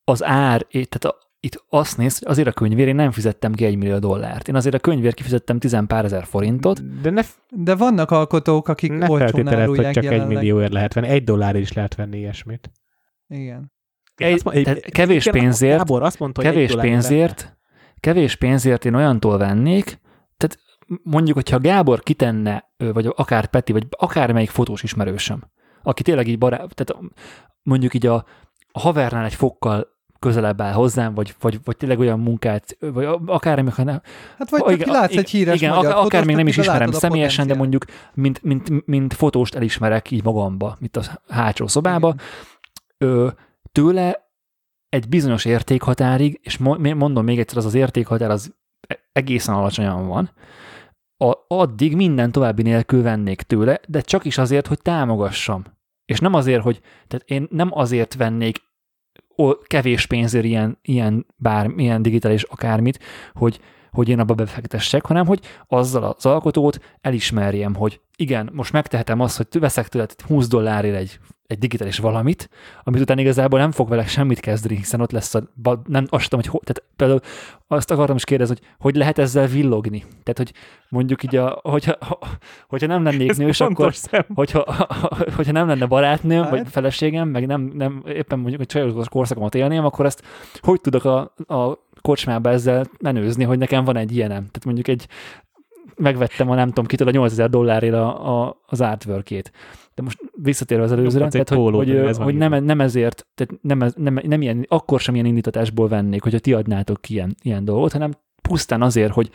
[0.05, 3.65] az ár, tehát a, itt azt néz, hogy azért a könyvér én nem fizettem ki
[3.65, 4.49] egy millió dollárt.
[4.49, 7.01] Én azért a könyvér kifizettem tizen pár ezer forintot.
[7.01, 10.29] De ne, De vannak alkotók, akik ne olcsón hogy csak egy jelenleg.
[10.29, 11.09] millióért lehet venni.
[11.09, 12.71] Egy dollárért is lehet venni ilyesmit.
[13.29, 13.73] Igen.
[14.15, 17.59] Egy, mond- tehát kevés igen, pénzért, Gábor azt mondta, hogy egy kevés pénzért,
[18.01, 19.85] kevés pénzért én olyantól vennék,
[20.37, 20.59] tehát
[21.03, 25.43] mondjuk, hogyha Gábor kitenne, vagy akár Peti, vagy akármelyik fotós ismerősöm,
[25.83, 27.03] aki tényleg így barát, tehát
[27.63, 28.25] mondjuk így a,
[28.73, 33.69] a havernál egy fokkal közelebb áll hozzám, vagy, vagy, vagy tényleg olyan munkát, vagy akár,
[33.69, 34.01] ha nem,
[34.39, 37.47] Hát vagy igen, látsz egy híres igen, magyar akár, akár még nem is ismerem személyesen,
[37.47, 42.15] de mondjuk mint, mint, mint fotóst elismerek így magamba, mint a hátsó szobába,
[42.99, 43.29] ö,
[43.73, 44.29] tőle
[44.89, 48.55] egy bizonyos értékhatárig, és mo- mondom még egyszer, az az értékhatár az
[48.89, 50.31] e- egészen alacsonyan van,
[51.25, 55.65] a, addig minden további nélkül vennék tőle, de csak is azért, hogy támogassam.
[56.05, 58.59] És nem azért, hogy, tehát én nem azért vennék
[59.63, 62.99] kevés pénzért ilyen, ilyen, bár, ilyen digitális akármit,
[63.33, 69.21] hogy, hogy én abba befektessek, hanem hogy azzal az alkotót elismerjem, hogy igen, most megtehetem
[69.21, 71.19] azt, hogy veszek tőled 20 dollárért egy,
[71.51, 72.49] egy digitális valamit,
[72.83, 75.43] amit után igazából nem fog vele semmit kezdeni, hiszen ott lesz a,
[75.87, 77.21] nem, azt tudom, hogy ho, tehát például
[77.67, 79.99] azt akartam is kérdezni, hogy hogy lehet ezzel villogni.
[79.99, 80.53] Tehát, hogy
[80.89, 82.19] mondjuk így, a, hogyha, ha,
[82.69, 84.25] hogyha nem lennék nős, akkor szem.
[84.35, 84.89] hogyha,
[85.37, 86.51] hogyha nem lenne barátnőm, Hát.
[86.51, 90.23] vagy feleségem, meg nem, nem éppen mondjuk, hogy csajos korszakomat élném, akkor ezt
[90.61, 94.47] hogy tudok a, a kocsmába ezzel menőzni, hogy nekem van egy ilyenem.
[94.47, 95.07] Tehát mondjuk egy
[95.97, 99.53] megvettem a nem tudom kitől a 8000 dollárért a, a, az artwork-ét.
[100.01, 103.63] De most visszatérve az előzőre, egy tehát, hogy, hogy, ez hogy nem, nem, ezért, tehát
[103.63, 107.65] nem, nem, nem ilyen, akkor sem ilyen indítatásból vennék, hogyha ti adnátok ki ilyen, ilyen
[107.65, 108.13] dolgot, hanem
[108.43, 109.31] pusztán azért, hogy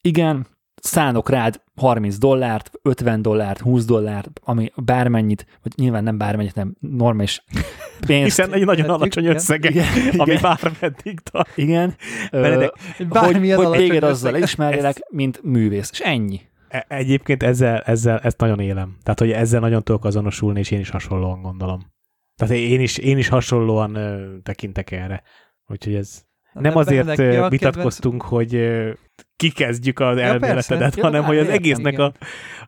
[0.00, 6.54] igen, szánok rád 30 dollárt, 50 dollárt, 20 dollárt, ami bármennyit, vagy nyilván nem bármennyit,
[6.54, 7.44] nem normális
[8.06, 8.24] pénzt.
[8.24, 9.84] Hiszen egy nagyon Hát alacsony igen, összege, igen,
[10.16, 10.42] ami igen.
[10.42, 11.56] bármeddig tart.
[11.56, 11.94] Igen,
[12.30, 15.90] Benedek, hogy, bármilyen hogy alacsony téged azzal elismerjelek, mint művész.
[15.92, 16.40] És ennyi.
[16.68, 18.96] E- Egyébként ezzel, ezzel ezt nagyon élem.
[19.02, 21.92] Tehát, hogy ezzel nagyon tudok azonosulni, és én is hasonlóan gondolom.
[22.36, 25.22] Tehát én is, én is hasonlóan ö, tekintek erre.
[25.66, 26.22] Úgyhogy ez
[26.52, 28.90] nem de azért Benedek, ö, ki a vitatkoztunk, hogy ö,
[29.36, 30.96] kikezdjük az elméletedet, persze.
[30.96, 32.12] Ja, hanem hogy az értem, egésznek a,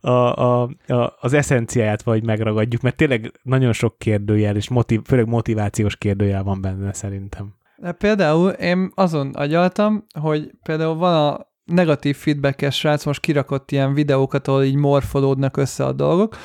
[0.01, 5.27] a, a, a, az eszenciáját vagy megragadjuk, mert tényleg nagyon sok kérdőjel, és motiv, főleg
[5.27, 7.55] motivációs kérdőjel van benne szerintem.
[7.77, 13.95] De például én azon agyaltam, hogy például van a negatív feedbackes srác, most kirakott ilyen
[13.95, 16.37] videókat, ahol így morfolódnak össze a dolgok,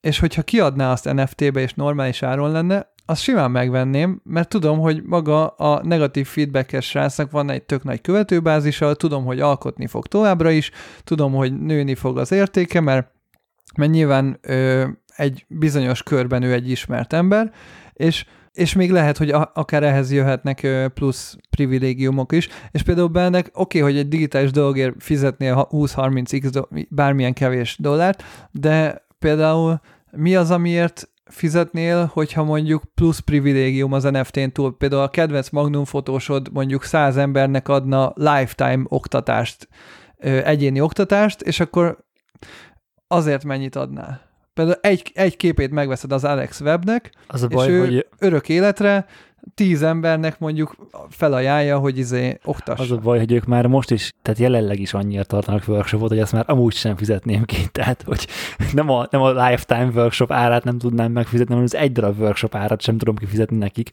[0.00, 5.02] és hogyha kiadná azt NFT-be és normális áron lenne, azt simán megvenném, mert tudom, hogy
[5.02, 10.50] maga a negatív feedbackes srácnak van egy tök nagy követőbázisa, tudom, hogy alkotni fog továbbra
[10.50, 10.70] is,
[11.04, 13.10] tudom, hogy nőni fog az értéke, mert,
[13.76, 17.52] mert nyilván ö, egy bizonyos körben ő egy ismert ember,
[17.92, 18.24] és
[18.58, 23.78] és még lehet, hogy a, akár ehhez jöhetnek plusz privilégiumok is, és például bennek oké,
[23.80, 29.80] okay, hogy egy digitális dologért fizetnél ha- 20-30x do, bármilyen kevés dollárt, de például
[30.10, 34.76] mi az, amiért fizetnél, hogyha mondjuk plusz privilégium az NFT-n túl.
[34.76, 39.68] Például a kedvenc Magnum fotósod mondjuk 100 embernek adna lifetime oktatást,
[40.44, 41.98] egyéni oktatást, és akkor
[43.06, 44.27] azért mennyit adnál?
[44.58, 48.48] Például egy, egy képét megveszed az Alex Webnek, Az a és baj, ő hogy örök
[48.48, 49.06] életre
[49.54, 50.76] tíz embernek mondjuk
[51.08, 52.82] felajánlja, hogy izé oktassa.
[52.82, 56.18] az a baj, hogy ők már most is, tehát jelenleg is annyira tartanak workshopot, hogy
[56.18, 57.56] ezt már amúgy sem fizetném ki.
[57.72, 58.26] Tehát, hogy
[58.72, 62.54] nem a, nem a lifetime workshop árát nem tudnám megfizetni, hanem az egy darab workshop
[62.54, 63.90] árat sem tudom kifizetni nekik.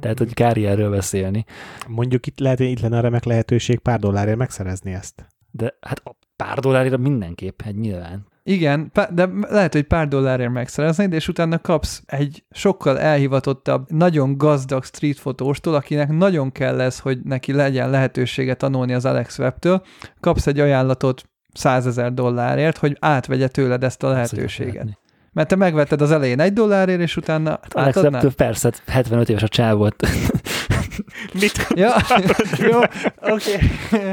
[0.00, 1.44] Tehát, hogy kár ilyenről beszélni.
[1.88, 5.26] Mondjuk itt lehet, itt lenne a remek lehetőség pár dollárért megszerezni ezt.
[5.50, 8.27] De hát a pár dollárira mindenképp, egy nyilván.
[8.48, 14.84] Igen, de lehet, hogy pár dollárért megszereznéd, és utána kapsz egy sokkal elhivatottabb, nagyon gazdag
[14.84, 19.82] street fotóstól, akinek nagyon kell lesz, hogy neki legyen lehetősége tanulni az Alex Webtől,
[20.20, 24.98] kapsz egy ajánlatot 100 ezer dollárért, hogy átvegye tőled ezt a lehetőséget.
[25.32, 27.96] Mert te megvetted az elején egy dollárért, és utána Hát Alex?
[27.96, 29.94] Webtől persze, 75 éves a csávot.
[31.40, 31.66] Mit?
[31.74, 31.94] Ja,
[32.70, 32.78] jó,
[33.20, 33.58] oké.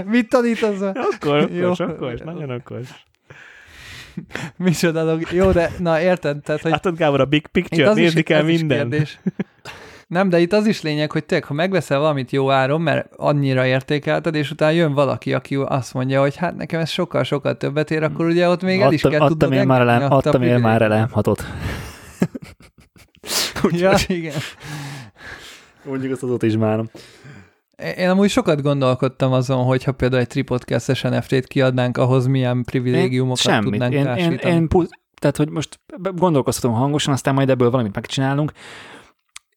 [0.06, 0.94] Mit tanít az a...
[1.12, 1.66] Akkor, Jó.
[1.66, 3.06] okos, okos, nagyon okos.
[4.58, 5.28] Micsoda log...
[5.32, 8.48] Jó, de na érted, tehát, hogy Látod, Gábor, a big picture, az is- nézni kell
[8.48, 8.78] is minden.
[8.78, 9.20] kérdés.
[10.08, 13.66] Nem, de itt az is lényeg, hogy tényleg, ha megveszel valamit jó áron, mert annyira
[13.66, 18.04] értékelted, és utána jön valaki, aki azt mondja, hogy hát nekem ez sokkal-sokkal többet ér,
[18.04, 20.60] akkor ugye ott még el is adtam, kell adtam tudnod én már elem, adtam én
[20.60, 21.46] már elem hatot.
[23.70, 24.34] Ja, igen.
[25.86, 26.90] Mondjuk azt azóta is márom.
[27.98, 33.70] Én amúgy sokat gondolkodtam azon, hogyha például egy tripodcast-es NFT-t kiadnánk, ahhoz milyen privilégiumokat Semmit.
[33.70, 34.90] tudnánk Én, én, én pu-
[35.20, 35.80] tehát, hogy most
[36.16, 38.52] gondolkoztatom hangosan, aztán majd ebből valamit megcsinálunk.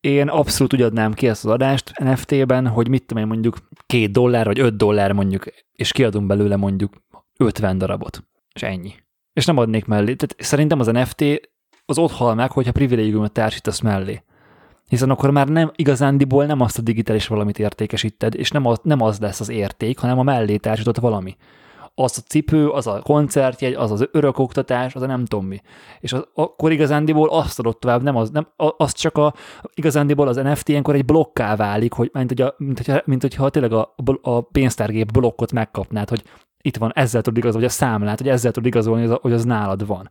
[0.00, 3.56] én abszolút úgy adnám ki ezt az adást NFT-ben, hogy mit tudom én mondjuk
[3.86, 6.92] két dollár vagy öt dollár mondjuk, és kiadunk belőle mondjuk
[7.38, 8.24] 50 darabot.
[8.54, 8.94] És ennyi.
[9.32, 10.14] És nem adnék mellé.
[10.14, 11.24] Tehát szerintem az NFT
[11.84, 14.22] az ott hal meg, hogyha privilégiumot társítasz mellé.
[14.88, 19.00] Hiszen akkor már nem igazándiból nem azt a digitális valamit értékesíted, és nem az, nem
[19.00, 21.36] az lesz az érték, hanem a mellé társított valami
[21.98, 25.60] az a cipő, az a koncertjegy, az az örökoktatás, az a nem tudom mi.
[26.00, 29.34] És az, akkor igazándiból azt adott tovább, nem az, nem, az csak a,
[29.74, 33.50] igazándiból az NFT ilyenkor egy blokká válik, hogy, mint, hogy a, mint, hogyha, mint hogyha
[33.50, 36.22] tényleg a, a pénztárgép blokkot megkapnád, hogy
[36.62, 39.32] itt van, ezzel tud igazolni, vagy a számlát, hogy ezzel tud igazolni, hogy az, hogy
[39.32, 40.10] az nálad van.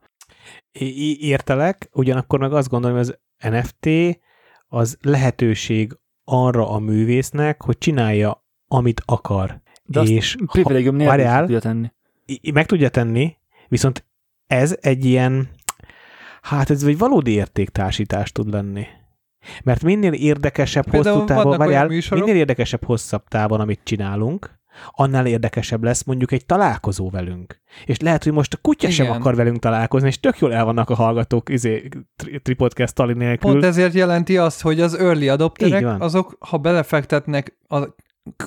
[0.71, 3.07] I- értelek, ugyanakkor meg azt gondolom, hogy
[3.39, 4.19] az NFT
[4.67, 9.61] az lehetőség arra a művésznek, hogy csinálja, amit akar.
[9.85, 11.91] De és privilégium nélkül tudja tenni.
[12.53, 13.35] Meg tudja tenni,
[13.67, 14.05] viszont
[14.47, 15.49] ez egy ilyen,
[16.41, 18.85] hát ez egy valódi értéktársítás tud lenni.
[19.63, 24.59] Mert minél érdekesebb Például hosszú távon, várjál, minél érdekesebb hosszabb távon, amit csinálunk,
[24.91, 27.59] annál érdekesebb lesz mondjuk egy találkozó velünk.
[27.85, 29.05] És lehet, hogy most a kutya Igen.
[29.05, 31.87] sem akar velünk találkozni, és tök jól el vannak a hallgatók izé,
[32.41, 33.51] Tripodcast tali nélkül.
[33.51, 37.77] Pont ezért jelenti azt, hogy az early adopterek, azok, ha belefektetnek a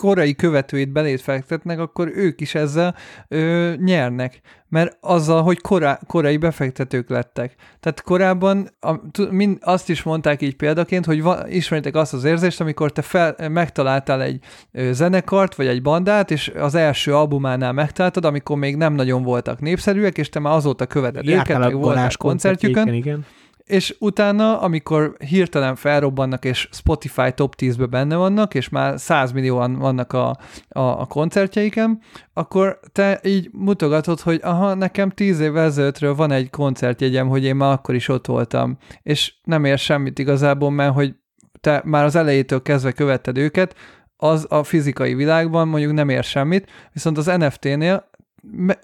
[0.01, 2.95] korai követőit belét fektetnek, akkor ők is ezzel
[3.29, 4.41] ö, nyernek.
[4.69, 7.55] Mert azzal, hogy korá, korai befektetők lettek.
[7.81, 8.95] Tehát korábban a,
[9.31, 13.37] mind, azt is mondták így példaként, hogy va, ismeritek azt az érzést, amikor te fel,
[13.49, 14.43] megtaláltál egy
[14.73, 19.61] ö, zenekart, vagy egy bandát, és az első albumánál megtaláltad, amikor még nem nagyon voltak
[19.61, 22.83] népszerűek, és te már azóta követed őket, meg voltál koncertjükön.
[22.83, 23.25] Igen, igen
[23.71, 29.79] és utána, amikor hirtelen felrobbannak, és Spotify top 10-be benne vannak, és már 100 millióan
[29.79, 30.29] vannak a,
[30.69, 32.01] a, a koncertjeiken,
[32.33, 37.57] akkor te így mutogatod, hogy aha, nekem 10 évvel ezelőttről van egy koncertjegyem, hogy én
[37.57, 41.15] már akkor is ott voltam, és nem ér semmit igazából, mert hogy
[41.61, 43.75] te már az elejétől kezdve követted őket,
[44.17, 48.11] az a fizikai világban mondjuk nem ér semmit, viszont az NFT-nél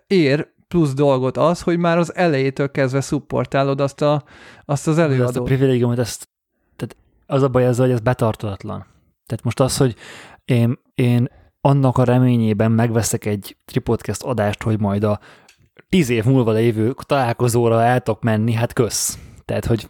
[0.07, 4.25] ér plusz dolgot az, hogy már az elejétől kezdve szupportálod azt, a,
[4.65, 5.27] azt az előadót.
[5.27, 6.29] Azt a privilégiumot, ezt,
[6.77, 6.97] tehát
[7.27, 8.87] az a baj ezzel, hogy ez betartatlan.
[9.27, 9.95] Tehát most az, hogy
[10.45, 11.29] én, én
[11.61, 15.21] annak a reményében megveszek egy Tripodcast adást, hogy majd a
[15.89, 19.19] tíz év múlva lévő találkozóra el tudok menni, hát kösz.
[19.45, 19.89] Tehát, hogy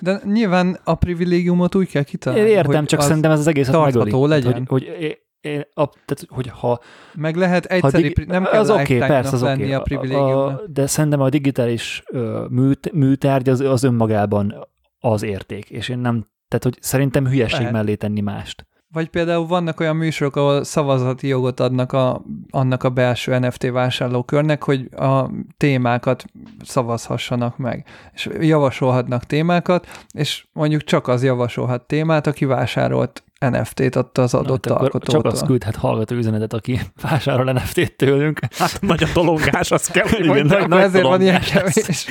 [0.00, 2.48] de nyilván a privilégiumot úgy kell kitalálni.
[2.48, 4.28] Én értem, csak szerintem ez az egészet megöli.
[4.28, 4.66] legyen.
[4.68, 6.80] Hogy, hogy én, a, tehát, hogy ha...
[7.14, 9.74] Meg lehet egyszerű, nem kell az okay, persze, az lenni okay.
[9.74, 10.60] a privilégium.
[10.66, 12.02] De szerintem a digitális
[12.48, 17.72] mű, műtárgy az, az önmagában az érték, és én nem, tehát hogy szerintem hülyeség lehet.
[17.72, 18.66] mellé tenni mást.
[18.92, 24.62] Vagy például vannak olyan műsorok, ahol szavazati jogot adnak a, annak a belső NFT vásárlókörnek,
[24.62, 26.24] hogy a témákat
[26.64, 27.86] szavazhassanak meg.
[28.12, 34.64] És javasolhatnak témákat, és mondjuk csak az javasolhat témát, aki vásárolt NFT-t adta az adott
[34.64, 35.22] Na, hát alkotótól.
[35.22, 38.40] Csak az küldhet hallgató üzenetet, aki vásárol NFT-t tőlünk.
[38.58, 42.06] Hát nagy a tolongás, az kell, hogy Igen, nagy, nagy ezért van ilyen kevés.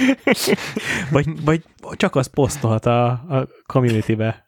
[1.12, 4.46] vagy, vagy csak az posztolhat a, a community-be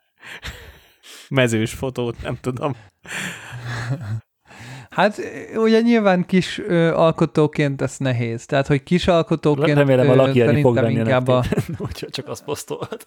[1.30, 2.76] mezős fotót, nem tudom.
[4.94, 5.22] Hát
[5.56, 8.46] ugye nyilván kis ö, alkotóként ez nehéz.
[8.46, 11.44] Tehát, hogy kis alkotóként Remélem, a lakjelni fog venni inkább a...
[11.86, 13.06] Úgyhogy csak az posztolt.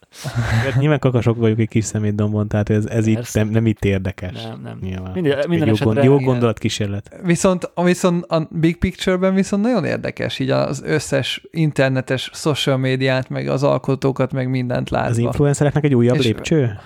[0.64, 4.42] Mert nyilván kakasok vagyunk egy kis szemétdombon, tehát ez, ez itt nem, nem itt érdekes.
[4.42, 4.78] Nem, nem.
[4.80, 5.12] Nyilván.
[5.14, 7.16] Minden, minden jó, gond, jó gondolat kísérlet.
[7.22, 13.48] Viszont, viszont a big picture-ben viszont nagyon érdekes, így az összes internetes social médiát, meg
[13.48, 15.10] az alkotókat, meg mindent látva.
[15.10, 16.78] Az influencereknek egy újabb És lépcső?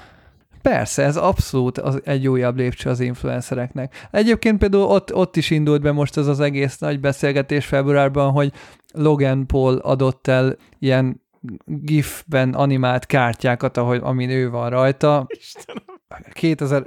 [0.62, 4.08] Persze, ez abszolút az, egy újabb lépcső az influencereknek.
[4.10, 8.52] Egyébként például ott, ott is indult be most az az egész nagy beszélgetés februárban, hogy
[8.92, 11.20] Logan Paul adott el ilyen
[11.64, 15.26] GIF-ben animált kártyákat, ahogy, amin ő van rajta.
[15.28, 15.82] Istenem.
[16.32, 16.82] 2000,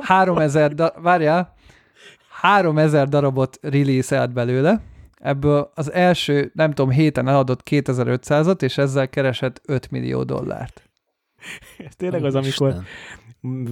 [0.00, 1.54] 3000, da, várjál,
[2.28, 4.80] 3000 darabot release belőle,
[5.20, 10.85] ebből az első, nem tudom, héten eladott 2500-at, és ezzel keresett 5 millió dollárt.
[11.78, 12.74] Ez tényleg az, amikor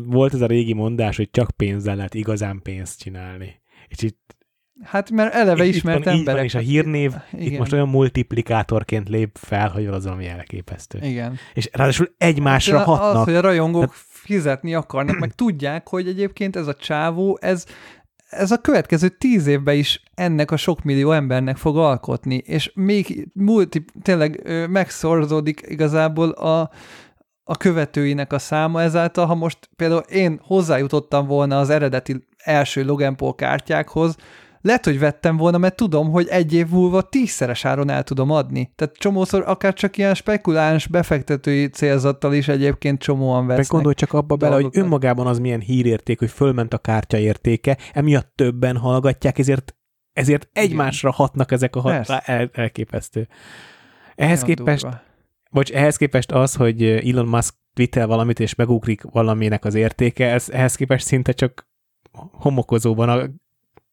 [0.04, 3.62] volt ez a régi mondás, hogy csak pénzzel lehet igazán pénzt csinálni.
[3.88, 4.34] És itt
[4.82, 6.36] Hát mert eleve ismert van, emberek.
[6.36, 7.52] Van, és a hírnév Igen.
[7.52, 10.98] itt most olyan multiplikátorként lép fel, hogy az valami elképesztő.
[11.02, 11.38] Igen.
[11.54, 13.14] És ráadásul egymásra hát, hatnak.
[13.14, 13.96] Az, hogy a rajongók Tehát...
[14.08, 17.66] fizetni akarnak, meg tudják, hogy egyébként ez a csávó, ez,
[18.28, 23.28] ez a következő tíz évben is ennek a sok millió embernek fog alkotni, és még
[23.32, 26.70] multi, tényleg megszorzódik igazából a,
[27.44, 33.16] a követőinek a száma ezáltal, ha most például én hozzájutottam volna az eredeti első Logan
[33.16, 34.16] Paul kártyákhoz,
[34.60, 38.72] lehet, hogy vettem volna, mert tudom, hogy egy év múlva tízszeres áron el tudom adni.
[38.76, 43.56] Tehát csomószor akár csak ilyen spekuláns befektetői célzattal is egyébként csomóan vesznek.
[43.56, 44.84] Meg gondolj csak abba bele, hogy dolgokat.
[44.84, 49.74] önmagában az milyen hírérték, hogy fölment a kártya értéke, emiatt többen hallgatják, ezért,
[50.12, 53.28] ezért egymásra hatnak ezek a hat, el, elképesztő.
[54.14, 55.00] Ehhez Nagyon képest, durva.
[55.54, 60.48] Vagy ehhez képest az, hogy Elon Musk twitter valamit, és megugrik valaminek az értéke, ez
[60.48, 61.66] ehhez képest szinte csak
[62.32, 63.24] homokozóban a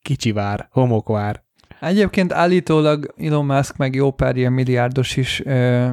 [0.02, 1.44] kicsi vár, homokvár.
[1.80, 5.88] Egyébként állítólag Elon Musk meg jó pár ilyen milliárdos is ö,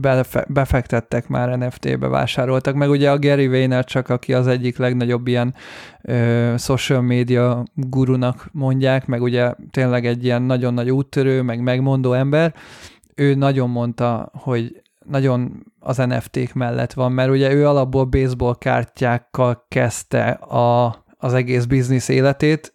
[0.00, 5.54] befe- befektettek már NFT-be, vásároltak, meg ugye a Gary Vaynerchuk, aki az egyik legnagyobb ilyen
[6.02, 12.12] ö, social media gurunak mondják, meg ugye tényleg egy ilyen nagyon nagy úttörő, meg megmondó
[12.12, 12.54] ember,
[13.14, 19.64] ő nagyon mondta, hogy nagyon az NFT-k mellett van, mert ugye ő alapból baseball kártyákkal
[19.68, 22.74] kezdte a, az egész biznisz életét,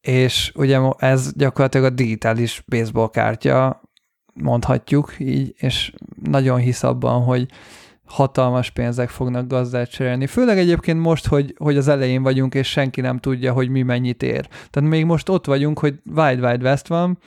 [0.00, 3.82] és ugye ez gyakorlatilag a digitális baseball kártya,
[4.34, 5.92] mondhatjuk így, és
[6.24, 7.48] nagyon hisz abban, hogy
[8.04, 10.26] hatalmas pénzek fognak gazdát cserélni.
[10.26, 14.22] Főleg egyébként most, hogy, hogy az elején vagyunk, és senki nem tudja, hogy mi mennyit
[14.22, 14.48] ér.
[14.70, 17.18] Tehát még most ott vagyunk, hogy Wide Wide West van,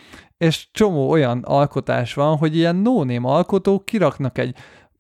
[0.41, 4.55] és csomó olyan alkotás van, hogy ilyen no alkotók kiraknak egy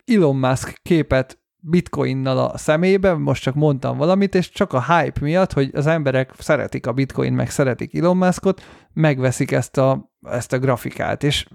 [0.05, 5.53] Elon Musk képet bitcoinnal a szemébe, most csak mondtam valamit, és csak a hype miatt,
[5.53, 8.61] hogy az emberek szeretik a bitcoin, meg szeretik Elon Muskot,
[8.93, 11.47] megveszik ezt a, ezt a grafikát, és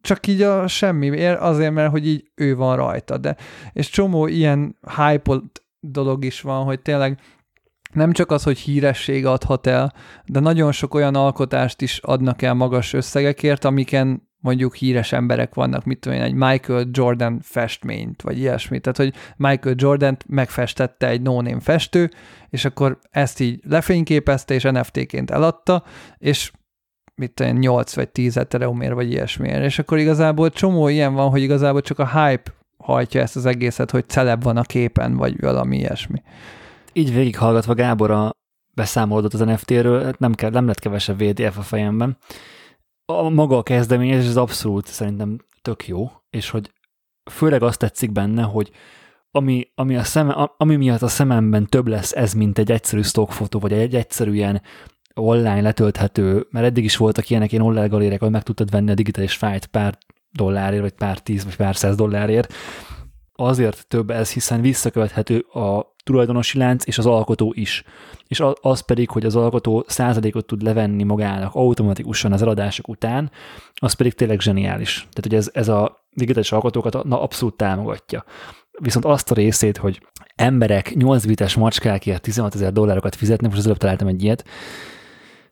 [0.00, 3.36] csak így a semmiért, azért, mert hogy így ő van rajta, de
[3.72, 5.40] és csomó ilyen hype
[5.80, 7.20] dolog is van, hogy tényleg
[7.94, 12.54] nem csak az, hogy híresség adhat el, de nagyon sok olyan alkotást is adnak el
[12.54, 18.38] magas összegekért, amiken mondjuk híres emberek vannak, mit tudom én, egy Michael Jordan festményt, vagy
[18.38, 18.80] ilyesmi.
[18.80, 22.10] Tehát, hogy Michael Jordan megfestette egy no festő,
[22.48, 25.84] és akkor ezt így lefényképezte, és NFT-ként eladta,
[26.18, 26.52] és
[27.14, 29.64] mit tudom én, 8 vagy 10 ethereumért, vagy ilyesmiért.
[29.64, 33.90] És akkor igazából csomó ilyen van, hogy igazából csak a hype hajtja ezt az egészet,
[33.90, 36.22] hogy celeb van a képen, vagy valami ilyesmi.
[36.96, 38.30] Így végighallgatva Gábor a
[38.74, 42.18] beszámolódott az NFT-ről, hát nem, kell, nem lett kevesebb VDF a fejemben.
[43.04, 46.72] A maga a kezdeményezés az abszolút szerintem tök jó, és hogy
[47.30, 48.70] főleg azt tetszik benne, hogy
[49.30, 53.58] ami, ami, a szeme, ami miatt a szememben több lesz ez, mint egy egyszerű stockfotó,
[53.58, 54.62] vagy egy egyszerű ilyen
[55.14, 58.94] online letölthető, mert eddig is voltak ilyenek ilyen online galériák, ahol meg tudtad venni a
[58.94, 59.98] digitális fájt pár
[60.30, 62.52] dollárért, vagy pár tíz, vagy pár száz dollárért.
[63.32, 67.84] Azért több ez, hiszen visszakövethető a tulajdonosi lánc és az alkotó is.
[68.26, 73.30] És az pedig, hogy az alkotó százalékot tud levenni magának automatikusan az eladások után,
[73.74, 74.94] az pedig tényleg zseniális.
[74.94, 78.24] Tehát, hogy ez, ez a digitális alkotókat na, abszolút támogatja.
[78.78, 83.66] Viszont azt a részét, hogy emberek 8 bites macskákért 16 ezer dollárokat fizetnek, most az
[83.66, 84.44] előbb találtam egy ilyet,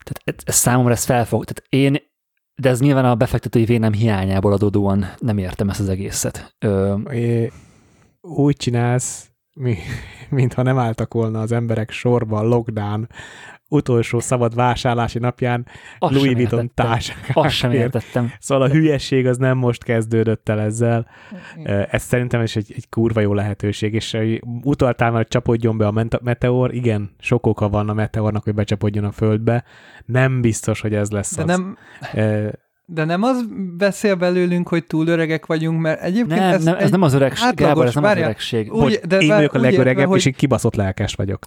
[0.04, 1.44] tehát ez, számomra ez felfog.
[1.44, 2.10] Tehát én,
[2.54, 6.54] de ez nyilván a befektetői vénem hiányából adódóan nem értem ezt az egészet.
[6.58, 7.52] Ö, É,
[8.20, 9.76] úgy csinálsz, mi,
[10.28, 13.08] mintha nem álltak volna az emberek sorba a lockdown
[13.72, 15.66] utolsó szabad vásárlási napján
[15.98, 16.86] azt Louis Vuitton értettem.
[16.86, 17.36] társakat.
[17.44, 18.32] Azt sem értettem.
[18.38, 21.06] Szóval a hülyeség az nem most kezdődött el ezzel.
[21.90, 24.18] Ez szerintem is egy, egy kurva jó lehetőség, és
[24.62, 29.04] utaltál már, hogy csapodjon be a meteor, igen, sok oka van a meteornak, hogy becsapodjon
[29.04, 29.64] a földbe.
[30.04, 31.48] Nem biztos, hogy ez lesz De az.
[31.48, 31.76] nem,
[32.84, 33.44] de nem az
[33.76, 37.46] beszél belőlünk, hogy túl öregek vagyunk, mert egyébként Nem, ez, nem, ez nem az öregség,
[37.46, 38.72] átlagos- Gábor, ez nem az öregség.
[38.72, 41.44] úgy- de én vár- vagyok a legöregebb, értve, hogy- és én kibaszott lelkes vagyok.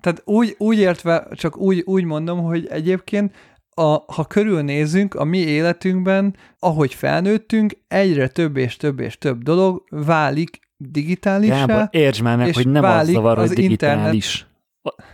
[0.00, 3.34] Tehát úgy, úgy értve, csak úgy, úgy mondom, hogy egyébként
[3.74, 9.82] a, ha körülnézünk a mi életünkben, ahogy felnőttünk, egyre több és több és több dolog
[9.90, 11.66] válik digitálissá.
[11.66, 14.46] Gábor, értsd már meg, hogy nem az zavar, hogy digitális.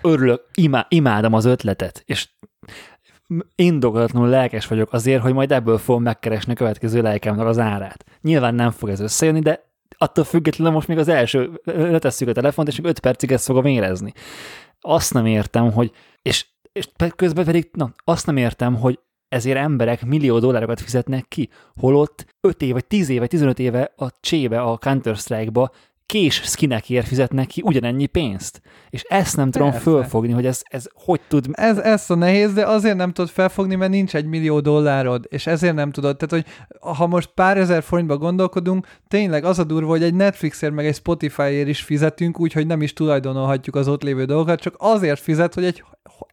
[0.02, 2.28] Örülök, imá, imádom az ötletet, és
[3.54, 8.04] indokolatlanul lelkes vagyok azért, hogy majd ebből fogom megkeresni a következő lejkemnek az árát.
[8.20, 9.66] Nyilván nem fog ez összejönni, de
[9.98, 13.64] attól függetlenül most még az első, letesszük a telefont, és még 5 percig ezt fogom
[13.64, 14.12] érezni.
[14.80, 15.92] Azt nem értem, hogy,
[16.22, 18.98] és, és közben pedig, na, azt nem értem, hogy
[19.28, 23.92] ezért emberek millió dollárokat fizetnek ki, holott 5 év, vagy 10 év, vagy 15 éve
[23.96, 25.70] a csébe, a Counter-Strike-ba
[26.08, 28.60] kés skinekért fizetnek ki ugyanennyi pénzt.
[28.90, 29.90] És ezt nem tudom Persze.
[29.90, 31.46] fölfogni, hogy ez, ez hogy tud...
[31.52, 35.46] Ez, ez a nehéz, de azért nem tudod felfogni, mert nincs egy millió dollárod, és
[35.46, 36.16] ezért nem tudod.
[36.16, 36.54] Tehát, hogy
[36.96, 40.94] ha most pár ezer forintba gondolkodunk, tényleg az a durva, hogy egy Netflixért meg egy
[40.94, 45.64] Spotifyért is fizetünk, úgyhogy nem is tulajdonolhatjuk az ott lévő dolgokat, csak azért fizet, hogy
[45.64, 45.84] egy,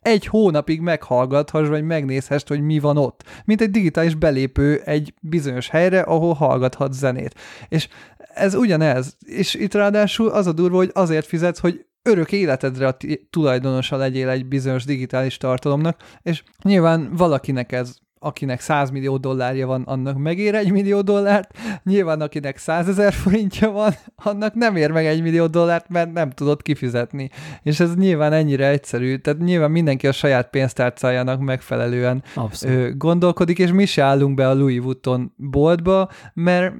[0.01, 3.23] egy hónapig meghallgathass, vagy megnézhess, hogy mi van ott.
[3.45, 7.35] Mint egy digitális belépő egy bizonyos helyre, ahol hallgathat zenét.
[7.67, 7.87] És
[8.35, 9.17] ez ugyanez.
[9.25, 12.97] És itt ráadásul az a durva, hogy azért fizetsz, hogy örök életedre a
[13.29, 19.81] tulajdonosa legyél egy bizonyos digitális tartalomnak, és nyilván valakinek ez akinek 100 millió dollárja van,
[19.81, 25.05] annak megér egy millió dollárt, nyilván akinek 100 ezer forintja van, annak nem ér meg
[25.05, 27.29] egy millió dollárt, mert nem tudod kifizetni.
[27.63, 32.97] És ez nyilván ennyire egyszerű, tehát nyilván mindenki a saját pénztárcájának megfelelően Abszolút.
[32.97, 36.73] gondolkodik, és mi se állunk be a Louis Vuitton boltba, mert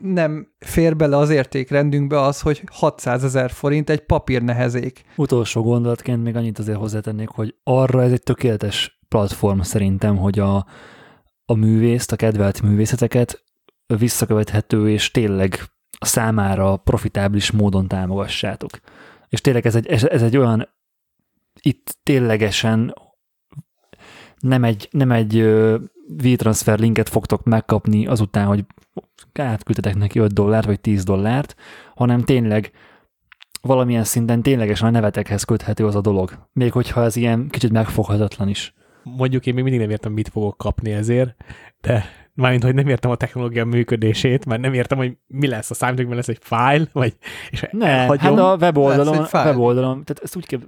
[0.00, 5.04] nem fér bele az értékrendünkbe az, hogy 600 ezer forint egy papír nehezék.
[5.16, 10.66] Utolsó gondolatként még annyit azért hozzátennék, hogy arra ez egy tökéletes platform szerintem, hogy a,
[11.44, 13.44] a művészt, a kedvelt művészeteket
[13.86, 15.60] visszakövethető és tényleg
[16.00, 18.70] számára profitábilis módon támogassátok.
[19.28, 20.68] És tényleg ez egy, ez egy olyan,
[21.60, 22.94] itt ténylegesen
[24.38, 25.42] nem egy, nem egy
[26.16, 28.64] V-transfer linket fogtok megkapni azután, hogy
[29.32, 31.54] átküldtetek neki 5 dollárt vagy 10 dollárt,
[31.94, 32.70] hanem tényleg
[33.60, 36.48] valamilyen szinten ténylegesen a nevetekhez köthető az a dolog.
[36.52, 38.74] Még hogyha ez ilyen kicsit megfoghatatlan is.
[39.02, 41.34] Mondjuk én még mindig nem értem, mit fogok kapni ezért,
[41.80, 42.04] de
[42.34, 46.16] mármint, hogy nem értem a technológia működését, mert nem értem, hogy mi lesz a számítógépben,
[46.16, 47.16] lesz egy file, vagy
[47.50, 50.60] és ne, hát a weboldalon, weboldalon, tehát ezt úgy kell,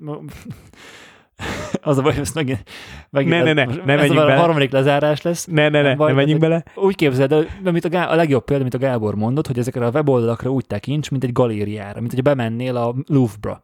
[1.83, 2.63] az a baj, hogy ezt megint,
[3.11, 4.35] megint ne, ne, ne, ne ez a bele.
[4.35, 5.45] harmadik lezárás lesz.
[5.47, 6.65] Ne, ne, ne, ne menjünk bele.
[6.75, 9.91] Úgy képzeld, mint a, Gá- a legjobb példa, mint a Gábor mondott, hogy ezekre a
[9.91, 13.63] weboldalakra úgy tekints, mint egy galériára, mint hogy bemennél a Louvre-ba.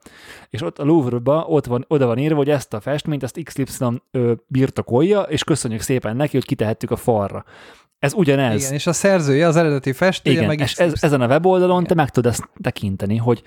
[0.51, 3.85] És ott a Louvre-ba ott van, oda van írva, hogy ezt a festményt, ezt XY
[4.11, 7.45] ö, birtokolja, és köszönjük szépen neki, hogy kitehettük a falra.
[7.99, 8.63] Ez ugyanez.
[8.63, 11.87] Igen, és a szerzője, az eredeti festője, Igen, meg és ez, ezen a weboldalon Igen.
[11.87, 13.43] te meg tudod ezt tekinteni, hogy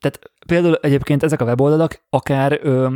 [0.00, 2.88] tehát például egyébként ezek a weboldalak akár ö,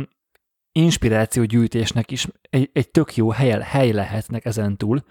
[0.83, 5.03] inspirációgyűjtésnek is egy, egy tök jó hely, hely lehetnek ezen túl,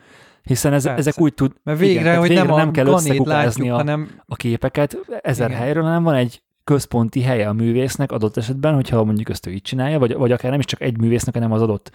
[0.43, 1.53] hiszen ez, ezek úgy tud...
[1.63, 4.21] Mert végre, igen, hogy végre nem, nem kell összekukázni a, hanem...
[4.27, 5.61] a képeket ezer igen.
[5.61, 9.63] helyről, hanem van egy központi helye a művésznek adott esetben, hogyha mondjuk ezt ő így
[9.63, 11.91] csinálja, vagy, vagy akár nem is csak egy művésznek, hanem az adott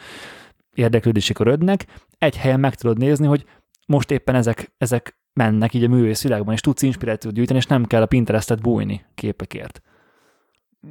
[0.74, 1.86] érdeklődési körödnek,
[2.18, 3.46] egy helyen meg tudod nézni, hogy
[3.86, 7.86] most éppen ezek, ezek mennek így a művész világban, és tudsz inspirációt gyűjteni, és nem
[7.86, 9.82] kell a Pinterestet bújni képekért.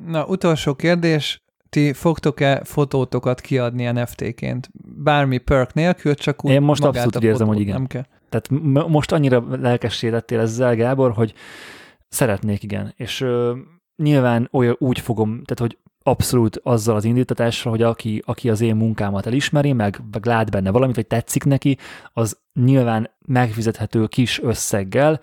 [0.06, 1.42] Na, utolsó kérdés
[1.72, 4.70] ti fogtok-e fotótokat kiadni NFT-ként?
[5.02, 7.74] Bármi perk nélkül, csak úgy Én most abszolút úgy érzem, hogy igen.
[7.74, 8.04] Nem kell.
[8.28, 8.48] Tehát
[8.88, 11.34] most annyira lelkessé lettél ezzel, Gábor, hogy
[12.08, 12.92] szeretnék, igen.
[12.96, 13.56] És ö,
[13.96, 18.76] nyilván olyan, úgy fogom, tehát hogy abszolút azzal az indítatásra, hogy aki, aki az én
[18.76, 21.78] munkámat elismeri, meg, meg lát benne valamit, vagy tetszik neki,
[22.12, 25.20] az nyilván megfizethető kis összeggel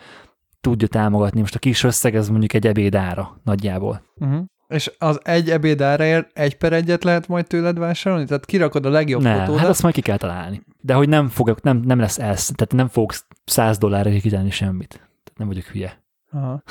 [0.61, 1.39] tudja támogatni.
[1.39, 4.01] Most a kis összeg, ez mondjuk egy ebédára nagyjából.
[4.15, 4.45] Uh-huh.
[4.69, 8.25] És az egy ebédáraért egy per egyet lehet majd tőled vásárolni?
[8.25, 9.59] Tehát kirakod a legjobb ne, fotódat?
[9.59, 10.61] hát azt majd ki kell találni.
[10.81, 13.13] De hogy nem, fogok, nem, nem lesz ez, tehát nem fogok
[13.45, 14.89] 100 dollárra kitenni semmit.
[14.89, 16.03] Tehát nem vagyok hülye.
[16.31, 16.63] Aha.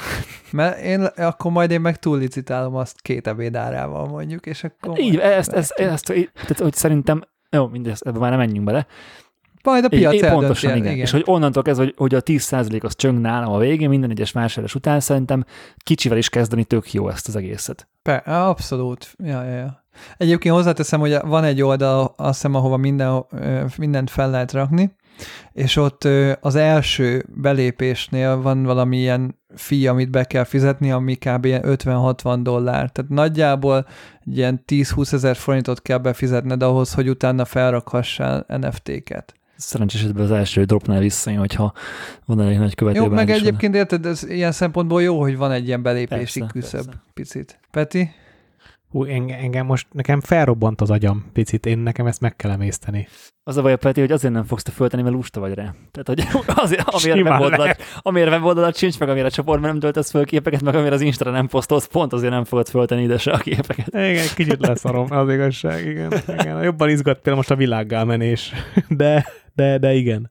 [0.51, 4.95] Mert én, akkor majd én meg túllicitálom azt két ebédárával mondjuk, és akkor...
[4.95, 8.67] Hát így, ezt, ezt, ezt, ezt, tehát, hogy szerintem, jó, mindezt, ebben már nem menjünk
[8.67, 8.87] bele,
[9.63, 10.93] majd a piac é, Pontosan, igen.
[10.93, 11.05] igen.
[11.05, 14.33] És hogy onnantól kezdve, hogy, hogy a 10% az csöng nálam a végén, minden egyes
[14.33, 15.45] vásárlás után szerintem
[15.77, 17.89] kicsivel is kezdeni tök jó ezt az egészet.
[18.03, 19.15] Per, abszolút.
[19.25, 19.85] Ja, ja, ja.
[20.17, 23.25] Egyébként hozzáteszem, hogy van egy oldal, azt hiszem, ahova minden,
[23.79, 24.97] mindent fel lehet rakni,
[25.53, 26.09] és ott
[26.41, 31.47] az első belépésnél van valami ilyen fi, amit be kell fizetni, ami kb.
[31.47, 32.91] 50-60 dollár.
[32.91, 33.87] Tehát nagyjából
[34.25, 40.65] ilyen 10-20 ezer forintot kell befizetned ahhoz, hogy utána felrakhassál NFT-ket szerencsés esetben az első
[40.65, 41.73] dropnál visszajön, hogyha
[42.25, 42.99] van elég nagy követő.
[42.99, 46.85] Jó, meg egyébként érted, ez ilyen szempontból jó, hogy van egy ilyen belépési persze, küszöb
[46.85, 47.03] persze.
[47.15, 47.61] picit.
[47.71, 48.11] Peti?
[48.91, 53.09] Hú, engem most, nekem felrobbant az agyam picit, én nekem ezt meg kell emészteni.
[53.45, 55.75] Az a baj, Peti, hogy azért nem fogsz te föltenni, mert lusta vagy rá.
[55.91, 60.25] Tehát, hogy azért, amire weboldalat, amire weboldalat sincs, meg amire a csoportban nem töltesz föl
[60.25, 63.37] képeket, meg amire az Instra nem posztolsz, pont azért nem fogod föltenni ide se a
[63.37, 63.89] képeket.
[63.89, 66.13] Igen, kicsit leszarom, az igazság, igen.
[66.29, 66.63] igen.
[66.63, 68.53] Jobban izgat például most a világgá menés,
[68.89, 69.27] de,
[69.59, 70.31] de, de igen.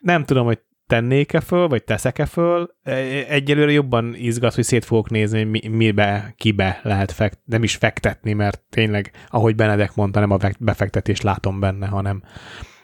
[0.00, 2.74] Nem tudom, hogy tennék-e föl, vagy teszek-e föl.
[2.82, 2.94] E,
[3.28, 7.76] egyelőre jobban izgat, hogy szét fogok nézni, hogy mi, mibe, kibe lehet fekt, nem is
[7.76, 12.22] fektetni, mert tényleg, ahogy Benedek mondta, nem a befektetést látom benne, hanem,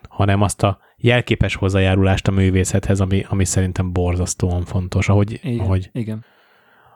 [0.08, 5.08] hanem azt a jelképes hozzájárulást a művészethez, ami, ami szerintem borzasztóan fontos.
[5.08, 6.24] Ahogy, igen, ahogy, igen.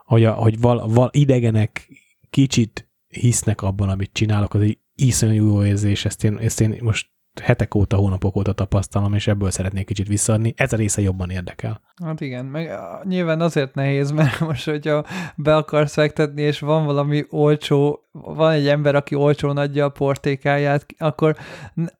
[0.05, 1.89] Ahogy, ahogy val, val, idegenek
[2.31, 7.09] kicsit hisznek abban, amit csinálok, az egy iszonyú jó érzés, ezt én, ezt én most
[7.43, 10.55] hetek óta, hónapok óta tapasztalom, és ebből szeretnék kicsit visszaadni.
[10.57, 11.81] Ez a része jobban érdekel.
[12.05, 12.71] Hát igen, meg
[13.05, 15.05] nyilván azért nehéz, mert most, hogyha
[15.37, 20.87] be akarsz fektetni, és van valami olcsó, van egy ember, aki olcsón adja a portékáját,
[20.99, 21.37] akkor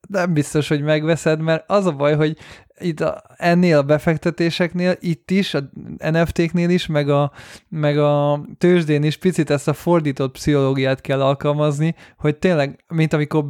[0.09, 2.37] nem biztos, hogy megveszed, mert az a baj, hogy
[2.81, 5.61] itt a, ennél a befektetéseknél, itt is, a
[5.99, 7.33] NFT-knél is, meg a,
[7.69, 13.45] meg a tőzsdén is picit ezt a fordított pszichológiát kell alkalmazni, hogy tényleg, mint amikor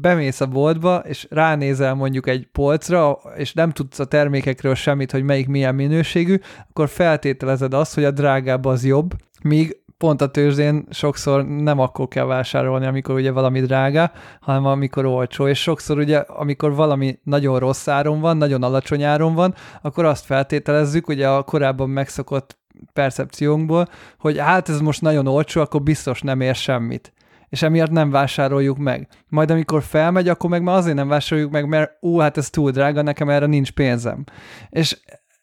[0.00, 5.22] bemész a boltba, és ránézel mondjuk egy polcra, és nem tudsz a termékekről semmit, hogy
[5.22, 6.38] melyik milyen minőségű,
[6.70, 12.08] akkor feltételezed azt, hogy a drágább az jobb, míg pont a tőzsdén sokszor nem akkor
[12.08, 14.10] kell vásárolni, amikor ugye valami drága,
[14.40, 19.34] hanem amikor olcsó, és sokszor ugye, amikor valami nagyon rossz áron van, nagyon alacsony áron
[19.34, 22.58] van, akkor azt feltételezzük, ugye a korábban megszokott
[22.92, 23.86] percepciónkból,
[24.18, 27.12] hogy hát ez most nagyon olcsó, akkor biztos nem ér semmit
[27.48, 29.08] és emiatt nem vásároljuk meg.
[29.28, 32.70] Majd amikor felmegy, akkor meg már azért nem vásároljuk meg, mert ú, hát ez túl
[32.70, 34.24] drága, nekem erre nincs pénzem.
[34.70, 34.98] És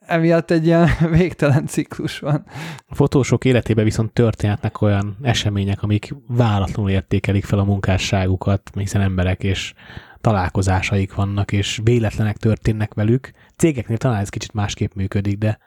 [0.08, 2.45] emiatt egy ilyen végtelen ciklus van.
[2.88, 9.43] A fotósok életében viszont történhetnek olyan események, amik váratlanul értékelik fel a munkásságukat, hiszen emberek
[9.43, 9.74] és
[10.22, 13.32] találkozásaik vannak, és véletlenek történnek velük.
[13.56, 15.59] Cégeknél talán ez kicsit másképp működik, de,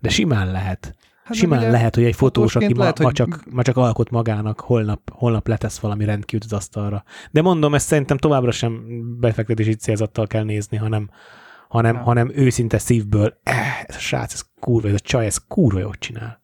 [0.00, 0.94] de simán lehet.
[1.30, 4.60] Hát Simán lehet, hogy egy fotós, aki lehet, ma, ma, csak, ma csak alkot magának,
[4.60, 7.04] holnap, holnap letesz valami rendkívül az asztalra.
[7.30, 8.82] De mondom, ezt szerintem továbbra sem
[9.20, 11.10] befektetési célzattal kell nézni, hanem,
[11.70, 12.00] hanem, ja.
[12.00, 15.98] hanem őszinte szívből, eh, ez a srác, ez kurva, ez a csaj, ez kurva jót
[15.98, 16.40] csinál.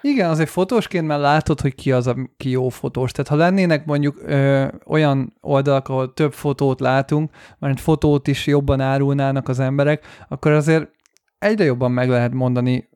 [0.00, 3.12] Igen, azért fotósként már látod, hogy ki az, aki jó fotós.
[3.12, 8.80] Tehát ha lennének mondjuk ö, olyan oldalak, ahol több fotót látunk, mert fotót is jobban
[8.80, 10.90] árulnának az emberek, akkor azért
[11.38, 12.88] egyre jobban meg lehet mondani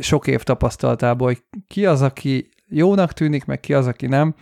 [0.00, 4.34] sok év tapasztalatából, hogy ki az, aki jónak tűnik, meg ki az, aki nem,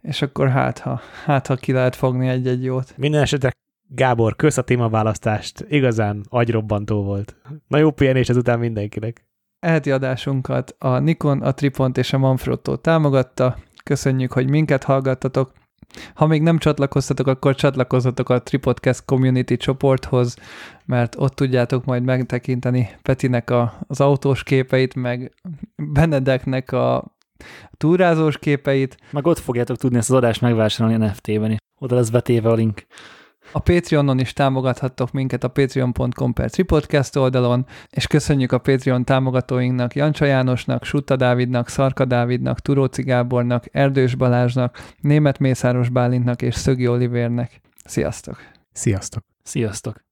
[0.00, 2.94] és akkor hát ha, hát, ha ki lehet fogni egy-egy jót.
[2.96, 3.52] Minden esetre
[3.88, 7.36] Gábor, kösz a témaválasztást, igazán agyrobbantó volt.
[7.68, 9.24] Na jó pihenés ezután mindenkinek.
[9.58, 13.56] Eheti adásunkat a Nikon, a Tripont és a Manfrotto támogatta.
[13.84, 15.52] Köszönjük, hogy minket hallgattatok.
[16.14, 20.36] Ha még nem csatlakoztatok, akkor csatlakozzatok a Tripodcast Community csoporthoz,
[20.84, 25.32] mert ott tudjátok majd megtekinteni Petinek a, az autós képeit, meg
[25.76, 27.16] Benedeknek a
[27.76, 28.96] túrázós képeit.
[29.10, 31.58] Meg ott fogjátok tudni ezt az adást megvásárolni NFT-ben is.
[31.78, 32.86] Oda lesz betéve a link.
[33.56, 39.94] A Patreonon is támogathattok minket a patreon.com per Tripodcast oldalon, és köszönjük a Patreon támogatóinknak
[39.94, 46.88] Jancsa Jánosnak, Sutta Dávidnak, Szarka Dávidnak, Turóci Gábornak, Erdős Balázsnak, Német Mészáros Bálintnak és Szögi
[46.88, 47.60] Olivérnek.
[47.84, 48.36] Sziasztok!
[48.72, 49.24] Sziasztok!
[49.42, 50.04] Sziasztok!